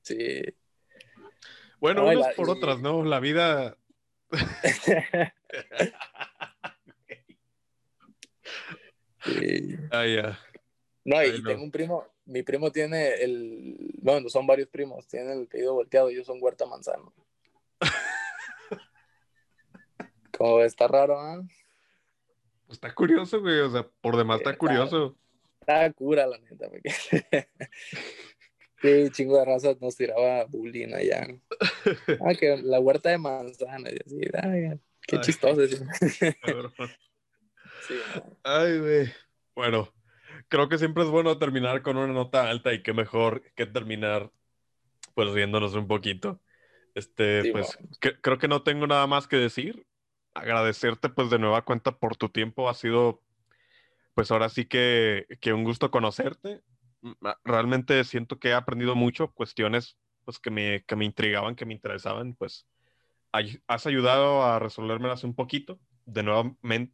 Sí. 0.03 0.41
Bueno, 1.79 2.05
unas 2.05 2.33
por 2.35 2.49
otras, 2.49 2.79
¿no? 2.79 3.03
La 3.03 3.19
vida. 3.19 3.75
Ah, 9.91 10.05
ya. 10.05 10.39
No, 11.03 11.23
y 11.23 11.43
tengo 11.43 11.63
un 11.63 11.71
primo, 11.71 12.05
mi 12.25 12.43
primo 12.43 12.71
tiene 12.71 13.15
el, 13.15 13.75
bueno, 14.01 14.29
son 14.29 14.45
varios 14.45 14.69
primos, 14.69 15.07
tienen 15.07 15.39
el 15.39 15.47
pedido 15.47 15.73
volteado, 15.73 16.09
ellos 16.09 16.27
son 16.27 16.37
Huerta 16.39 16.65
Manzano. 16.65 17.13
Como 20.37 20.61
está 20.61 20.87
raro, 20.87 21.19
¿ah? 21.19 21.41
Pues 22.67 22.77
está 22.77 22.93
curioso, 22.93 23.41
güey, 23.41 23.59
o 23.59 23.69
sea, 23.69 23.87
por 24.01 24.15
demás 24.15 24.39
está, 24.39 24.55
curioso. 24.55 25.17
Está 25.59 25.91
cura, 25.91 26.27
la 26.27 26.37
neta, 26.37 26.69
porque... 26.69 26.91
sí, 28.81 29.09
chingo 29.11 29.37
de 29.37 29.45
raza 29.45 29.75
nos 29.79 29.95
tiraba 29.95 30.45
bullying 30.45 30.93
allá. 30.93 31.27
Ah, 32.23 32.35
que 32.35 32.57
la 32.57 32.79
huerta 32.79 33.09
de 33.09 33.17
manzana, 33.17 33.89
y 33.89 33.97
así, 34.05 34.21
ay, 34.33 34.79
qué 35.07 35.19
chistoso. 35.21 35.61
Ay, 38.43 38.79
güey. 38.79 39.13
Bueno, 39.55 39.93
creo 40.47 40.69
que 40.69 40.77
siempre 40.77 41.03
es 41.03 41.09
bueno 41.09 41.37
terminar 41.37 41.81
con 41.81 41.97
una 41.97 42.13
nota 42.13 42.49
alta 42.49 42.73
y 42.73 42.83
qué 42.83 42.93
mejor 42.93 43.43
que 43.55 43.65
terminar 43.65 44.31
pues 45.13 45.31
riéndonos 45.31 45.73
un 45.75 45.87
poquito. 45.87 46.41
Este, 46.93 47.51
pues 47.51 47.77
creo 47.99 48.37
que 48.37 48.47
no 48.47 48.63
tengo 48.63 48.87
nada 48.87 49.07
más 49.07 49.27
que 49.27 49.37
decir. 49.37 49.85
Agradecerte 50.33 51.09
pues 51.09 51.29
de 51.29 51.39
nueva 51.39 51.63
cuenta 51.63 51.97
por 51.97 52.15
tu 52.15 52.29
tiempo. 52.29 52.69
Ha 52.69 52.73
sido 52.73 53.21
pues 54.13 54.31
ahora 54.31 54.49
sí 54.49 54.65
que, 54.65 55.25
que 55.39 55.53
un 55.53 55.63
gusto 55.63 55.91
conocerte. 55.91 56.61
Realmente 57.43 58.03
siento 58.03 58.39
que 58.39 58.49
he 58.49 58.53
aprendido 58.53 58.95
mucho 58.95 59.31
cuestiones 59.33 59.97
pues 60.25 60.39
que 60.39 60.51
me, 60.51 60.83
que 60.85 60.95
me 60.95 61.05
intrigaban, 61.05 61.55
que 61.55 61.65
me 61.65 61.73
interesaban, 61.73 62.35
pues 62.35 62.67
has 63.67 63.87
ayudado 63.87 64.43
a 64.43 64.59
resolvérmelas 64.59 65.23
un 65.23 65.33
poquito. 65.33 65.79
De 66.05 66.23
nuevamente, 66.23 66.93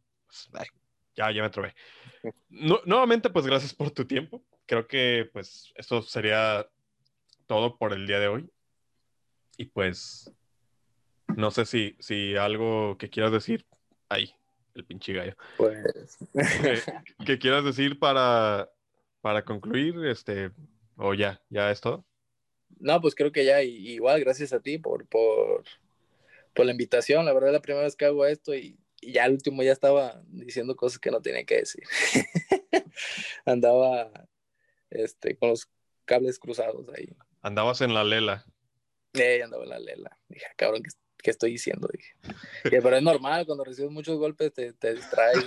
ya, 1.16 1.30
ya 1.32 1.42
me 1.42 1.50
trobé. 1.50 1.74
nuevamente, 2.48 3.30
pues 3.30 3.46
gracias 3.46 3.74
por 3.74 3.90
tu 3.90 4.06
tiempo. 4.06 4.42
Creo 4.66 4.86
que 4.86 5.28
pues 5.32 5.72
eso 5.76 6.02
sería 6.02 6.68
todo 7.46 7.76
por 7.76 7.92
el 7.92 8.06
día 8.06 8.20
de 8.20 8.28
hoy. 8.28 8.50
Y 9.56 9.66
pues 9.66 10.32
no 11.36 11.50
sé 11.50 11.66
si, 11.66 11.96
si 11.98 12.36
algo 12.36 12.96
que 12.98 13.10
quieras 13.10 13.32
decir. 13.32 13.66
Ahí, 14.08 14.32
el 14.74 14.84
pinche 14.84 15.12
gallo. 15.12 15.36
Pues. 15.56 16.18
¿Qué 17.26 17.38
quieras 17.38 17.64
decir 17.64 17.98
para, 17.98 18.70
para 19.20 19.44
concluir? 19.44 20.06
Este, 20.06 20.50
o 20.96 21.14
ya, 21.14 21.42
ya 21.50 21.70
es 21.70 21.80
todo. 21.80 22.04
No, 22.80 23.00
pues 23.00 23.14
creo 23.14 23.32
que 23.32 23.44
ya, 23.44 23.62
igual, 23.62 24.20
gracias 24.20 24.52
a 24.52 24.60
ti 24.60 24.78
por, 24.78 25.06
por, 25.08 25.64
por 26.54 26.64
la 26.64 26.72
invitación. 26.72 27.24
La 27.24 27.32
verdad, 27.32 27.50
es 27.50 27.54
la 27.54 27.62
primera 27.62 27.84
vez 27.84 27.96
que 27.96 28.04
hago 28.04 28.24
esto 28.24 28.54
y 28.54 28.78
y 29.00 29.12
ya 29.12 29.24
al 29.24 29.32
último 29.32 29.62
ya 29.62 29.72
estaba 29.72 30.20
diciendo 30.26 30.76
cosas 30.76 30.98
que 30.98 31.10
no 31.10 31.20
tenía 31.20 31.44
que 31.44 31.58
decir. 31.58 31.84
Andaba 33.44 34.10
este, 34.90 35.36
con 35.36 35.50
los 35.50 35.68
cables 36.04 36.38
cruzados 36.38 36.88
ahí. 36.96 37.08
Andabas 37.42 37.80
en 37.80 37.94
la 37.94 38.04
lela. 38.04 38.44
Eh, 39.14 39.42
andaba 39.42 39.64
en 39.64 39.70
la 39.70 39.78
lela. 39.78 40.18
Dije, 40.28 40.46
ah, 40.48 40.54
cabrón, 40.56 40.82
¿qué, 41.18 41.30
estoy 41.30 41.52
diciendo? 41.52 41.88
Dije. 41.92 42.14
pero 42.62 42.96
es 42.96 43.02
normal, 43.02 43.46
cuando 43.46 43.64
recibes 43.64 43.90
muchos 43.90 44.18
golpes 44.18 44.52
te, 44.52 44.72
te 44.72 44.94
distraes, 44.94 45.44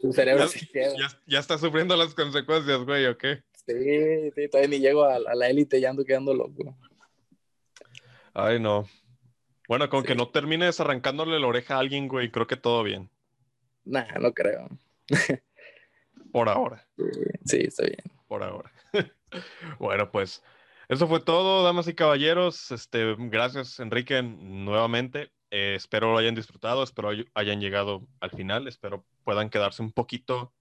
tu, 0.00 0.12
cerebro 0.12 0.44
ya, 0.44 0.48
se 0.48 0.66
queda. 0.66 0.92
Ya, 0.98 1.20
ya 1.26 1.38
está 1.38 1.58
sufriendo 1.58 1.96
las 1.96 2.14
consecuencias, 2.14 2.78
güey, 2.80 3.06
¿o 3.06 3.16
qué? 3.16 3.42
Sí, 3.66 4.30
sí, 4.34 4.48
todavía 4.48 4.68
ni 4.68 4.78
llego 4.80 5.04
a, 5.04 5.16
a 5.16 5.34
la 5.34 5.48
élite, 5.48 5.80
ya 5.80 5.90
ando 5.90 6.04
quedando 6.04 6.34
loco. 6.34 6.76
Ay, 8.34 8.58
no. 8.58 8.86
Bueno, 9.68 9.88
con 9.88 10.02
Sí. 10.02 10.08
que 10.08 10.14
no 10.14 10.28
termines 10.28 10.78
arrancándole 10.80 11.38
la 11.40 11.46
oreja 11.46 11.76
a 11.76 11.78
alguien, 11.78 12.08
güey, 12.08 12.30
creo 12.30 12.46
que 12.46 12.56
todo 12.56 12.82
bien. 12.82 13.10
Nah, 13.84 14.06
no 14.20 14.32
creo. 14.32 14.68
Por 16.32 16.48
ahora, 16.48 16.86
Sí, 17.44 17.58
está 17.60 17.84
bien. 17.84 18.02
por 18.26 18.42
ahora. 18.42 18.72
bueno, 19.78 20.10
pues 20.10 20.42
eso 20.88 21.06
fue 21.06 21.20
todo, 21.20 21.62
damas 21.62 21.86
y 21.86 21.94
caballeros. 21.94 22.70
Este, 22.72 23.14
gracias, 23.18 23.78
Enrique, 23.78 24.20
nuevamente. 24.22 25.30
Eh, 25.50 25.74
espero 25.76 26.10
lo 26.12 26.18
hayan 26.18 26.34
disfrutado, 26.34 26.82
espero 26.82 27.10
hay- 27.10 27.26
hayan 27.34 27.60
llegado 27.60 28.06
al 28.20 28.30
final, 28.30 28.66
espero 28.66 29.04
puedan 29.22 29.48
quedarse 29.50 29.82
un 29.82 29.92
poquito, 29.92 30.52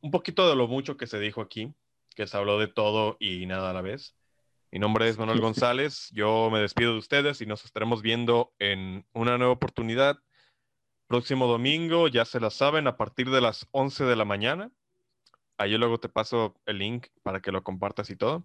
un 0.00 0.10
poquito 0.10 0.48
de 0.48 0.56
lo 0.56 0.66
mucho 0.66 0.96
que 0.96 1.06
se 1.06 1.20
dijo 1.20 1.40
aquí, 1.40 1.72
que 2.16 2.26
se 2.26 2.36
habló 2.36 2.58
de 2.58 2.66
todo 2.66 3.16
y 3.20 3.46
nada 3.46 3.70
a 3.70 3.74
la 3.74 3.82
vez. 3.82 4.16
Mi 4.74 4.80
nombre 4.80 5.08
es 5.08 5.16
Manuel 5.18 5.40
González, 5.40 6.10
yo 6.10 6.50
me 6.50 6.58
despido 6.58 6.94
de 6.94 6.98
ustedes 6.98 7.40
y 7.40 7.46
nos 7.46 7.64
estaremos 7.64 8.02
viendo 8.02 8.52
en 8.58 9.06
una 9.12 9.38
nueva 9.38 9.52
oportunidad. 9.52 10.18
Próximo 11.06 11.46
domingo, 11.46 12.08
ya 12.08 12.24
se 12.24 12.40
la 12.40 12.50
saben, 12.50 12.88
a 12.88 12.96
partir 12.96 13.30
de 13.30 13.40
las 13.40 13.68
11 13.70 14.02
de 14.02 14.16
la 14.16 14.24
mañana. 14.24 14.72
Ahí 15.58 15.78
luego 15.78 16.00
te 16.00 16.08
paso 16.08 16.56
el 16.66 16.78
link 16.78 17.06
para 17.22 17.40
que 17.40 17.52
lo 17.52 17.62
compartas 17.62 18.10
y 18.10 18.16
todo. 18.16 18.42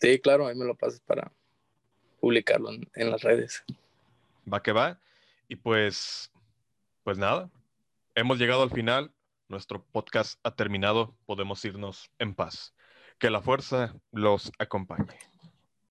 Sí, 0.00 0.20
claro, 0.20 0.46
ahí 0.46 0.54
me 0.54 0.64
lo 0.64 0.76
pasas 0.76 1.00
para 1.00 1.32
publicarlo 2.20 2.70
en, 2.70 2.88
en 2.94 3.10
las 3.10 3.22
redes. 3.22 3.64
Va 4.50 4.62
que 4.62 4.70
va. 4.70 5.00
Y 5.48 5.56
pues, 5.56 6.30
pues 7.02 7.18
nada, 7.18 7.50
hemos 8.14 8.38
llegado 8.38 8.62
al 8.62 8.70
final. 8.70 9.10
Nuestro 9.48 9.82
podcast 9.82 10.38
ha 10.44 10.54
terminado. 10.54 11.16
Podemos 11.26 11.64
irnos 11.64 12.12
en 12.20 12.32
paz. 12.32 12.76
Que 13.18 13.28
la 13.28 13.40
fuerza 13.42 13.96
los 14.12 14.52
acompañe. 14.60 15.33